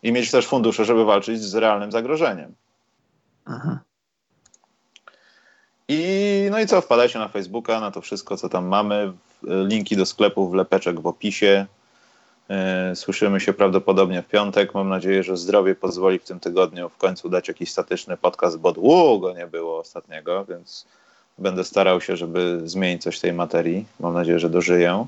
I 0.03 0.13
mieć 0.13 0.31
też 0.31 0.47
fundusze, 0.47 0.85
żeby 0.85 1.05
walczyć 1.05 1.41
z 1.41 1.55
realnym 1.55 1.93
zagrożeniem. 1.93 2.55
Aha. 3.45 3.79
I 5.89 6.49
no 6.51 6.61
i 6.61 6.67
co, 6.67 6.81
wpadajcie 6.81 7.19
na 7.19 7.29
Facebooka, 7.29 7.81
na 7.81 7.91
to 7.91 8.01
wszystko, 8.01 8.37
co 8.37 8.49
tam 8.49 8.67
mamy. 8.67 9.13
Linki 9.43 9.97
do 9.97 10.07
sklepów, 10.07 10.51
wlepeczek 10.51 11.01
w 11.01 11.07
opisie. 11.07 11.67
E, 12.51 12.97
słyszymy 12.97 13.41
się 13.41 13.53
prawdopodobnie 13.53 14.23
w 14.23 14.29
piątek. 14.29 14.75
Mam 14.75 14.89
nadzieję, 14.89 15.23
że 15.23 15.37
zdrowie 15.37 15.75
pozwoli 15.75 16.19
w 16.19 16.25
tym 16.25 16.41
tygodniu 16.41 16.89
w 16.89 16.97
końcu 16.97 17.29
dać 17.29 17.49
jakiś 17.49 17.71
statyczny 17.71 18.17
podcast, 18.17 18.59
bo 18.59 18.73
długo 18.73 19.33
nie 19.33 19.47
było 19.47 19.79
ostatniego, 19.79 20.45
więc 20.45 20.87
będę 21.39 21.65
starał 21.65 22.01
się, 22.01 22.17
żeby 22.17 22.61
zmienić 22.65 23.03
coś 23.03 23.19
w 23.19 23.21
tej 23.21 23.33
materii. 23.33 23.87
Mam 24.01 24.15
nadzieję, 24.15 24.39
że 24.39 24.51
dożyję 24.51 25.07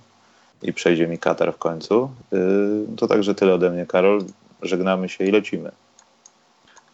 i 0.62 0.72
przejdzie 0.72 1.08
mi 1.08 1.18
katar 1.18 1.54
w 1.54 1.58
końcu. 1.58 2.10
E, 2.32 2.36
to 2.96 3.06
także 3.06 3.34
tyle 3.34 3.54
ode 3.54 3.70
mnie, 3.70 3.86
Karol. 3.86 4.24
Żegnamy 4.62 5.08
się 5.08 5.24
i 5.24 5.30
lecimy. 5.30 5.70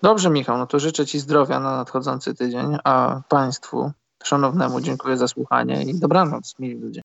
Dobrze, 0.02 0.30
Michał, 0.30 0.58
no 0.58 0.66
to 0.66 0.78
życzę 0.78 1.06
Ci 1.06 1.18
zdrowia 1.18 1.60
na 1.60 1.76
nadchodzący 1.76 2.34
tydzień, 2.34 2.76
a 2.84 3.20
Państwu 3.28 3.92
szanownemu 4.22 4.80
dziękuję 4.80 5.16
za 5.16 5.28
słuchanie 5.28 5.82
i 5.82 5.94
dobranoc, 5.94 6.54
mili 6.58 6.74
ludzie. 6.74 7.00